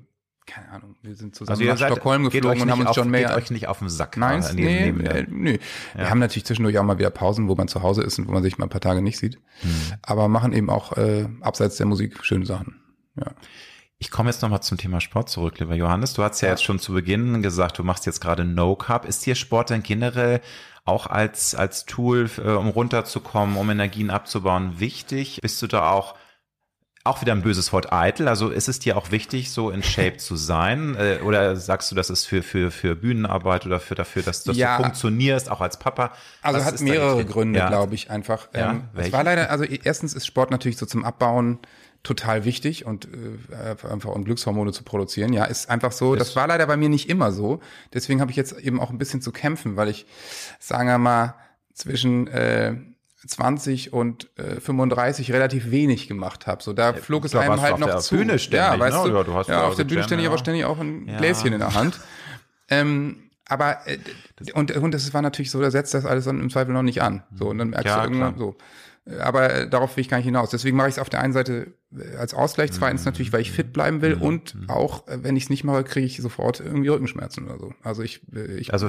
keine 0.46 0.70
Ahnung, 0.70 0.96
wir 1.02 1.14
sind 1.14 1.34
zusammen 1.34 1.60
also 1.60 1.70
nach 1.70 1.78
seid, 1.78 1.92
Stockholm 1.92 2.24
geflogen 2.24 2.62
und 2.62 2.70
haben 2.70 2.86
uns 2.86 2.94
schon 2.94 3.10
mehr. 3.10 3.28
Geht 3.28 3.36
euch 3.36 3.50
nicht 3.50 3.68
auf 3.68 3.78
den 3.78 3.88
Sack. 3.88 4.16
Nein, 4.16 4.44
nee, 4.54 4.86
neben, 4.86 5.06
äh, 5.06 5.26
nö. 5.28 5.52
Ja. 5.52 5.58
Wir 6.00 6.10
haben 6.10 6.18
natürlich 6.18 6.44
zwischendurch 6.44 6.76
auch 6.78 6.82
mal 6.82 6.98
wieder 6.98 7.10
Pausen, 7.10 7.48
wo 7.48 7.54
man 7.54 7.68
zu 7.68 7.82
Hause 7.82 8.02
ist 8.02 8.18
und 8.18 8.26
wo 8.26 8.32
man 8.32 8.42
sich 8.42 8.58
mal 8.58 8.66
ein 8.66 8.70
paar 8.70 8.80
Tage 8.80 9.00
nicht 9.00 9.18
sieht. 9.18 9.36
Hm. 9.60 9.70
Aber 10.02 10.28
machen 10.28 10.52
eben 10.52 10.68
auch 10.68 10.96
äh, 10.96 11.28
abseits 11.40 11.76
der 11.76 11.86
Musik 11.86 12.24
schöne 12.24 12.46
Sachen. 12.46 12.80
Ja. 13.16 13.32
Ich 13.98 14.10
komme 14.10 14.30
jetzt 14.30 14.40
nochmal 14.40 14.62
zum 14.62 14.78
Thema 14.78 15.00
Sport 15.00 15.28
zurück, 15.28 15.60
lieber 15.60 15.74
Johannes. 15.74 16.14
Du 16.14 16.22
hast 16.22 16.40
ja, 16.40 16.48
ja, 16.48 16.54
jetzt 16.54 16.64
schon 16.64 16.78
zu 16.78 16.94
Beginn 16.94 17.42
gesagt, 17.42 17.78
du 17.78 17.84
machst 17.84 18.06
jetzt 18.06 18.20
gerade 18.20 18.44
No 18.44 18.74
Carb. 18.74 19.04
Ist 19.04 19.26
dir 19.26 19.34
Sport 19.34 19.70
denn 19.70 19.82
generell 19.82 20.40
auch 20.84 21.06
als, 21.06 21.54
als 21.54 21.84
Tool, 21.84 22.30
äh, 22.38 22.50
um 22.50 22.68
runterzukommen, 22.68 23.56
um 23.56 23.70
Energien 23.70 24.10
abzubauen, 24.10 24.80
wichtig? 24.80 25.38
Bist 25.42 25.60
du 25.62 25.66
da 25.66 25.90
auch 25.90 26.14
auch 27.10 27.20
wieder 27.20 27.32
ein 27.32 27.42
böses 27.42 27.72
Wort 27.72 27.92
eitel. 27.92 28.28
Also 28.28 28.48
ist 28.48 28.68
es 28.68 28.78
dir 28.78 28.96
auch 28.96 29.10
wichtig, 29.10 29.50
so 29.50 29.70
in 29.70 29.82
Shape 29.82 30.16
zu 30.16 30.36
sein? 30.36 30.94
Äh, 30.96 31.18
oder 31.24 31.56
sagst 31.56 31.90
du, 31.90 31.94
das 31.94 32.08
ist 32.08 32.24
für, 32.24 32.42
für, 32.42 32.70
für 32.70 32.94
Bühnenarbeit 32.94 33.66
oder 33.66 33.80
für 33.80 33.94
dafür, 33.94 34.22
dass, 34.22 34.44
dass 34.44 34.56
ja. 34.56 34.76
du 34.76 34.84
funktionierst, 34.84 35.50
auch 35.50 35.60
als 35.60 35.78
Papa? 35.78 36.12
Also 36.40 36.60
Was 36.60 36.66
hat 36.66 36.80
mehrere 36.80 37.24
Gründe, 37.24 37.58
ja. 37.58 37.68
glaube 37.68 37.94
ich, 37.94 38.10
einfach. 38.10 38.48
Ja, 38.54 38.70
ähm, 38.70 38.84
es 38.94 39.12
war 39.12 39.24
leider, 39.24 39.50
also 39.50 39.64
erstens 39.64 40.14
ist 40.14 40.26
Sport 40.26 40.50
natürlich 40.50 40.78
so 40.78 40.86
zum 40.86 41.04
Abbauen 41.04 41.58
total 42.02 42.44
wichtig 42.44 42.86
und 42.86 43.06
äh, 43.06 43.86
einfach 43.88 44.10
um 44.10 44.24
Glückshormone 44.24 44.72
zu 44.72 44.84
produzieren. 44.84 45.32
Ja, 45.32 45.44
ist 45.44 45.68
einfach 45.68 45.92
so. 45.92 46.14
Das, 46.14 46.28
das 46.28 46.36
war 46.36 46.46
leider 46.46 46.66
bei 46.66 46.76
mir 46.76 46.88
nicht 46.88 47.10
immer 47.10 47.32
so. 47.32 47.60
Deswegen 47.92 48.20
habe 48.20 48.30
ich 48.30 48.36
jetzt 48.36 48.58
eben 48.58 48.80
auch 48.80 48.90
ein 48.90 48.98
bisschen 48.98 49.20
zu 49.20 49.32
kämpfen, 49.32 49.76
weil 49.76 49.88
ich, 49.88 50.06
sagen 50.58 50.88
wir 50.88 50.98
mal, 50.98 51.34
zwischen 51.74 52.26
äh, 52.28 52.76
20 53.26 53.92
und 53.92 54.28
äh, 54.38 54.60
35 54.60 55.32
relativ 55.32 55.70
wenig 55.70 56.08
gemacht 56.08 56.46
habe. 56.46 56.62
So 56.62 56.72
da 56.72 56.90
ja, 56.90 56.92
flog 56.94 57.24
es 57.24 57.34
einem 57.34 57.60
halt 57.60 57.78
noch 57.78 57.98
zu. 58.00 58.16
Bühne 58.16 58.38
ständig, 58.38 58.72
ja, 58.72 58.78
weißt 58.78 59.04
ne? 59.04 59.12
du, 59.12 59.22
du 59.24 59.34
hast 59.34 59.48
ja, 59.48 59.66
auf 59.66 59.76
der 59.76 59.84
Bühne 59.84 60.02
ständig, 60.04 60.24
ja. 60.24 60.30
aber 60.30 60.38
ständig 60.38 60.64
auch 60.64 60.78
ein 60.78 61.06
ja. 61.06 61.18
Gläschen 61.18 61.52
in 61.52 61.58
der 61.58 61.74
Hand. 61.74 62.00
ähm, 62.68 63.30
aber 63.46 63.86
äh, 63.86 63.98
und 64.54 64.74
und 64.76 64.94
das 64.94 65.12
war 65.12 65.22
natürlich 65.22 65.50
so, 65.50 65.60
da 65.60 65.70
setzt 65.70 65.92
das 65.92 66.06
alles 66.06 66.24
dann 66.24 66.40
im 66.40 66.50
Zweifel 66.50 66.72
noch 66.72 66.82
nicht 66.82 67.02
an. 67.02 67.22
So 67.34 67.48
und 67.48 67.58
dann 67.58 67.70
merkst 67.70 67.94
du 67.94 68.00
irgendwann 68.00 68.36
klar. 68.36 68.38
so. 68.38 68.56
Aber 69.18 69.52
äh, 69.52 69.68
darauf 69.68 69.96
will 69.96 70.02
ich 70.02 70.08
gar 70.08 70.18
nicht 70.18 70.26
hinaus. 70.26 70.50
Deswegen 70.50 70.76
mache 70.76 70.88
ich 70.88 70.94
es 70.94 70.98
auf 70.98 71.10
der 71.10 71.20
einen 71.20 71.32
Seite 71.32 71.74
äh, 71.89 71.89
als 72.18 72.34
Ausgleich. 72.34 72.70
Zweitens 72.72 73.02
mhm. 73.02 73.06
natürlich, 73.06 73.32
weil 73.32 73.40
ich 73.40 73.50
fit 73.50 73.72
bleiben 73.72 74.00
will. 74.00 74.16
Mhm. 74.16 74.22
Und 74.22 74.54
mhm. 74.54 74.70
auch, 74.70 75.06
äh, 75.08 75.22
wenn 75.22 75.36
ich 75.36 75.44
es 75.44 75.50
nicht 75.50 75.64
mache, 75.64 75.82
kriege 75.82 76.06
ich 76.06 76.18
sofort 76.18 76.60
irgendwie 76.60 76.88
Rückenschmerzen 76.88 77.46
oder 77.46 77.58
so. 77.58 77.74
Also 77.82 78.02
ich, 78.02 78.20
ich 78.58 78.72
also 78.72 78.88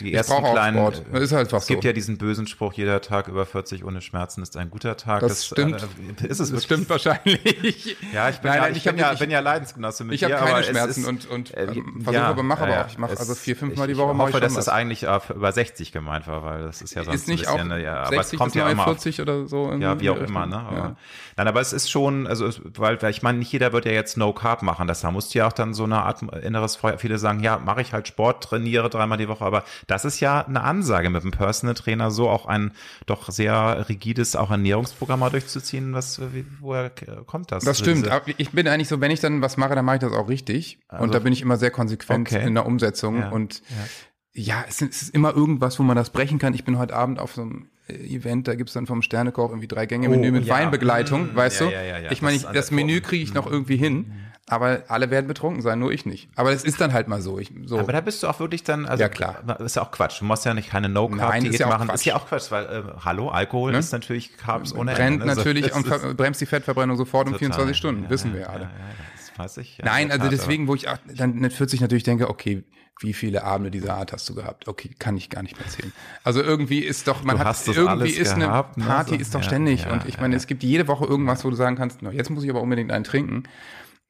die 0.00 0.12
ersten 0.12 0.42
kleinen. 0.42 0.76
Sport. 0.76 1.02
Das 1.12 1.22
ist 1.22 1.32
halt 1.32 1.52
es 1.52 1.66
gibt 1.66 1.82
so. 1.82 1.88
ja 1.88 1.92
diesen 1.92 2.18
bösen 2.18 2.46
Spruch: 2.46 2.72
Jeder 2.72 3.00
Tag 3.00 3.28
über 3.28 3.46
40 3.46 3.84
ohne 3.84 4.00
Schmerzen 4.00 4.42
ist 4.42 4.56
ein 4.56 4.70
guter 4.70 4.96
Tag. 4.96 5.20
Das, 5.20 5.30
das 5.30 5.46
stimmt. 5.46 5.86
Äh, 6.22 6.26
ist 6.28 6.40
es 6.40 6.50
das 6.50 6.64
stimmt 6.64 6.90
wahrscheinlich. 6.90 7.96
ja, 8.12 8.28
ich 8.28 8.38
bin 8.38 8.50
Nein, 8.50 8.62
ja, 8.62 8.68
ich, 8.68 8.76
ich 8.78 8.84
bin, 8.84 8.98
ja, 8.98 9.14
bin 9.14 9.30
ja 9.30 9.40
Leidensgenosse 9.40 10.04
mit 10.04 10.14
ich 10.14 10.20
dir. 10.20 10.28
Ich 10.28 10.34
habe 10.34 10.50
keine 10.50 10.64
Schmerzen 10.64 11.00
ist, 11.02 11.06
und 11.06 11.30
und 11.30 11.54
äh, 11.54 11.66
versuche 11.66 12.14
ja, 12.14 12.26
aber 12.26 12.42
mache 12.42 12.64
aber 12.64 12.84
auch. 12.84 12.88
Ich 12.88 12.98
mache 12.98 13.16
also 13.16 13.34
vier, 13.34 13.54
fünf 13.54 13.74
die 13.74 13.96
Woche. 13.96 14.12
Ich 14.12 14.18
hoffe, 14.18 14.40
dass 14.40 14.54
das 14.54 14.68
eigentlich 14.68 15.04
über 15.04 15.52
60 15.52 15.92
gemeint 15.92 16.26
war, 16.26 16.42
weil 16.44 16.64
das 16.64 16.82
ist 16.82 16.94
ja 16.94 17.04
sonst 17.04 17.22
ist 17.22 17.28
nicht 17.28 17.46
ein 17.46 17.68
bisschen. 17.68 17.80
Ja, 17.80 18.02
aber 18.04 18.20
es 18.20 18.32
kommt 18.32 18.54
ja 18.54 18.68
immer 18.68 18.84
40 18.84 19.20
oder 19.20 19.46
so. 19.46 19.72
Ja, 19.74 20.00
wie 20.00 20.10
auch 20.10 20.18
immer. 20.18 20.46
Ne? 20.46 20.96
Nein, 21.36 21.48
aber 21.48 21.60
es 21.60 21.72
ist 21.72 21.90
schon, 21.90 22.26
also 22.26 22.39
weil, 22.40 23.00
weil 23.02 23.10
ich 23.10 23.22
meine, 23.22 23.38
nicht 23.38 23.52
jeder 23.52 23.72
wird 23.72 23.84
ja 23.84 23.92
jetzt 23.92 24.16
No 24.16 24.32
Carb 24.32 24.62
machen. 24.62 24.86
Das 24.86 25.00
da 25.00 25.10
musst 25.10 25.34
du 25.34 25.38
ja 25.38 25.46
auch 25.46 25.52
dann 25.52 25.74
so 25.74 25.84
eine 25.84 26.02
Art 26.02 26.22
inneres 26.22 26.76
Feuer. 26.76 26.98
Viele 26.98 27.18
sagen, 27.18 27.40
ja, 27.40 27.58
mache 27.58 27.80
ich 27.80 27.92
halt 27.92 28.08
Sport, 28.08 28.42
trainiere 28.44 28.90
dreimal 28.90 29.18
die 29.18 29.28
Woche, 29.28 29.44
aber 29.44 29.64
das 29.86 30.04
ist 30.04 30.20
ja 30.20 30.46
eine 30.46 30.62
Ansage 30.62 31.10
mit 31.10 31.22
dem 31.22 31.30
Personal 31.30 31.74
Trainer, 31.74 32.10
so 32.10 32.28
auch 32.28 32.46
ein 32.46 32.72
doch 33.06 33.30
sehr 33.30 33.88
rigides 33.88 34.36
auch 34.36 34.50
Ernährungsprogramm 34.50 35.20
mal 35.20 35.30
durchzuziehen. 35.30 35.92
Was, 35.92 36.20
wie, 36.32 36.44
woher 36.60 36.90
kommt 37.26 37.52
das? 37.52 37.64
Das 37.64 37.78
stimmt. 37.78 38.10
Ich 38.36 38.50
bin 38.50 38.68
eigentlich 38.68 38.88
so, 38.88 39.00
wenn 39.00 39.10
ich 39.10 39.20
dann 39.20 39.42
was 39.42 39.56
mache, 39.56 39.74
dann 39.74 39.84
mache 39.84 39.96
ich 39.96 40.02
das 40.02 40.12
auch 40.12 40.28
richtig. 40.28 40.78
Also, 40.88 41.04
und 41.04 41.14
da 41.14 41.18
bin 41.20 41.32
ich 41.32 41.42
immer 41.42 41.56
sehr 41.56 41.70
konsequent 41.70 42.28
okay. 42.28 42.46
in 42.46 42.54
der 42.54 42.66
Umsetzung. 42.66 43.18
Ja, 43.18 43.28
und 43.30 43.62
ja 43.68 43.86
ja, 44.32 44.64
es 44.68 44.80
ist 44.80 45.14
immer 45.14 45.34
irgendwas, 45.34 45.78
wo 45.78 45.82
man 45.82 45.96
das 45.96 46.10
brechen 46.10 46.38
kann. 46.38 46.54
Ich 46.54 46.64
bin 46.64 46.78
heute 46.78 46.94
Abend 46.94 47.18
auf 47.18 47.34
so 47.34 47.42
einem 47.42 47.69
Event, 47.90 48.48
da 48.48 48.54
gibt's 48.54 48.72
dann 48.72 48.86
vom 48.86 49.02
Sternekoch 49.02 49.50
irgendwie 49.50 49.68
drei 49.68 49.86
Gänge 49.86 50.08
Menü 50.08 50.28
oh, 50.28 50.32
mit 50.32 50.44
ja. 50.46 50.54
Weinbegleitung, 50.54 51.32
mm, 51.32 51.36
weißt 51.36 51.60
ja, 51.60 51.66
du? 51.66 51.72
Ja, 51.72 52.10
ich 52.10 52.22
meine, 52.22 52.38
das, 52.38 52.52
das 52.52 52.70
Menü 52.70 53.00
kriege 53.00 53.22
ich 53.22 53.34
noch 53.34 53.48
mm. 53.48 53.52
irgendwie 53.52 53.76
hin, 53.76 54.12
aber 54.50 54.82
alle 54.88 55.10
werden 55.10 55.28
betrunken 55.28 55.62
sein, 55.62 55.78
nur 55.78 55.92
ich 55.92 56.06
nicht. 56.06 56.28
Aber 56.34 56.50
es 56.50 56.64
ist 56.64 56.80
dann 56.80 56.92
halt 56.92 57.06
mal 57.06 57.22
so. 57.22 57.38
Ich, 57.38 57.52
so. 57.66 57.78
Aber 57.78 57.92
da 57.92 58.00
bist 58.00 58.22
du 58.22 58.26
auch 58.26 58.40
wirklich 58.40 58.64
dann, 58.64 58.84
also 58.84 59.00
ja 59.00 59.08
klar, 59.08 59.42
das 59.46 59.60
ist 59.60 59.76
ja 59.76 59.82
auch 59.82 59.92
Quatsch. 59.92 60.20
Du 60.20 60.24
musst 60.24 60.44
ja 60.44 60.54
nicht 60.54 60.70
keine 60.70 60.88
No 60.88 61.08
Carb 61.08 61.38
Diät 61.38 61.58
ja 61.58 61.68
machen. 61.68 61.86
Quatsch. 61.86 61.94
Ist 61.94 62.04
ja 62.04 62.16
auch 62.16 62.26
Quatsch, 62.26 62.50
weil 62.50 62.64
äh, 62.64 62.82
hallo, 63.04 63.28
Alkohol 63.28 63.72
ne? 63.72 63.78
ist 63.78 63.92
natürlich 63.92 64.36
Carbs 64.36 64.74
ohne 64.74 64.94
Brennt 64.94 65.22
Ende. 65.22 65.34
natürlich 65.34 65.72
und 65.72 66.16
bremst 66.16 66.40
die 66.40 66.46
Fettverbrennung 66.46 66.96
sofort 66.96 67.28
um 67.28 67.36
24 67.36 67.76
Stunden, 67.76 68.10
wissen 68.10 68.34
wir 68.34 68.50
alle. 68.50 68.70
das 69.16 69.38
weiß 69.38 69.56
ich. 69.58 69.78
Nein, 69.84 70.10
also 70.10 70.28
deswegen, 70.28 70.66
wo 70.66 70.74
ich 70.74 70.86
dann 71.14 71.36
mit 71.36 71.52
40 71.52 71.80
natürlich 71.80 72.04
denke, 72.04 72.28
okay, 72.28 72.64
wie 73.00 73.14
viele 73.14 73.44
Abende 73.44 73.70
dieser 73.70 73.94
Art 73.94 74.12
hast 74.12 74.28
du 74.28 74.34
gehabt? 74.34 74.68
Okay, 74.68 74.90
kann 74.98 75.16
ich 75.16 75.30
gar 75.30 75.42
nicht 75.42 75.58
mehr 75.58 75.66
zählen. 75.68 75.92
Also 76.22 76.42
irgendwie 76.42 76.80
ist 76.80 77.08
doch, 77.08 77.24
man 77.24 77.38
du 77.38 77.44
hat 77.44 77.66
irgendwie 77.66 78.10
ist 78.10 78.36
gehabt, 78.36 78.76
eine 78.76 78.86
Party 78.86 79.12
ne? 79.12 79.20
ist 79.20 79.34
doch 79.34 79.40
ja, 79.40 79.46
ständig 79.46 79.84
ja, 79.84 79.92
und 79.92 80.06
ich 80.06 80.20
meine, 80.20 80.34
ja. 80.34 80.36
es 80.36 80.46
gibt 80.46 80.62
jede 80.62 80.86
Woche 80.86 81.06
irgendwas, 81.06 81.44
wo 81.44 81.50
du 81.50 81.56
sagen 81.56 81.76
kannst, 81.76 82.02
no, 82.02 82.10
jetzt 82.10 82.30
muss 82.30 82.44
ich 82.44 82.50
aber 82.50 82.60
unbedingt 82.60 82.92
einen 82.92 83.04
trinken. 83.04 83.44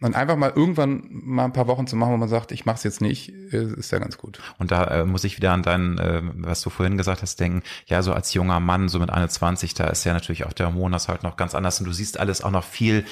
Und 0.03 0.16
einfach 0.16 0.36
mal 0.36 0.51
irgendwann 0.57 1.09
mal 1.11 1.45
ein 1.45 1.53
paar 1.53 1.66
Wochen 1.66 1.86
zu 1.86 1.95
machen, 1.95 2.12
wo 2.12 2.16
man 2.16 2.28
sagt, 2.28 2.53
ich 2.53 2.64
mach's 2.64 2.84
jetzt 2.84 3.03
nicht, 3.03 3.28
ist 3.28 3.93
ja 3.93 3.99
ganz 3.99 4.16
gut. 4.16 4.41
Und 4.59 4.70
da 4.70 4.84
äh, 4.84 5.05
muss 5.05 5.24
ich 5.24 5.36
wieder 5.36 5.53
an 5.53 5.62
dein, 5.62 5.99
äh, 5.99 6.22
was 6.36 6.62
du 6.62 6.70
vorhin 6.70 6.97
gesagt 6.97 7.20
hast, 7.20 7.38
denken, 7.38 7.62
ja, 7.84 8.01
so 8.01 8.14
als 8.14 8.32
junger 8.32 8.61
Mann, 8.61 8.88
so 8.88 8.99
mit 8.99 9.11
21, 9.11 9.74
da 9.74 9.88
ist 9.88 10.05
ja 10.05 10.14
natürlich 10.14 10.47
auch 10.47 10.55
der 10.55 10.68
Hormonhaushalt 10.68 11.22
noch 11.22 11.36
ganz 11.36 11.55
anders 11.55 11.80
und 11.80 11.86
du 11.86 11.93
siehst 11.93 12.18
alles 12.18 12.43
auch 12.43 12.51
noch 12.51 12.64
viel 12.64 13.05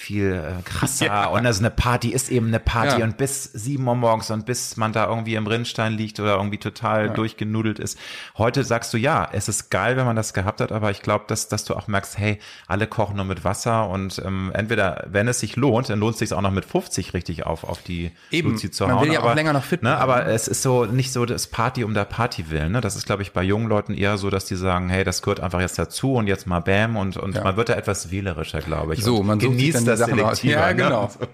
viel 0.00 0.32
äh, 0.32 0.62
krasser 0.62 1.06
ja. 1.06 1.26
und 1.26 1.44
also 1.44 1.58
eine 1.58 1.70
Party 1.70 2.10
ist 2.10 2.30
eben 2.30 2.46
eine 2.46 2.60
Party 2.60 3.00
ja. 3.00 3.04
und 3.04 3.16
bis 3.16 3.42
sieben 3.42 3.84
Uhr 3.88 3.96
morgens 3.96 4.30
und 4.30 4.46
bis 4.46 4.76
man 4.76 4.92
da 4.92 5.08
irgendwie 5.08 5.34
im 5.34 5.48
Rinnstein 5.48 5.94
liegt 5.94 6.20
oder 6.20 6.36
irgendwie 6.36 6.58
total 6.58 7.06
ja. 7.06 7.12
durchgenudelt 7.12 7.80
ist. 7.80 7.98
Heute 8.38 8.62
sagst 8.62 8.94
du 8.94 8.96
ja, 8.96 9.28
es 9.32 9.48
ist 9.48 9.70
geil, 9.70 9.96
wenn 9.96 10.06
man 10.06 10.14
das 10.14 10.34
gehabt 10.34 10.60
hat, 10.60 10.70
aber 10.70 10.92
ich 10.92 11.02
glaube, 11.02 11.24
dass, 11.26 11.48
dass 11.48 11.64
du 11.64 11.74
auch 11.74 11.88
merkst, 11.88 12.16
hey, 12.16 12.38
alle 12.68 12.86
kochen 12.86 13.16
nur 13.16 13.24
mit 13.24 13.42
Wasser 13.42 13.88
und 13.88 14.22
ähm, 14.24 14.52
entweder, 14.54 15.04
wenn 15.10 15.26
es 15.26 15.40
sich 15.40 15.56
lohnt, 15.56 15.90
dann 15.90 15.98
lohnt 15.98 16.12
es 16.12 16.20
sich 16.20 16.32
auch 16.32 16.42
noch 16.42 16.52
mit 16.52 16.64
50 16.64 17.12
richtig 17.12 17.44
auf, 17.44 17.64
auf 17.64 17.82
die 17.82 18.12
Eben, 18.30 18.52
Luzi 18.52 18.70
zu 18.70 18.86
man 18.86 18.94
hauen. 18.94 19.04
Will 19.04 19.12
ja 19.12 19.18
aber, 19.18 19.32
auch 19.32 19.34
länger 19.34 19.52
noch 19.52 19.64
fit 19.64 19.82
ne, 19.82 19.96
aber 19.96 20.26
es 20.26 20.46
ist 20.46 20.62
so 20.62 20.84
nicht 20.84 21.12
so 21.12 21.26
das 21.26 21.48
Party 21.48 21.82
um 21.82 21.92
der 21.92 22.04
Party 22.04 22.50
willen. 22.50 22.70
Ne? 22.70 22.80
Das 22.80 22.94
ist, 22.94 23.06
glaube 23.06 23.22
ich, 23.22 23.32
bei 23.32 23.42
jungen 23.42 23.68
Leuten 23.68 23.94
eher 23.94 24.16
so, 24.16 24.30
dass 24.30 24.44
die 24.44 24.54
sagen, 24.54 24.90
hey, 24.90 25.02
das 25.02 25.22
gehört 25.22 25.40
einfach 25.40 25.60
jetzt 25.60 25.76
dazu 25.76 26.14
und 26.14 26.28
jetzt 26.28 26.46
mal 26.46 26.60
Bam 26.60 26.96
und, 26.96 27.16
und 27.16 27.42
man 27.42 27.56
wird 27.56 27.68
da 27.68 27.74
etwas 27.74 28.12
wählerischer, 28.12 28.60
glaube 28.60 28.94
ich. 28.94 29.02
So, 29.02 29.24
man 29.24 29.40
genießt 29.40 29.87
das 29.88 30.00
selektiver. 30.00 30.52
Ja, 30.52 30.68
ne? 30.68 30.76
genau. 30.76 31.10
Ne? 31.20 31.28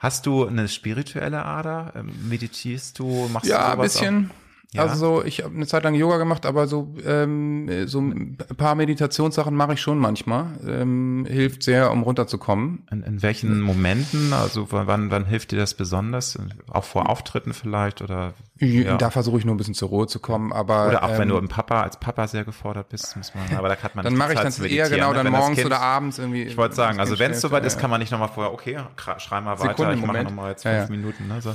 Hast 0.00 0.26
du 0.26 0.46
eine 0.46 0.68
spirituelle 0.68 1.44
Ader? 1.44 1.92
Ähm, 1.96 2.12
meditierst 2.28 2.98
du? 2.98 3.28
Machst 3.32 3.48
ja, 3.48 3.66
du 3.66 3.72
ein 3.72 3.80
bisschen. 3.80 4.30
Auch? 4.30 4.47
Ja. 4.74 4.82
Also 4.82 4.96
so, 4.96 5.24
ich 5.24 5.42
habe 5.42 5.54
eine 5.54 5.66
Zeit 5.66 5.84
lang 5.84 5.94
Yoga 5.94 6.18
gemacht, 6.18 6.44
aber 6.44 6.66
so 6.66 6.94
ähm, 7.06 7.86
so 7.86 8.00
ein 8.00 8.36
paar 8.36 8.74
Meditationssachen 8.74 9.54
mache 9.54 9.72
ich 9.74 9.80
schon 9.80 9.98
manchmal. 9.98 10.58
Ähm, 10.66 11.26
hilft 11.26 11.62
sehr, 11.62 11.90
um 11.90 12.02
runterzukommen. 12.02 12.86
In, 12.90 13.02
in 13.02 13.22
welchen 13.22 13.62
Momenten? 13.62 14.34
Also 14.34 14.68
wann 14.70 15.10
wann 15.10 15.24
hilft 15.24 15.52
dir 15.52 15.58
das 15.58 15.72
besonders? 15.72 16.38
Auch 16.70 16.84
vor 16.84 17.08
Auftritten 17.08 17.54
vielleicht 17.54 18.02
oder? 18.02 18.34
Ja. 18.58 18.98
Da 18.98 19.08
versuche 19.08 19.38
ich 19.38 19.46
nur 19.46 19.54
ein 19.54 19.58
bisschen 19.58 19.72
zur 19.72 19.88
Ruhe 19.88 20.06
zu 20.06 20.20
kommen, 20.20 20.52
aber 20.52 20.88
oder 20.88 21.02
auch 21.02 21.12
ähm, 21.12 21.18
wenn 21.18 21.28
du 21.28 21.38
im 21.38 21.48
Papa 21.48 21.80
als 21.80 21.98
Papa 21.98 22.26
sehr 22.26 22.44
gefordert 22.44 22.90
bist, 22.90 23.16
muss 23.16 23.34
man. 23.34 23.56
Aber 23.56 23.70
da 23.70 23.76
hat 23.76 23.96
man 23.96 24.04
dann 24.04 24.16
mache 24.16 24.34
ich 24.34 24.40
das 24.40 24.58
eher 24.58 24.90
genau 24.90 25.14
dann 25.14 25.30
morgens 25.30 25.56
kind, 25.56 25.66
oder 25.66 25.80
abends 25.80 26.18
irgendwie. 26.18 26.42
Ich 26.42 26.58
wollte 26.58 26.74
sagen, 26.74 27.00
also 27.00 27.18
wenn 27.18 27.30
es 27.30 27.40
soweit 27.40 27.64
ist, 27.64 27.78
kann 27.78 27.88
man 27.88 28.00
nicht 28.00 28.12
nochmal 28.12 28.28
vorher. 28.28 28.52
Okay, 28.52 28.78
schrei 29.16 29.40
mal 29.40 29.58
weiter. 29.58 29.70
Sekunden, 29.70 29.98
ich 29.98 30.04
mache 30.04 30.24
nochmal 30.24 30.50
jetzt 30.50 30.64
fünf 30.64 30.74
ja, 30.74 30.86
Minuten. 30.90 31.26
Ne, 31.26 31.40
so. 31.40 31.54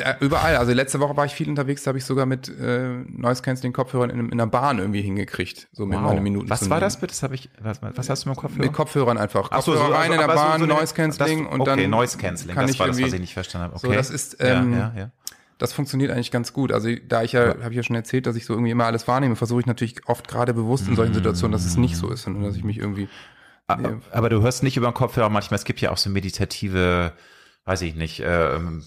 Äh, 0.00 0.16
überall. 0.20 0.56
Also 0.56 0.72
letzte 0.72 1.00
Woche 1.00 1.16
war 1.16 1.26
ich 1.26 1.32
viel 1.32 1.48
unterwegs, 1.48 1.82
da 1.82 1.88
habe 1.88 1.98
ich 1.98 2.04
sogar 2.04 2.26
mit 2.26 2.48
äh, 2.48 3.04
Noise 3.06 3.42
Cancelling 3.42 3.72
Kopfhörern 3.72 4.10
in, 4.10 4.18
in 4.26 4.32
einer 4.32 4.46
Bahn 4.46 4.78
irgendwie 4.78 5.02
hingekriegt, 5.02 5.68
so 5.72 5.86
mit 5.86 5.98
wow. 5.98 6.06
meine 6.06 6.20
Minuten. 6.20 6.48
Was 6.48 6.70
war 6.70 6.80
das 6.80 6.98
bitte? 6.98 7.12
Das 7.12 7.22
habe 7.22 7.34
ich. 7.34 7.50
Was, 7.60 7.80
was 7.82 8.08
hast 8.08 8.24
du 8.24 8.30
mit 8.30 8.38
Kopfhörern? 8.38 8.66
Mit 8.66 8.72
Kopfhörern 8.72 9.18
einfach. 9.18 9.48
Ach 9.50 9.56
Kopfhörer 9.56 9.78
so, 9.78 9.86
so, 9.86 9.92
rein 9.92 10.10
also, 10.10 10.12
in 10.12 10.28
der 10.28 10.34
Bahn, 10.34 10.60
so 10.60 10.66
Noise 10.66 10.94
Cancelling 10.94 11.46
und 11.46 11.66
dann. 11.66 11.78
Okay, 11.78 11.88
Noise 11.88 12.18
Cancelling. 12.18 12.56
Das 12.56 12.78
war 12.78 12.86
das, 12.86 13.00
was 13.00 13.12
ich 13.12 13.20
nicht 13.20 13.34
verstanden 13.34 13.64
habe. 13.66 13.76
Okay. 13.76 13.86
So, 13.86 13.92
das 13.92 14.10
ist. 14.10 14.36
Ähm, 14.40 14.72
ja, 14.72 14.78
ja, 14.78 14.92
ja. 14.96 15.10
Das 15.58 15.72
funktioniert 15.72 16.10
eigentlich 16.10 16.32
ganz 16.32 16.52
gut. 16.52 16.72
Also 16.72 16.88
da 17.06 17.22
ich 17.22 17.32
ja, 17.32 17.54
habe 17.62 17.70
ich 17.70 17.76
ja 17.76 17.84
schon 17.84 17.94
erzählt, 17.94 18.26
dass 18.26 18.34
ich 18.34 18.46
so 18.46 18.54
irgendwie 18.54 18.72
immer 18.72 18.86
alles 18.86 19.06
wahrnehme, 19.06 19.36
versuche 19.36 19.60
ich 19.60 19.66
natürlich 19.66 20.08
oft 20.08 20.26
gerade 20.26 20.54
bewusst 20.54 20.88
in 20.88 20.96
solchen 20.96 21.14
Situationen, 21.14 21.52
dass 21.52 21.64
es 21.64 21.76
nicht 21.76 21.96
so 21.96 22.10
ist, 22.10 22.22
sondern 22.22 22.42
dass 22.42 22.56
ich 22.56 22.64
mich 22.64 22.78
irgendwie. 22.78 23.08
Aber 23.68 24.28
du 24.28 24.42
hörst 24.42 24.64
nicht 24.64 24.76
über 24.76 24.90
den 24.90 24.94
Kopfhörer 24.94 25.28
manchmal, 25.28 25.56
es 25.56 25.64
gibt 25.64 25.80
ja 25.80 25.92
auch 25.92 25.98
so 25.98 26.10
meditative, 26.10 27.12
weiß 27.64 27.82
ich 27.82 27.94
nicht, 27.94 28.22
ähm, 28.26 28.82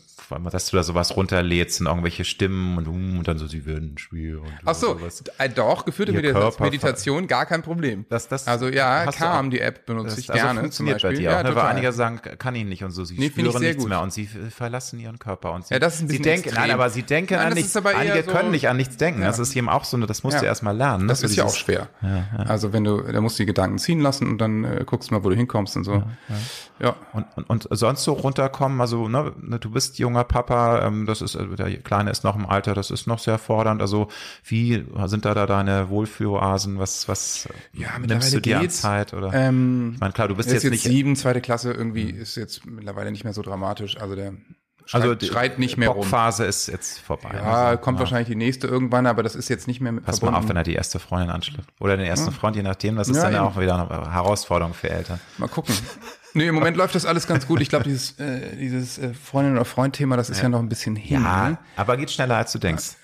dass 0.51 0.69
du 0.69 0.77
da 0.77 0.83
sowas 0.83 1.15
runterlädst 1.15 1.81
und 1.81 1.87
irgendwelche 1.87 2.25
Stimmen 2.25 2.77
und, 2.77 2.87
und 2.87 3.27
dann 3.27 3.37
so, 3.37 3.47
sie 3.47 3.65
werden 3.65 3.97
schwer. 3.97 4.41
Und 4.41 4.51
Ach 4.65 4.75
so, 4.75 4.97
äh, 5.37 5.49
doch, 5.49 5.85
geführte 5.85 6.11
Meditation, 6.11 7.27
gar 7.27 7.45
kein 7.45 7.61
Problem. 7.61 8.05
Das, 8.09 8.27
das 8.27 8.47
also 8.47 8.67
ja, 8.67 9.05
Calm, 9.11 9.49
die 9.49 9.59
App 9.59 9.85
benutze 9.85 10.19
ich 10.19 10.29
also 10.29 10.43
gerne 10.43 10.59
funktioniert 10.61 10.99
zum 11.01 11.09
Beispiel. 11.09 11.25
Bei 11.25 11.31
dir 11.31 11.39
auch, 11.39 11.43
ja, 11.43 11.49
ne? 11.49 11.55
Weil 11.55 11.65
einige 11.65 11.91
sagen, 11.91 12.21
kann 12.37 12.55
ich 12.55 12.65
nicht 12.65 12.83
und 12.83 12.91
so, 12.91 13.03
sie 13.03 13.17
nee, 13.17 13.29
spüren 13.29 13.61
nichts 13.61 13.77
gut. 13.77 13.89
mehr 13.89 14.01
und 14.01 14.13
sie 14.13 14.25
verlassen 14.25 14.99
ihren 14.99 15.19
Körper. 15.19 15.53
Und 15.53 15.65
sie, 15.67 15.73
ja, 15.73 15.79
das 15.79 15.95
ist 15.95 16.01
ein 16.01 16.07
bisschen 16.07 16.23
sie 16.23 16.29
denken, 16.29 16.51
Nein, 16.55 16.71
aber 16.71 16.89
sie 16.89 17.03
denken 17.03 17.35
nein, 17.35 17.47
an 17.47 17.53
nichts. 17.53 17.75
Einige 17.75 18.23
so, 18.23 18.31
können 18.31 18.51
nicht 18.51 18.67
an 18.69 18.77
nichts 18.77 18.97
denken. 18.97 19.21
Ja. 19.21 19.27
Das 19.27 19.39
ist 19.39 19.55
eben 19.55 19.69
auch 19.69 19.83
so, 19.83 19.97
das 19.97 20.23
musst 20.23 20.35
ja. 20.35 20.41
du 20.41 20.45
erstmal 20.47 20.75
lernen. 20.75 21.07
Das, 21.07 21.21
das 21.21 21.31
ist 21.31 21.37
ja 21.37 21.45
auch 21.45 21.55
schwer. 21.55 21.89
Also 22.37 22.73
wenn 22.73 22.83
du, 22.83 23.01
da 23.01 23.21
musst 23.21 23.37
du 23.37 23.43
die 23.43 23.47
Gedanken 23.47 23.77
ziehen 23.77 24.01
lassen 24.01 24.27
und 24.27 24.37
dann 24.39 24.63
äh, 24.63 24.83
guckst 24.85 25.11
mal, 25.11 25.23
wo 25.23 25.29
du 25.29 25.35
hinkommst 25.35 25.75
und 25.77 25.83
so. 25.83 26.03
Ja. 26.79 26.95
Und, 27.13 27.25
und, 27.35 27.49
und 27.49 27.67
sonst 27.71 28.03
so 28.03 28.13
runterkommen, 28.13 28.81
also 28.81 29.07
ne, 29.07 29.33
du 29.59 29.69
bist 29.69 29.97
junger 30.15 30.23
Papa, 30.23 30.85
ähm, 30.85 31.05
das 31.05 31.21
ist, 31.21 31.35
äh, 31.35 31.45
der 31.55 31.77
Kleine 31.79 32.11
ist 32.11 32.23
noch 32.23 32.35
im 32.35 32.45
Alter, 32.45 32.73
das 32.73 32.89
ist 32.91 33.07
noch 33.07 33.19
sehr 33.19 33.37
fordernd. 33.37 33.81
Also 33.81 34.07
wie 34.43 34.85
sind 35.05 35.25
da 35.25 35.33
da 35.33 35.45
deine 35.45 35.89
Wohlfühloasen? 35.89 36.79
Was, 36.79 37.07
was 37.07 37.49
ja, 37.73 37.99
nimmst 37.99 38.33
du 38.33 38.39
dir 38.39 38.59
an 38.59 38.69
Zeit? 38.69 39.13
Oder? 39.13 39.33
Ähm, 39.33 39.91
ich 39.95 39.99
meine, 39.99 40.13
klar, 40.13 40.27
du 40.27 40.35
bist 40.35 40.51
jetzt, 40.51 40.63
jetzt 40.63 40.71
nicht 40.71 40.83
sieben, 40.83 41.15
zweite 41.15 41.41
Klasse 41.41 41.71
irgendwie 41.71 42.13
mhm. 42.13 42.21
ist 42.21 42.35
jetzt 42.35 42.65
mittlerweile 42.65 43.11
nicht 43.11 43.23
mehr 43.23 43.33
so 43.33 43.41
dramatisch. 43.41 43.97
Also 43.97 44.15
der 44.15 44.33
Schreit, 44.87 45.01
also 45.01 45.15
die 45.15 45.25
schreit 45.25 45.57
nicht 45.57 45.77
mehr 45.77 45.91
Bockphase 45.91 46.43
rum. 46.43 46.49
ist 46.49 46.67
jetzt 46.67 46.99
vorbei. 46.99 47.31
Ja, 47.33 47.41
also, 47.41 47.81
kommt 47.81 47.97
ja. 47.97 48.01
wahrscheinlich 48.01 48.27
die 48.27 48.35
nächste 48.35 48.67
irgendwann, 48.67 49.07
aber 49.07 49.23
das 49.23 49.35
ist 49.35 49.49
jetzt 49.49 49.67
nicht 49.67 49.81
mehr 49.81 49.91
mit 49.91 50.05
Pass 50.05 50.19
verbunden. 50.19 50.33
mal 50.33 50.43
auf, 50.43 50.49
wenn 50.49 50.57
er 50.57 50.63
die 50.63 50.75
erste 50.75 50.99
Freundin 50.99 51.31
anschleppt. 51.31 51.67
Oder 51.79 51.97
den 51.97 52.05
ersten 52.05 52.27
ja. 52.27 52.31
Freund, 52.31 52.55
je 52.55 52.61
nachdem. 52.61 52.95
Das 52.95 53.09
ist 53.09 53.17
ja, 53.17 53.23
dann 53.23 53.33
ja 53.33 53.41
auch 53.41 53.59
wieder 53.59 53.89
eine 53.89 54.13
Herausforderung 54.13 54.75
für 54.75 54.89
Eltern. 54.91 55.19
Mal 55.37 55.49
gucken. 55.49 55.75
Nee, 56.35 56.47
im 56.47 56.55
Moment 56.55 56.75
läuft 56.75 56.93
das 56.95 57.05
alles 57.05 57.27
ganz 57.27 57.47
gut. 57.47 57.61
Ich 57.61 57.69
glaube, 57.69 57.85
dieses, 57.85 58.19
äh, 58.19 58.57
dieses 58.57 58.97
äh, 58.97 59.13
Freundin- 59.13 59.53
oder 59.53 59.63
Freund-Thema, 59.63 60.17
das 60.17 60.29
ist 60.29 60.37
ja. 60.37 60.43
ja. 60.43 60.49
noch 60.49 60.59
ein 60.59 60.67
bisschen 60.67 60.97
hin. 60.97 61.23
Ja, 61.23 61.49
ne? 61.49 61.57
aber 61.77 61.95
geht 61.95 62.11
schneller, 62.11 62.35
als 62.35 62.51
du 62.51 62.59
denkst. 62.59 62.97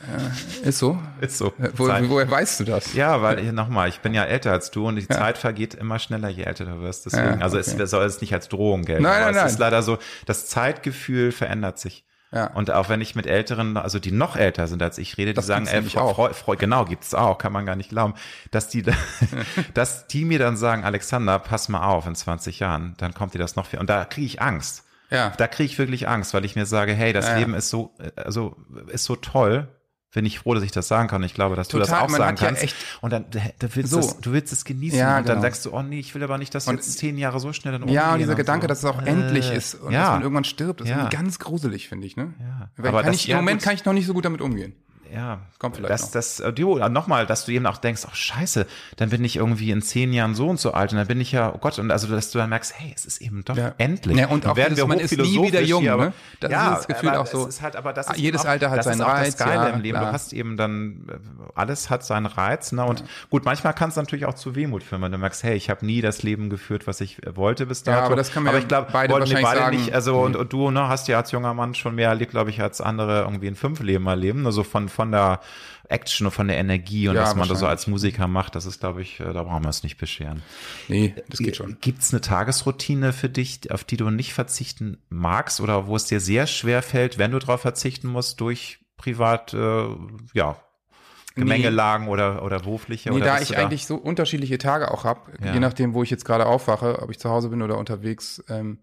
Äh, 0.64 0.68
ist 0.68 0.80
so? 0.80 1.00
Ist 1.22 1.38
so. 1.38 1.48
Äh, 1.58 1.70
wo, 1.76 1.88
woher 1.88 2.30
weißt 2.30 2.60
du 2.60 2.64
das? 2.66 2.94
Ja, 2.94 3.22
weil 3.22 3.40
ich, 3.40 3.52
nochmal, 3.54 3.88
ich 3.88 4.02
bin 4.02 4.14
ja 4.14 4.26
älter 4.26 4.52
als 4.52 4.70
du 4.70 4.86
und 4.86 4.98
die 4.98 5.06
ja. 5.10 5.18
Zeit 5.18 5.38
vergeht 5.38 5.76
immer 5.76 5.98
schneller, 5.98 6.28
je 6.28 6.44
älter 6.44 6.66
du 6.66 6.82
wirst. 6.82 7.06
Deswegen, 7.06 7.40
ja, 7.40 7.46
also 7.46 7.58
okay. 7.58 7.82
es 7.82 7.90
soll 7.90 8.06
es 8.06 8.20
nicht 8.20 8.34
als 8.34 8.50
Drohung 8.50 8.84
gelten. 8.84 9.04
Nein, 9.04 9.22
nein, 9.22 9.36
nein. 9.36 9.46
Es 9.46 9.54
ist 9.54 9.60
leider 9.60 9.82
so, 9.82 9.98
das 10.26 10.48
Zeitgefühl 10.48 11.32
verändert 11.32 11.80
sich. 11.80 12.04
Ja. 12.34 12.48
Und 12.48 12.72
auch 12.72 12.88
wenn 12.88 13.02
ich 13.02 13.14
mit 13.14 13.28
Älteren, 13.28 13.76
also 13.76 14.00
die 14.00 14.12
noch 14.12 14.38
älter 14.38 14.68
sind 14.68 14.82
als 14.82 14.98
ich 14.98 15.18
rede, 15.18 15.32
die 15.32 15.36
das 15.36 15.48
sagen, 15.48 15.68
ey, 15.68 15.82
Frau, 15.84 16.32
Frau, 16.32 16.56
genau, 16.56 16.86
gibt's 16.86 17.14
auch, 17.14 17.38
kann 17.38 17.52
man 17.52 17.66
gar 17.66 17.76
nicht 17.76 17.90
glauben, 17.90 18.14
dass 18.52 18.70
die, 18.70 18.84
dass 19.74 20.08
die 20.08 20.24
mir 20.24 20.40
dann 20.40 20.56
sagen, 20.56 20.86
Alexander, 20.86 21.40
pass 21.40 21.68
mal 21.68 21.86
auf, 21.86 22.08
in 22.08 22.16
20 22.16 22.60
Jahren, 22.60 22.96
dann 22.98 23.14
kommt 23.14 23.34
dir 23.34 23.40
das 23.40 23.58
noch 23.58 23.66
viel. 23.66 23.80
Und 23.80 23.90
da 23.90 24.06
kriege 24.06 24.26
ich 24.26 24.42
Angst. 24.42 24.86
Ja. 25.10 25.34
Da 25.36 25.48
kriege 25.48 25.66
ich 25.66 25.78
wirklich 25.78 26.08
Angst, 26.08 26.34
weil 26.34 26.46
ich 26.46 26.56
mir 26.56 26.66
sage, 26.66 26.94
hey, 26.94 27.12
das 27.12 27.28
ja, 27.28 27.38
Leben 27.38 27.54
ist 27.54 27.70
so, 27.70 27.94
also 28.16 28.56
ist 28.88 29.04
so 29.04 29.18
toll 29.18 29.68
bin 30.14 30.26
ich 30.26 30.40
froh, 30.40 30.54
dass 30.54 30.64
ich 30.64 30.72
das 30.72 30.88
sagen 30.88 31.08
kann. 31.08 31.24
Ich 31.24 31.34
glaube, 31.34 31.56
dass 31.56 31.70
Total, 31.70 31.86
du 31.86 31.92
das 31.92 32.02
auch 32.02 32.10
sagen 32.10 32.38
kannst. 32.38 32.64
Ja 32.64 32.70
und 33.02 33.14
dann 33.14 33.26
da 33.32 33.68
willst 33.76 33.92
so. 33.92 34.18
du 34.22 34.34
willst 34.34 34.52
es 34.52 34.66
genießen 34.66 35.00
ja, 35.00 35.18
und 35.18 35.28
dann 35.28 35.38
genau. 35.38 35.42
sagst 35.42 35.66
du, 35.66 35.74
oh 35.74 35.82
nee, 35.82 36.00
ich 36.00 36.14
will 36.14 36.24
aber 36.24 36.38
nicht, 36.38 36.54
dass 36.54 36.68
und 36.68 36.76
jetzt 36.76 36.98
zehn 36.98 37.18
Jahre 37.18 37.40
so 37.40 37.54
schnell 37.54 37.74
dann 37.74 37.84
umgehen. 37.84 37.96
Ja, 37.96 38.14
und 38.14 38.20
dieser 38.20 38.32
und 38.32 38.38
Gedanke, 38.38 38.66
so. 38.66 38.68
dass 38.68 38.80
es 38.80 38.86
auch 38.86 39.02
äh, 39.02 39.10
endlich 39.10 39.52
ist 39.52 39.76
und 39.76 39.94
ja. 39.94 40.02
dass 40.02 40.10
man 40.12 40.22
irgendwann 40.24 40.44
stirbt, 40.44 40.82
das 40.82 40.90
ist 40.90 41.10
ganz 41.12 41.40
gruselig, 41.40 41.88
finde 41.88 42.08
ich. 42.08 42.18
Ne? 42.18 42.34
Ja. 42.40 42.70
Weil 42.78 42.90
aber 42.90 43.04
das, 43.04 43.16
ich, 43.16 43.30
im 43.30 43.38
Moment 43.38 43.62
kann 43.62 43.74
ich 43.74 43.86
noch 43.86 43.94
nicht 43.94 44.06
so 44.06 44.14
gut 44.14 44.26
damit 44.26 44.42
umgehen 44.42 44.74
ja, 45.14 45.40
kommt 45.60 45.76
vielleicht 45.76 45.92
das, 45.92 46.02
noch. 46.04 46.12
Das, 46.12 46.40
äh, 46.40 46.54
du, 46.54 46.78
nochmal, 46.90 47.26
dass 47.26 47.46
du 47.46 47.52
eben 47.52 47.66
auch 47.66 47.78
denkst, 47.78 48.04
oh 48.06 48.14
scheiße, 48.14 48.66
dann 48.96 49.10
bin 49.10 49.24
ich 49.26 49.38
irgendwie 49.38 49.72
in 49.72 49.82
zehn 49.82 50.14
Jahren 50.14 50.36
so 50.36 50.48
und 50.48 50.60
so 50.60 50.72
alt 50.74 50.92
und 50.92 50.98
dann 50.98 51.08
bin 51.08 51.20
ich 51.20 51.32
ja, 51.32 51.54
oh 51.54 51.58
Gott, 51.58 51.80
und 51.80 51.92
also, 51.92 52.08
dass 52.08 52.32
du 52.32 52.38
dann 52.38 52.50
merkst, 52.50 52.74
hey, 52.78 52.94
es 52.96 53.06
ist 53.06 53.22
eben 53.22 53.44
doch 53.44 53.58
ja. 53.58 53.74
endlich. 53.78 54.18
Ja, 54.18 54.28
und, 54.28 54.46
auch 54.46 54.56
werden 54.56 54.78
wir 54.78 54.86
man 54.86 55.00
ist 55.00 55.18
nie 55.18 55.42
wieder 55.44 55.62
jung, 55.62 55.82
hier, 55.82 55.98
ne? 55.98 56.14
Das 56.40 56.52
ja, 56.52 56.74
ist 56.74 56.80
das 56.80 56.88
Gefühl 56.88 57.16
auch 57.16 57.26
so. 57.26 57.46
Ist 57.46 57.62
halt, 57.62 57.76
aber 57.76 57.94
das 57.94 58.10
ist 58.10 58.18
jedes 58.18 58.42
auch, 58.42 58.50
Alter 58.50 58.72
hat 58.72 58.84
seinen 58.84 59.02
Reiz. 59.02 59.36
Das 59.36 59.48
Geile 59.48 59.70
ja, 59.70 59.70
im 59.70 59.82
Leben. 59.82 59.98
Klar. 59.98 60.10
Du 60.10 60.14
hast 60.14 60.34
eben 60.34 60.58
dann, 60.58 61.08
äh, 61.10 61.14
alles 61.56 61.90
hat 61.90 62.04
seinen 62.06 62.26
Reiz, 62.26 62.72
ne? 62.72 62.86
Und 62.86 63.02
ja. 63.02 63.06
gut, 63.30 63.46
manchmal 63.46 63.74
kann 63.74 63.90
es 63.90 63.96
natürlich 63.96 64.26
auch 64.26 64.36
zu 64.36 64.56
Wehmut 64.56 64.84
führen, 64.84 65.02
wenn 65.02 65.12
du 65.12 65.18
merkst, 65.18 65.44
hey, 65.44 65.56
ich 65.56 65.70
habe 65.70 65.86
nie 65.86 66.02
das 66.02 66.24
Leben 66.24 66.50
geführt, 66.50 66.88
was 66.88 67.02
ich 67.02 67.26
äh, 67.26 67.36
wollte 67.36 67.66
bis 67.66 67.84
dato. 67.84 68.00
Ja, 68.00 68.06
aber 68.06 68.16
das 68.16 68.32
kann 68.32 68.44
man 68.44 68.52
aber 68.52 68.60
ich 68.60 68.68
glaube, 68.68 68.88
beide 68.92 69.14
wahrscheinlich 69.14 69.44
beide 69.44 69.60
sagen. 69.60 69.78
nicht, 69.78 69.94
also, 69.94 70.22
und, 70.22 70.36
und 70.36 70.54
du, 70.54 70.72
ne, 70.72 70.88
hast 70.88 71.08
ja 71.08 71.18
als 71.18 71.32
junger 71.32 71.54
Mann 71.54 71.76
schon 71.76 71.96
mehr 71.96 72.10
erlebt, 72.10 72.32
glaube 72.32 72.50
ich, 72.50 72.62
als 72.62 72.82
andere 72.82 73.22
irgendwie 73.22 73.48
in 73.48 73.56
fünf 73.56 73.82
Leben 73.82 74.08
erleben, 74.08 74.46
also 74.46 74.64
von, 74.64 74.90
von 74.90 75.01
der, 75.10 75.40
Action 75.92 76.26
und 76.26 76.32
von 76.32 76.48
der 76.48 76.58
Energie 76.58 77.10
und 77.10 77.16
ja, 77.16 77.24
was 77.24 77.36
man 77.36 77.48
da 77.48 77.56
so 77.56 77.68
als 77.68 77.86
Musiker 77.86 78.28
macht, 78.28 78.56
das 78.56 78.66
ist, 78.66 78.80
glaube 78.80 79.02
ich, 79.02 79.20
äh, 79.20 79.34
da 79.34 79.44
brauchen 79.44 79.64
wir 79.64 79.70
es 79.70 79.84
nicht 79.84 79.98
bescheren. 79.98 80.42
Nee, 80.88 81.14
das 81.30 81.40
geht 81.40 81.58
schon. 81.58 81.78
Gibt 81.82 82.02
es 82.02 82.14
eine 82.14 82.22
Tagesroutine 82.22 83.14
für 83.14 83.30
dich, 83.30 83.72
auf 83.72 83.84
die 83.84 83.98
du 83.98 84.10
nicht 84.10 84.34
verzichten 84.34 84.98
magst 85.10 85.60
oder 85.60 85.88
wo 85.88 85.96
es 85.96 86.06
dir 86.06 86.20
sehr 86.20 86.48
schwer 86.48 86.82
fällt, 86.82 87.18
wenn 87.18 87.32
du 87.32 87.40
darauf 87.40 87.62
verzichten 87.62 88.08
musst, 88.08 88.40
durch 88.40 88.80
privat, 88.98 89.54
äh, 89.54 89.88
ja, 90.34 90.56
Gemengelagen 91.36 92.08
nee. 92.08 92.12
oder, 92.12 92.44
oder 92.44 92.60
berufliche? 92.60 93.10
Nee, 93.10 93.18
oder 93.18 93.26
da 93.26 93.40
ich 93.40 93.50
da? 93.50 93.60
eigentlich 93.60 93.86
so 93.86 93.96
unterschiedliche 93.96 94.58
Tage 94.58 94.92
auch 94.92 95.06
habe, 95.06 95.32
ja. 95.44 95.54
je 95.54 95.62
nachdem, 95.62 95.94
wo 95.94 96.04
ich 96.04 96.10
jetzt 96.10 96.26
gerade 96.26 96.46
aufwache, 96.46 97.02
ob 97.02 97.10
ich 97.10 97.20
zu 97.20 97.30
Hause 97.30 97.50
bin 97.50 97.62
oder 97.62 97.78
unterwegs, 97.78 98.44
ähm, 98.50 98.80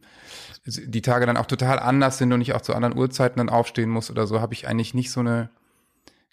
die 0.65 1.03
Tage 1.03 1.27
dann 1.27 1.37
auch 1.37 1.47
total 1.47 1.79
anders 1.79 2.17
sind 2.17 2.33
und 2.33 2.41
ich 2.41 2.55
auch 2.55 2.63
zu 2.63 2.75
anderen 2.75 2.97
Uhrzeiten 2.97 3.39
dann 3.39 3.51
aufstehen 3.51 3.91
muss 3.91 4.11
oder 4.11 4.27
so, 4.27 4.41
habe 4.41 4.55
ich 4.55 4.67
eigentlich 4.67 4.95
nicht 4.95 5.11
so 5.11 5.21
eine 5.21 5.51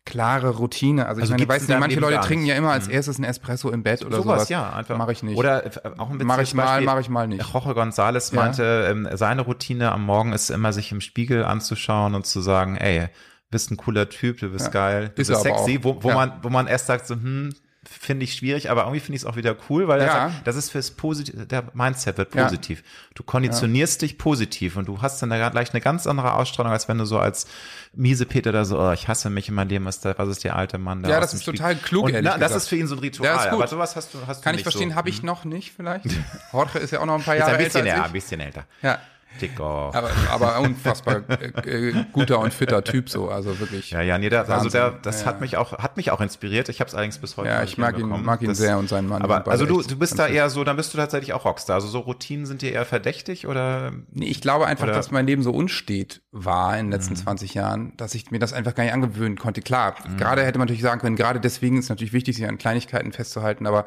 klare 0.05 0.49
Routine. 0.49 1.07
Also, 1.07 1.21
also 1.21 1.33
ich 1.33 1.39
meine, 1.39 1.49
weißt 1.49 1.69
du, 1.69 1.77
manche 1.79 1.99
Leute 1.99 2.19
trinken 2.21 2.45
ja 2.45 2.55
immer 2.55 2.71
als 2.71 2.87
mhm. 2.87 2.93
erstes 2.93 3.17
ein 3.17 3.23
Espresso 3.23 3.71
im 3.71 3.83
Bett 3.83 4.05
oder 4.05 4.17
sowas. 4.17 4.47
sowas. 4.47 4.49
ja, 4.49 4.71
einfach. 4.71 4.97
Mache 4.97 5.11
ich 5.11 5.23
nicht. 5.23 5.37
Oder 5.37 5.65
äh, 5.65 5.69
auch 5.97 6.09
ein 6.09 6.17
bisschen 6.17 6.27
Mache 6.27 6.43
ich 6.43 6.53
mal, 6.53 6.81
mache 6.81 7.01
ich 7.01 7.09
mal 7.09 7.27
nicht. 7.27 7.43
Jorge 7.53 7.71
González 7.71 8.33
ja. 8.33 8.41
meinte, 8.41 8.87
ähm, 8.89 9.09
seine 9.13 9.41
Routine 9.41 9.91
am 9.91 10.05
Morgen 10.05 10.31
ist 10.31 10.49
immer, 10.51 10.71
sich 10.73 10.91
im 10.91 11.01
Spiegel 11.01 11.43
anzuschauen 11.43 12.15
und 12.15 12.25
zu 12.25 12.41
sagen, 12.41 12.77
ey, 12.77 13.09
bist 13.49 13.71
ein 13.71 13.77
cooler 13.77 14.09
Typ, 14.09 14.39
du 14.39 14.49
bist 14.49 14.65
ja. 14.65 14.71
geil, 14.71 15.11
du 15.15 15.21
ist 15.21 15.29
bist 15.29 15.41
sexy, 15.41 15.79
wo, 15.81 16.01
wo 16.03 16.09
ja. 16.09 16.15
man, 16.15 16.33
wo 16.41 16.49
man 16.49 16.67
erst 16.67 16.87
sagt 16.87 17.07
so, 17.07 17.15
hm, 17.15 17.53
finde 17.87 18.23
ich 18.23 18.33
schwierig, 18.33 18.69
aber 18.69 18.83
irgendwie 18.83 18.99
finde 18.99 19.15
ich 19.17 19.21
es 19.21 19.25
auch 19.25 19.35
wieder 19.35 19.55
cool, 19.69 19.87
weil 19.87 20.01
ja. 20.01 20.07
sagt, 20.07 20.47
das 20.47 20.55
ist 20.55 20.71
fürs 20.71 20.91
Positiv, 20.91 21.47
der 21.47 21.65
Mindset 21.73 22.17
wird 22.17 22.31
positiv. 22.31 22.79
Ja. 22.79 22.85
Du 23.15 23.23
konditionierst 23.23 24.01
ja. 24.01 24.07
dich 24.07 24.17
positiv 24.17 24.75
und 24.75 24.87
du 24.87 25.01
hast 25.01 25.21
dann 25.21 25.29
da 25.29 25.49
gleich 25.49 25.73
eine 25.73 25.81
ganz 25.81 26.07
andere 26.07 26.33
Ausstrahlung, 26.33 26.71
als 26.71 26.87
wenn 26.87 26.97
du 26.97 27.05
so 27.05 27.19
als 27.19 27.47
miese 27.93 28.25
Peter 28.25 28.51
da 28.51 28.65
so, 28.65 28.79
oh, 28.79 28.91
ich 28.91 29.07
hasse 29.07 29.29
mich 29.29 29.49
in 29.49 29.55
meinem 29.55 29.69
Leben, 29.69 29.85
was, 29.85 29.99
da, 29.99 30.17
was 30.17 30.29
ist 30.29 30.43
der 30.43 30.55
alte 30.55 30.77
Mann 30.77 31.03
da? 31.03 31.09
Ja, 31.09 31.19
das 31.19 31.33
ist 31.33 31.45
total 31.45 31.75
klug, 31.75 32.05
und, 32.05 32.21
na, 32.21 32.37
Das 32.37 32.55
ist 32.55 32.67
für 32.67 32.75
ihn 32.75 32.87
so 32.87 32.95
ein 32.95 32.99
Ritual, 32.99 33.45
ja, 33.45 33.51
aber 33.51 33.67
sowas 33.67 33.95
hast 33.95 34.13
du, 34.13 34.19
hast 34.27 34.43
Kann 34.43 34.53
du 34.53 34.57
ich 34.57 34.63
verstehen, 34.63 34.91
so. 34.91 34.95
habe 34.95 35.09
ich 35.09 35.19
hm. 35.19 35.25
noch 35.25 35.45
nicht 35.45 35.73
vielleicht. 35.75 36.05
Jorge 36.53 36.79
ist 36.79 36.91
ja 36.91 36.99
auch 36.99 37.05
noch 37.05 37.15
ein 37.15 37.23
paar 37.23 37.35
Jahre 37.35 37.57
älter. 37.57 37.79
Ein 37.79 37.83
bisschen 37.83 37.85
älter, 37.85 38.05
ein 38.05 38.11
bisschen 38.11 38.39
älter. 38.41 38.65
Ja. 38.81 38.99
Dicker. 39.41 39.91
Aber, 39.93 40.11
aber 40.29 40.59
unfassbar 40.59 41.23
äh, 41.29 41.89
äh, 41.89 42.05
guter 42.11 42.39
und 42.39 42.53
fitter 42.53 42.83
Typ 42.83 43.09
so, 43.09 43.29
also 43.29 43.59
wirklich. 43.59 43.91
Ja, 43.91 44.01
ja, 44.01 44.17
nee, 44.17 44.29
der, 44.29 44.49
also 44.49 44.69
der, 44.69 44.91
das 44.91 45.21
ja. 45.21 45.27
hat 45.27 45.41
mich 45.41 45.57
auch, 45.57 45.77
hat 45.77 45.97
mich 45.97 46.11
auch 46.11 46.21
inspiriert. 46.21 46.69
Ich 46.69 46.79
habe 46.79 46.87
es 46.87 46.93
allerdings 46.93 47.17
bis 47.17 47.37
heute. 47.37 47.49
Ja, 47.49 47.63
ich 47.63 47.77
mag 47.77 47.97
ihn, 47.97 48.07
mag 48.07 48.41
ihn 48.41 48.49
das, 48.49 48.57
sehr 48.57 48.77
und 48.77 48.89
seinen 48.89 49.07
Mann. 49.07 49.21
Aber 49.21 49.47
also 49.47 49.65
du, 49.65 49.81
du 49.81 49.97
bist 49.97 50.19
da 50.19 50.27
eher 50.27 50.49
so, 50.49 50.63
dann 50.63 50.77
bist 50.77 50.93
du 50.93 50.97
tatsächlich 50.97 51.33
auch 51.33 51.45
Rockstar. 51.45 51.75
Also 51.75 51.87
so 51.87 51.99
Routinen 51.99 52.45
sind 52.45 52.61
dir 52.61 52.71
eher 52.71 52.85
verdächtig 52.85 53.45
oder? 53.47 53.93
Nee, 54.11 54.25
ich 54.25 54.41
glaube 54.41 54.67
einfach, 54.67 54.85
oder? 54.85 54.93
dass 54.93 55.11
mein 55.11 55.27
Leben 55.27 55.43
so 55.43 55.51
unstet 55.51 56.21
war 56.31 56.77
in 56.77 56.87
den 56.87 56.91
letzten 56.91 57.13
mhm. 57.13 57.19
20 57.19 57.53
Jahren, 57.53 57.93
dass 57.97 58.15
ich 58.15 58.31
mir 58.31 58.39
das 58.39 58.53
einfach 58.53 58.75
gar 58.75 58.83
nicht 58.83 58.93
angewöhnen 58.93 59.37
konnte. 59.37 59.61
Klar, 59.61 59.95
mhm. 60.07 60.17
gerade 60.17 60.43
hätte 60.43 60.57
man 60.57 60.67
natürlich 60.67 60.83
sagen 60.83 61.01
können, 61.01 61.15
gerade 61.15 61.39
deswegen 61.39 61.77
ist 61.77 61.85
es 61.85 61.89
natürlich 61.89 62.13
wichtig, 62.13 62.35
sich 62.35 62.47
an 62.47 62.57
Kleinigkeiten 62.57 63.11
festzuhalten, 63.11 63.67
aber 63.67 63.85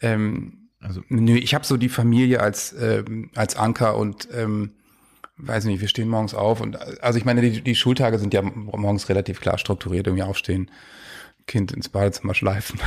ähm, 0.00 0.65
also, 0.86 1.02
nö, 1.08 1.34
ich 1.36 1.54
habe 1.54 1.64
so 1.64 1.76
die 1.76 1.88
Familie 1.88 2.40
als, 2.40 2.74
ähm, 2.80 3.30
als 3.34 3.56
Anker 3.56 3.96
und 3.96 4.28
ähm, 4.32 4.70
weiß 5.38 5.64
nicht, 5.64 5.80
wir 5.80 5.88
stehen 5.88 6.08
morgens 6.08 6.34
auf 6.34 6.60
und 6.60 6.78
also 7.02 7.18
ich 7.18 7.24
meine, 7.24 7.42
die, 7.42 7.60
die 7.60 7.74
Schultage 7.74 8.18
sind 8.18 8.32
ja 8.32 8.42
morgens 8.42 9.08
relativ 9.08 9.40
klar 9.40 9.58
strukturiert, 9.58 10.06
irgendwie 10.06 10.22
aufstehen, 10.22 10.70
Kind 11.46 11.72
ins 11.72 11.88
Badezimmer 11.88 12.34
schleifen. 12.34 12.78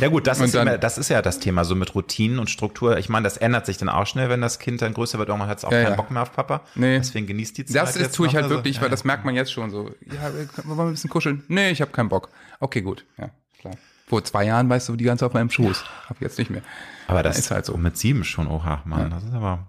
Ja 0.00 0.08
gut, 0.08 0.26
das 0.26 0.40
ist, 0.40 0.54
dann, 0.54 0.66
immer, 0.66 0.78
das 0.78 0.96
ist 0.96 1.10
ja 1.10 1.20
das 1.20 1.40
Thema, 1.40 1.64
so 1.64 1.74
mit 1.74 1.94
Routinen 1.94 2.38
und 2.38 2.48
Struktur. 2.48 2.96
Ich 2.96 3.10
meine, 3.10 3.24
das 3.24 3.36
ändert 3.36 3.66
sich 3.66 3.76
dann 3.76 3.90
auch 3.90 4.06
schnell, 4.06 4.30
wenn 4.30 4.40
das 4.40 4.58
Kind 4.58 4.80
dann 4.80 4.94
größer 4.94 5.18
wird. 5.18 5.28
Irgendwann 5.28 5.50
hat 5.50 5.58
es 5.58 5.64
auch 5.64 5.72
ja, 5.72 5.82
keinen 5.82 5.92
ja. 5.92 5.96
Bock 5.96 6.10
mehr 6.10 6.22
auf 6.22 6.32
Papa. 6.32 6.62
Nee. 6.74 6.96
Deswegen 6.96 7.26
genießt 7.26 7.58
die 7.58 7.66
Zeit. 7.66 7.82
Das 7.82 7.96
ist, 7.96 8.14
tue 8.14 8.26
ich 8.26 8.34
halt 8.34 8.48
wirklich, 8.48 8.76
so. 8.76 8.82
weil 8.82 8.88
das 8.88 9.04
merkt 9.04 9.26
man 9.26 9.34
jetzt 9.34 9.52
schon 9.52 9.68
so. 9.70 9.90
Ja, 10.06 10.32
wollen 10.64 10.78
wir 10.78 10.84
ein 10.84 10.92
bisschen 10.92 11.10
kuscheln? 11.10 11.44
Nee, 11.48 11.70
ich 11.70 11.82
habe 11.82 11.90
keinen 11.90 12.08
Bock. 12.08 12.30
Okay, 12.60 12.80
gut. 12.80 13.04
Ja, 13.18 13.28
klar. 13.58 13.74
Vor 14.10 14.24
zwei 14.24 14.44
Jahren 14.44 14.68
weißt 14.68 14.88
du, 14.88 14.96
die 14.96 15.04
ganze 15.04 15.24
auf 15.24 15.34
meinem 15.34 15.50
Schoß. 15.50 15.84
Hab 16.08 16.16
ich 16.16 16.22
jetzt 16.22 16.36
nicht 16.36 16.50
mehr. 16.50 16.62
Aber 17.06 17.22
das 17.22 17.38
ist 17.38 17.52
halt 17.52 17.64
so. 17.64 17.76
Mit 17.76 17.96
sieben 17.96 18.24
schon, 18.24 18.48
oha, 18.48 18.82
Mann, 18.84 19.08
das 19.08 19.22
ist 19.22 19.32
aber 19.32 19.68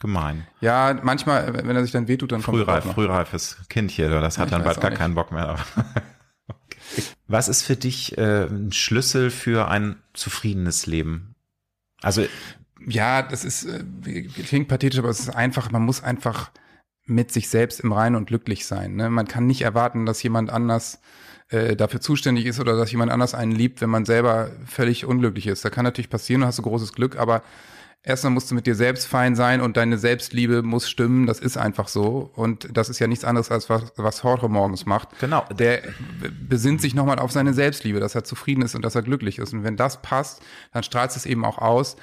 gemein. 0.00 0.46
Ja, 0.60 1.00
manchmal, 1.02 1.54
wenn 1.54 1.74
er 1.74 1.80
sich 1.82 1.90
dann 1.90 2.06
wehtut, 2.06 2.30
dann 2.30 2.42
kommt 2.42 2.58
Frühreif, 2.58 2.84
er 2.84 2.92
frühreifes 2.92 3.56
Kind 3.70 3.90
hier, 3.90 4.10
das 4.20 4.36
hat 4.36 4.50
ja, 4.50 4.58
dann 4.58 4.64
bald 4.64 4.82
gar 4.82 4.90
nicht. 4.90 4.98
keinen 4.98 5.14
Bock 5.14 5.32
mehr. 5.32 5.56
okay. 6.46 7.02
Was 7.26 7.48
ist 7.48 7.62
für 7.62 7.76
dich 7.76 8.18
äh, 8.18 8.44
ein 8.44 8.70
Schlüssel 8.70 9.30
für 9.30 9.68
ein 9.68 9.96
zufriedenes 10.12 10.84
Leben? 10.84 11.34
Also 12.02 12.26
ja, 12.86 13.22
das 13.22 13.46
ist 13.46 13.64
äh, 13.64 13.82
klingt 14.44 14.68
pathetisch, 14.68 14.98
aber 14.98 15.08
es 15.08 15.20
ist 15.20 15.34
einfach. 15.34 15.70
Man 15.70 15.86
muss 15.86 16.04
einfach 16.04 16.50
mit 17.06 17.32
sich 17.32 17.48
selbst 17.48 17.80
im 17.80 17.92
Reinen 17.92 18.16
und 18.16 18.26
glücklich 18.26 18.66
sein. 18.66 18.94
Ne? 18.96 19.08
Man 19.08 19.26
kann 19.26 19.46
nicht 19.46 19.62
erwarten, 19.62 20.04
dass 20.04 20.22
jemand 20.22 20.50
anders 20.50 21.00
äh, 21.50 21.76
dafür 21.76 22.00
zuständig 22.00 22.46
ist 22.46 22.60
oder 22.60 22.76
dass 22.76 22.90
jemand 22.92 23.10
anders 23.10 23.34
einen 23.34 23.52
liebt, 23.52 23.80
wenn 23.80 23.90
man 23.90 24.04
selber 24.04 24.50
völlig 24.66 25.04
unglücklich 25.04 25.46
ist. 25.46 25.64
Da 25.64 25.70
kann 25.70 25.84
natürlich 25.84 26.10
passieren, 26.10 26.42
du 26.42 26.46
hast 26.46 26.58
du 26.58 26.62
großes 26.62 26.92
Glück, 26.92 27.18
aber 27.18 27.42
erstmal 28.02 28.32
musst 28.32 28.50
du 28.50 28.54
mit 28.54 28.66
dir 28.66 28.74
selbst 28.74 29.06
fein 29.06 29.34
sein 29.34 29.60
und 29.60 29.76
deine 29.76 29.98
Selbstliebe 29.98 30.62
muss 30.62 30.88
stimmen. 30.88 31.26
Das 31.26 31.40
ist 31.40 31.56
einfach 31.56 31.88
so. 31.88 32.30
Und 32.34 32.68
das 32.76 32.88
ist 32.88 32.98
ja 32.98 33.06
nichts 33.06 33.24
anderes, 33.24 33.50
als 33.50 33.68
was, 33.68 33.92
was 33.96 34.22
Jorge 34.22 34.48
morgens 34.48 34.86
macht. 34.86 35.18
Genau. 35.18 35.44
Der 35.58 35.82
besinnt 36.48 36.80
sich 36.80 36.94
nochmal 36.94 37.18
auf 37.18 37.32
seine 37.32 37.52
Selbstliebe, 37.52 38.00
dass 38.00 38.14
er 38.14 38.24
zufrieden 38.24 38.62
ist 38.62 38.74
und 38.74 38.84
dass 38.84 38.94
er 38.94 39.02
glücklich 39.02 39.38
ist. 39.38 39.52
Und 39.52 39.64
wenn 39.64 39.76
das 39.76 40.02
passt, 40.02 40.42
dann 40.72 40.82
strahlt 40.82 41.14
es 41.14 41.26
eben 41.26 41.44
auch 41.44 41.58
aus. 41.58 41.96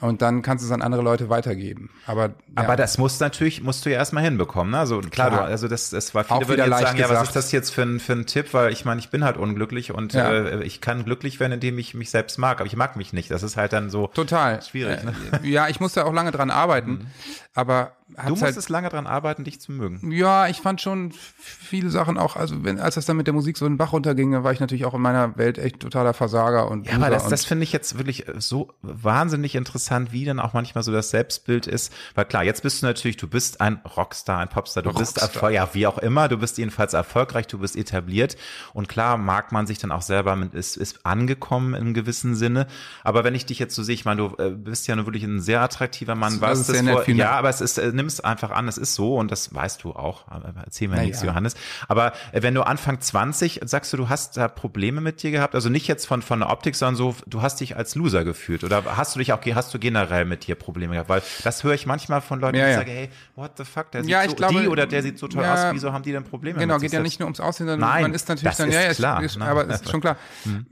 Und 0.00 0.22
dann 0.22 0.42
kannst 0.42 0.62
du 0.62 0.66
es 0.66 0.72
an 0.72 0.80
andere 0.80 1.02
Leute 1.02 1.28
weitergeben. 1.28 1.90
Aber, 2.06 2.26
ja. 2.26 2.32
aber 2.54 2.76
das 2.76 2.98
muss 2.98 3.18
natürlich, 3.18 3.62
musst 3.62 3.84
du 3.84 3.90
ja 3.90 3.96
erstmal 3.96 4.22
hinbekommen. 4.22 4.70
Ne? 4.70 4.78
Also 4.78 5.00
klar, 5.00 5.30
klar. 5.30 5.46
Du, 5.46 5.50
also 5.50 5.66
das, 5.66 5.90
das 5.90 6.14
war 6.14 6.22
viele 6.22 6.46
würden 6.46 6.70
jetzt 6.70 6.80
sagen, 6.80 6.96
gesagt. 6.96 7.12
ja, 7.12 7.20
was 7.20 7.28
ist 7.28 7.34
das 7.36 7.50
jetzt 7.50 7.70
für 7.70 7.82
ein, 7.82 7.98
für 7.98 8.12
ein 8.12 8.24
Tipp? 8.24 8.54
Weil 8.54 8.72
ich 8.72 8.84
meine, 8.84 9.00
ich 9.00 9.10
bin 9.10 9.24
halt 9.24 9.36
unglücklich 9.36 9.92
und 9.92 10.12
ja. 10.12 10.30
äh, 10.30 10.62
ich 10.62 10.80
kann 10.80 11.04
glücklich 11.04 11.40
werden, 11.40 11.52
indem 11.52 11.78
ich 11.78 11.94
mich 11.94 12.10
selbst 12.10 12.38
mag, 12.38 12.60
aber 12.60 12.68
ich 12.68 12.76
mag 12.76 12.94
mich 12.94 13.12
nicht. 13.12 13.32
Das 13.32 13.42
ist 13.42 13.56
halt 13.56 13.72
dann 13.72 13.90
so 13.90 14.06
total 14.08 14.62
schwierig. 14.62 15.02
Ne? 15.02 15.14
Äh, 15.42 15.48
ja, 15.48 15.66
ich 15.66 15.80
musste 15.80 16.06
auch 16.06 16.12
lange 16.12 16.30
dran 16.30 16.52
arbeiten, 16.52 16.90
mhm. 16.90 17.06
aber 17.54 17.92
Du 18.08 18.30
musstest 18.30 18.56
halt, 18.56 18.68
lange 18.70 18.88
dran 18.88 19.06
arbeiten, 19.06 19.44
dich 19.44 19.60
zu 19.60 19.70
mögen. 19.70 20.10
Ja, 20.10 20.48
ich 20.48 20.60
fand 20.60 20.80
schon 20.80 21.12
viele 21.12 21.90
Sachen 21.90 22.16
auch, 22.16 22.36
also 22.36 22.64
wenn, 22.64 22.80
als 22.80 22.94
das 22.94 23.04
dann 23.04 23.16
mit 23.16 23.26
der 23.26 23.34
Musik 23.34 23.58
so 23.58 23.66
in 23.66 23.72
den 23.72 23.78
Bach 23.78 23.92
runterging, 23.92 24.42
war 24.42 24.52
ich 24.52 24.60
natürlich 24.60 24.86
auch 24.86 24.94
in 24.94 25.00
meiner 25.00 25.36
Welt 25.36 25.58
echt 25.58 25.80
totaler 25.80 26.14
Versager 26.14 26.70
und 26.70 26.86
Ja, 26.86 26.94
aber 26.94 27.10
das, 27.10 27.28
das 27.28 27.44
finde 27.44 27.64
ich 27.64 27.72
jetzt 27.72 27.98
wirklich 27.98 28.24
so 28.38 28.72
wahnsinnig 28.82 29.54
interessant, 29.54 30.12
wie 30.12 30.24
dann 30.24 30.40
auch 30.40 30.54
manchmal 30.54 30.82
so 30.84 30.92
das 30.92 31.10
Selbstbild 31.10 31.66
ist. 31.66 31.92
Weil 32.14 32.24
klar, 32.24 32.44
jetzt 32.44 32.62
bist 32.62 32.82
du 32.82 32.86
natürlich, 32.86 33.18
du 33.18 33.28
bist 33.28 33.60
ein 33.60 33.80
Rockstar, 33.96 34.38
ein 34.38 34.48
Popstar, 34.48 34.82
du 34.82 34.90
Rockstar. 34.90 35.26
bist 35.26 35.36
erfolgreich, 35.36 35.54
ja, 35.54 35.68
wie 35.74 35.86
auch 35.86 35.98
immer, 35.98 36.28
du 36.28 36.38
bist 36.38 36.56
jedenfalls 36.58 36.94
erfolgreich, 36.94 37.46
du 37.46 37.58
bist 37.58 37.76
etabliert 37.76 38.36
und 38.72 38.88
klar 38.88 39.18
mag 39.18 39.52
man 39.52 39.66
sich 39.66 39.78
dann 39.78 39.92
auch 39.92 40.02
selber 40.02 40.34
mit, 40.34 40.54
ist, 40.54 40.76
ist 40.76 41.04
angekommen 41.04 41.74
im 41.74 41.92
gewissen 41.92 42.34
Sinne. 42.34 42.66
Aber 43.04 43.24
wenn 43.24 43.34
ich 43.34 43.46
dich 43.46 43.58
jetzt 43.58 43.74
so 43.74 43.82
sehe, 43.82 43.94
ich 43.94 44.04
meine, 44.04 44.28
du 44.28 44.42
äh, 44.42 44.50
bist 44.50 44.88
ja 44.88 44.96
nur 44.96 45.06
wirklich 45.06 45.24
ein 45.24 45.40
sehr 45.40 45.60
attraktiver 45.60 46.14
Mann, 46.14 46.40
das, 46.40 46.66
das, 46.66 46.84
das 46.84 46.88
vor, 46.88 47.08
ja, 47.08 47.32
aber 47.32 47.48
es 47.50 47.60
ist, 47.60 47.78
nimm 47.98 48.06
es 48.06 48.20
einfach 48.20 48.50
an, 48.50 48.68
es 48.68 48.78
ist 48.78 48.94
so 48.94 49.16
und 49.16 49.30
das 49.30 49.54
weißt 49.54 49.84
du 49.84 49.92
auch. 49.92 50.24
Erzähl 50.64 50.88
mir 50.88 50.96
Na 50.96 51.02
nichts. 51.02 51.22
Johannes. 51.22 51.54
Aber 51.88 52.12
äh, 52.32 52.42
wenn 52.42 52.54
du 52.54 52.62
Anfang 52.62 53.00
20 53.00 53.60
sagst 53.64 53.92
du, 53.92 53.96
du 53.96 54.08
hast 54.08 54.36
da 54.36 54.48
Probleme 54.48 55.00
mit 55.00 55.22
dir 55.22 55.30
gehabt, 55.30 55.54
also 55.54 55.68
nicht 55.68 55.86
jetzt 55.86 56.06
von, 56.06 56.22
von 56.22 56.40
der 56.40 56.50
Optik, 56.50 56.76
sondern 56.76 56.96
so, 56.96 57.14
du 57.26 57.42
hast 57.42 57.60
dich 57.60 57.76
als 57.76 57.94
Loser 57.94 58.24
gefühlt 58.24 58.64
oder 58.64 58.96
hast 58.96 59.14
du 59.14 59.18
dich 59.18 59.32
auch, 59.32 59.40
hast 59.54 59.74
du 59.74 59.78
generell 59.78 60.24
mit 60.24 60.46
dir 60.46 60.54
Probleme 60.54 60.94
gehabt? 60.94 61.08
Weil 61.08 61.22
das 61.44 61.64
höre 61.64 61.74
ich 61.74 61.86
manchmal 61.86 62.20
von 62.20 62.40
Leuten, 62.40 62.56
ja, 62.56 62.64
die 62.64 62.70
ja. 62.70 62.78
sagen, 62.78 62.90
hey, 62.90 63.10
what 63.36 63.52
the 63.56 63.64
fuck, 63.64 63.90
der 63.90 64.04
sieht 64.04 64.10
ja, 64.10 64.28
so, 64.28 64.34
glaube, 64.34 64.60
die 64.60 64.68
oder 64.68 64.86
der 64.86 65.02
sieht 65.02 65.18
so 65.18 65.28
toll 65.28 65.44
aus, 65.44 65.72
wieso 65.72 65.92
haben 65.92 66.02
die 66.02 66.12
denn 66.12 66.24
Probleme 66.24 66.58
Genau, 66.58 66.78
geht 66.78 66.92
ja 66.92 67.00
nicht 67.00 67.20
nur 67.20 67.26
ums 67.26 67.40
Aussehen, 67.40 67.66
sondern 67.66 67.88
Nein, 67.88 68.02
man 68.02 68.14
ist 68.14 68.28
natürlich 68.28 68.56
dann, 68.56 68.68
ist 68.68 68.74
ja, 68.74 68.94
klar, 68.94 69.22
ist, 69.22 69.40
aber 69.40 69.68
es 69.68 69.80
ist 69.80 69.90
schon 69.90 70.00
klar. 70.00 70.16
Hm. 70.44 70.66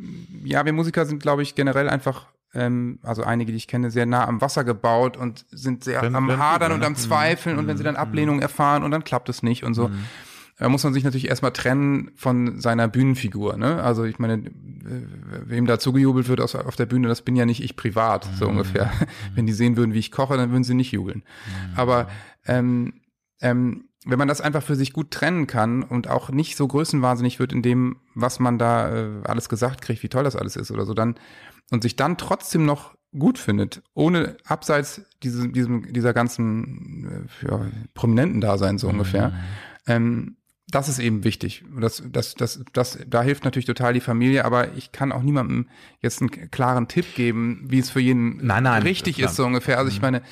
Ja, 0.45 0.65
wir 0.65 0.73
Musiker 0.73 1.07
sind, 1.07 1.21
glaube 1.21 1.43
ich, 1.43 1.55
generell 1.55 1.89
einfach 1.89 2.27
ähm, 2.57 2.99
also 3.03 3.23
einige, 3.23 3.53
die 3.53 3.59
ich 3.59 3.69
kenne, 3.69 3.91
sehr 3.91 4.07
nah 4.07 4.27
am 4.27 4.41
Wasser 4.41 4.65
gebaut 4.65 5.17
und 5.17 5.45
sind 5.51 5.85
sehr 5.85 6.03
wenn, 6.03 6.15
am 6.15 6.37
Hadern 6.39 6.73
und 6.73 6.85
am 6.85 6.93
mhm. 6.93 6.97
Zweifeln 6.97 7.59
und 7.59 7.67
wenn 7.69 7.77
sie 7.77 7.85
dann 7.85 7.95
mhm. 7.95 8.01
Ablehnung 8.01 8.41
erfahren 8.41 8.83
und 8.83 8.91
dann 8.91 9.05
klappt 9.05 9.29
es 9.29 9.43
nicht 9.43 9.63
und 9.63 9.75
so. 9.75 9.89
Mhm. 9.89 10.05
Da 10.59 10.71
muss 10.71 10.83
man 10.83 10.95
sich 10.95 11.05
natürlich 11.05 11.29
erstmal 11.29 11.51
trennen 11.51 12.13
von 12.17 12.61
seiner 12.63 12.89
Bühnenfigur. 12.89 13.59
Ne? 13.59 13.83
Also 13.83 14.05
ich 14.05 14.19
meine, 14.19 14.43
wem 14.55 15.67
da 15.67 15.79
zugejubelt 15.79 16.29
wird 16.29 16.41
auf 16.41 16.77
der 16.77 16.87
Bühne, 16.87 17.09
das 17.09 17.21
bin 17.21 17.37
ja 17.37 17.45
nicht 17.45 17.63
ich 17.63 17.77
privat, 17.77 18.27
so 18.39 18.49
ungefähr. 18.49 18.91
Wenn 19.35 19.45
die 19.45 19.53
sehen 19.53 19.77
würden, 19.77 19.93
wie 19.93 19.99
ich 19.99 20.11
koche, 20.11 20.39
dann 20.39 20.51
würden 20.51 20.65
sie 20.65 20.73
nicht 20.73 20.93
jubeln. 20.93 21.25
Aber 21.75 22.09
ähm, 22.47 22.95
ähm, 23.43 23.85
wenn 24.07 24.19
man 24.19 24.29
das 24.29 24.41
einfach 24.41 24.63
für 24.63 24.77
sich 24.77 24.93
gut 24.93 25.11
trennen 25.11 25.47
kann 25.47 25.83
und 25.83 26.09
auch 26.09 26.31
nicht 26.31 26.57
so 26.57 26.67
größenwahnsinnig 26.69 27.39
wird 27.41 27.53
in 27.53 27.63
dem, 27.63 27.97
was 28.15 28.39
man 28.39 28.59
da 28.59 28.95
äh, 28.95 29.11
alles 29.25 29.49
gesagt 29.49 29.83
kriegt, 29.83 30.03
wie 30.03 30.09
toll 30.09 30.25
das 30.25 30.37
alles 30.37 30.57
ist 30.57 30.71
oder 30.71 30.87
so, 30.87 30.95
dann 30.95 31.17
und 31.71 31.83
sich 31.83 31.97
dann 31.97 32.17
trotzdem 32.17 32.65
noch 32.65 32.95
gut 33.19 33.39
findet, 33.39 33.83
ohne 33.95 34.37
abseits 34.45 35.03
diesem, 35.23 35.53
diesem, 35.53 35.93
dieser 35.93 36.15
ganzen 36.15 37.29
äh, 37.43 37.51
ja, 37.51 37.67
prominenten 37.95 38.41
Dasein 38.41 38.79
so 38.79 38.89
ungefähr. 38.89 39.31
Mhm. 39.31 39.35
Ähm, 39.87 40.37
das 40.69 40.89
ist 40.89 40.99
eben 40.99 41.25
wichtig. 41.25 41.65
Das, 41.81 42.03
das, 42.11 42.35
das, 42.35 42.65
das, 42.73 42.99
da 43.07 43.23
hilft 43.23 43.45
natürlich 43.45 43.67
total 43.67 43.93
die 43.93 44.01
Familie, 44.01 44.45
aber 44.45 44.75
ich 44.75 44.93
kann 44.93 45.13
auch 45.13 45.23
niemandem 45.23 45.69
jetzt 46.01 46.21
einen 46.21 46.51
klaren 46.51 46.89
Tipp 46.89 47.15
geben, 47.15 47.65
wie 47.69 47.79
es 47.79 47.91
für 47.91 48.01
jeden 48.01 48.45
nein, 48.45 48.65
nein, 48.65 48.83
richtig 48.83 49.21
ist, 49.21 49.37
so 49.37 49.45
ungefähr. 49.47 49.79
Also 49.79 49.91
ich 49.91 49.99
mhm. 49.99 50.03
meine, 50.03 50.23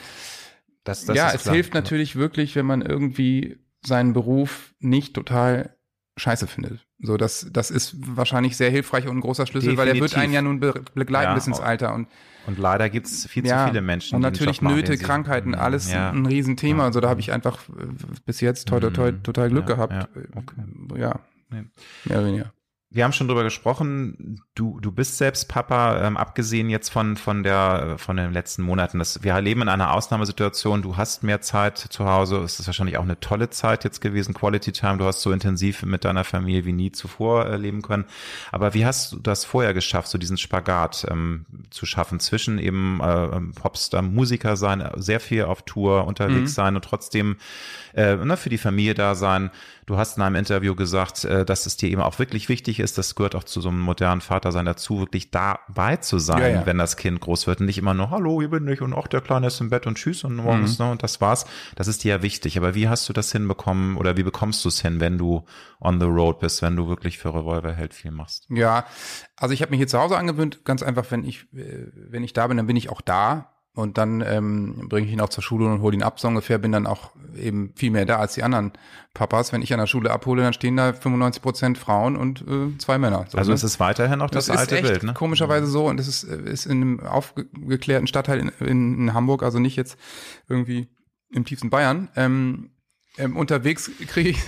das, 0.83 1.07
das 1.07 1.17
ja, 1.17 1.33
es 1.33 1.43
klar. 1.43 1.55
hilft 1.55 1.75
natürlich 1.75 2.17
wirklich, 2.17 2.57
wenn 2.57 2.67
man 2.67 2.83
irgendwie 2.83 3.59
seinen 3.87 4.13
Beruf 4.13 4.75
nicht 4.81 5.15
total 5.15 5.77
scheiße 6.17 6.47
findet. 6.47 6.87
So, 7.01 7.17
das, 7.17 7.49
das 7.53 7.71
ist 7.71 7.97
wahrscheinlich 8.17 8.57
sehr 8.57 8.71
hilfreich 8.71 9.09
und 9.09 9.17
ein 9.17 9.21
großer 9.21 9.47
Schlüssel, 9.47 9.71
Definitiv. 9.71 9.79
weil 9.79 9.97
er 9.97 10.01
wird 10.01 10.17
einen 10.17 10.33
ja 10.33 10.43
nun 10.43 10.61
begleiten 10.61 11.31
ja, 11.31 11.35
bis 11.35 11.47
ins 11.47 11.61
Alter. 11.61 11.93
Und, 11.93 12.09
und 12.47 12.59
leider 12.59 12.89
gibt's 12.89 13.27
viel 13.27 13.45
ja, 13.47 13.65
zu 13.65 13.73
viele 13.73 13.83
Menschen. 13.83 14.17
Und 14.17 14.23
natürlich 14.23 14.63
Nöte, 14.63 14.97
Krankheiten, 14.97 15.55
alles 15.55 15.91
ja. 15.91 16.11
ein 16.11 16.27
Riesenthema. 16.27 16.85
Also 16.85 17.01
da 17.01 17.09
habe 17.09 17.21
ich 17.21 17.33
einfach 17.33 17.69
äh, 17.69 17.87
bis 18.25 18.41
jetzt 18.41 18.69
toi, 18.69 18.81
toi, 18.81 18.91
toi, 18.91 19.13
mhm. 19.13 19.23
total 19.23 19.51
Glück 19.51 19.67
gehabt. 19.67 19.93
Ja, 19.93 20.09
okay. 20.37 21.01
ja. 21.01 21.21
mehr 21.51 22.19
oder 22.19 22.27
weniger 22.27 22.53
wir 22.95 23.03
haben 23.03 23.13
schon 23.13 23.27
drüber 23.27 23.43
gesprochen, 23.43 24.41
du, 24.55 24.79
du 24.79 24.93
bist 24.93 25.19
selbst 25.19 25.49
Papa, 25.49 26.07
ähm, 26.07 26.17
abgesehen 26.17 26.71
jetzt 26.71 26.91
von, 26.91 27.17
von 27.17 27.43
der, 27.43 27.97
von 27.99 28.17
den 28.17 28.33
letzten 28.33 28.63
Monaten. 28.63 29.01
Das, 29.01 29.25
wir 29.25 29.41
leben 29.41 29.63
in 29.63 29.69
einer 29.69 29.93
Ausnahmesituation, 29.93 30.81
du 30.81 30.97
hast 30.97 31.25
mehr 31.25 31.41
Zeit 31.41 31.77
zu 31.77 32.05
Hause, 32.07 32.39
es 32.39 32.61
ist 32.61 32.69
wahrscheinlich 32.69 32.97
auch 32.97 33.03
eine 33.03 33.19
tolle 33.19 33.51
Zeit 33.51 33.83
jetzt 33.83 34.01
gewesen, 34.01 34.33
Quality 34.33 34.71
Time, 34.71 34.99
du 34.99 35.07
hast 35.07 35.23
so 35.23 35.33
intensiv 35.33 35.83
mit 35.83 36.05
deiner 36.05 36.23
Familie 36.23 36.65
wie 36.67 36.73
nie 36.73 36.93
zuvor 36.93 37.47
äh, 37.47 37.57
leben 37.57 37.83
können. 37.83 38.05
Aber 38.53 38.75
wie 38.75 38.87
hast 38.87 39.11
du 39.11 39.19
das 39.19 39.45
vorher 39.45 39.75
geschafft, 39.75 40.07
so 40.07 40.17
diesen 40.17 40.39
Spagat 40.39 41.05
ähm, 41.11 41.47
zu 41.71 41.87
schaffen 41.87 42.21
zwischen 42.21 42.61
eben 42.61 43.01
äh, 43.01 43.61
Popstar, 43.61 44.03
Musiker 44.03 44.57
sein, 44.57 44.89
sehr 44.95 45.19
viel 45.19 45.45
auf 45.45 45.63
Tour 45.63 46.07
unterwegs 46.07 46.53
mhm. 46.53 46.55
sein 46.55 46.77
und 46.77 46.85
trotzdem 46.85 47.39
äh, 47.95 48.17
ne, 48.17 48.37
für 48.37 48.49
die 48.49 48.59
Familie 48.59 48.95
da 48.95 49.15
sein? 49.15 49.51
Du 49.87 49.97
hast 49.99 50.17
in 50.17 50.23
einem 50.23 50.37
Interview 50.37 50.75
gesagt, 50.75 51.25
äh, 51.25 51.45
dass 51.45 51.67
es 51.67 51.77
dir 51.77 51.91
eben 51.91 52.01
auch 52.01 52.19
wirklich 52.19 52.49
wichtig 52.49 52.81
ist, 52.81 52.97
das 52.99 53.15
gehört 53.15 53.35
auch 53.35 53.45
zu 53.45 53.61
so 53.61 53.69
einem 53.69 53.81
modernen 53.81 54.21
Vater 54.21 54.53
sein 54.53 54.65
dazu, 54.65 54.99
wirklich 54.99 55.31
dabei 55.31 55.97
zu 55.97 56.19
sein, 56.19 56.41
ja, 56.41 56.49
ja. 56.49 56.67
wenn 56.67 56.79
das 56.79 56.97
Kind 56.97 57.21
groß 57.21 57.47
wird 57.47 57.61
und 57.61 57.67
nicht 57.67 57.79
immer 57.79 57.95
nur, 57.95 58.11
hallo, 58.11 58.41
hier 58.41 58.51
bin 58.51 58.67
ich 58.69 58.81
und 58.81 58.93
auch 58.93 59.07
der 59.07 59.21
Kleine 59.21 59.49
ist 59.49 59.61
im 59.61 59.71
Bett 59.71 59.87
und 59.87 59.97
tschüss 59.97 60.25
und 60.25 60.37
morgens, 60.37 60.79
mhm. 60.79 60.87
ne, 60.87 60.93
und 60.93 61.03
das 61.03 61.21
war's. 61.21 61.45
Das 61.77 61.89
ist 61.89 62.05
dir 62.05 62.17
ja 62.17 62.23
wichtig. 62.23 62.57
Aber 62.57 62.75
wie 62.75 62.89
hast 62.89 63.09
du 63.09 63.13
das 63.13 63.33
hinbekommen 63.33 63.97
oder 63.97 64.17
wie 64.17 64.23
bekommst 64.23 64.65
du 64.65 64.69
es 64.69 64.81
hin, 64.81 65.01
wenn 65.01 65.19
du 65.19 65.45
on 65.81 66.01
the 66.01 66.07
road 66.07 66.39
bist, 66.41 66.63
wenn 66.63 66.77
du 66.77 66.89
wirklich 66.89 67.19
für 67.19 67.35
Revolverheld 67.35 67.95
viel 67.95 68.11
machst? 68.11 68.47
Ja, 68.49 68.87
also 69.37 69.53
ich 69.53 69.63
habe 69.63 69.71
mich 69.71 69.79
hier 69.79 69.89
zu 69.89 69.99
Hause 69.99 70.17
angewöhnt, 70.17 70.65
ganz 70.65 70.83
einfach, 70.83 71.11
wenn 71.11 71.25
ich, 71.25 71.53
äh, 71.55 71.89
wenn 71.95 72.25
ich 72.25 72.33
da 72.33 72.47
bin, 72.47 72.57
dann 72.57 72.67
bin 72.67 72.77
ich 72.77 72.89
auch 72.89 73.01
da. 73.01 73.54
Und 73.75 73.99
dann 73.99 74.21
ähm, 74.21 74.89
bringe 74.89 75.09
ich 75.09 75.13
ihn 75.13 75.21
auch 75.21 75.31
zur 75.31 75.43
Schule 75.43 75.67
und 75.67 75.81
hole 75.81 75.97
ihn 75.97 76.05
ab, 76.05 76.21
so 76.21 76.29
ungefähr. 76.29 76.59
Bin 76.59 76.71
dann 76.71 76.87
auch 76.87 77.11
eben 77.37 77.73
viel 77.75 77.91
mehr 77.91 78.07
da 78.07 78.19
als 78.19 78.35
die 78.35 78.45
anderen 78.45 78.73
Papas. 79.15 79.53
Wenn 79.53 79.63
ich 79.63 79.73
an 79.73 79.81
der 79.81 79.89
Schule 79.89 80.13
abhole, 80.13 80.43
dann 80.43 80.53
stehen 80.53 80.77
da 80.77 80.93
95 80.93 81.43
Prozent 81.43 81.79
Frauen 81.79 82.17
und 82.17 82.43
äh, 82.43 82.79
zwei 82.79 82.99
Männer. 82.99 83.27
So, 83.29 83.37
also 83.37 83.51
ne? 83.51 83.57
es 83.57 83.65
ist 83.65 83.81
weiterhin 83.81 84.21
noch 84.21 84.31
das, 84.31 84.47
das 84.47 84.59
alte 84.59 84.81
Bild, 84.81 85.03
ne? 85.03 85.13
Komischerweise 85.15 85.67
so. 85.67 85.89
Und 85.89 85.99
es 85.99 86.07
ist, 86.07 86.23
ist 86.23 86.67
in 86.67 86.83
einem 86.83 87.01
aufgeklärten 87.01 88.07
Stadtteil 88.07 88.39
in, 88.39 88.49
in, 88.61 88.99
in 88.99 89.15
Hamburg, 89.15 89.43
also 89.43 89.59
nicht 89.59 89.75
jetzt 89.75 89.99
irgendwie 90.49 90.89
im 91.33 91.45
tiefsten 91.45 91.69
Bayern. 91.69 92.11
Ähm, 92.15 92.71
ähm, 93.17 93.37
unterwegs 93.37 93.91
kriege 94.09 94.31
ich. 94.31 94.39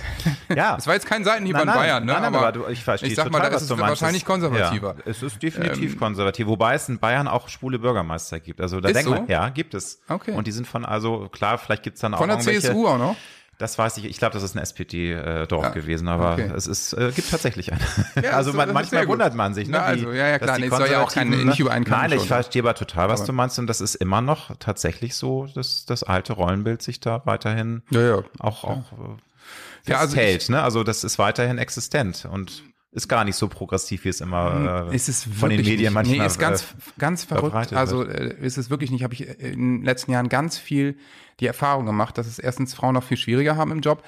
Ja. 0.55 0.67
Das 0.77 0.87
war 0.87 0.93
jetzt 0.93 1.05
kein 1.05 1.23
Seitenhieb 1.23 1.55
an 1.55 1.67
Bayern, 1.67 2.05
ne? 2.05 2.13
Nein, 2.13 2.21
nein, 2.21 2.35
aber, 2.35 2.47
aber 2.47 2.69
ich 2.69 2.83
verstehe 2.83 3.09
ich 3.09 3.15
sag 3.15 3.25
total, 3.25 3.41
mal, 3.41 3.49
da 3.49 3.55
ist 3.55 3.63
es 3.63 3.69
wahrscheinlich 3.77 4.25
konservativer. 4.25 4.95
Ja, 4.97 5.03
es 5.05 5.23
ist 5.23 5.41
definitiv 5.41 5.93
ähm, 5.93 5.99
konservativ, 5.99 6.47
wobei 6.47 6.75
es 6.75 6.89
in 6.89 6.99
Bayern 6.99 7.27
auch 7.27 7.49
schwule 7.49 7.79
Bürgermeister 7.79 8.39
gibt. 8.39 8.61
Also 8.61 8.79
da 8.79 8.91
denkt 8.91 9.03
so? 9.03 9.11
man, 9.11 9.27
ja, 9.27 9.49
gibt 9.49 9.73
es. 9.73 10.01
Okay. 10.07 10.31
Und 10.31 10.47
die 10.47 10.51
sind 10.51 10.67
von, 10.67 10.85
also 10.85 11.29
klar, 11.29 11.57
vielleicht 11.57 11.83
gibt's 11.83 12.01
dann 12.01 12.13
auch 12.13 12.19
Von 12.19 12.29
der 12.29 12.39
CSU 12.39 12.87
auch 12.87 12.97
noch? 12.97 13.15
Das 13.59 13.77
weiß 13.77 13.97
ich. 13.97 14.05
Ich 14.05 14.19
glaube, 14.19 14.33
das 14.33 14.43
ist 14.43 14.55
ein 14.55 14.61
SPD-Dorf 14.61 15.63
äh, 15.63 15.67
ja, 15.67 15.73
gewesen, 15.73 16.07
aber 16.07 16.33
okay. 16.33 16.51
es 16.55 16.67
ist 16.67 16.93
äh, 16.93 17.11
gibt 17.11 17.31
tatsächlich 17.31 17.71
einen. 17.71 17.81
Ja, 18.23 18.31
also 18.33 18.53
man, 18.53 18.71
manchmal 18.71 19.07
wundert 19.07 19.33
man 19.33 19.53
sich. 19.55 19.67
Ne, 19.67 19.77
ja, 19.77 19.83
also 19.83 20.11
ja, 20.11 20.27
ja 20.27 20.39
klar. 20.39 20.59
Nee, 20.59 20.69
soll 20.69 20.89
ja 20.89 21.03
auch 21.03 21.11
kein, 21.11 21.29
nicht 21.29 21.59
übereinkommen. 21.59 21.99
Nein, 21.99 22.11
ich 22.11 22.27
verstehe 22.27 22.61
aber 22.61 22.75
total, 22.75 23.09
was 23.09 23.21
aber. 23.21 23.27
du 23.27 23.33
meinst 23.33 23.57
und 23.57 23.67
das 23.67 23.81
ist 23.81 23.95
immer 23.95 24.21
noch 24.21 24.55
tatsächlich 24.57 25.15
so, 25.15 25.47
dass 25.47 25.85
das 25.85 26.03
alte 26.03 26.33
Rollenbild 26.33 26.81
sich 26.83 26.99
da 26.99 27.23
weiterhin 27.25 27.81
ja, 27.89 28.01
ja. 28.01 28.23
auch 28.39 28.63
auch 28.63 28.91
äh, 28.93 29.91
ja, 29.91 29.99
also 29.99 30.17
ich, 30.17 30.49
ne? 30.49 30.61
Also 30.61 30.83
das 30.83 31.03
ist 31.03 31.17
weiterhin 31.17 31.57
existent 31.57 32.27
und 32.29 32.63
ist 32.97 33.07
gar 33.07 33.23
nicht 33.23 33.35
so 33.35 33.47
progressiv, 33.47 34.05
wie 34.05 34.09
es 34.09 34.21
immer 34.21 34.83
hm, 34.83 34.91
äh, 34.91 34.95
ist 34.95 35.07
es 35.07 35.23
von 35.23 35.49
den 35.49 35.59
Medien 35.59 35.79
nicht. 35.79 35.91
manchmal 35.91 36.17
Nee, 36.17 36.25
ist 36.25 36.39
ganz, 36.39 36.63
äh, 36.63 36.65
ganz 36.97 37.23
verrückt. 37.23 37.71
Also 37.73 38.03
äh, 38.03 38.35
ist 38.41 38.57
es 38.57 38.71
wirklich 38.71 38.89
nicht. 38.89 39.03
Habe 39.03 39.13
ich 39.13 39.27
in 39.27 39.77
den 39.77 39.83
letzten 39.83 40.11
Jahren 40.11 40.29
ganz 40.29 40.57
viel 40.57 40.97
die 41.39 41.45
Erfahrung 41.45 41.85
gemacht, 41.85 42.17
dass 42.17 42.25
es 42.25 42.39
erstens 42.39 42.73
Frauen 42.73 42.95
noch 42.95 43.03
viel 43.03 43.17
schwieriger 43.17 43.55
haben 43.55 43.71
im 43.71 43.81
Job 43.81 44.03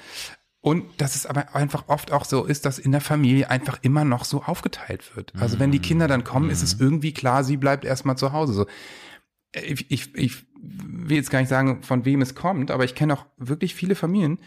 und 0.60 1.00
dass 1.00 1.14
es 1.14 1.24
aber 1.24 1.54
einfach 1.54 1.84
oft 1.86 2.12
auch 2.12 2.24
so 2.24 2.44
ist, 2.44 2.66
dass 2.66 2.80
in 2.80 2.90
der 2.90 3.00
Familie 3.00 3.48
einfach 3.48 3.78
immer 3.82 4.04
noch 4.04 4.24
so 4.24 4.42
aufgeteilt 4.42 5.16
wird. 5.16 5.32
Also 5.38 5.60
wenn 5.60 5.70
die 5.70 5.78
Kinder 5.78 6.08
dann 6.08 6.24
kommen, 6.24 6.46
mhm. 6.46 6.52
ist 6.52 6.62
es 6.62 6.76
mhm. 6.76 6.86
irgendwie 6.86 7.14
klar, 7.14 7.44
sie 7.44 7.56
bleibt 7.56 7.84
erstmal 7.84 8.18
zu 8.18 8.32
Hause. 8.32 8.52
So. 8.52 8.66
Ich, 9.52 9.90
ich, 9.90 10.14
ich 10.16 10.44
will 10.60 11.16
jetzt 11.16 11.30
gar 11.30 11.38
nicht 11.38 11.48
sagen, 11.48 11.82
von 11.82 12.04
wem 12.04 12.20
es 12.20 12.34
kommt, 12.34 12.70
aber 12.70 12.84
ich 12.84 12.96
kenne 12.96 13.14
auch 13.14 13.24
wirklich 13.38 13.74
viele 13.74 13.94
Familien, 13.94 14.38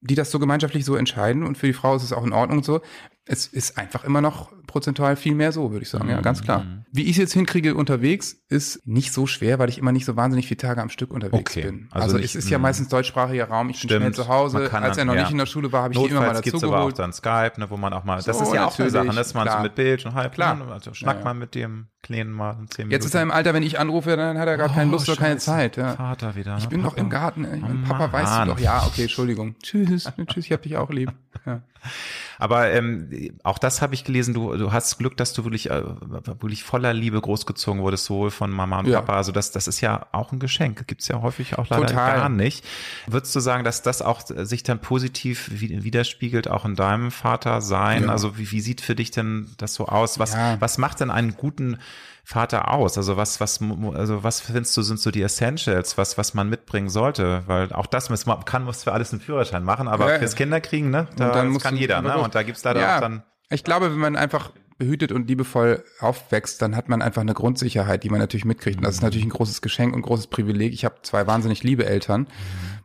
die 0.00 0.14
das 0.14 0.30
so 0.30 0.38
gemeinschaftlich 0.38 0.84
so 0.84 0.94
entscheiden 0.94 1.42
und 1.42 1.58
für 1.58 1.66
die 1.66 1.72
Frau 1.72 1.96
ist 1.96 2.04
es 2.04 2.12
auch 2.12 2.24
in 2.24 2.32
Ordnung 2.32 2.62
so 2.62 2.80
es 3.28 3.46
ist 3.46 3.78
einfach 3.78 4.04
immer 4.04 4.20
noch 4.20 4.50
prozentual 4.68 5.16
viel 5.16 5.34
mehr 5.34 5.50
so, 5.50 5.72
würde 5.72 5.82
ich 5.82 5.90
sagen. 5.90 6.08
Ja, 6.08 6.20
ganz 6.20 6.42
klar. 6.42 6.60
Mhm. 6.60 6.84
Wie 6.92 7.02
ich 7.02 7.10
es 7.10 7.16
jetzt 7.16 7.32
hinkriege 7.32 7.74
unterwegs, 7.74 8.36
ist 8.48 8.86
nicht 8.86 9.12
so 9.12 9.26
schwer, 9.26 9.58
weil 9.58 9.68
ich 9.68 9.78
immer 9.78 9.90
nicht 9.90 10.04
so 10.04 10.14
wahnsinnig 10.14 10.46
viele 10.46 10.58
Tage 10.58 10.80
am 10.80 10.90
Stück 10.90 11.10
unterwegs 11.10 11.50
okay. 11.50 11.62
bin. 11.62 11.88
Also, 11.90 12.04
also 12.04 12.16
nicht, 12.18 12.26
es 12.26 12.44
ist 12.44 12.50
ja 12.50 12.58
meistens 12.58 12.88
deutschsprachiger 12.88 13.48
Raum. 13.48 13.70
Ich 13.70 13.80
bin 13.80 13.88
schnell 13.90 14.14
zu 14.14 14.28
Hause. 14.28 14.72
Als 14.72 14.96
er 14.96 15.04
noch 15.04 15.14
ja. 15.14 15.22
nicht 15.22 15.32
in 15.32 15.38
der 15.38 15.46
Schule 15.46 15.72
war, 15.72 15.82
habe 15.82 15.94
ich 15.94 15.98
die 15.98 16.06
immer 16.06 16.20
mal 16.20 16.28
dazu 16.28 16.42
gibt's 16.42 16.60
geholt. 16.60 16.76
aber 16.76 16.86
auch 16.86 16.92
dann 16.92 17.12
Skype, 17.12 17.54
ne, 17.56 17.68
wo 17.68 17.76
man 17.76 17.92
auch 17.92 18.04
mal, 18.04 18.20
so, 18.20 18.30
das 18.30 18.40
ist 18.40 18.54
ja 18.54 18.66
auch 18.66 18.78
eine 18.78 18.90
Sache, 18.90 19.06
ne, 19.06 19.14
dass 19.14 19.34
man 19.34 19.48
so 19.48 19.58
mit 19.58 19.74
Bild 19.74 20.06
und 20.06 20.14
halb, 20.14 20.34
klar. 20.34 20.54
Ne, 20.54 20.70
also 20.70 20.94
schnackt 20.94 21.20
ja, 21.20 21.24
man 21.24 21.38
mit 21.38 21.54
dem 21.54 21.88
Kleinen 22.02 22.30
mal 22.30 22.52
in 22.52 22.68
zehn 22.68 22.86
Minuten. 22.86 22.92
Jetzt 22.92 23.06
ist 23.06 23.14
er 23.14 23.22
im 23.22 23.30
Alter, 23.30 23.54
wenn 23.54 23.62
ich 23.62 23.80
anrufe, 23.80 24.16
dann 24.16 24.38
hat 24.38 24.46
er 24.46 24.56
gar 24.56 24.70
oh, 24.70 24.74
keine 24.74 24.90
Lust 24.90 25.08
oder 25.08 25.18
keine 25.18 25.38
Zeit. 25.38 25.76
Ja. 25.76 25.94
Vater 25.94 26.36
wieder. 26.36 26.52
Ne? 26.52 26.58
Ich 26.60 26.68
bin 26.68 26.82
Papa. 26.82 26.94
doch 26.94 27.02
im 27.02 27.10
Garten. 27.10 27.46
Oh, 27.46 27.88
Papa, 27.88 28.12
weißt 28.12 28.40
du 28.40 28.44
doch. 28.52 28.60
Ja, 28.60 28.84
okay, 28.86 29.02
Entschuldigung. 29.02 29.56
Tschüss. 29.62 30.10
Tschüss, 30.26 30.46
ich 30.46 30.52
hab 30.52 30.62
dich 30.62 30.76
auch 30.76 30.90
lieb. 30.90 31.12
Ja. 31.44 31.62
Aber 32.38 32.70
ähm, 32.70 33.10
auch 33.42 33.58
das 33.58 33.82
habe 33.82 33.94
ich 33.94 34.04
gelesen, 34.04 34.34
du, 34.34 34.56
du 34.58 34.72
hast 34.72 34.98
Glück, 34.98 35.16
dass 35.16 35.32
du 35.32 35.44
wirklich, 35.44 35.70
äh, 35.70 35.82
wirklich 36.40 36.64
voller 36.64 36.92
Liebe 36.92 37.20
großgezogen 37.20 37.80
wurdest, 37.82 38.04
sowohl 38.06 38.30
von 38.30 38.50
Mama 38.50 38.80
und 38.80 38.86
ja. 38.86 39.00
Papa. 39.00 39.16
Also 39.16 39.32
das, 39.32 39.50
das 39.50 39.68
ist 39.68 39.80
ja 39.80 40.06
auch 40.12 40.32
ein 40.32 40.38
Geschenk. 40.38 40.86
Gibt's 40.86 41.08
ja 41.08 41.22
häufig 41.22 41.58
auch 41.58 41.68
leider 41.68 41.86
Total. 41.86 42.16
gar 42.16 42.28
nicht. 42.28 42.64
Würdest 43.06 43.34
du 43.34 43.40
sagen, 43.40 43.64
dass 43.64 43.82
das 43.82 44.02
auch 44.02 44.22
sich 44.24 44.62
dann 44.62 44.80
positiv 44.80 45.50
widerspiegelt, 45.50 46.48
auch 46.48 46.64
in 46.64 46.74
deinem 46.74 47.10
Vater 47.10 47.60
sein? 47.60 48.04
Ja. 48.04 48.10
Also 48.10 48.38
wie, 48.38 48.50
wie 48.50 48.60
sieht 48.60 48.80
für 48.80 48.94
dich 48.94 49.10
denn 49.10 49.50
das 49.58 49.74
so 49.74 49.86
aus? 49.86 50.18
Was, 50.18 50.34
ja. 50.34 50.56
was 50.60 50.78
macht 50.78 51.00
denn 51.00 51.10
einen 51.10 51.36
guten 51.36 51.78
Vater 52.24 52.72
aus? 52.72 52.98
Also 52.98 53.16
was, 53.16 53.40
was, 53.40 53.60
also 53.94 54.22
was 54.22 54.40
findest 54.40 54.76
du 54.76 54.82
sind 54.82 55.00
so 55.00 55.10
die 55.10 55.22
Essentials, 55.22 55.96
was, 55.96 56.18
was 56.18 56.34
man 56.34 56.50
mitbringen 56.50 56.90
sollte? 56.90 57.42
Weil 57.46 57.72
auch 57.72 57.86
das 57.86 58.10
muss 58.10 58.26
man 58.26 58.44
kann, 58.44 58.64
muss 58.64 58.84
für 58.84 58.92
alles 58.92 59.12
einen 59.12 59.22
Führerschein 59.22 59.64
machen, 59.64 59.88
aber 59.88 60.12
ja, 60.12 60.18
fürs 60.18 60.34
Kinderkriegen, 60.34 60.90
ne? 60.90 61.06
Da, 61.16 61.30
dann 61.30 61.54
das 61.54 61.62
kann 61.62 61.76
jeder, 61.76 62.02
ne? 62.02 62.18
Und 62.18 62.34
da 62.34 62.42
gibt's 62.42 62.62
leider 62.64 62.80
ja, 62.80 62.96
auch 62.96 63.00
dann. 63.00 63.22
Ich 63.50 63.64
glaube, 63.64 63.90
wenn 63.90 63.98
man 63.98 64.16
einfach 64.16 64.52
behütet 64.78 65.10
und 65.10 65.26
liebevoll 65.26 65.84
aufwächst, 65.98 66.62
dann 66.62 66.76
hat 66.76 66.88
man 66.88 67.02
einfach 67.02 67.20
eine 67.20 67.34
Grundsicherheit, 67.34 68.04
die 68.04 68.10
man 68.10 68.20
natürlich 68.20 68.44
mitkriegt. 68.44 68.78
Und 68.78 68.84
das 68.84 68.96
ist 68.96 69.02
natürlich 69.02 69.26
ein 69.26 69.30
großes 69.30 69.60
Geschenk 69.60 69.94
und 69.94 70.02
großes 70.02 70.28
Privileg. 70.28 70.72
Ich 70.72 70.84
habe 70.84 70.96
zwei 71.02 71.26
wahnsinnig 71.26 71.64
liebe 71.64 71.84
Eltern. 71.84 72.28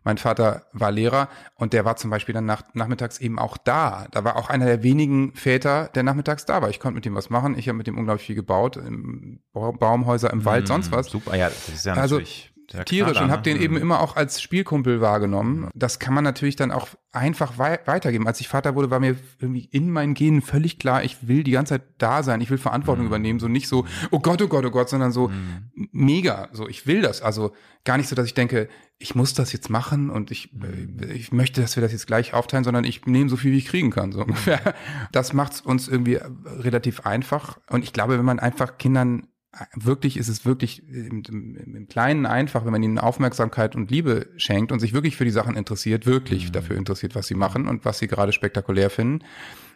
Mein 0.04 0.18
Vater 0.18 0.64
war 0.74 0.92
Lehrer 0.92 1.30
und 1.56 1.72
der 1.72 1.86
war 1.86 1.96
zum 1.96 2.10
Beispiel 2.10 2.34
dann 2.34 2.46
nach, 2.46 2.64
nachmittags 2.74 3.20
eben 3.20 3.38
auch 3.38 3.58
da. 3.58 4.08
Da 4.12 4.24
war 4.24 4.38
auch 4.38 4.50
einer 4.50 4.66
der 4.66 4.82
wenigen 4.82 5.34
Väter, 5.36 5.90
der 5.94 6.04
nachmittags 6.04 6.46
da 6.46 6.62
war. 6.62 6.70
Ich 6.70 6.80
konnte 6.80 6.96
mit 6.96 7.06
ihm 7.06 7.14
was 7.14 7.30
machen. 7.30 7.58
Ich 7.58 7.68
habe 7.70 7.78
mit 7.78 7.88
ihm 7.88 7.98
unglaublich 7.98 8.26
viel 8.26 8.36
gebaut. 8.36 8.76
Im 8.78 9.40
Baumhäuser 9.54 10.34
im 10.34 10.46
Wald, 10.46 10.64
mmh, 10.64 10.68
sonst 10.68 10.92
was. 10.92 11.08
Super, 11.08 11.36
ja, 11.36 11.48
das 11.48 11.70
ist 11.70 11.86
ja 11.86 11.94
also, 11.94 12.16
natürlich 12.16 12.53
tierisch 12.86 13.22
und 13.22 13.32
habe 13.32 13.42
den 13.42 13.62
eben 13.62 13.78
immer 13.78 14.00
auch 14.00 14.16
als 14.16 14.42
Spielkumpel 14.42 15.02
wahrgenommen. 15.02 15.70
Das 15.76 16.00
kann 16.00 16.14
man 16.14 16.24
natürlich 16.24 16.56
dann 16.56 16.72
auch 16.72 16.88
einfach 17.12 17.58
wei 17.58 17.80
weitergeben. 17.86 18.28
Als 18.28 18.40
ich 18.42 18.48
Vater 18.48 18.76
wurde, 18.76 18.90
war 18.90 19.00
mir 19.00 19.16
irgendwie 19.40 19.66
in 19.66 19.92
meinen 19.92 20.14
Genen 20.14 20.42
völlig 20.42 20.80
klar, 20.80 21.04
ich 21.04 21.28
will 21.28 21.44
die 21.44 21.52
ganze 21.52 21.76
Zeit 21.76 21.84
da 21.98 22.24
sein, 22.24 22.42
ich 22.42 22.50
will 22.50 22.58
Verantwortung 22.58 23.06
mhm. 23.06 23.10
übernehmen, 23.10 23.40
so 23.40 23.48
nicht 23.48 23.68
so, 23.68 23.86
oh 24.12 24.20
Gott, 24.20 24.42
oh 24.42 24.48
Gott, 24.48 24.66
oh 24.66 24.72
Gott, 24.72 24.90
sondern 24.90 25.12
so 25.12 25.28
mhm. 25.28 25.90
mega, 25.92 26.50
so 26.52 26.68
ich 26.68 26.88
will 26.88 27.02
das. 27.02 27.22
Also 27.22 27.54
gar 27.86 27.98
nicht 27.98 28.10
so, 28.10 28.16
dass 28.16 28.26
ich 28.26 28.34
denke, 28.34 28.68
ich 28.98 29.16
muss 29.16 29.34
das 29.34 29.52
jetzt 29.54 29.70
machen 29.70 30.10
und 30.10 30.32
ich, 30.32 30.54
mhm. 30.54 30.98
ich 31.14 31.32
möchte, 31.32 31.62
dass 31.62 31.76
wir 31.76 31.82
das 31.82 31.92
jetzt 31.92 32.08
gleich 32.08 32.34
aufteilen, 32.34 32.64
sondern 32.64 32.84
ich 32.84 33.06
nehme 33.06 33.30
so 33.30 33.38
viel, 33.38 33.52
wie 33.52 33.58
ich 33.58 33.68
kriegen 33.68 33.92
kann, 33.92 34.12
so 34.12 34.22
ungefähr. 34.22 34.74
Das 35.12 35.34
macht 35.34 35.54
es 35.54 35.62
uns 35.62 35.88
irgendwie 35.88 36.20
relativ 36.46 37.02
einfach. 37.02 37.60
Und 37.70 37.84
ich 37.84 37.94
glaube, 37.94 38.18
wenn 38.18 38.26
man 38.26 38.40
einfach 38.40 38.78
Kindern 38.78 39.28
wirklich 39.76 40.18
ist 40.18 40.30
es 40.30 40.46
wirklich 40.46 40.88
im, 40.90 41.24
im, 41.28 41.76
im, 41.76 41.88
Kleinen 41.88 42.26
einfach, 42.26 42.66
wenn 42.66 42.72
man 42.72 42.82
ihnen 42.82 42.98
Aufmerksamkeit 42.98 43.76
und 43.76 43.92
Liebe 43.92 44.30
schenkt 44.38 44.72
und 44.72 44.80
sich 44.80 44.94
wirklich 44.94 45.16
für 45.16 45.26
die 45.26 45.32
Sachen 45.32 45.56
interessiert, 45.56 46.06
wirklich 46.06 46.48
mhm. 46.48 46.52
dafür 46.54 46.78
interessiert, 46.78 47.16
was 47.16 47.28
sie 47.28 47.36
machen 47.36 47.68
und 47.68 47.86
was 47.86 48.00
sie 48.00 48.08
gerade 48.08 48.32
spektakulär 48.32 48.90
finden 48.90 49.24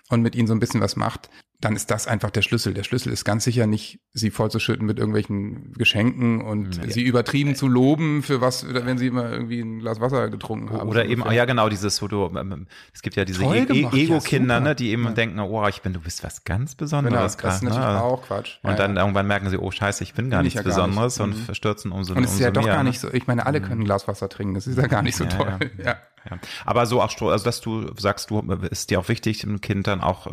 und 0.10 0.22
mit 0.22 0.36
ihnen 0.36 0.48
so 0.48 0.54
ein 0.54 0.60
bisschen 0.60 0.82
was 0.82 0.96
macht, 0.96 1.30
dann 1.60 1.76
ist 1.76 1.90
das 1.90 2.08
einfach 2.08 2.30
der 2.30 2.44
Schlüssel. 2.44 2.76
Der 2.76 2.84
Schlüssel 2.84 3.12
ist 3.12 3.26
ganz 3.26 3.44
sicher 3.44 3.66
nicht, 3.66 4.00
sie 4.14 4.30
vollzuschütten 4.30 4.86
mit 4.86 5.00
irgendwelchen 5.00 5.74
Geschenken 5.74 6.42
und 6.42 6.78
ja. 6.78 6.92
sie 6.92 7.02
übertrieben 7.02 7.56
zu 7.56 7.68
loben 7.68 8.22
für 8.22 8.42
was, 8.42 8.72
wenn 8.72 9.00
sie 9.00 9.08
immer 9.08 9.32
irgendwie 9.32 9.62
ein 9.62 9.80
Glas 9.80 10.00
Wasser 10.00 10.30
getrunken 10.30 10.72
haben. 10.72 10.88
Oder 10.88 11.06
eben, 11.06 11.24
ja 11.32 11.46
genau, 11.46 11.68
dieses, 11.68 12.00
wo 12.04 12.08
du, 12.08 12.28
ähm, 12.28 12.38
ähm, 12.38 12.68
es 12.94 13.02
gibt 13.02 13.16
ja 13.16 13.26
diese 13.26 13.44
e 13.44 13.64
e 13.64 13.88
Ego-Kinder, 13.92 14.56
ja, 14.56 14.60
ne, 14.60 14.76
die 14.76 14.92
eben 14.92 15.06
ja. 15.06 15.12
denken, 15.12 15.40
oh, 15.40 15.68
ich 15.68 15.82
bin, 15.82 15.94
du 15.94 16.00
bist 16.00 16.24
was 16.24 16.44
ganz 16.44 16.76
Besonderes. 16.76 17.38
Genau, 17.38 17.48
das 17.50 17.56
ist 17.56 17.64
natürlich 17.64 17.88
ne? 17.88 18.04
auch 18.04 18.22
Quatsch. 18.22 18.60
Und 18.62 18.78
dann 18.78 18.96
irgendwann 18.96 19.26
merken 19.26 19.50
sie, 19.50 19.58
oh 19.58 19.72
scheiße, 19.72 20.04
ich 20.04 20.14
bin 20.14 20.30
gar 20.30 20.44
nichts 20.44 20.62
Besonderes 20.62 21.18
gar 21.18 21.26
nicht. 21.26 21.38
und 21.40 21.48
mhm. 21.50 21.56
stürzen 21.56 21.92
umso 21.92 22.14
mehr. 22.14 22.20
Und 22.20 22.26
es 22.26 22.34
ist 22.34 22.40
ja 22.40 22.52
doch 22.52 22.64
gar 22.64 22.84
ne? 22.84 22.90
nicht 22.92 23.00
so, 23.00 23.12
ich 23.12 23.26
meine, 23.26 23.48
alle 23.48 23.62
mhm. 23.62 23.64
können 23.64 23.82
ein 23.82 23.86
Glas 23.86 24.08
Wasser 24.08 24.30
trinken, 24.30 24.54
das 24.54 24.68
ist 24.68 24.78
ja 24.78 24.86
gar 24.86 25.02
nicht 25.02 25.16
so 25.16 25.26
toll. 25.26 25.58
Ja. 25.84 25.96
Ja. 26.30 26.38
Aber 26.66 26.86
so 26.86 27.02
auch, 27.02 27.22
also 27.22 27.46
dass 27.46 27.62
du 27.62 27.92
sagst, 27.98 28.30
du 28.30 28.42
ist 28.70 28.90
dir 28.90 29.00
auch 29.00 29.08
wichtig, 29.08 29.42
dem 29.42 29.62
Kind 29.62 29.88
dann 29.88 30.02
auch, 30.02 30.28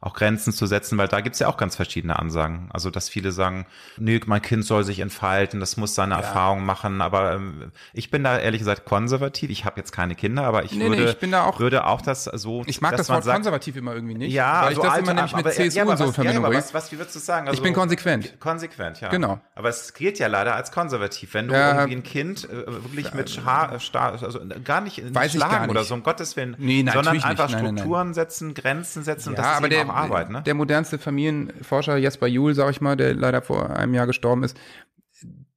auch 0.00 0.14
Grenzen 0.14 0.52
zu 0.52 0.66
setzen, 0.66 0.98
weil 0.98 1.08
da 1.08 1.20
gibt's 1.20 1.38
ja 1.38 1.48
auch 1.48 1.56
ganz 1.56 1.76
verschiedene 1.76 2.18
Ansagen. 2.18 2.68
Also 2.72 2.90
dass 2.90 3.08
viele 3.08 3.32
sagen, 3.32 3.66
nee, 3.96 4.20
mein 4.26 4.42
Kind 4.42 4.64
soll 4.64 4.84
sich 4.84 5.00
entfalten, 5.00 5.60
das 5.60 5.76
muss 5.76 5.94
seine 5.94 6.14
ja. 6.14 6.20
Erfahrung 6.20 6.64
machen. 6.64 7.00
Aber 7.00 7.34
ähm, 7.34 7.72
ich 7.92 8.10
bin 8.10 8.24
da 8.24 8.38
ehrlich 8.38 8.60
gesagt 8.60 8.84
konservativ. 8.84 9.50
Ich 9.50 9.64
habe 9.64 9.80
jetzt 9.80 9.92
keine 9.92 10.14
Kinder, 10.14 10.44
aber 10.44 10.64
ich 10.64 10.72
nee, 10.72 10.88
würde, 10.88 11.02
nee, 11.02 11.10
ich 11.10 11.18
bin 11.18 11.30
da 11.30 11.44
auch, 11.44 11.60
würde 11.60 11.86
auch 11.86 12.02
das 12.02 12.24
so. 12.24 12.62
Ich 12.66 12.80
mag 12.80 12.96
das 12.96 13.08
Wort 13.08 13.24
sagt, 13.24 13.36
konservativ 13.36 13.76
immer 13.76 13.94
irgendwie 13.94 14.14
nicht. 14.14 14.32
Ja, 14.32 14.62
weil 14.62 14.68
also 14.68 14.82
ich 14.82 14.88
das 14.88 14.98
immer 14.98 15.14
nämlich 15.14 15.36
mit 15.36 15.46
aber, 15.46 15.54
CSU 15.54 15.78
ja, 15.78 15.84
und 15.84 15.96
so 15.96 16.12
Verbindung 16.12 16.44
ja, 16.44 16.58
was, 16.58 16.74
was, 16.74 16.92
wie 16.92 16.98
würdest 16.98 17.16
du 17.16 17.20
sagen? 17.20 17.48
Also, 17.48 17.58
ich 17.58 17.62
bin 17.62 17.74
konsequent. 17.74 18.38
Konsequent, 18.40 19.00
ja. 19.00 19.08
Genau. 19.08 19.40
Aber 19.54 19.68
es 19.68 19.94
gilt 19.94 20.18
ja 20.18 20.26
leider 20.26 20.54
als 20.54 20.72
konservativ. 20.72 21.34
Wenn 21.34 21.48
du 21.48 21.54
ja, 21.54 21.72
irgendwie 21.72 21.96
ein 21.96 22.02
Kind 22.02 22.48
äh, 22.48 22.66
wirklich 22.66 23.14
mit 23.14 23.44
Haar, 23.44 23.72
äh, 23.72 23.98
also 23.98 24.40
gar 24.62 24.80
nicht, 24.80 25.02
nicht 25.02 25.33
schlagen 25.34 25.70
oder 25.70 25.84
so, 25.84 25.94
um 25.94 26.02
Gottes 26.02 26.36
Willen, 26.36 26.56
nee, 26.58 26.84
sondern 26.92 27.20
einfach 27.22 27.48
nicht. 27.48 27.58
Strukturen 27.58 27.88
nein, 27.88 28.06
nein. 28.06 28.14
setzen, 28.14 28.54
Grenzen 28.54 29.02
setzen 29.02 29.30
und 29.30 29.38
das 29.38 29.46
ist 29.46 29.56
aber 29.56 29.68
der, 29.68 29.86
auch 29.86 29.94
Arbeit. 29.94 30.30
Ne? 30.30 30.42
Der 30.42 30.54
modernste 30.54 30.98
Familienforscher 30.98 31.96
Jesper 31.96 32.26
Juhl, 32.26 32.54
sag 32.54 32.70
ich 32.70 32.80
mal, 32.80 32.96
der 32.96 33.14
leider 33.14 33.42
vor 33.42 33.70
einem 33.70 33.94
Jahr 33.94 34.06
gestorben 34.06 34.42
ist, 34.42 34.56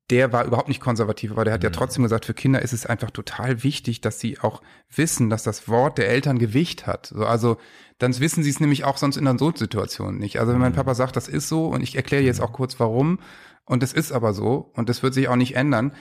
der 0.10 0.32
war 0.32 0.46
überhaupt 0.46 0.70
nicht 0.70 0.80
konservativ, 0.80 1.32
aber 1.32 1.44
der 1.44 1.54
hat 1.54 1.62
mhm. 1.62 1.66
ja 1.66 1.70
trotzdem 1.72 2.04
gesagt, 2.04 2.26
für 2.26 2.34
Kinder 2.34 2.62
ist 2.62 2.74
es 2.74 2.86
einfach 2.86 3.12
total 3.12 3.64
wichtig, 3.64 4.02
dass 4.02 4.20
sie 4.20 4.40
auch 4.40 4.62
wissen, 4.94 5.30
dass 5.30 5.44
das 5.44 5.68
Wort 5.68 5.98
der 5.98 6.10
Eltern 6.10 6.40
Gewicht 6.40 6.88
hat. 6.88 7.08
So, 7.08 7.26
also 7.26 7.58
dann 7.98 8.18
wissen 8.20 8.44
sie 8.44 8.50
es 8.50 8.60
nämlich 8.60 8.86
auch 8.86 8.98
sonst 8.98 9.18
in 9.18 9.28
einer 9.28 9.38
Notsituation 9.38 10.18
nicht. 10.18 10.40
Also 10.40 10.54
wenn 10.54 10.60
mein 10.60 10.72
mhm. 10.72 10.78
Papa 10.78 10.94
sagt, 10.94 11.16
das 11.16 11.28
ist 11.28 11.50
so 11.50 11.68
und 11.68 11.82
ich 11.82 11.96
erkläre 11.96 12.24
jetzt 12.24 12.42
auch 12.42 12.54
kurz 12.54 12.80
warum 12.80 13.20
und 13.66 13.84
es 13.84 13.92
ist 13.92 14.14
aber 14.14 14.34
so 14.34 14.72
und 14.76 14.88
das 14.88 15.04
wird 15.04 15.14
sich 15.14 15.28
auch 15.28 15.36
nicht 15.36 15.56
ändern. 15.56 15.92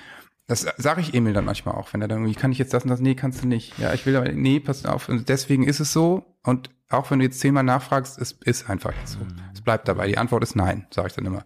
Das 0.48 0.66
sage 0.76 1.00
ich 1.00 1.12
Emil 1.12 1.32
dann 1.32 1.44
manchmal 1.44 1.74
auch, 1.74 1.92
wenn 1.92 2.00
er 2.00 2.08
dann 2.08 2.18
irgendwie, 2.18 2.38
kann 2.38 2.52
ich 2.52 2.58
jetzt 2.58 2.72
das 2.72 2.84
und 2.84 2.90
das? 2.90 3.00
Nee, 3.00 3.16
kannst 3.16 3.42
du 3.42 3.48
nicht. 3.48 3.76
Ja, 3.78 3.92
ich 3.94 4.06
will 4.06 4.14
aber, 4.14 4.30
nee, 4.30 4.60
pass 4.60 4.84
auf. 4.86 5.08
Und 5.08 5.28
deswegen 5.28 5.64
ist 5.64 5.80
es 5.80 5.92
so. 5.92 6.24
Und 6.44 6.70
auch 6.88 7.10
wenn 7.10 7.18
du 7.18 7.24
jetzt 7.24 7.40
zehnmal 7.40 7.64
nachfragst, 7.64 8.16
es 8.18 8.32
ist 8.44 8.70
einfach 8.70 8.92
jetzt 9.00 9.14
so. 9.14 9.18
Mhm. 9.18 9.40
Es 9.52 9.60
bleibt 9.60 9.88
dabei. 9.88 10.06
Die 10.06 10.18
Antwort 10.18 10.44
ist 10.44 10.54
nein, 10.54 10.86
sage 10.94 11.08
ich 11.08 11.14
dann 11.14 11.26
immer. 11.26 11.44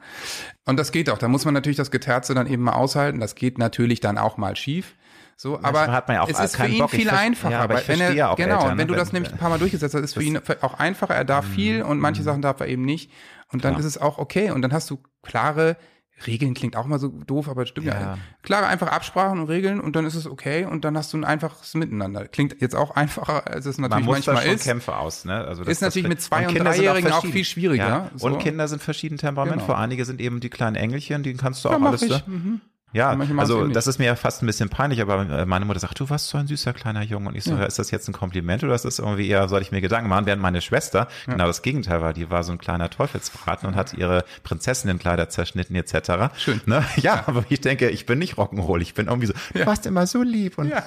Und 0.66 0.78
das 0.78 0.92
geht 0.92 1.08
auch. 1.08 1.16
Da 1.16 1.28
muss 1.28 1.46
man 1.46 1.54
natürlich 1.54 1.78
das 1.78 1.90
Geterze 1.90 2.34
dann 2.34 2.46
eben 2.46 2.62
mal 2.62 2.74
aushalten. 2.74 3.20
Das 3.20 3.34
geht 3.34 3.56
natürlich 3.56 4.00
dann 4.00 4.18
auch 4.18 4.36
mal 4.36 4.54
schief. 4.54 4.96
So, 5.36 5.58
aber 5.62 5.86
ja 5.86 6.26
es 6.28 6.38
ist 6.38 6.56
für 6.56 6.66
ihn 6.66 6.80
Bock. 6.80 6.90
viel 6.90 7.08
einfacher, 7.08 7.50
ja, 7.52 7.68
weil 7.70 7.82
wenn 7.88 7.98
er, 7.98 8.12
genau, 8.34 8.60
Eltern, 8.60 8.76
wenn 8.76 8.88
du 8.88 8.94
das 8.94 9.14
nämlich 9.14 9.32
ein 9.32 9.38
paar 9.38 9.48
Mal 9.48 9.58
durchgesetzt 9.58 9.94
hast, 9.94 10.02
ist 10.02 10.12
für 10.12 10.22
ihn 10.22 10.38
auch 10.60 10.74
einfacher. 10.74 11.14
Er 11.14 11.24
darf 11.24 11.48
mhm. 11.48 11.52
viel 11.52 11.82
und 11.82 11.98
manche. 11.98 12.22
Sachen 12.22 12.42
darf 12.42 12.60
er 12.60 12.66
eben 12.66 12.84
nicht. 12.84 13.10
Und 13.50 13.64
dann 13.64 13.72
Klar. 13.72 13.80
ist 13.80 13.86
es 13.86 13.96
auch 13.96 14.18
okay. 14.18 14.50
Und 14.50 14.60
dann 14.60 14.74
hast 14.74 14.90
du 14.90 15.02
klare 15.22 15.78
Regeln 16.26 16.54
klingt 16.54 16.76
auch 16.76 16.86
mal 16.86 16.98
so 16.98 17.08
doof, 17.08 17.48
aber 17.48 17.62
das 17.62 17.70
stimmt 17.70 17.86
ja. 17.86 18.00
ja. 18.00 18.18
Klare, 18.42 18.66
einfach 18.66 18.88
Absprachen 18.88 19.40
und 19.40 19.48
Regeln 19.48 19.80
und 19.80 19.96
dann 19.96 20.04
ist 20.04 20.14
es 20.14 20.26
okay 20.26 20.64
und 20.64 20.84
dann 20.84 20.96
hast 20.96 21.12
du 21.12 21.18
ein 21.18 21.24
einfaches 21.24 21.74
Miteinander. 21.74 22.28
Klingt 22.28 22.60
jetzt 22.60 22.74
auch 22.74 22.92
einfacher, 22.92 23.46
als 23.46 23.66
es 23.66 23.78
natürlich 23.78 24.04
Man 24.06 24.16
muss 24.16 24.26
manchmal 24.26 24.36
da 24.36 24.42
schon 24.42 24.54
ist. 24.54 24.64
Kämpfe 24.64 24.96
aus, 24.96 25.24
ne? 25.24 25.44
Also 25.44 25.64
das, 25.64 25.72
ist 25.72 25.82
natürlich 25.82 26.08
mit 26.08 26.20
zwei 26.20 26.46
und, 26.46 26.58
und 26.58 26.64
dreijährigen 26.64 27.12
auch, 27.12 27.24
auch, 27.24 27.26
viel 27.26 27.44
schwieriger. 27.44 27.88
Ja. 27.88 28.10
So. 28.14 28.26
Und 28.26 28.38
Kinder 28.38 28.68
sind 28.68 28.82
verschieden 28.82 29.18
Temperament. 29.18 29.62
Genau. 29.62 29.78
Einige 29.78 30.04
sind 30.04 30.20
eben 30.20 30.40
die 30.40 30.50
kleinen 30.50 30.76
Engelchen, 30.76 31.22
die 31.22 31.34
kannst 31.34 31.64
du 31.64 31.70
auch 31.70 31.80
alles. 31.80 32.02
Ich. 32.02 32.26
Mhm. 32.26 32.60
Ja, 32.92 33.16
also 33.36 33.68
das 33.68 33.86
ist 33.86 33.98
mir 33.98 34.06
ja 34.06 34.16
fast 34.16 34.42
ein 34.42 34.46
bisschen 34.46 34.68
peinlich, 34.68 35.00
aber 35.00 35.28
äh, 35.28 35.46
meine 35.46 35.64
Mutter 35.64 35.78
sagt, 35.78 36.00
du 36.00 36.10
warst 36.10 36.28
so 36.28 36.38
ein 36.38 36.48
süßer 36.48 36.72
kleiner 36.72 37.02
Junge. 37.02 37.28
Und 37.28 37.36
ich 37.36 37.44
so, 37.44 37.54
ja. 37.54 37.64
ist 37.64 37.78
das 37.78 37.92
jetzt 37.92 38.08
ein 38.08 38.12
Kompliment 38.12 38.64
oder 38.64 38.74
ist 38.74 38.84
das 38.84 38.98
irgendwie 38.98 39.28
eher, 39.28 39.48
soll 39.48 39.62
ich 39.62 39.70
mir 39.70 39.80
Gedanken 39.80 40.08
machen? 40.08 40.26
Während 40.26 40.42
meine 40.42 40.60
Schwester 40.60 41.06
ja. 41.26 41.32
genau 41.34 41.46
das 41.46 41.62
Gegenteil 41.62 42.00
war. 42.00 42.12
Die 42.12 42.30
war 42.30 42.42
so 42.42 42.50
ein 42.50 42.58
kleiner 42.58 42.90
Teufelsbraten 42.90 43.68
und 43.68 43.76
hat 43.76 43.94
ihre 43.94 44.24
Prinzessinnenkleider 44.42 45.28
zerschnitten 45.28 45.76
etc. 45.76 46.34
Schön. 46.36 46.60
Ne? 46.66 46.84
Ja, 47.00 47.24
aber 47.26 47.44
ich 47.48 47.60
denke, 47.60 47.88
ich 47.88 48.04
bin 48.04 48.18
nicht 48.18 48.34
Rock'n'Roll. 48.34 48.82
Ich 48.82 48.94
bin 48.94 49.06
irgendwie 49.06 49.26
so, 49.28 49.32
du 49.54 49.64
warst 49.64 49.86
immer 49.86 50.06
so 50.06 50.22
lieb. 50.22 50.58
Und 50.58 50.68
ja. 50.68 50.82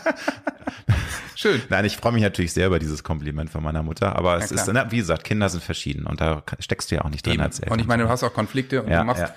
Schön. 1.35 1.61
Nein, 1.69 1.85
ich 1.85 1.97
freue 1.97 2.11
mich 2.11 2.21
natürlich 2.21 2.53
sehr 2.53 2.67
über 2.67 2.77
dieses 2.77 3.03
Kompliment 3.03 3.49
von 3.49 3.63
meiner 3.63 3.81
Mutter. 3.81 4.15
Aber 4.15 4.37
es 4.37 4.51
ist, 4.51 4.67
ne, 4.71 4.85
wie 4.89 4.97
gesagt, 4.97 5.23
Kinder 5.23 5.49
sind 5.49 5.63
verschieden 5.63 6.05
und 6.05 6.21
da 6.21 6.43
steckst 6.59 6.91
du 6.91 6.95
ja 6.95 7.05
auch 7.05 7.09
nicht 7.09 7.25
drin 7.25 7.35
Eben. 7.35 7.43
als 7.43 7.59
Eltern. 7.59 7.73
Und 7.73 7.79
ich 7.79 7.87
meine, 7.87 8.03
du 8.03 8.09
hast 8.09 8.23
auch 8.23 8.33
Konflikte 8.33 8.83
und 8.83 8.91
du 8.91 9.03
machst 9.03 9.33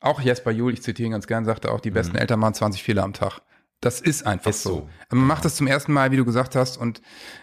auch 0.00 0.20
Jesper 0.20 0.50
Juhl, 0.50 0.72
ich 0.72 0.82
zitiere 0.82 1.06
ihn 1.06 1.12
ganz 1.12 1.26
gern, 1.26 1.44
sagte 1.44 1.70
auch, 1.70 1.80
die 1.80 1.90
besten 1.90 2.14
mhm. 2.14 2.20
Eltern 2.20 2.40
machen 2.40 2.54
20 2.54 2.82
Fehler 2.82 3.04
am 3.04 3.12
Tag. 3.12 3.40
Das 3.80 4.00
ist 4.00 4.26
einfach 4.26 4.50
ist 4.50 4.62
so. 4.62 4.70
so. 4.70 5.16
Man 5.16 5.26
macht 5.26 5.44
das 5.44 5.56
zum 5.56 5.66
ersten 5.66 5.92
Mal, 5.92 6.10
wie 6.10 6.16
du 6.16 6.24
gesagt 6.24 6.54
hast, 6.54 6.76
und 6.76 7.00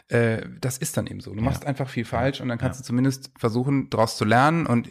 äh, 0.09 0.41
das 0.61 0.77
ist 0.77 0.95
dann 0.95 1.07
eben 1.07 1.19
so. 1.19 1.33
Du 1.33 1.41
machst 1.41 1.63
ja. 1.63 1.69
einfach 1.69 1.89
viel 1.89 2.05
falsch 2.05 2.41
und 2.41 2.49
dann 2.49 2.59
kannst 2.59 2.79
ja. 2.79 2.83
du 2.83 2.87
zumindest 2.87 3.31
versuchen, 3.37 3.89
daraus 3.89 4.17
zu 4.17 4.25
lernen. 4.25 4.67
Und 4.67 4.89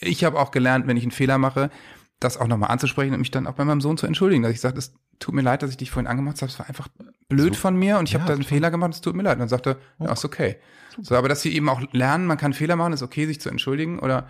ich 0.00 0.24
habe 0.24 0.38
auch 0.38 0.50
gelernt, 0.50 0.86
wenn 0.86 0.96
ich 0.96 1.04
einen 1.04 1.10
Fehler 1.10 1.36
mache, 1.36 1.70
das 2.18 2.38
auch 2.38 2.46
nochmal 2.46 2.70
anzusprechen 2.70 3.12
und 3.12 3.20
mich 3.20 3.30
dann 3.30 3.46
auch 3.46 3.54
bei 3.54 3.64
meinem 3.64 3.82
Sohn 3.82 3.98
zu 3.98 4.06
entschuldigen, 4.06 4.42
dass 4.42 4.52
ich 4.52 4.60
sage, 4.60 4.78
es 4.78 4.94
tut 5.18 5.34
mir 5.34 5.42
leid, 5.42 5.62
dass 5.62 5.70
ich 5.70 5.76
dich 5.76 5.90
vorhin 5.90 6.06
angemacht 6.06 6.40
habe, 6.40 6.50
es 6.50 6.58
war 6.58 6.66
einfach 6.66 6.88
blöd 7.28 7.54
so. 7.54 7.60
von 7.60 7.76
mir 7.76 7.98
und 7.98 8.08
ich 8.08 8.14
ja, 8.14 8.20
habe 8.20 8.28
da 8.28 8.34
einen 8.34 8.42
Fehler 8.42 8.70
gemacht, 8.70 8.94
es 8.94 9.02
tut 9.02 9.14
mir 9.14 9.22
leid. 9.22 9.34
Und 9.34 9.40
dann 9.40 9.48
sagte, 9.48 9.78
oh. 9.98 10.04
ja, 10.04 10.12
ist 10.12 10.24
okay. 10.24 10.56
So, 11.02 11.14
aber 11.14 11.28
dass 11.28 11.42
sie 11.42 11.54
eben 11.54 11.68
auch 11.68 11.82
lernen, 11.92 12.24
man 12.26 12.38
kann 12.38 12.54
Fehler 12.54 12.76
machen, 12.76 12.94
ist 12.94 13.02
okay, 13.02 13.26
sich 13.26 13.38
zu 13.38 13.50
entschuldigen 13.50 13.98
oder 13.98 14.28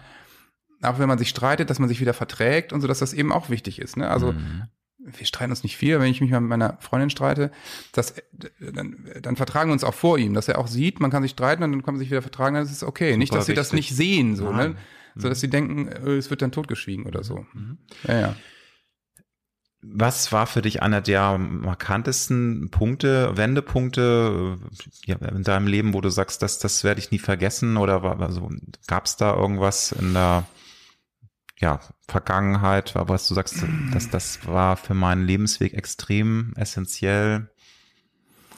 auch 0.82 0.98
wenn 0.98 1.08
man 1.08 1.18
sich 1.18 1.28
streitet, 1.28 1.70
dass 1.70 1.78
man 1.78 1.88
sich 1.88 2.00
wieder 2.00 2.14
verträgt 2.14 2.72
und 2.72 2.80
so, 2.80 2.88
dass 2.88 2.98
das 2.98 3.12
eben 3.12 3.32
auch 3.32 3.50
wichtig 3.50 3.80
ist. 3.80 3.96
Ne? 3.96 4.08
Also 4.08 4.32
mhm. 4.32 4.64
wir 4.98 5.26
streiten 5.26 5.50
uns 5.50 5.62
nicht 5.62 5.76
viel, 5.76 5.98
wenn 6.00 6.10
ich 6.10 6.20
mich 6.20 6.30
mal 6.30 6.40
mit 6.40 6.50
meiner 6.50 6.76
Freundin 6.80 7.10
streite, 7.10 7.50
das, 7.92 8.14
dann, 8.60 9.08
dann 9.22 9.36
vertragen 9.36 9.70
wir 9.70 9.72
uns 9.72 9.84
auch 9.84 9.94
vor 9.94 10.18
ihm, 10.18 10.34
dass 10.34 10.48
er 10.48 10.58
auch 10.58 10.68
sieht, 10.68 11.00
man 11.00 11.10
kann 11.10 11.22
sich 11.22 11.32
streiten 11.32 11.62
und 11.62 11.72
dann 11.72 11.82
kann 11.82 11.94
man 11.94 11.98
sich 11.98 12.10
wieder 12.10 12.22
vertragen, 12.22 12.54
dann 12.54 12.64
ist 12.64 12.72
es 12.72 12.82
okay. 12.82 13.10
Super 13.10 13.18
nicht, 13.18 13.34
dass 13.34 13.46
sie 13.46 13.54
das 13.54 13.72
nicht 13.72 13.94
sehen, 13.94 14.36
so, 14.36 14.52
ne? 14.52 14.76
So 15.18 15.28
dass 15.30 15.40
sie 15.40 15.48
denken, 15.48 15.88
äh, 15.88 16.16
es 16.16 16.28
wird 16.30 16.42
dann 16.42 16.52
totgeschwiegen 16.52 17.06
oder 17.06 17.24
so. 17.24 17.46
Mhm. 17.54 17.78
Ja, 18.06 18.20
ja. 18.20 18.36
Was 19.82 20.32
war 20.32 20.46
für 20.46 20.62
dich 20.62 20.82
einer 20.82 21.00
der 21.00 21.38
markantesten 21.38 22.70
Punkte, 22.70 23.36
Wendepunkte 23.36 24.58
ja, 25.04 25.16
in 25.16 25.42
deinem 25.42 25.68
Leben, 25.68 25.94
wo 25.94 26.00
du 26.00 26.08
sagst, 26.10 26.42
das, 26.42 26.58
das 26.58 26.82
werde 26.82 27.00
ich 27.00 27.12
nie 27.12 27.18
vergessen? 27.18 27.76
Oder 27.76 28.02
also, 28.20 28.50
gab 28.86 29.06
es 29.06 29.16
da 29.16 29.34
irgendwas 29.34 29.92
in 29.92 30.12
der 30.12 30.44
ja, 31.58 31.80
Vergangenheit, 32.06 32.94
was 32.94 33.28
du 33.28 33.34
sagst, 33.34 33.64
dass 33.92 34.10
das 34.10 34.46
war 34.46 34.76
für 34.76 34.94
meinen 34.94 35.26
Lebensweg 35.26 35.74
extrem 35.74 36.52
essentiell? 36.56 37.50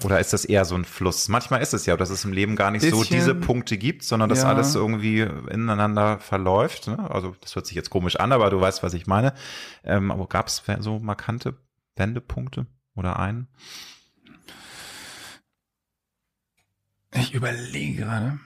Oder 0.05 0.21
ist 0.21 0.33
das 0.33 0.45
eher 0.45 0.65
so 0.65 0.77
ein 0.77 0.85
Fluss? 0.85 1.29
Manchmal 1.29 1.61
ist 1.61 1.75
es 1.75 1.87
ja, 1.87 1.97
dass 1.97 2.11
es 2.11 2.25
im 2.25 2.33
Leben 2.33 2.55
gar 2.55 2.71
nicht 2.71 2.83
bisschen, 2.83 2.99
so 2.99 3.05
diese 3.05 3.35
Punkte 3.35 3.79
gibt, 3.79 4.05
sondern 4.05 4.29
dass 4.29 4.43
ja. 4.43 4.49
alles 4.49 4.75
irgendwie 4.75 5.21
ineinander 5.21 6.19
verläuft. 6.21 6.87
Ne? 6.87 7.11
Also 7.11 7.35
das 7.41 7.57
hört 7.57 7.67
sich 7.67 7.75
jetzt 7.75 7.91
komisch 7.91 8.17
an, 8.17 8.31
aber 8.31 8.51
du 8.51 8.61
weißt, 8.61 8.83
was 8.83 8.95
ich 8.95 9.07
meine. 9.07 9.35
Ähm, 9.83 10.13
aber 10.13 10.29
gab 10.29 10.47
es 10.47 10.63
so 10.81 11.01
markante 11.01 11.57
Wendepunkte 11.97 12.67
oder 12.95 13.19
einen? 13.19 13.49
Ich 17.13 17.35
überlege 17.35 18.03
gerade. 18.03 18.39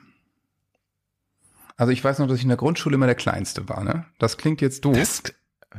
Also 1.82 1.90
ich 1.90 2.04
weiß 2.04 2.20
noch, 2.20 2.28
dass 2.28 2.36
ich 2.36 2.44
in 2.44 2.48
der 2.48 2.56
Grundschule 2.56 2.94
immer 2.94 3.06
der 3.06 3.16
Kleinste 3.16 3.68
war. 3.68 3.82
Ne? 3.82 4.04
Das 4.20 4.36
klingt 4.36 4.60
jetzt 4.60 4.84
doof. 4.84 4.96
Das, 4.96 5.20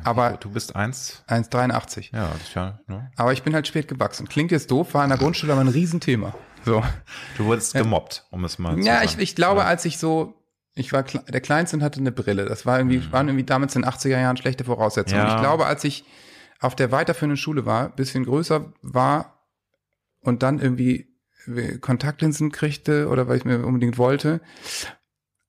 aber 0.03 0.31
du 0.31 0.49
bist 0.49 0.75
1? 0.75 1.23
1,83. 1.29 2.09
Ja, 2.11 2.27
das 2.27 2.41
ist 2.41 2.53
ja. 2.55 2.81
Ne? 2.87 3.09
Aber 3.15 3.31
ich 3.31 3.41
bin 3.41 3.55
halt 3.55 3.69
spät 3.69 3.87
gewachsen. 3.87 4.27
Klingt 4.27 4.51
jetzt 4.51 4.69
doof, 4.69 4.95
war 4.95 5.05
in 5.05 5.11
der 5.11 5.17
Grundschule 5.17 5.53
aber 5.53 5.61
ein 5.61 5.69
Riesenthema. 5.69 6.35
So. 6.65 6.83
Du 7.37 7.45
wurdest 7.45 7.73
gemobbt, 7.73 8.25
um 8.31 8.43
es 8.43 8.59
mal 8.59 8.75
zu 8.75 8.85
ja, 8.85 8.95
sagen. 8.95 9.05
Ich, 9.05 9.17
ich 9.17 9.35
glaube, 9.37 9.61
ja, 9.61 9.67
als 9.67 9.85
ich 9.85 9.97
so, 9.97 10.43
ich 10.75 10.91
war 10.91 11.03
der 11.03 11.39
Kleinste 11.39 11.77
und 11.77 11.83
hatte 11.83 12.01
eine 12.01 12.11
Brille. 12.11 12.43
Das 12.43 12.65
war 12.65 12.79
irgendwie, 12.79 12.97
mhm. 12.97 13.11
waren 13.13 13.29
irgendwie 13.29 13.45
damals 13.45 13.73
in 13.77 13.83
den 13.83 13.89
80er 13.89 14.19
Jahren 14.19 14.35
schlechte 14.35 14.65
Voraussetzungen. 14.65 15.23
Ja. 15.23 15.35
Ich 15.35 15.41
glaube, 15.41 15.67
als 15.67 15.85
ich 15.85 16.03
auf 16.59 16.75
der 16.75 16.91
weiterführenden 16.91 17.37
Schule 17.37 17.65
war, 17.65 17.87
bisschen 17.95 18.25
größer 18.25 18.73
war 18.81 19.47
und 20.19 20.43
dann 20.43 20.59
irgendwie 20.59 21.15
Kontaktlinsen 21.79 22.51
kriegte 22.51 23.07
oder 23.07 23.29
weil 23.29 23.37
ich 23.37 23.45
mir 23.45 23.65
unbedingt 23.65 23.97
wollte, 23.97 24.41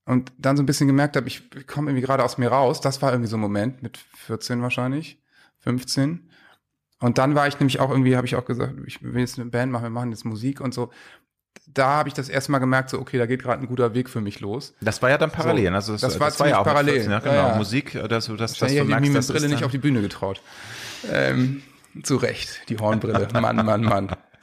und 0.06 0.32
dann 0.38 0.56
so 0.56 0.62
ein 0.62 0.66
bisschen 0.66 0.86
gemerkt 0.86 1.16
habe, 1.16 1.26
ich 1.28 1.42
komme 1.66 1.90
irgendwie 1.90 2.04
gerade 2.04 2.24
aus 2.24 2.36
mir 2.36 2.48
raus. 2.48 2.80
Das 2.80 3.00
war 3.00 3.12
irgendwie 3.12 3.30
so 3.30 3.36
ein 3.36 3.40
Moment 3.40 3.82
mit 3.82 3.98
14 3.98 4.60
wahrscheinlich, 4.60 5.18
15. 5.60 6.28
Und 7.00 7.18
dann 7.18 7.34
war 7.34 7.46
ich 7.48 7.58
nämlich 7.58 7.80
auch 7.80 7.90
irgendwie, 7.90 8.16
habe 8.16 8.26
ich 8.26 8.36
auch 8.36 8.44
gesagt, 8.44 8.74
ich 8.86 9.02
will 9.02 9.20
jetzt 9.20 9.38
eine 9.38 9.50
Band 9.50 9.72
machen, 9.72 9.84
wir 9.84 9.90
machen 9.90 10.10
jetzt 10.10 10.24
Musik 10.24 10.60
und 10.60 10.74
so. 10.74 10.90
Da 11.66 11.86
habe 11.88 12.08
ich 12.08 12.14
das 12.14 12.28
erste 12.28 12.52
Mal 12.52 12.58
gemerkt, 12.58 12.90
so 12.90 13.00
okay, 13.00 13.18
da 13.18 13.26
geht 13.26 13.42
gerade 13.42 13.62
ein 13.62 13.66
guter 13.66 13.94
Weg 13.94 14.10
für 14.10 14.20
mich 14.20 14.40
los. 14.40 14.74
Das 14.80 15.00
war 15.02 15.10
ja 15.10 15.18
dann 15.18 15.30
parallel, 15.30 15.68
so, 15.68 15.74
also 15.74 15.92
das, 15.92 16.00
das 16.02 16.20
war, 16.20 16.28
das 16.28 16.40
war 16.40 16.48
ja 16.48 16.58
auch 16.58 16.64
parallel. 16.64 16.94
14, 16.94 17.10
ja, 17.10 17.18
genau, 17.20 17.34
ja, 17.34 17.48
ja. 17.48 17.56
Musik, 17.56 17.92
dass 18.08 18.26
du 18.26 18.36
das, 18.36 18.58
das 18.58 18.72
du 18.72 18.84
merkst, 18.84 19.08
ich 19.08 19.14
das 19.14 19.28
Brille 19.28 19.48
nicht 19.48 19.64
auf 19.64 19.70
die 19.70 19.78
Bühne 19.78 20.02
getraut. 20.02 20.42
Ähm, 21.10 21.62
zu 22.02 22.16
Recht, 22.16 22.68
die 22.68 22.78
Hornbrille. 22.78 23.28
Mann, 23.32 23.64
Mann, 23.64 23.82
Mann. 23.82 24.16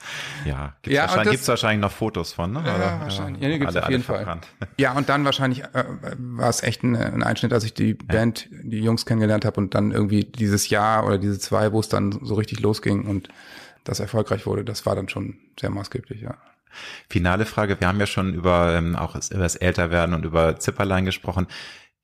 Ja, 0.45 0.73
gibt's, 0.81 0.95
ja, 0.95 1.03
wahrscheinlich, 1.03 1.31
gibt's 1.31 1.47
wahrscheinlich 1.47 1.81
noch 1.81 1.91
Fotos 1.91 2.33
von, 2.33 2.53
ne? 2.53 2.63
Ja, 2.65 2.75
Oder, 2.75 2.99
wahrscheinlich. 3.01 3.41
Ja, 3.41 3.49
ja 3.49 3.57
gibt's 3.57 3.75
alle, 3.75 3.85
auf 3.85 3.91
jeden 3.91 4.03
Fall. 4.03 4.41
Ja, 4.77 4.93
und 4.93 5.09
dann 5.09 5.25
wahrscheinlich 5.25 5.63
äh, 5.63 5.85
war 6.17 6.49
es 6.49 6.63
echt 6.63 6.83
ein, 6.83 6.95
ein, 6.95 7.23
Einschnitt, 7.23 7.53
als 7.53 7.63
ich 7.63 7.73
die 7.73 7.93
Band, 7.93 8.47
die 8.51 8.81
Jungs 8.81 9.05
kennengelernt 9.05 9.45
habe 9.45 9.59
und 9.59 9.75
dann 9.75 9.91
irgendwie 9.91 10.23
dieses 10.23 10.69
Jahr 10.69 11.05
oder 11.05 11.17
diese 11.17 11.39
zwei, 11.39 11.71
wo 11.71 11.79
es 11.79 11.89
dann 11.89 12.11
so 12.23 12.35
richtig 12.35 12.59
losging 12.59 13.05
und 13.05 13.29
das 13.83 13.99
erfolgreich 13.99 14.45
wurde, 14.45 14.63
das 14.63 14.85
war 14.85 14.95
dann 14.95 15.09
schon 15.09 15.37
sehr 15.59 15.69
maßgeblich, 15.69 16.21
ja. 16.21 16.37
Finale 17.09 17.45
Frage, 17.45 17.79
wir 17.79 17.87
haben 17.87 17.99
ja 17.99 18.05
schon 18.05 18.33
über 18.33 18.75
ähm, 18.75 18.95
auch 18.95 19.15
über 19.15 19.43
das 19.43 19.57
Älterwerden 19.57 20.15
und 20.15 20.23
über 20.23 20.57
Zipperlein 20.57 21.03
gesprochen. 21.03 21.47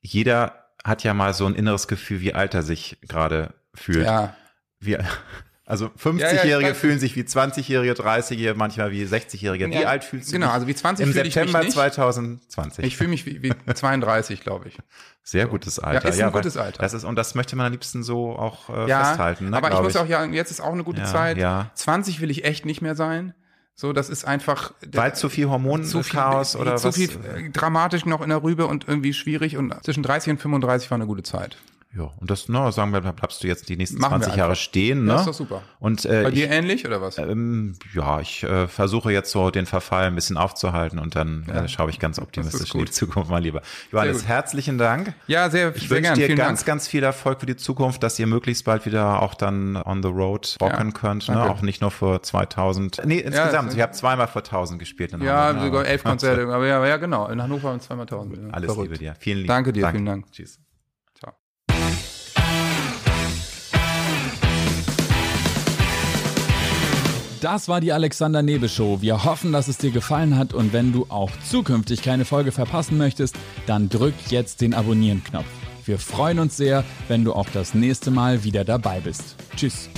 Jeder 0.02 0.68
hat 0.84 1.04
ja 1.04 1.14
mal 1.14 1.34
so 1.34 1.46
ein 1.46 1.56
inneres 1.56 1.88
Gefühl, 1.88 2.22
wie 2.22 2.34
alt 2.34 2.54
er 2.54 2.64
sich 2.64 2.98
gerade 3.02 3.54
fühlt. 3.74 4.06
Ja. 4.06 4.36
Wie, 4.80 4.98
also 5.68 5.88
50-Jährige 6.02 6.48
ja, 6.48 6.60
ja, 6.60 6.74
fühlen 6.74 6.98
sich 6.98 7.18
wie 7.18 7.24
20-Jährige, 7.24 7.92
30-Jährige, 7.92 8.58
manchmal 8.58 8.92
wie 8.92 9.04
60-Jährige. 9.04 9.70
Wie 9.70 9.74
ja, 9.74 9.90
alt 9.90 10.06
fühlst 10.06 10.30
du 10.30 10.32
Genau, 10.32 10.50
also 10.50 10.66
wie 10.66 10.74
20 10.74 11.06
Im 11.06 11.12
September 11.12 11.62
ich 11.62 11.72
2020. 11.72 12.86
Ich 12.86 12.96
fühle 12.96 13.10
mich 13.10 13.26
wie, 13.26 13.44
wie 13.44 13.52
32, 13.74 14.40
glaube 14.40 14.70
ich. 14.70 14.78
Sehr 15.24 15.46
gutes 15.48 15.78
Alter. 15.78 16.08
Ja, 16.08 16.14
ist 16.14 16.22
ein 16.22 16.32
gutes 16.32 16.56
Alter. 16.56 16.82
Das 16.82 16.94
ist, 16.94 17.04
und 17.04 17.18
das 17.18 17.36
möchte 17.36 17.58
man 17.58 17.66
am 17.66 17.74
liebsten 17.74 18.02
so 18.02 18.32
auch 18.38 18.70
äh, 18.70 18.88
ja, 18.88 19.04
festhalten. 19.04 19.50
Ne, 19.50 19.58
aber 19.58 19.74
ich 19.74 19.82
muss 19.82 19.96
ich. 19.96 20.00
auch 20.00 20.08
ja, 20.08 20.24
jetzt 20.24 20.52
ist 20.52 20.62
auch 20.62 20.72
eine 20.72 20.86
gute 20.86 21.04
Zeit. 21.04 21.38
Ja. 21.38 21.70
20 21.76 22.22
will 22.22 22.32
ich 22.32 22.46
echt 22.46 22.66
nicht 22.66 22.82
mehr 22.82 22.96
sein. 22.96 23.34
So, 23.76 23.92
das 23.92 24.10
ist 24.10 24.24
einfach. 24.24 24.74
Weil 24.94 25.16
zu 25.16 25.28
viel 25.28 25.50
Hormonchaos 25.50 26.56
oder 26.56 26.78
zu 26.78 26.88
was? 26.88 26.96
Zu 26.96 27.02
viel 27.02 27.10
äh, 27.26 27.50
dramatisch 27.50 28.06
noch 28.06 28.22
in 28.22 28.30
der 28.30 28.42
Rübe 28.42 28.68
und 28.68 28.88
irgendwie 28.88 29.14
schwierig 29.14 29.58
und 29.58 29.76
zwischen 29.84 30.02
30 30.02 30.32
und 30.32 30.42
35 30.42 30.90
war 30.90 30.96
eine 30.96 31.08
gute 31.08 31.24
Zeit. 31.24 31.58
Ja, 31.96 32.12
und 32.18 32.30
das, 32.30 32.50
ne, 32.50 32.72
sagen 32.72 32.92
wir, 32.92 33.02
da 33.02 33.12
bleibst 33.12 33.44
du 33.44 33.48
jetzt 33.48 33.70
die 33.70 33.78
nächsten 33.78 33.98
Machen 34.00 34.22
20 34.22 34.36
Jahre 34.36 34.56
stehen. 34.56 35.06
Ne? 35.06 35.14
Ja, 35.14 35.20
ist 35.20 35.28
doch 35.28 35.34
super. 35.34 35.64
Und, 35.80 36.06
äh, 36.06 36.24
Bei 36.24 36.32
dir 36.32 36.46
ich, 36.46 36.52
ähnlich 36.52 36.86
oder 36.86 37.02
was? 37.02 37.18
Ähm, 37.18 37.76
ja, 37.94 38.20
ich 38.20 38.44
äh, 38.44 38.68
versuche 38.68 39.12
jetzt 39.12 39.32
so 39.32 39.50
den 39.52 39.66
Verfall 39.66 40.06
ein 40.06 40.16
bisschen 40.16 40.38
aufzuhalten 40.38 41.00
und 41.00 41.16
dann 41.16 41.46
ja. 41.48 41.64
äh, 41.64 41.68
schaue 41.68 41.90
ich 41.90 42.00
ganz 42.00 42.20
optimistisch 42.20 42.74
in 42.76 42.86
die 42.86 42.92
Zukunft 42.92 43.32
mal 43.32 43.42
lieber. 43.42 43.62
Johannes, 43.92 44.28
herzlichen 44.28 44.78
Dank. 44.78 45.14
Ja, 45.28 45.50
sehr, 45.50 45.76
ich 45.76 45.88
sehr 45.88 45.98
wünsche 45.98 46.14
dir 46.14 46.36
ganz, 46.36 46.60
Dank. 46.60 46.68
ganz 46.68 46.88
viel 46.88 47.04
Erfolg 47.04 47.40
für 47.40 47.46
die 47.46 47.56
Zukunft, 47.56 48.04
dass 48.04 48.20
ihr 48.20 48.28
möglichst 48.28 48.66
bald 48.66 48.86
wieder 48.86 49.22
auch 49.22 49.34
dann 49.34 49.78
on 49.78 50.04
the 50.04 50.10
road 50.10 50.58
rocken 50.62 50.88
ja, 50.88 50.94
könnt. 50.94 51.30
Ne? 51.30 51.42
Auch 51.42 51.62
nicht 51.62 51.82
nur 51.82 51.92
für 51.92 52.22
2000. 52.22 53.02
Nee, 53.06 53.20
insgesamt. 53.20 53.72
Ja, 53.72 53.78
ihr 53.78 53.84
habt 53.84 53.96
zweimal 53.96 54.28
vor 54.28 54.44
1000 54.44 54.78
gespielt. 54.80 55.14
In 55.14 55.22
ja, 55.22 55.48
Hannover, 55.48 55.66
sogar 55.66 55.86
elf 55.86 56.04
Konzerte. 56.04 56.42
aber 56.44 56.68
ja, 56.68 56.86
ja, 56.86 56.98
genau. 56.98 57.28
In 57.28 57.42
Hannover 57.42 57.70
haben 57.70 57.80
zweimal 57.80 58.04
1000. 58.04 58.54
Alles 58.54 58.72
Verrückt. 58.72 58.92
Liebe 58.92 58.98
dir. 59.00 59.16
Vielen 59.20 59.48
Dank. 59.48 59.66
Danke 59.66 59.74
dir, 59.74 59.90
vielen 59.90 60.06
Dank. 60.06 60.32
Tschüss. 60.32 60.60
Das 67.42 67.68
war 67.68 67.82
die 67.82 67.94
Alexander 67.94 68.42
Nebe 68.42 68.68
Show. 68.68 69.02
Wir 69.02 69.24
hoffen, 69.24 69.52
dass 69.52 69.68
es 69.68 69.78
dir 69.78 69.92
gefallen 69.92 70.38
hat 70.38 70.54
und 70.54 70.74
wenn 70.74 70.92
du 70.92 71.06
auch 71.10 71.32
zukünftig 71.48 72.02
keine 72.02 72.26
Folge 72.26 72.52
verpassen 72.52 72.98
möchtest, 72.98 73.36
dann 73.68 73.90
drück 73.90 74.16
jetzt 74.30 74.62
den 74.62 74.74
Abonnieren-Knopf. 74.74 75.46
Wir 75.86 76.00
freuen 76.00 76.40
uns 76.40 76.58
sehr, 76.58 76.84
wenn 77.08 77.24
du 77.24 77.34
auch 77.34 77.48
das 77.54 77.74
nächste 77.74 78.12
Mal 78.12 78.44
wieder 78.44 78.66
dabei 78.66 79.02
bist. 79.02 79.36
Tschüss. 79.56 79.90